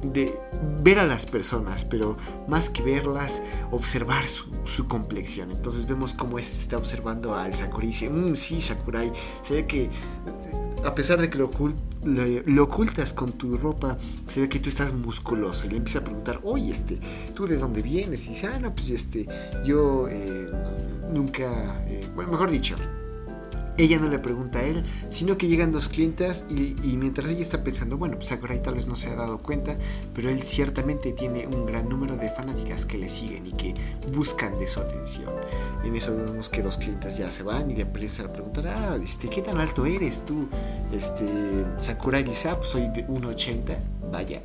de 0.02 0.34
ver 0.82 0.98
a 0.98 1.06
las 1.06 1.24
personas, 1.24 1.84
pero 1.84 2.16
más 2.48 2.68
que 2.68 2.82
verlas, 2.82 3.42
observar 3.70 4.24
su, 4.28 4.88
complexión. 4.88 5.50
Entonces 5.50 5.86
vemos 5.86 6.14
cómo 6.14 6.38
este 6.38 6.58
está 6.58 6.76
observando 6.76 7.34
al 7.34 7.54
Sakurai 7.54 7.88
y 7.88 7.92
dice, 7.92 8.10
mmm, 8.10 8.34
sí, 8.34 8.60
Sakurai, 8.60 9.12
se 9.42 9.54
ve 9.54 9.66
que 9.66 9.90
a 10.84 10.94
pesar 10.94 11.20
de 11.20 11.30
que 11.30 11.38
lo, 11.38 11.50
lo, 12.04 12.64
ocultas 12.64 13.12
con 13.12 13.32
tu 13.32 13.56
ropa, 13.56 13.98
se 14.26 14.42
ve 14.42 14.48
que 14.48 14.58
tú 14.58 14.68
estás 14.68 14.92
musculoso. 14.92 15.66
Y 15.66 15.70
le 15.70 15.76
empieza 15.78 16.00
a 16.00 16.04
preguntar, 16.04 16.40
oye, 16.42 16.70
este, 16.70 16.98
¿tú 17.34 17.46
de 17.46 17.56
dónde 17.56 17.82
vienes? 17.82 18.26
Y 18.26 18.30
dice, 18.30 18.46
ah, 18.48 18.58
no, 18.60 18.74
pues 18.74 18.90
este, 18.90 19.26
yo 19.64 20.08
eh, 20.08 20.50
nunca, 21.12 21.82
eh, 21.86 22.06
bueno, 22.14 22.32
mejor 22.32 22.50
dicho, 22.50 22.76
ella 23.76 23.98
no 23.98 24.08
le 24.08 24.18
pregunta 24.18 24.60
a 24.60 24.62
él, 24.62 24.84
sino 25.10 25.36
que 25.36 25.48
llegan 25.48 25.72
dos 25.72 25.88
clientas 25.88 26.44
y, 26.50 26.96
mientras 26.96 27.28
ella 27.28 27.40
está 27.40 27.64
pensando, 27.64 27.96
bueno, 27.98 28.16
pues 28.16 28.28
Sakurai 28.28 28.62
tal 28.62 28.74
vez 28.74 28.86
no 28.86 28.96
se 28.96 29.08
ha 29.08 29.14
dado 29.14 29.38
cuenta, 29.38 29.76
pero 30.14 30.30
él 30.30 30.42
ciertamente 30.42 31.12
tiene 31.12 31.46
un 31.46 31.66
gran 31.66 31.88
número 31.88 32.16
de 32.16 32.28
fanáticas 32.28 32.86
que 32.86 32.98
le 32.98 33.08
siguen 33.08 33.46
y 33.46 33.52
que 33.52 33.74
buscan 34.12 34.58
de 34.58 34.68
su 34.68 34.80
atención. 34.80 35.30
En 35.84 35.96
eso 35.96 36.16
vemos 36.16 36.48
que 36.48 36.62
dos 36.62 36.78
clientas 36.78 37.18
ya 37.18 37.30
se 37.30 37.42
van 37.42 37.70
y 37.70 37.74
le 37.74 37.82
empiezan 37.82 38.26
a 38.26 38.32
preguntar, 38.32 38.68
ah, 38.68 38.98
este, 39.02 39.28
¿qué 39.28 39.42
tan 39.42 39.58
alto 39.58 39.86
eres 39.86 40.24
tú? 40.24 40.48
Este, 40.92 41.24
Sakurai 41.80 42.22
dice, 42.22 42.48
ah, 42.48 42.56
pues 42.56 42.68
soy 42.70 42.88
de 42.88 43.06
1,80, 43.06 43.76
vaya, 44.10 44.42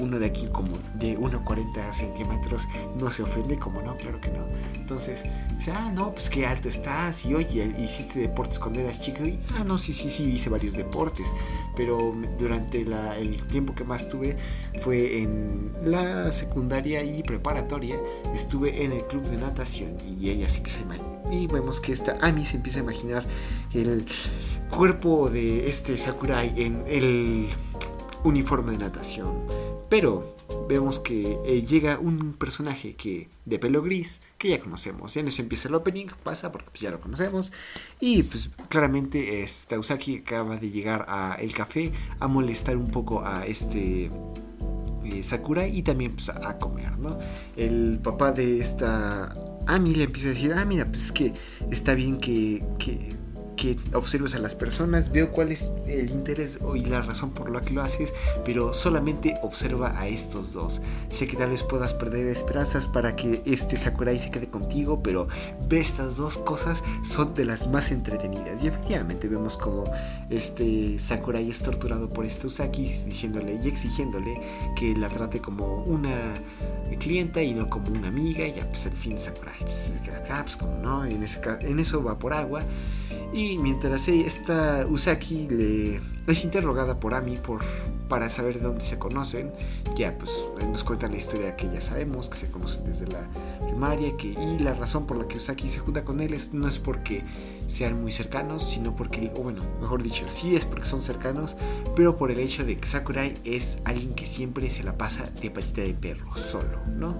uno 0.00 0.18
de 0.18 0.26
aquí 0.26 0.46
como 0.52 0.76
de 0.94 1.18
1,40 1.18 1.92
centímetros 1.92 2.68
no 2.98 3.10
se 3.10 3.22
ofende, 3.22 3.58
como 3.58 3.82
no, 3.82 3.94
claro 3.94 4.20
que 4.20 4.28
no. 4.28 4.44
Entonces, 4.74 5.24
dice, 5.56 5.72
ah, 5.72 5.90
no, 5.92 6.12
pues 6.12 6.30
qué 6.30 6.46
alto 6.46 6.68
estás, 6.68 7.24
y 7.24 7.34
oye, 7.34 7.74
hiciste 7.78 8.20
deportes 8.20 8.58
cuando 8.58 8.80
eras 8.80 9.00
chico, 9.00 9.24
y 9.24 9.38
ah, 9.58 9.64
no, 9.64 9.78
sí, 9.78 9.92
sí, 9.92 10.10
sí, 10.10 10.30
hice 10.30 10.50
varios 10.50 10.74
deportes, 10.74 11.26
pero 11.76 12.14
durante 12.38 12.82
el 12.82 13.46
tiempo 13.46 13.74
que 13.74 13.84
más 13.84 14.08
tuve 14.08 14.36
fue 14.80 15.22
en 15.22 15.72
la 15.84 16.30
secundaria 16.32 17.02
y 17.02 17.22
preparatoria, 17.22 17.96
estuve 18.34 18.84
en 18.84 18.92
el 18.92 19.04
club 19.04 19.24
de 19.24 19.36
natación, 19.36 19.96
y 20.20 20.30
ella 20.30 20.48
se 20.48 20.58
empieza 20.58 20.78
a 20.80 20.82
imaginar, 20.82 21.22
y 21.30 21.46
vemos 21.46 21.80
que 21.80 21.92
esta 21.92 22.16
Ami 22.20 22.46
se 22.46 22.56
empieza 22.56 22.78
a 22.78 22.82
imaginar 22.82 23.24
el 23.72 24.06
cuerpo 24.70 25.30
de 25.30 25.68
este 25.68 25.96
Sakurai 25.96 26.52
en 26.56 26.84
el 26.86 27.46
uniforme 28.24 28.72
de 28.72 28.78
natación 28.78 29.44
pero 29.88 30.36
vemos 30.68 31.00
que 31.00 31.38
eh, 31.44 31.62
llega 31.62 31.98
un 31.98 32.32
personaje 32.34 32.94
que 32.94 33.28
de 33.44 33.58
pelo 33.58 33.82
gris 33.82 34.20
que 34.38 34.48
ya 34.48 34.60
conocemos. 34.60 35.14
Ya 35.14 35.20
en 35.20 35.28
eso 35.28 35.42
empieza 35.42 35.68
el 35.68 35.74
opening, 35.74 36.06
pasa 36.22 36.52
porque 36.52 36.70
pues, 36.70 36.80
ya 36.80 36.90
lo 36.90 37.00
conocemos. 37.00 37.52
Y 38.00 38.22
pues 38.24 38.50
claramente 38.68 39.42
este, 39.42 39.78
Usaki 39.78 40.18
acaba 40.18 40.56
de 40.56 40.70
llegar 40.70 41.06
a 41.08 41.36
el 41.40 41.52
café 41.54 41.92
a 42.18 42.26
molestar 42.26 42.76
un 42.76 42.90
poco 42.90 43.24
a 43.24 43.46
este 43.46 44.10
eh, 45.04 45.22
Sakura 45.22 45.66
y 45.66 45.82
también 45.82 46.14
pues, 46.14 46.28
a 46.28 46.58
comer, 46.58 46.98
¿no? 46.98 47.16
El 47.56 48.00
papá 48.02 48.32
de 48.32 48.58
esta 48.58 49.32
Ami 49.66 49.94
le 49.94 50.04
empieza 50.04 50.28
a 50.28 50.32
decir, 50.32 50.52
ah, 50.52 50.64
mira, 50.64 50.84
pues 50.84 51.06
es 51.06 51.12
que 51.12 51.32
está 51.70 51.94
bien 51.94 52.18
que 52.18 52.62
que 53.56 53.78
observes 53.94 54.34
a 54.34 54.38
las 54.38 54.54
personas, 54.54 55.10
veo 55.10 55.32
cuál 55.32 55.50
es 55.50 55.70
el 55.86 56.10
interés 56.10 56.58
y 56.74 56.84
la 56.84 57.02
razón 57.02 57.30
por 57.30 57.50
la 57.50 57.60
que 57.60 57.72
lo 57.72 57.82
haces, 57.82 58.12
pero 58.44 58.72
solamente 58.74 59.34
observa 59.42 59.98
a 59.98 60.06
estos 60.08 60.52
dos. 60.52 60.80
Sé 61.10 61.26
que 61.26 61.36
tal 61.36 61.50
vez 61.50 61.62
puedas 61.62 61.94
perder 61.94 62.26
esperanzas 62.26 62.86
para 62.86 63.16
que 63.16 63.42
este 63.44 63.76
Sakurai 63.76 64.18
se 64.18 64.30
quede 64.30 64.48
contigo, 64.48 65.02
pero 65.02 65.28
ve 65.68 65.78
estas 65.78 66.16
dos 66.16 66.38
cosas 66.38 66.84
son 67.02 67.34
de 67.34 67.44
las 67.44 67.66
más 67.68 67.90
entretenidas. 67.90 68.62
Y 68.62 68.68
efectivamente 68.68 69.28
vemos 69.28 69.56
como 69.56 69.84
este 70.30 70.98
Sakurai 70.98 71.50
es 71.50 71.60
torturado 71.60 72.12
por 72.12 72.24
este 72.24 72.46
Usaki 72.46 72.84
diciéndole 73.06 73.58
y 73.62 73.68
exigiéndole 73.68 74.40
que 74.76 74.94
la 74.94 75.08
trate 75.08 75.40
como 75.40 75.82
una 75.84 76.34
clienta 76.98 77.42
y 77.42 77.54
no 77.54 77.68
como 77.68 77.88
una 77.88 78.08
amiga. 78.08 78.46
Y 78.46 78.54
ya 78.54 78.68
pues 78.68 78.86
al 78.86 78.96
fin 78.96 79.18
Sakurai 79.18 79.54
pues, 79.60 79.76
se 79.76 80.02
queda 80.02 80.42
pues 80.42 80.56
como 80.56 80.76
no, 80.78 81.04
en, 81.04 81.22
ese, 81.22 81.40
en 81.60 81.78
eso 81.78 82.02
va 82.02 82.18
por 82.18 82.32
agua. 82.32 82.62
Y 83.32 83.58
mientras 83.58 84.08
esta 84.08 84.86
Usaki 84.88 85.48
le 85.48 86.00
es 86.26 86.44
interrogada 86.44 86.98
por 86.98 87.14
Ami 87.14 87.36
por, 87.36 87.60
para 88.08 88.30
saber 88.30 88.58
de 88.58 88.66
dónde 88.66 88.84
se 88.84 88.98
conocen, 88.98 89.52
ya 89.96 90.16
pues 90.18 90.30
nos 90.68 90.84
cuenta 90.84 91.08
la 91.08 91.16
historia 91.16 91.56
que 91.56 91.70
ya 91.72 91.80
sabemos, 91.80 92.28
que 92.28 92.38
se 92.38 92.50
conocen 92.50 92.84
desde 92.84 93.06
la 93.06 93.28
primaria, 93.66 94.16
que, 94.16 94.28
y 94.28 94.58
la 94.58 94.74
razón 94.74 95.06
por 95.06 95.16
la 95.16 95.28
que 95.28 95.38
Usaki 95.38 95.68
se 95.68 95.78
junta 95.78 96.04
con 96.04 96.20
él 96.20 96.34
es, 96.34 96.54
no 96.54 96.68
es 96.68 96.78
porque 96.78 97.22
sean 97.66 98.00
muy 98.00 98.12
cercanos, 98.12 98.68
sino 98.68 98.94
porque, 98.94 99.32
o 99.36 99.42
bueno, 99.42 99.62
mejor 99.80 100.02
dicho, 100.02 100.24
sí 100.28 100.54
es 100.54 100.64
porque 100.64 100.86
son 100.86 101.02
cercanos, 101.02 101.56
pero 101.94 102.16
por 102.16 102.30
el 102.30 102.38
hecho 102.38 102.64
de 102.64 102.78
que 102.78 102.86
Sakurai 102.86 103.34
es 103.44 103.78
alguien 103.84 104.14
que 104.14 104.26
siempre 104.26 104.70
se 104.70 104.82
la 104.82 104.96
pasa 104.96 105.28
de 105.40 105.50
patita 105.50 105.82
de 105.82 105.94
perro, 105.94 106.36
solo, 106.36 106.78
¿no? 106.86 107.16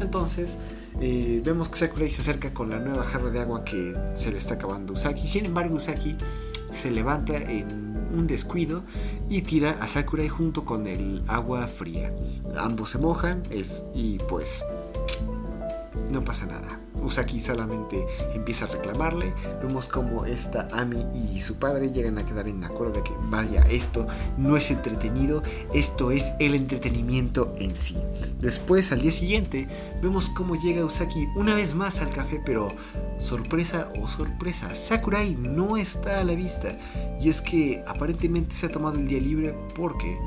Entonces, 0.00 0.58
eh, 1.00 1.42
vemos 1.44 1.68
que 1.68 1.76
Sakurai 1.76 2.10
se 2.10 2.22
acerca 2.22 2.52
con 2.54 2.70
la 2.70 2.78
nueva 2.78 3.04
jarra 3.04 3.30
de 3.30 3.40
agua 3.40 3.64
que 3.64 3.94
se 4.14 4.30
le 4.30 4.38
está 4.38 4.54
acabando 4.54 4.92
a 4.92 4.96
Usaki. 4.96 5.28
Sin 5.28 5.44
embargo, 5.44 5.76
Usaki 5.76 6.16
se 6.70 6.90
levanta 6.90 7.36
en 7.36 7.90
un 8.12 8.26
descuido 8.26 8.82
y 9.28 9.42
tira 9.42 9.76
a 9.80 9.86
Sakurai 9.86 10.28
junto 10.28 10.64
con 10.64 10.86
el 10.86 11.22
agua 11.28 11.66
fría. 11.66 12.12
Ambos 12.56 12.90
se 12.90 12.98
mojan 12.98 13.42
es, 13.50 13.84
y 13.94 14.18
pues 14.18 14.64
no 16.10 16.24
pasa 16.24 16.46
nada. 16.46 16.78
Usaki 17.02 17.40
solamente 17.40 18.06
empieza 18.34 18.64
a 18.66 18.68
reclamarle. 18.68 19.32
Vemos 19.62 19.86
como 19.86 20.26
esta 20.26 20.68
Ami 20.72 21.04
y 21.32 21.40
su 21.40 21.56
padre 21.56 21.90
llegan 21.90 22.18
a 22.18 22.26
quedar 22.26 22.48
en 22.48 22.62
acuerdo 22.64 22.94
de 22.94 23.02
que 23.02 23.12
vaya, 23.24 23.62
esto 23.70 24.06
no 24.36 24.56
es 24.56 24.70
entretenido, 24.70 25.42
esto 25.74 26.10
es 26.10 26.32
el 26.38 26.54
entretenimiento 26.54 27.54
en 27.58 27.76
sí. 27.76 27.96
Después, 28.40 28.92
al 28.92 29.02
día 29.02 29.12
siguiente, 29.12 29.68
vemos 30.02 30.28
cómo 30.30 30.56
llega 30.56 30.84
Usaki 30.84 31.26
una 31.36 31.54
vez 31.54 31.74
más 31.74 32.00
al 32.00 32.10
café, 32.10 32.40
pero 32.44 32.72
sorpresa 33.18 33.92
o 34.00 34.08
sorpresa, 34.08 34.74
Sakurai 34.74 35.34
no 35.34 35.76
está 35.76 36.20
a 36.20 36.24
la 36.24 36.34
vista. 36.34 36.76
Y 37.20 37.28
es 37.28 37.40
que 37.40 37.82
aparentemente 37.86 38.56
se 38.56 38.66
ha 38.66 38.72
tomado 38.72 38.96
el 38.96 39.08
día 39.08 39.20
libre 39.20 39.54
porque 39.74 40.18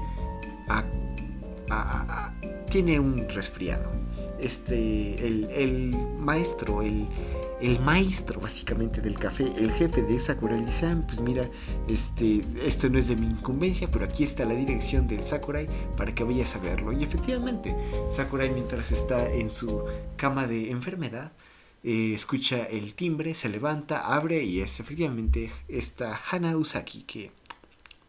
tiene 2.70 3.00
un 3.00 3.28
resfriado 3.30 4.03
este, 4.44 5.26
el, 5.26 5.98
maestro, 6.20 6.82
el, 6.82 7.08
el, 7.62 7.80
maestro 7.80 8.40
básicamente 8.40 9.02
del 9.02 9.18
café, 9.18 9.52
el 9.58 9.72
jefe 9.72 10.02
de 10.02 10.20
Sakurai 10.20 10.64
dice, 10.66 10.96
pues 11.08 11.22
mira, 11.22 11.50
este, 11.88 12.42
esto 12.66 12.90
no 12.90 13.00
es 13.00 13.08
de 13.08 13.16
mi 13.16 13.28
incumbencia, 13.28 13.90
pero 13.90 14.06
aquí 14.06 14.24
está 14.24 14.46
la 14.46 14.54
dirección 14.54 15.08
del 15.08 15.24
Sakurai 15.24 15.68
para 15.96 16.14
que 16.14 16.24
vayas 16.24 16.56
a 16.56 16.60
verlo. 16.60 16.92
Y 16.92 17.04
efectivamente, 17.04 17.76
Sakurai 18.12 18.52
mientras 18.52 18.92
está 18.92 19.32
en 19.32 19.50
su 19.50 19.84
cama 20.18 20.46
de 20.48 20.72
enfermedad, 20.72 21.32
eh, 21.84 22.14
escucha 22.14 22.64
el 22.66 22.94
timbre, 22.94 23.34
se 23.34 23.50
levanta, 23.50 24.14
abre 24.14 24.44
y 24.44 24.62
es 24.62 24.80
efectivamente 24.80 25.52
esta 25.68 26.20
Hana 26.30 26.56
Usaki 26.58 27.04
que 27.04 27.32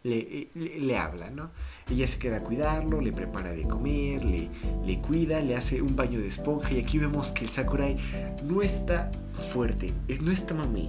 le, 0.05 0.49
le 0.55 0.99
habla, 0.99 1.31
¿no? 1.31 1.51
Ella 1.91 2.07
se 2.07 2.19
queda 2.19 2.39
a 2.39 2.41
cuidarlo, 2.41 3.01
le 3.01 3.13
prepara 3.13 3.53
de 3.53 3.69
comer, 3.69 4.25
le, 4.25 4.49
le 4.87 5.01
cuida, 5.01 5.41
le 5.41 5.55
hace 5.55 5.83
un 5.83 5.95
baño 5.95 6.19
de 6.19 6.29
esponja 6.29 6.73
y 6.73 6.81
aquí 6.81 6.99
vemos 6.99 7.33
que 7.33 7.45
el 7.45 7.51
Sakurai 7.51 7.97
no 8.45 8.63
está 8.63 9.11
fuerte, 9.53 9.93
eh, 10.09 10.19
no 10.21 10.31
está 10.31 10.55
mamey. 10.55 10.89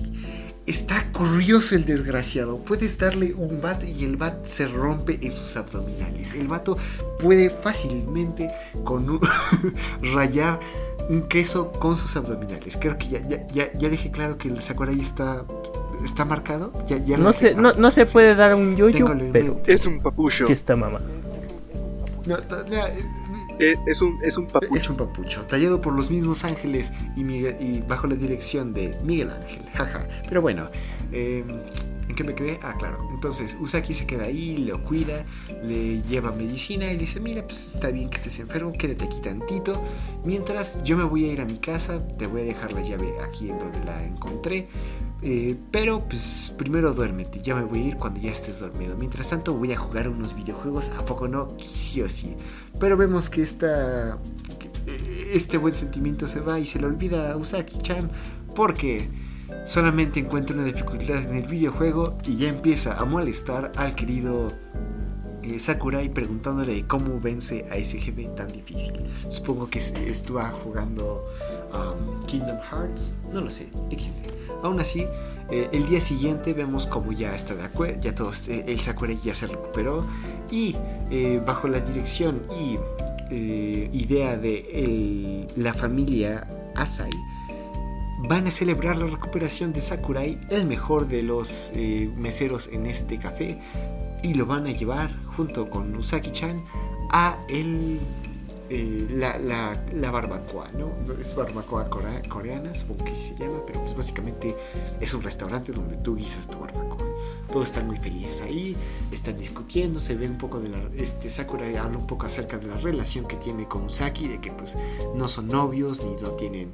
Está 0.66 1.12
curioso 1.12 1.76
el 1.76 1.86
desgraciado. 1.86 2.58
Puedes 2.58 2.98
darle 2.98 3.34
un 3.34 3.62
bat 3.62 3.84
y 3.84 4.04
el 4.04 4.18
bat 4.18 4.46
se 4.46 4.68
rompe 4.68 5.20
en 5.22 5.32
sus 5.32 5.58
abdominales. 5.58 6.34
El 6.34 6.48
vato 6.48 6.78
puede 7.20 7.50
fácilmente 7.50 8.50
con 8.84 9.20
rayar 10.14 10.60
un 11.10 11.28
queso 11.28 11.72
con 11.72 11.96
sus 11.96 12.16
abdominales. 12.16 12.78
Creo 12.78 12.98
que 12.98 13.10
ya, 13.10 13.28
ya, 13.28 13.46
ya, 13.48 13.72
ya 13.74 13.90
dejé 13.90 14.10
claro 14.10 14.38
que 14.38 14.48
el 14.48 14.62
Sakurai 14.62 15.00
está 15.00 15.46
está 16.04 16.26
marcado. 16.26 16.72
Ya, 16.88 17.18
no, 17.18 17.34
se, 17.34 17.56
no, 17.56 17.74
no 17.74 17.92
se 17.92 18.06
puede 18.06 18.36
dar 18.36 18.56
un 18.56 18.76
yoyo, 18.76 19.08
pero 19.32 19.62
es 19.66 19.86
un 19.86 20.02
papucho. 20.02 20.46
Sí 20.46 20.54
está 20.54 20.76
mamá. 20.76 21.00
Eh, 23.60 23.76
es, 23.88 24.02
un, 24.02 24.22
es 24.22 24.38
un 24.38 24.48
papucho. 24.48 24.76
Es 24.76 24.90
un 24.90 24.98
papucho, 24.98 25.46
tallado 25.46 25.80
por 25.80 25.94
los 25.94 26.12
mismos 26.12 26.44
ángeles 26.44 26.92
y, 27.16 27.22
y 27.22 27.84
bajo 27.88 28.08
la 28.08 28.16
dirección 28.16 28.74
de 28.74 28.98
Miguel 29.04 29.30
Ángel. 29.30 29.62
Jaja. 29.74 30.08
Pero 30.28 30.42
bueno, 30.42 30.70
eh, 31.14 31.44
¿en 32.10 32.16
qué 32.16 32.24
me 32.26 32.36
quedé? 32.36 32.60
Ah, 32.62 32.76
claro. 32.78 32.98
Entonces, 33.14 33.56
Usaki 33.62 33.94
se 33.94 34.06
queda 34.06 34.26
ahí, 34.26 34.58
lo 34.58 34.82
cuida, 34.82 35.24
le 35.64 36.02
lleva 36.02 36.34
medicina 36.34 36.92
y 36.92 36.98
dice: 36.98 37.22
Mira, 37.22 37.44
pues 37.44 37.76
está 37.76 37.92
bien 37.92 38.10
que 38.10 38.18
estés 38.18 38.40
enfermo, 38.40 38.74
quédate 38.74 39.06
aquí 39.06 39.22
tantito. 39.22 39.82
Mientras 40.26 40.84
yo 40.84 40.98
me 40.98 41.06
voy 41.06 41.30
a 41.30 41.32
ir 41.32 41.40
a 41.40 41.46
mi 41.46 41.58
casa, 41.58 42.06
te 42.06 42.28
voy 42.28 42.42
a 42.42 42.44
dejar 42.44 42.74
la 42.74 42.82
llave 42.82 43.14
aquí 43.24 43.50
en 43.52 43.60
donde 43.60 43.86
la 43.86 44.04
encontré. 44.04 44.68
Eh, 45.28 45.58
pero 45.72 46.08
pues 46.08 46.54
primero 46.56 46.94
duérmete, 46.94 47.42
ya 47.42 47.56
me 47.56 47.64
voy 47.64 47.80
a 47.80 47.84
ir 47.86 47.98
cuando 47.98 48.20
ya 48.20 48.32
estés 48.32 48.60
dormido. 48.60 48.96
Mientras 48.96 49.28
tanto 49.28 49.56
voy 49.56 49.72
a 49.72 49.78
jugar 49.78 50.08
unos 50.08 50.36
videojuegos, 50.36 50.92
¿a 51.00 51.04
poco 51.04 51.28
no? 51.28 51.48
Sí 51.58 52.00
o 52.04 52.08
sí. 52.08 52.36
Pero 52.80 52.96
vemos 52.96 53.32
que 53.32 53.42
esta, 53.42 54.20
eh, 54.86 55.32
este 55.34 55.58
buen 55.58 55.74
sentimiento 55.74 56.28
se 56.28 56.42
va 56.42 56.60
y 56.60 56.68
se 56.68 56.80
le 56.80 56.86
olvida 56.86 57.32
a 57.32 57.38
Usaki-chan 57.38 58.12
porque 58.56 59.10
solamente 59.66 60.20
encuentra 60.20 60.56
una 60.56 60.66
dificultad 60.66 61.18
en 61.18 61.38
el 61.38 61.48
videojuego 61.48 62.20
y 62.28 62.38
ya 62.38 62.50
empieza 62.50 62.94
a 62.94 63.06
molestar 63.06 63.72
al 63.78 63.96
querido 63.96 64.52
eh, 65.42 65.58
Sakurai 65.58 66.08
preguntándole 66.08 66.86
cómo 66.86 67.20
vence 67.20 67.66
a 67.72 67.78
ese 67.78 67.98
jefe 67.98 68.26
tan 68.36 68.50
difícil. 68.50 68.94
Supongo 69.30 69.72
que 69.72 69.80
estuvo 69.80 70.40
jugando 70.64 71.26
um, 71.74 72.24
Kingdom 72.28 72.60
Hearts, 72.60 73.14
no 73.34 73.42
lo 73.42 73.50
sé, 73.50 73.70
XD. 73.90 74.45
Aún 74.66 74.80
así, 74.80 75.06
eh, 75.52 75.70
el 75.74 75.86
día 75.86 76.02
siguiente 76.02 76.54
vemos 76.54 76.88
como 76.88 77.12
ya 77.12 77.36
está 77.36 77.54
de 77.54 77.64
acuerdo, 77.64 78.02
ya 78.02 78.16
todos, 78.16 78.48
eh, 78.48 78.66
el 78.68 78.80
Sakurai 78.80 79.20
ya 79.24 79.36
se 79.36 79.46
recuperó 79.46 80.06
y 80.50 80.76
bajo 81.46 81.68
la 81.68 81.80
dirección 81.80 82.42
y 82.60 82.78
idea 83.32 84.38
de 84.38 85.48
la 85.56 85.74
familia 85.74 86.48
Asai, 86.76 87.12
van 88.28 88.48
a 88.48 88.52
celebrar 88.52 88.98
la 88.98 89.08
recuperación 89.08 89.72
de 89.72 89.82
Sakurai, 89.82 90.40
el 90.50 90.66
mejor 90.66 91.08
de 91.08 91.22
los 91.22 91.72
meseros 92.18 92.70
en 92.72 92.88
este 92.88 93.20
café, 93.20 93.60
y 94.24 94.34
lo 94.34 94.46
van 94.46 94.66
a 94.66 94.72
llevar 94.72 95.12
junto 95.36 95.70
con 95.70 95.96
Usaki-chan 95.96 96.64
a 97.12 97.38
el, 97.50 98.00
eh, 98.70 99.08
la, 99.12 100.12
barbacoa, 100.12 100.70
¿no? 100.72 100.92
Es 101.20 101.36
barbacoa 101.36 101.90
coreana, 101.90 102.74
supongo 102.74 103.06
que 103.06 103.16
se 103.16 103.36
llama, 103.36 103.60
pero 103.66 103.82
pues 103.82 103.96
básicamente 103.96 104.56
es 105.00 105.14
un 105.14 105.22
restaurante 105.22 105.72
donde 105.72 105.98
tú 105.98 106.16
guisas 106.16 106.48
tu 106.48 106.60
barbacoa. 106.60 107.06
Todos 107.52 107.70
están 107.70 107.88
muy 107.88 107.98
felices 107.98 108.42
ahí, 108.42 108.76
están 109.12 109.38
discutiendo, 109.38 110.00
se 110.00 110.16
ve 110.16 110.28
un 110.28 110.38
poco 110.38 110.60
de 110.60 110.70
la... 110.70 110.78
Este, 110.98 111.30
Sakura 111.30 111.66
habla 111.82 111.98
un 111.98 112.08
poco 112.08 112.26
acerca 112.26 112.58
de 112.58 112.68
la 112.68 112.76
relación 112.78 113.28
que 113.28 113.36
tiene 113.36 113.68
con 113.68 113.86
Usaki, 113.86 114.28
de 114.28 114.42
que 114.42 114.52
pues 114.52 114.78
no 115.16 115.28
son 115.28 115.48
novios, 115.48 116.04
ni 116.04 116.16
no 116.22 116.32
tienen 116.32 116.72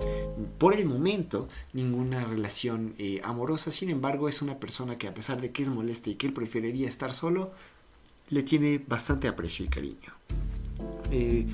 por 0.58 0.74
el 0.74 0.86
momento 0.86 1.48
ninguna 1.74 2.24
relación 2.24 2.96
eh, 2.98 3.22
amorosa, 3.24 3.72
sin 3.72 3.90
embargo 3.90 4.30
es 4.30 4.42
una 4.42 4.60
persona 4.60 4.98
que 4.98 5.08
a 5.08 5.14
pesar 5.14 5.42
de 5.42 5.52
que 5.52 5.64
es 5.64 5.70
molesta 5.70 6.10
y 6.10 6.16
que 6.16 6.28
él 6.28 6.34
preferiría 6.34 6.88
estar 6.88 7.14
solo, 7.14 7.52
le 8.30 8.44
tiene 8.44 8.82
bastante 8.88 9.28
aprecio 9.28 9.66
y 9.66 9.68
cariño. 9.68 10.14
Eh, 11.12 11.46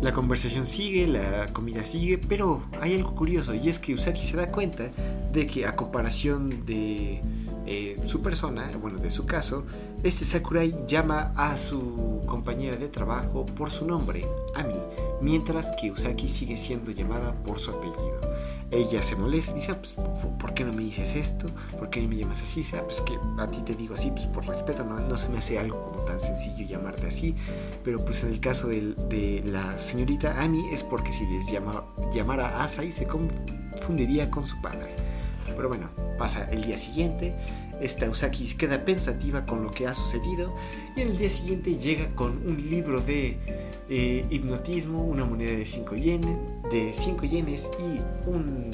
la 0.00 0.12
conversación 0.12 0.66
sigue, 0.66 1.06
la 1.06 1.46
comida 1.52 1.84
sigue, 1.84 2.18
pero 2.18 2.64
hay 2.80 2.94
algo 2.94 3.14
curioso 3.14 3.54
y 3.54 3.68
es 3.68 3.78
que 3.78 3.94
Usaki 3.94 4.20
se 4.20 4.36
da 4.36 4.50
cuenta 4.50 4.90
de 5.32 5.46
que 5.46 5.66
a 5.66 5.76
comparación 5.76 6.66
de 6.66 7.20
eh, 7.66 7.96
su 8.04 8.20
persona, 8.20 8.70
bueno, 8.80 8.98
de 8.98 9.10
su 9.10 9.24
caso, 9.24 9.64
este 10.02 10.24
Sakurai 10.24 10.74
llama 10.86 11.32
a 11.36 11.56
su 11.56 12.20
compañera 12.26 12.76
de 12.76 12.88
trabajo 12.88 13.46
por 13.46 13.70
su 13.70 13.86
nombre, 13.86 14.26
Ami, 14.56 14.74
mientras 15.22 15.72
que 15.80 15.90
Usaki 15.92 16.28
sigue 16.28 16.56
siendo 16.56 16.90
llamada 16.90 17.32
por 17.44 17.60
su 17.60 17.70
apellido 17.70 18.33
ella 18.70 19.02
se 19.02 19.16
molesta 19.16 19.52
y 19.52 19.56
dice, 19.56 19.72
ah, 19.72 19.78
pues, 19.78 19.94
¿por 20.38 20.54
qué 20.54 20.64
no 20.64 20.72
me 20.72 20.82
dices 20.82 21.14
esto? 21.14 21.46
¿Por 21.78 21.90
qué 21.90 22.00
no 22.00 22.08
me 22.08 22.16
llamas 22.16 22.42
así? 22.42 22.62
O 22.76 22.84
pues 22.84 23.00
que 23.02 23.18
a 23.38 23.50
ti 23.50 23.58
te 23.64 23.74
digo 23.74 23.94
así, 23.94 24.10
pues 24.10 24.26
por 24.26 24.46
respeto, 24.46 24.84
no, 24.84 24.98
no 24.98 25.16
se 25.16 25.28
me 25.28 25.38
hace 25.38 25.58
algo 25.58 25.90
como 25.90 26.04
tan 26.04 26.20
sencillo 26.20 26.66
llamarte 26.66 27.06
así, 27.06 27.34
pero 27.84 28.04
pues 28.04 28.22
en 28.24 28.30
el 28.30 28.40
caso 28.40 28.68
de, 28.68 29.42
la 29.46 29.78
señorita 29.78 30.42
Ami 30.42 30.68
es 30.72 30.82
porque 30.82 31.12
si 31.12 31.26
les 31.26 31.50
llama, 31.50 31.84
llamara 32.12 32.62
Asai 32.62 32.90
se 32.90 33.06
confundiría 33.06 34.30
con 34.30 34.46
su 34.46 34.60
padre. 34.60 34.94
Pero 35.56 35.68
bueno, 35.68 35.90
pasa 36.18 36.48
el 36.50 36.64
día 36.64 36.78
siguiente, 36.78 37.36
esta 37.80 38.08
Usaki 38.08 38.54
queda 38.54 38.84
pensativa 38.84 39.46
con 39.46 39.62
lo 39.62 39.70
que 39.70 39.86
ha 39.86 39.94
sucedido 39.94 40.54
y 40.96 41.02
en 41.02 41.08
el 41.08 41.18
día 41.18 41.30
siguiente 41.30 41.76
llega 41.76 42.14
con 42.14 42.46
un 42.46 42.68
libro 42.70 43.00
de 43.00 43.38
eh, 43.88 44.24
hipnotismo, 44.30 45.04
una 45.04 45.24
moneda 45.24 45.52
de 45.52 45.66
5 45.66 45.96
yenes, 45.96 46.38
de 46.70 46.92
5 46.94 47.24
yenes 47.24 47.68
y 47.78 48.28
un 48.28 48.70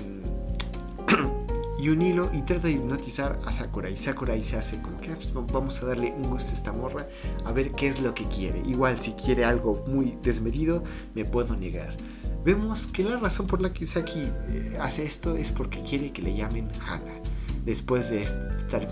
y 1.81 1.89
un 1.89 2.03
hilo 2.03 2.31
y 2.35 2.43
trata 2.43 2.69
de 2.69 2.75
hipnotizar 2.75 3.39
a 3.45 3.53
Sakurai. 3.53 3.97
Sakurai 3.97 4.45
se 4.45 4.57
hace 4.57 4.81
como 4.81 4.99
que 4.99 5.11
ah, 5.11 5.17
pues, 5.17 5.33
vamos 5.33 5.83
a 5.83 5.87
darle 5.87 6.13
un 6.13 6.29
gusto 6.29 6.51
a 6.51 6.55
esta 6.55 6.73
morra 6.73 7.09
a 7.45 7.53
ver 7.53 7.73
qué 7.73 7.87
es 7.87 8.01
lo 8.01 8.15
que 8.15 8.25
quiere. 8.25 8.61
Igual 8.67 9.01
si 9.01 9.13
quiere 9.13 9.45
algo 9.45 9.83
muy 9.87 10.19
desmedido 10.23 10.85
me 11.15 11.25
puedo 11.25 11.57
negar. 11.57 11.97
Vemos 12.45 12.87
que 12.87 13.03
la 13.03 13.19
razón 13.19 13.47
por 13.47 13.61
la 13.61 13.73
que 13.73 13.85
Usaki 13.85 14.21
eh, 14.21 14.77
hace 14.81 15.05
esto 15.05 15.37
es 15.37 15.51
porque 15.51 15.81
quiere 15.83 16.13
que 16.13 16.23
le 16.23 16.35
llamen 16.35 16.71
Hana. 16.87 17.20
Después 17.65 18.11
de 18.11 18.23
estar 18.23 18.87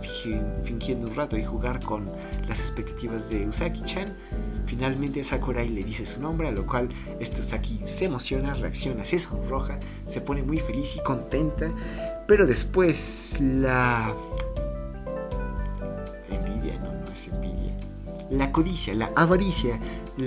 fingiendo 0.63 1.09
un 1.09 1.15
rato 1.15 1.37
y 1.37 1.45
jugar 1.45 1.81
con 1.81 2.05
las 2.49 2.61
expectativas 2.61 3.29
de 3.31 3.47
Usaki-chan, 3.47 4.15
Finalmente 4.69 5.25
Sakurai 5.25 5.67
le 5.67 5.83
dice 5.83 6.05
su 6.05 6.21
nombre, 6.21 6.47
a 6.47 6.53
lo 6.53 6.67
cual 6.67 6.91
este 7.21 7.41
Usaki 7.41 7.81
se 7.87 8.05
emociona, 8.05 8.53
reacciona, 8.53 9.03
se 9.07 9.19
sonroja, 9.19 9.81
se 10.05 10.21
pone 10.21 10.43
muy 10.43 10.59
feliz 10.59 10.95
y 10.95 11.03
contenta, 11.03 11.73
pero 12.27 12.47
después 12.47 13.37
la 13.41 14.15
envidia, 16.31 16.79
no, 16.81 16.93
no 16.93 17.11
es 17.11 17.29
envidia, 17.29 17.73
la 18.31 18.53
codicia, 18.53 18.93
la 18.93 19.11
avaricia 19.17 19.81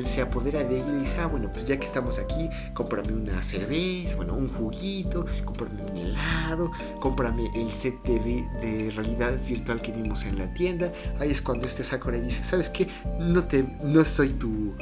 se 0.05 0.21
apodera 0.21 0.63
de 0.63 0.77
ella 0.77 0.91
y 0.95 0.99
dice, 0.99 1.17
ah, 1.19 1.27
bueno, 1.27 1.51
pues 1.51 1.65
ya 1.65 1.77
que 1.77 1.85
estamos 1.85 2.19
aquí, 2.19 2.49
cómprame 2.73 3.13
una 3.13 3.41
cerveza, 3.43 4.15
bueno, 4.15 4.35
un 4.35 4.47
juguito, 4.47 5.25
cómprame 5.45 5.81
un 5.83 5.97
helado, 5.97 6.71
cómprame 6.99 7.49
el 7.55 7.71
set 7.71 8.01
de, 8.03 8.91
realidad 8.95 9.33
virtual 9.47 9.81
que 9.81 9.91
vimos 9.91 10.25
en 10.25 10.37
la 10.37 10.53
tienda. 10.53 10.91
Ahí 11.19 11.31
es 11.31 11.41
cuando 11.41 11.67
este 11.67 11.83
Sakura 11.83 12.19
dice, 12.19 12.43
¿sabes 12.43 12.69
qué? 12.69 12.87
No, 13.19 13.43
te, 13.43 13.63
no 13.83 14.03
soy 14.05 14.29
tu 14.29 14.73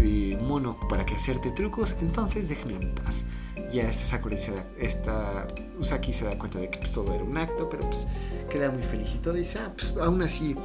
eh, 0.00 0.38
mono 0.42 0.78
para 0.88 1.04
que 1.04 1.14
hacerte 1.14 1.50
trucos, 1.50 1.96
entonces 2.00 2.48
déjame 2.48 2.74
en 2.74 2.94
paz 2.94 3.24
ya 3.70 3.88
este 3.88 4.04
Sakura 4.04 4.36
se 4.36 4.52
da, 4.52 4.64
esta 4.78 5.46
Usaki 5.78 6.12
se 6.12 6.24
da 6.24 6.38
cuenta 6.38 6.58
de 6.58 6.70
que 6.70 6.78
pues, 6.78 6.92
todo 6.92 7.14
era 7.14 7.22
un 7.22 7.36
acto, 7.36 7.68
pero 7.68 7.84
pues 7.84 8.06
queda 8.50 8.70
muy 8.70 8.82
feliz 8.82 9.14
y 9.14 9.18
todo. 9.18 9.36
Y 9.36 9.40
dice, 9.40 9.58
ah, 9.60 9.72
pues 9.74 9.94
aún 10.00 10.22
así, 10.22 10.56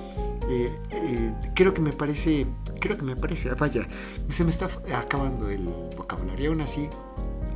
eh, 0.49 0.71
eh, 0.91 1.33
creo 1.53 1.73
que 1.73 1.81
me 1.81 1.93
parece, 1.93 2.47
creo 2.79 2.97
que 2.97 3.03
me 3.03 3.15
parece, 3.15 3.49
ah, 3.49 3.55
vaya, 3.57 3.87
se 4.29 4.43
me 4.43 4.49
está 4.49 4.69
acabando 4.95 5.49
el 5.49 5.63
vocabulario. 5.95 6.51
Aún 6.51 6.61
así, 6.61 6.89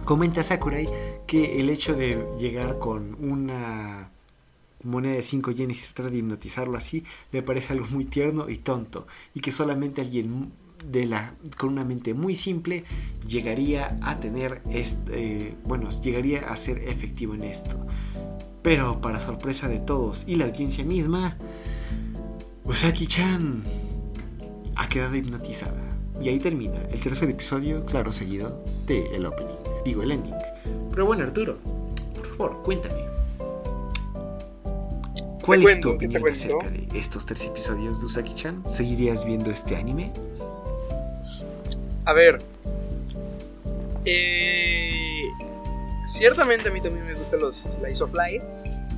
comenta 0.06 0.44
Sakurai 0.44 0.88
que 1.26 1.60
el 1.60 1.70
hecho 1.70 1.96
de 1.96 2.26
llegar 2.40 2.80
con 2.80 3.16
una 3.20 4.12
moneda 4.84 5.16
de 5.16 5.24
5 5.24 5.52
yenes 5.52 5.82
y 5.82 5.94
tratar 5.94 6.12
de 6.12 6.20
hipnotizarlo 6.20 6.78
así, 6.78 7.04
me 7.32 7.42
parece 7.42 7.74
algo 7.74 7.88
muy 7.90 8.06
tierno 8.06 8.50
y 8.50 8.58
tonto. 8.58 9.08
Y 9.34 9.42
que 9.42 9.52
solamente 9.52 10.02
alguien 10.02 10.52
de 10.86 11.06
la, 11.06 11.34
con 11.58 11.70
una 11.70 11.84
mente 11.84 12.14
muy 12.14 12.36
simple 12.36 12.84
llegaría 13.28 13.98
a 14.02 14.20
tener 14.20 14.62
este, 14.70 15.56
bueno, 15.66 15.90
llegaría 15.90 16.50
a 16.50 16.56
ser 16.56 16.80
efectivo 16.80 17.34
en 17.36 17.44
esto. 17.44 17.76
Pero 18.62 19.00
para 19.02 19.20
sorpresa 19.20 19.68
de 19.68 19.80
todos 19.80 20.26
y 20.28 20.36
la 20.36 20.46
audiencia 20.46 20.84
misma, 20.84 21.38
Usaki-chan 22.66 23.64
ha 24.76 24.90
quedado 24.90 25.16
hipnotizada. 25.16 25.84
Y 26.22 26.30
ahí 26.30 26.40
termina 26.40 26.80
el 26.92 27.00
tercer 27.00 27.30
episodio, 27.30 27.86
claro, 27.86 28.12
seguido 28.12 28.64
de 28.88 29.16
el 29.16 29.26
opening, 29.26 29.56
digo 29.86 30.04
el 30.04 30.12
ending. 30.12 30.36
Pero 30.90 31.06
bueno, 31.06 31.24
Arturo, 31.24 31.58
por 32.16 32.26
favor, 32.26 32.64
cuéntame. 32.64 33.06
¿Cuál 35.48 35.64
es 35.64 35.80
tu 35.80 35.92
opinión 35.92 36.28
acerca 36.28 36.70
de 36.70 36.88
estos 36.94 37.26
tres 37.26 37.46
episodios 37.46 38.02
de 38.02 38.08
Usaki-chan? 38.08 38.64
¿Seguirías 38.68 39.24
viendo 39.24 39.50
este 39.50 39.78
anime? 39.78 40.12
A 42.08 42.14
ver. 42.14 42.40
Eh, 44.06 45.24
ciertamente 46.08 46.70
a 46.70 46.72
mí 46.72 46.80
también 46.80 47.06
me 47.06 47.14
gustan 47.14 47.42
los 47.42 47.58
Slice 47.58 48.02
of 48.02 48.14
Life. 48.14 48.46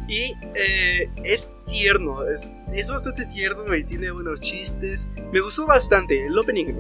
Y 0.08 0.34
eh, 0.56 1.10
es 1.24 1.50
tierno, 1.66 2.24
es, 2.26 2.56
bastante 2.90 3.26
tierno 3.26 3.76
y 3.76 3.84
tiene 3.84 4.12
buenos 4.12 4.42
chistes. 4.42 5.10
Me 5.32 5.42
gustó 5.42 5.66
bastante 5.66 6.24
el 6.24 6.38
opening, 6.38 6.76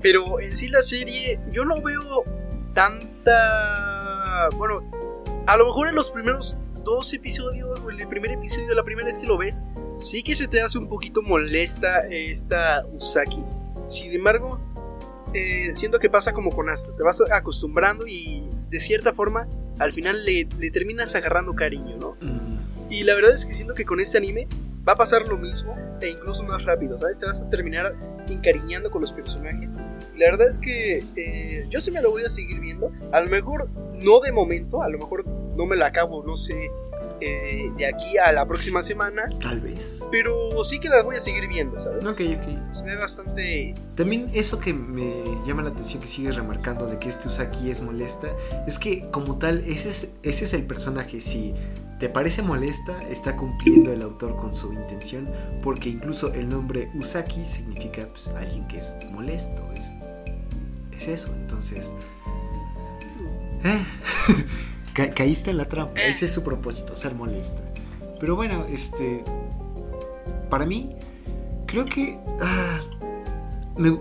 Pero 0.00 0.40
en 0.40 0.56
sí 0.56 0.68
la 0.68 0.80
serie 0.80 1.38
yo 1.52 1.66
no 1.66 1.82
veo 1.82 2.24
tanta... 2.74 4.48
Bueno, 4.56 4.90
a 5.46 5.56
lo 5.58 5.66
mejor 5.66 5.88
en 5.88 5.94
los 5.94 6.10
primeros 6.10 6.56
dos 6.82 7.12
episodios 7.12 7.78
o 7.80 7.90
en 7.90 8.00
el 8.00 8.08
primer 8.08 8.32
episodio, 8.32 8.74
la 8.74 8.84
primera 8.84 9.04
vez 9.04 9.18
que 9.18 9.26
lo 9.26 9.36
ves, 9.36 9.62
sí 9.98 10.22
que 10.22 10.34
se 10.34 10.48
te 10.48 10.62
hace 10.62 10.78
un 10.78 10.88
poquito 10.88 11.20
molesta 11.20 12.06
esta 12.08 12.86
Usaki. 12.86 13.44
Sin 13.86 14.12
embargo, 14.12 14.60
eh, 15.34 15.72
siento 15.74 15.98
que 15.98 16.10
pasa 16.10 16.32
como 16.32 16.50
con 16.50 16.68
Asta, 16.68 16.94
te 16.96 17.02
vas 17.02 17.22
acostumbrando 17.32 18.06
y 18.06 18.48
de 18.70 18.80
cierta 18.80 19.12
forma 19.12 19.48
al 19.78 19.92
final 19.92 20.24
le, 20.24 20.46
terminas 20.70 21.14
agarrando 21.14 21.54
cariño, 21.54 21.96
¿no? 21.96 22.16
Y 22.90 23.04
la 23.04 23.14
verdad 23.14 23.32
es 23.32 23.44
que 23.44 23.52
siento 23.52 23.74
que 23.74 23.84
con 23.84 24.00
este 24.00 24.18
anime 24.18 24.48
va 24.86 24.92
a 24.92 24.96
pasar 24.96 25.28
lo 25.28 25.36
mismo 25.36 25.76
e 26.00 26.08
incluso 26.08 26.42
más 26.44 26.64
rápido, 26.64 26.98
¿sabes? 26.98 27.18
Te 27.18 27.26
vas 27.26 27.42
a 27.42 27.48
terminar 27.48 27.94
encariñando 28.28 28.90
con 28.90 29.02
los 29.02 29.12
personajes. 29.12 29.76
La 30.16 30.30
verdad 30.30 30.48
es 30.48 30.58
que 30.58 31.04
eh, 31.16 31.66
yo 31.68 31.80
sí 31.80 31.90
me 31.90 32.00
lo 32.00 32.10
voy 32.10 32.22
a 32.22 32.28
seguir 32.28 32.60
viendo, 32.60 32.90
a 33.12 33.20
lo 33.20 33.28
mejor 33.28 33.68
no 34.02 34.20
de 34.20 34.32
momento, 34.32 34.82
a 34.82 34.88
lo 34.88 34.98
mejor 34.98 35.26
no 35.26 35.66
me 35.66 35.76
la 35.76 35.86
acabo, 35.86 36.24
no 36.24 36.36
sé, 36.36 36.70
eh, 37.20 37.70
de 37.76 37.86
aquí 37.86 38.18
a 38.18 38.32
la 38.32 38.46
próxima 38.46 38.82
semana. 38.82 39.24
Tal 39.40 39.60
vez. 39.60 40.04
Pero 40.10 40.64
sí 40.64 40.80
que 40.80 40.88
las 40.88 41.04
voy 41.04 41.16
a 41.16 41.20
seguir 41.20 41.48
viendo, 41.48 41.78
¿sabes? 41.78 42.06
Ok, 42.06 42.20
ok. 42.38 42.72
Se 42.72 42.82
ve 42.84 42.96
bastante. 42.96 43.74
También 43.94 44.30
eso 44.32 44.58
que 44.58 44.72
me 44.72 45.12
llama 45.46 45.62
la 45.62 45.70
atención, 45.70 46.00
que 46.00 46.06
sigues 46.06 46.36
remarcando 46.36 46.86
de 46.86 46.98
que 46.98 47.08
este 47.08 47.28
Usaki 47.28 47.70
es 47.70 47.80
molesta, 47.80 48.28
es 48.66 48.78
que 48.78 49.10
como 49.10 49.38
tal, 49.38 49.62
ese 49.66 49.90
es, 49.90 50.08
ese 50.22 50.44
es 50.44 50.52
el 50.52 50.64
personaje. 50.64 51.20
Si 51.20 51.54
¿Te 51.98 52.08
parece 52.08 52.42
molesta? 52.42 53.02
Está 53.10 53.34
cumpliendo 53.34 53.92
el 53.92 54.02
autor 54.02 54.36
con 54.36 54.54
su 54.54 54.72
intención 54.72 55.28
porque 55.64 55.88
incluso 55.88 56.32
el 56.32 56.48
nombre 56.48 56.90
Usaki 56.94 57.44
significa 57.44 58.06
pues, 58.06 58.28
alguien 58.28 58.68
que 58.68 58.78
es 58.78 58.92
molesto. 59.10 59.68
Es, 59.74 59.86
es 60.96 61.08
eso, 61.08 61.34
entonces... 61.34 61.92
eh, 63.64 63.84
ca- 64.98 65.14
caíste 65.14 65.50
en 65.50 65.56
la 65.58 65.64
trampa. 65.66 66.00
Ese 66.00 66.24
es 66.26 66.32
su 66.32 66.42
propósito, 66.42 66.94
ser 66.96 67.14
molesta. 67.14 67.60
Pero 68.20 68.34
bueno, 68.36 68.64
este... 68.68 69.22
Para 70.50 70.66
mí, 70.66 70.96
creo 71.66 71.84
que... 71.86 72.18
ah, 72.40 72.80
me- 73.76 73.98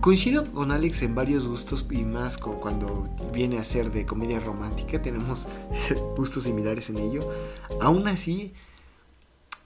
coincido 0.00 0.44
con 0.52 0.72
Alex 0.72 1.02
en 1.02 1.14
varios 1.14 1.46
gustos 1.46 1.86
y 1.90 2.02
más 2.02 2.36
con 2.36 2.54
cuando 2.58 3.08
viene 3.32 3.58
a 3.58 3.64
ser 3.64 3.92
de 3.92 4.04
comedia 4.04 4.40
romántica. 4.40 5.00
Tenemos 5.00 5.46
gustos 6.16 6.42
similares 6.42 6.90
en 6.90 6.98
ello. 6.98 7.28
Aún 7.80 8.08
así, 8.08 8.52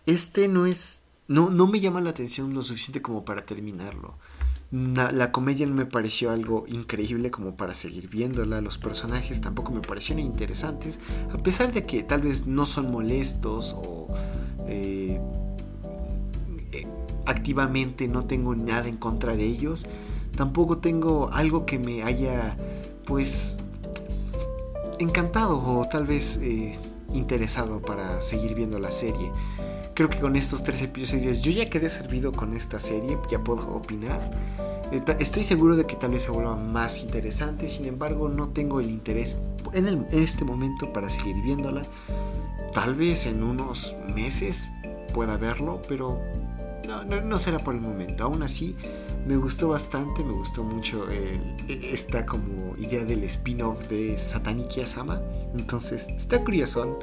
este 0.04 0.46
no 0.48 0.66
es. 0.66 1.00
No, 1.28 1.50
no 1.50 1.66
me 1.66 1.80
llama 1.80 2.00
la 2.02 2.10
atención 2.10 2.54
lo 2.54 2.62
suficiente 2.62 3.00
como 3.02 3.24
para 3.24 3.44
terminarlo. 3.46 4.18
Na- 4.70 5.12
la 5.12 5.30
comedia 5.30 5.64
no 5.66 5.74
me 5.74 5.86
pareció 5.86 6.30
algo 6.30 6.64
increíble 6.66 7.30
como 7.30 7.56
para 7.56 7.72
seguir 7.74 8.09
viéndola. 8.09 8.60
Los 8.60 8.78
personajes 8.78 9.40
tampoco 9.40 9.70
me 9.72 9.80
parecieron 9.80 10.24
interesantes. 10.24 10.98
A 11.32 11.38
pesar 11.38 11.72
de 11.72 11.84
que 11.86 12.02
tal 12.02 12.22
vez 12.22 12.47
no 12.47 12.66
son 12.66 12.90
molestos 12.90 13.74
o 13.78 14.09
eh, 14.66 15.20
eh, 16.72 16.86
activamente 17.26 18.09
no 18.09 18.24
tengo 18.26 18.55
nada 18.56 18.88
en 18.88 18.97
contra 18.97 19.36
de 19.36 19.44
ellos. 19.47 19.86
Tampoco 20.36 20.78
tengo 20.78 21.30
algo 21.32 21.64
que 21.64 21.78
me 21.78 22.02
haya 22.02 22.56
pues 23.06 23.59
encantado 24.98 25.59
o 25.59 25.86
tal 25.88 26.06
vez 26.06 26.38
eh, 26.43 26.76
interesado 27.12 27.80
para 27.80 28.20
seguir 28.20 28.55
viendo 28.55 28.78
la 28.78 28.90
serie. 28.90 29.30
Creo 29.97 30.10
que 30.10 30.18
con 30.20 30.36
estos 30.36 30.62
tres 30.62 30.82
episodios 30.82 31.40
yo 31.40 31.51
ya 31.51 31.66
quedé 31.70 31.89
servido 31.89 32.31
con 32.31 32.55
esta 32.55 32.78
serie, 32.78 33.16
ya 33.31 33.39
puedo 33.43 33.66
opinar. 33.74 34.31
Estoy 35.18 35.43
seguro 35.43 35.74
de 35.74 35.85
que 35.86 35.97
tal 35.97 36.10
vez 36.12 36.23
se 36.24 36.31
vuelva 36.31 36.55
más 36.55 37.02
interesante, 37.02 37.66
sin 37.66 37.86
embargo 37.86 38.28
no 38.28 38.51
tengo 38.51 38.78
el 38.81 38.90
interés 38.90 39.39
en, 39.73 39.86
el- 39.89 40.06
en 40.10 40.23
este 40.23 40.44
momento 40.44 40.93
para 40.93 41.09
seguir 41.10 41.35
viéndola. 41.43 41.82
Tal 42.74 42.94
vez 42.94 43.24
en 43.27 43.43
unos 43.43 43.97
meses 44.14 44.68
pueda 45.14 45.39
verlo, 45.39 45.81
pero 45.89 46.20
no, 46.86 47.02
no- 47.05 47.23
no 47.23 47.39
será 47.39 47.59
por 47.59 47.74
el 47.74 47.81
momento. 47.81 48.24
Aún 48.24 48.43
así, 48.43 48.77
me 49.27 49.36
gustó 49.39 49.68
bastante, 49.68 50.23
me 50.23 50.32
gustó 50.35 50.62
mucho 50.62 51.10
el- 51.10 51.56
e- 51.68 51.94
esta 51.94 52.27
como 52.27 52.77
idea 52.77 53.02
del 53.05 53.24
spin-off 53.24 53.89
de 53.89 54.16
Satanic 54.18 54.85
Sama. 54.85 55.20
Entonces, 55.59 56.06
está 56.16 56.44
curioso. 56.44 56.98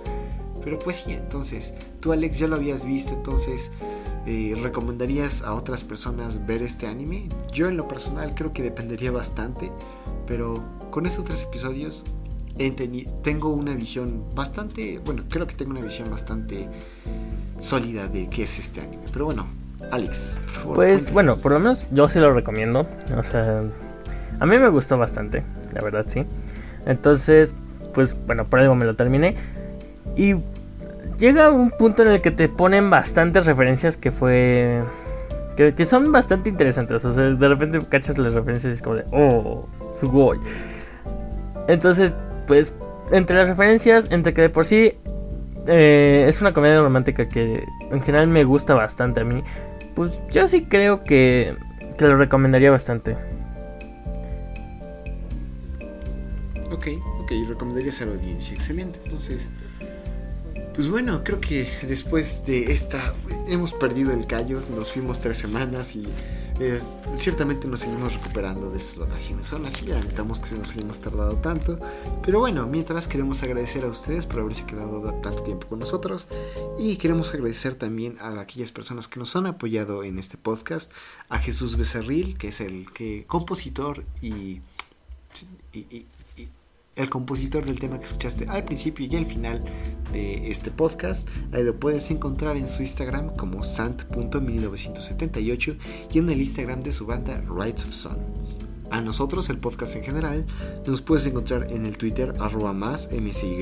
Pero 0.63 0.79
pues 0.79 0.97
sí, 0.97 1.11
entonces, 1.13 1.73
tú 1.99 2.13
Alex 2.13 2.39
ya 2.39 2.47
lo 2.47 2.55
habías 2.55 2.85
visto, 2.85 3.13
entonces, 3.13 3.69
eh, 4.25 4.55
¿recomendarías 4.61 5.41
a 5.41 5.53
otras 5.53 5.83
personas 5.83 6.45
ver 6.45 6.61
este 6.63 6.87
anime? 6.87 7.27
Yo 7.51 7.67
en 7.67 7.75
lo 7.77 7.87
personal 7.87 8.33
creo 8.35 8.53
que 8.53 8.63
dependería 8.63 9.11
bastante, 9.11 9.71
pero 10.25 10.63
con 10.89 11.05
estos 11.05 11.25
tres 11.25 11.43
episodios 11.43 12.05
tengo 13.23 13.49
una 13.49 13.73
visión 13.75 14.23
bastante, 14.35 14.99
bueno, 15.03 15.23
creo 15.29 15.47
que 15.47 15.55
tengo 15.55 15.71
una 15.71 15.81
visión 15.81 16.09
bastante 16.09 16.69
sólida 17.59 18.07
de 18.07 18.29
qué 18.29 18.43
es 18.43 18.59
este 18.59 18.81
anime. 18.81 19.03
Pero 19.11 19.25
bueno, 19.25 19.47
Alex, 19.91 20.35
por 20.45 20.49
favor, 20.49 20.75
Pues 20.75 20.91
cuéntanos. 21.03 21.13
bueno, 21.13 21.35
por 21.37 21.51
lo 21.53 21.59
menos 21.59 21.87
yo 21.91 22.07
sí 22.09 22.19
lo 22.19 22.31
recomiendo. 22.31 22.87
O 23.17 23.23
sea, 23.23 23.63
a 24.39 24.45
mí 24.45 24.57
me 24.57 24.69
gustó 24.69 24.97
bastante, 24.97 25.43
la 25.73 25.81
verdad 25.81 26.05
sí. 26.07 26.25
Entonces, 26.85 27.55
pues 27.93 28.15
bueno, 28.25 28.45
por 28.45 28.59
algo 28.59 28.75
me 28.75 28.85
lo 28.85 28.95
terminé. 28.95 29.35
Y 30.15 30.35
llega 31.17 31.51
un 31.51 31.71
punto 31.71 32.03
en 32.03 32.09
el 32.09 32.21
que 32.21 32.31
te 32.31 32.49
ponen 32.49 32.89
bastantes 32.89 33.45
referencias 33.45 33.97
que 33.97 34.11
fue... 34.11 34.81
Que, 35.55 35.85
son 35.85 36.11
bastante 36.11 36.49
interesantes. 36.49 37.05
O 37.05 37.13
sea, 37.13 37.23
de 37.25 37.47
repente 37.47 37.79
cachas 37.87 38.17
las 38.17 38.33
referencias 38.33 38.71
y 38.71 38.75
es 38.75 38.81
como 38.81 38.95
de... 38.95 39.05
Oh, 39.11 39.67
sugoi. 39.99 40.39
Entonces, 41.67 42.15
pues, 42.47 42.73
entre 43.11 43.37
las 43.37 43.47
referencias, 43.47 44.11
entre 44.11 44.33
que 44.33 44.41
de 44.41 44.49
por 44.49 44.65
sí... 44.65 44.93
eh, 45.67 46.25
es 46.27 46.41
una 46.41 46.53
comedia 46.53 46.79
romántica 46.79 47.29
que 47.29 47.63
en 47.91 48.01
general 48.01 48.27
me 48.27 48.43
gusta 48.43 48.73
bastante 48.73 49.21
a 49.21 49.23
mí. 49.23 49.43
Pues 49.95 50.11
yo 50.31 50.47
sí 50.47 50.65
creo 50.65 51.03
que, 51.03 51.55
que 51.97 52.05
lo 52.05 52.17
recomendaría 52.17 52.71
bastante. 52.71 53.15
Ok, 56.71 56.87
ok, 57.21 57.31
recomendarías 57.47 58.01
a 58.01 58.05
la 58.05 58.13
audiencia. 58.13 58.55
Excelente. 58.55 58.99
Entonces, 59.03 59.51
pues 60.73 60.87
bueno, 60.89 61.23
creo 61.23 61.39
que 61.39 61.71
después 61.87 62.45
de 62.45 62.71
esta 62.71 63.13
hemos 63.47 63.73
perdido 63.73 64.11
el 64.11 64.25
callo, 64.25 64.61
nos 64.75 64.91
fuimos 64.91 65.19
tres 65.21 65.37
semanas 65.37 65.95
y 65.95 66.07
ciertamente 67.15 67.67
nos 67.67 67.81
seguimos 67.81 68.13
recuperando 68.13 68.69
de 68.71 68.77
estas 68.77 68.99
vacaciones. 68.99 69.51
Aún 69.53 69.65
así, 69.65 69.85
lamentamos 69.85 70.39
que 70.39 70.47
se 70.47 70.57
nos 70.57 70.71
hayamos 70.73 70.99
tardado 70.99 71.35
tanto. 71.37 71.79
Pero 72.23 72.39
bueno, 72.39 72.65
mientras 72.67 73.07
queremos 73.07 73.41
agradecer 73.43 73.83
a 73.83 73.87
ustedes 73.87 74.25
por 74.25 74.39
haberse 74.39 74.65
quedado 74.65 75.01
da- 75.01 75.19
tanto 75.21 75.43
tiempo 75.43 75.67
con 75.67 75.79
nosotros 75.79 76.27
y 76.79 76.97
queremos 76.97 77.33
agradecer 77.33 77.75
también 77.75 78.17
a 78.19 78.39
aquellas 78.39 78.71
personas 78.71 79.07
que 79.07 79.19
nos 79.19 79.35
han 79.35 79.45
apoyado 79.47 80.03
en 80.03 80.17
este 80.19 80.37
podcast, 80.37 80.91
a 81.29 81.39
Jesús 81.39 81.75
Becerril, 81.75 82.37
que 82.37 82.47
es 82.49 82.61
el 82.61 82.91
que 82.91 83.25
compositor 83.27 84.03
y 84.21 84.61
el 86.95 87.09
compositor 87.09 87.65
del 87.65 87.79
tema 87.79 87.97
que 87.99 88.05
escuchaste 88.05 88.45
al 88.47 88.63
principio 88.65 89.07
y 89.09 89.15
al 89.15 89.25
final 89.25 89.63
de 90.11 90.51
este 90.51 90.69
podcast. 90.71 91.27
Ahí 91.51 91.63
lo 91.63 91.79
puedes 91.79 92.11
encontrar 92.11 92.57
en 92.57 92.67
su 92.67 92.81
Instagram 92.81 93.33
como 93.35 93.63
sant.1978 93.63 95.77
y 96.13 96.19
en 96.19 96.29
el 96.29 96.39
Instagram 96.39 96.81
de 96.81 96.91
su 96.91 97.05
banda 97.05 97.41
Rights 97.49 97.85
of 97.85 97.93
Sun. 97.93 98.17
A 98.93 99.01
nosotros, 99.01 99.49
el 99.49 99.57
podcast 99.57 99.95
en 99.95 100.03
general, 100.03 100.45
nos 100.85 101.01
puedes 101.01 101.25
encontrar 101.25 101.71
en 101.71 101.87
el 101.87 101.97
Twitter 101.97 102.35
arroba 102.39 102.73
más 102.73 103.09
msy, 103.11 103.55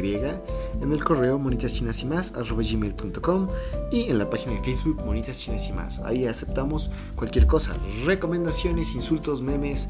en 0.82 0.92
el 0.92 1.04
correo 1.06 1.40
monitaschinas 1.40 2.02
y 2.02 2.06
más 2.06 2.34
arroba 2.34 2.62
gmail.com 2.70 3.48
y 3.94 4.10
en 4.10 4.18
la 4.18 4.30
página 4.30 4.56
de 4.56 4.62
Facebook 4.62 5.02
Monitas 5.06 5.48
y. 5.48 6.00
Ahí 6.00 6.26
aceptamos 6.26 6.92
cualquier 7.16 7.48
cosa, 7.48 7.78
recomendaciones, 8.06 8.94
insultos, 8.94 9.42
memes, 9.42 9.88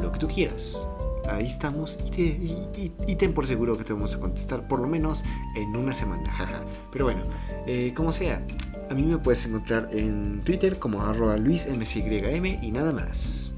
lo 0.00 0.10
que 0.10 0.18
tú 0.18 0.26
quieras. 0.26 0.88
Ahí 1.28 1.46
estamos 1.46 1.98
y, 2.06 2.10
te- 2.10 2.22
y- 2.22 2.68
y- 2.76 2.92
y 3.12 3.16
ten 3.16 3.32
por 3.32 3.46
seguro 3.46 3.76
que 3.78 3.84
te 3.84 3.92
vamos 3.92 4.14
a 4.16 4.20
contestar 4.20 4.66
por 4.68 4.80
lo 4.80 4.88
menos 4.88 5.24
en 5.56 5.76
una 5.76 5.94
semana, 5.94 6.30
jaja. 6.32 6.60
Pero 6.90 7.04
bueno, 7.04 7.22
eh, 7.66 7.92
como 7.94 8.10
sea, 8.12 8.44
a 8.90 8.94
mí 8.94 9.02
me 9.02 9.18
puedes 9.18 9.44
encontrar 9.46 9.88
en 9.92 10.42
Twitter 10.44 10.78
como 10.78 11.02
arroba 11.02 11.36
luismcym 11.36 12.46
y 12.46 12.70
nada 12.72 12.92
más. 12.92 13.54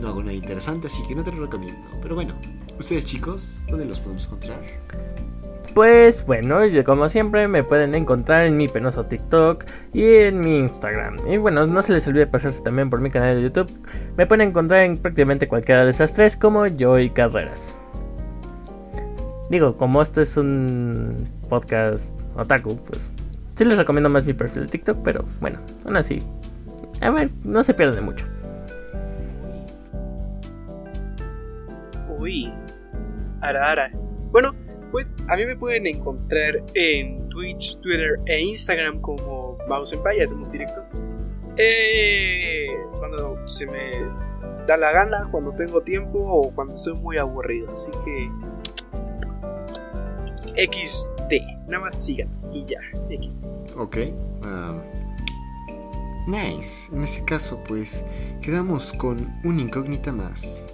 No 0.00 0.08
hago 0.08 0.20
nada 0.20 0.34
interesante, 0.34 0.88
así 0.88 1.02
que 1.08 1.14
no 1.14 1.22
te 1.24 1.32
lo 1.32 1.42
recomiendo. 1.46 1.88
Pero 2.02 2.14
bueno, 2.14 2.34
ustedes 2.78 3.06
chicos, 3.06 3.62
¿dónde 3.68 3.86
los 3.86 3.98
podemos 3.98 4.26
encontrar? 4.26 4.60
Pues 5.76 6.24
bueno, 6.24 6.64
yo 6.64 6.84
como 6.84 7.10
siempre 7.10 7.48
me 7.48 7.62
pueden 7.62 7.94
encontrar 7.94 8.46
en 8.46 8.56
mi 8.56 8.66
penoso 8.66 9.04
TikTok 9.04 9.66
y 9.92 10.06
en 10.06 10.40
mi 10.40 10.56
Instagram. 10.56 11.18
Y 11.28 11.36
bueno, 11.36 11.66
no 11.66 11.82
se 11.82 11.92
les 11.92 12.08
olvide 12.08 12.26
pasarse 12.26 12.62
también 12.62 12.88
por 12.88 13.02
mi 13.02 13.10
canal 13.10 13.36
de 13.36 13.42
YouTube. 13.42 13.70
Me 14.16 14.26
pueden 14.26 14.48
encontrar 14.48 14.84
en 14.84 14.96
prácticamente 14.96 15.48
cualquiera 15.48 15.84
de 15.84 15.90
esas 15.90 16.14
tres 16.14 16.34
como 16.34 16.66
Joy 16.66 17.10
Carreras. 17.10 17.76
Digo, 19.50 19.76
como 19.76 20.00
esto 20.00 20.22
es 20.22 20.38
un 20.38 21.28
podcast 21.50 22.18
otaku, 22.38 22.78
pues 22.78 22.98
sí 23.56 23.66
les 23.66 23.76
recomiendo 23.76 24.08
más 24.08 24.24
mi 24.24 24.32
perfil 24.32 24.62
de 24.62 24.68
TikTok, 24.68 25.02
pero 25.04 25.26
bueno, 25.42 25.58
aún 25.84 25.98
así. 25.98 26.22
A 27.02 27.10
ver, 27.10 27.28
no 27.44 27.62
se 27.62 27.74
pierden 27.74 27.96
de 27.96 28.00
mucho. 28.00 28.24
Uy, 32.16 32.50
ara. 33.42 33.90
Bueno, 34.32 34.54
pues 34.96 35.14
a 35.28 35.36
mí 35.36 35.44
me 35.44 35.56
pueden 35.56 35.86
encontrar 35.86 36.62
en 36.72 37.28
Twitch, 37.28 37.78
Twitter 37.80 38.14
e 38.24 38.40
Instagram 38.40 39.02
como 39.02 39.58
Mouse 39.68 39.94
Pay, 40.02 40.22
hacemos 40.22 40.50
directos. 40.50 40.88
Eh, 41.58 42.68
cuando 42.98 43.46
se 43.46 43.66
me 43.66 43.90
da 44.66 44.78
la 44.78 44.92
gana, 44.92 45.28
cuando 45.30 45.52
tengo 45.52 45.82
tiempo 45.82 46.18
o 46.18 46.50
cuando 46.50 46.72
estoy 46.72 46.94
muy 46.94 47.18
aburrido. 47.18 47.70
Así 47.70 47.90
que 48.06 48.30
XD, 50.66 51.42
nada 51.66 51.80
más 51.80 52.02
sigan 52.02 52.30
y 52.50 52.64
ya, 52.64 52.80
XD. 53.10 53.76
Ok. 53.76 53.98
um, 54.46 54.80
nice. 56.26 56.90
En 56.90 57.02
ese 57.02 57.22
caso, 57.26 57.62
pues, 57.68 58.02
quedamos 58.40 58.94
con 58.94 59.18
una 59.44 59.60
incógnita 59.60 60.10
más. 60.10 60.64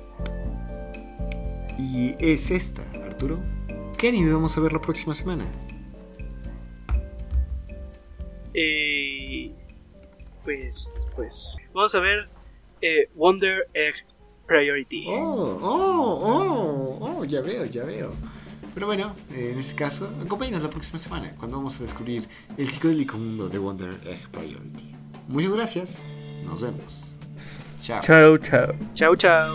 Y 1.76 2.14
es 2.20 2.52
esta, 2.52 2.82
Arturo. 3.04 3.40
¿Qué 4.02 4.08
anime 4.08 4.32
vamos 4.32 4.58
a 4.58 4.60
ver 4.60 4.72
la 4.72 4.80
próxima 4.80 5.14
semana? 5.14 5.44
Eh, 8.52 9.54
pues, 10.42 11.06
pues, 11.14 11.56
vamos 11.72 11.94
a 11.94 12.00
ver 12.00 12.28
eh, 12.80 13.08
Wonder 13.16 13.68
Egg 13.72 13.94
Priority. 14.48 15.04
Oh, 15.06 15.56
oh, 15.62 16.18
oh, 16.20 17.18
oh, 17.20 17.24
ya 17.24 17.42
veo, 17.42 17.64
ya 17.66 17.84
veo. 17.84 18.12
Pero 18.74 18.88
bueno, 18.88 19.14
eh, 19.34 19.50
en 19.52 19.60
este 19.60 19.76
caso, 19.76 20.10
acompáñenos 20.20 20.64
la 20.64 20.70
próxima 20.70 20.98
semana 20.98 21.32
cuando 21.38 21.58
vamos 21.58 21.78
a 21.78 21.84
descubrir 21.84 22.26
el 22.56 22.68
psicodélico 22.68 23.16
mundo 23.16 23.48
de 23.48 23.58
Wonder 23.60 23.94
Egg 24.04 24.28
Priority. 24.32 24.96
Muchas 25.28 25.52
gracias. 25.52 26.08
Nos 26.44 26.60
vemos. 26.60 27.04
Chao. 27.82 28.00
Chao, 28.00 28.36
chao. 28.38 28.74
Chao, 28.94 29.14
chao. 29.14 29.54